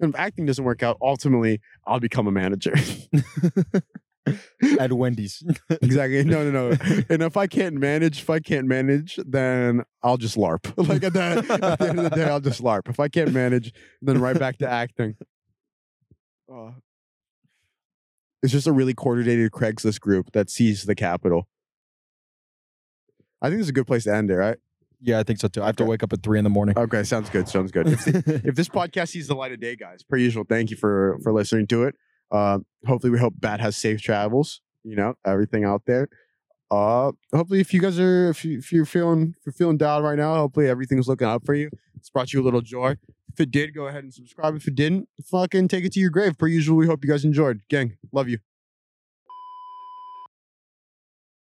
And 0.00 0.12
if 0.12 0.20
acting 0.20 0.44
doesn't 0.46 0.64
work 0.64 0.82
out, 0.82 0.98
ultimately, 1.00 1.60
I'll 1.86 2.00
become 2.00 2.26
a 2.26 2.32
manager. 2.32 2.74
At 4.78 4.92
Wendy's. 4.92 5.42
exactly. 5.82 6.22
No, 6.24 6.48
no, 6.48 6.70
no. 6.70 6.76
and 7.08 7.22
if 7.22 7.36
I 7.36 7.46
can't 7.46 7.76
manage, 7.76 8.20
if 8.20 8.30
I 8.30 8.38
can't 8.40 8.66
manage, 8.66 9.18
then 9.26 9.82
I'll 10.02 10.18
just 10.18 10.36
LARP. 10.36 10.72
Like 10.88 11.02
at 11.04 11.12
the, 11.12 11.20
at 11.62 11.78
the 11.78 11.88
end 11.88 11.98
of 11.98 12.04
the 12.10 12.10
day, 12.16 12.24
I'll 12.24 12.40
just 12.40 12.62
LARP. 12.62 12.88
If 12.88 13.00
I 13.00 13.08
can't 13.08 13.32
manage, 13.32 13.72
then 14.02 14.20
right 14.20 14.38
back 14.38 14.58
to 14.58 14.68
acting. 14.68 15.16
Uh, 16.52 16.72
it's 18.42 18.52
just 18.52 18.66
a 18.66 18.72
really 18.72 18.94
coordinated 18.94 19.50
Craigslist 19.52 20.00
group 20.00 20.32
that 20.32 20.50
sees 20.50 20.84
the 20.84 20.94
capital. 20.94 21.46
I 23.42 23.48
think 23.48 23.60
it's 23.60 23.70
a 23.70 23.72
good 23.72 23.86
place 23.86 24.04
to 24.04 24.14
end 24.14 24.30
it, 24.30 24.36
right? 24.36 24.58
yeah, 25.02 25.18
I 25.18 25.22
think 25.22 25.40
so 25.40 25.48
too. 25.48 25.62
I 25.62 25.66
have 25.66 25.76
to 25.76 25.82
Okay. 25.84 25.90
wake 25.90 26.02
up 26.02 26.12
at 26.12 26.22
three 26.22 26.36
in 26.38 26.44
the 26.44 26.50
morning. 26.50 26.76
Okay, 26.78 27.02
sounds 27.04 27.30
good. 27.30 27.48
Sounds 27.48 27.70
good. 27.72 27.86
If, 27.88 28.06
if 28.06 28.54
this 28.54 28.68
podcast 28.68 29.08
sees 29.08 29.28
the 29.28 29.34
light 29.34 29.50
of 29.50 29.58
day, 29.58 29.74
guys, 29.74 30.02
per 30.02 30.18
usual, 30.18 30.44
thank 30.46 30.70
you 30.70 30.76
for 30.76 31.18
for 31.22 31.32
listening 31.32 31.66
to 31.68 31.84
it. 31.84 31.94
Uh, 32.30 32.60
hopefully, 32.86 33.10
we 33.10 33.18
hope 33.18 33.34
Bat 33.38 33.60
has 33.60 33.76
safe 33.76 34.00
travels. 34.02 34.60
You 34.82 34.96
know, 34.96 35.14
everything 35.26 35.64
out 35.64 35.82
there. 35.86 36.08
Uh, 36.70 37.12
hopefully, 37.34 37.60
if 37.60 37.74
you 37.74 37.80
guys 37.80 37.98
are 37.98 38.30
if, 38.30 38.44
you, 38.44 38.58
if 38.58 38.72
you're 38.72 38.86
feeling 38.86 39.34
if 39.38 39.46
you're 39.46 39.52
feeling 39.52 39.76
down 39.76 40.02
right 40.02 40.16
now, 40.16 40.34
hopefully 40.36 40.68
everything's 40.68 41.08
looking 41.08 41.26
up 41.26 41.44
for 41.44 41.54
you. 41.54 41.68
It's 41.96 42.10
brought 42.10 42.32
you 42.32 42.40
a 42.40 42.44
little 42.44 42.60
joy. 42.60 42.96
If 43.32 43.40
it 43.40 43.50
did, 43.50 43.74
go 43.74 43.86
ahead 43.86 44.04
and 44.04 44.14
subscribe. 44.14 44.56
If 44.56 44.66
it 44.68 44.74
didn't, 44.74 45.08
fucking 45.24 45.68
take 45.68 45.84
it 45.84 45.92
to 45.92 46.00
your 46.00 46.10
grave. 46.10 46.38
Per 46.38 46.46
usual, 46.46 46.76
we 46.76 46.86
hope 46.86 47.04
you 47.04 47.10
guys 47.10 47.24
enjoyed. 47.24 47.60
Gang, 47.68 47.96
love 48.12 48.28
you. 48.28 48.38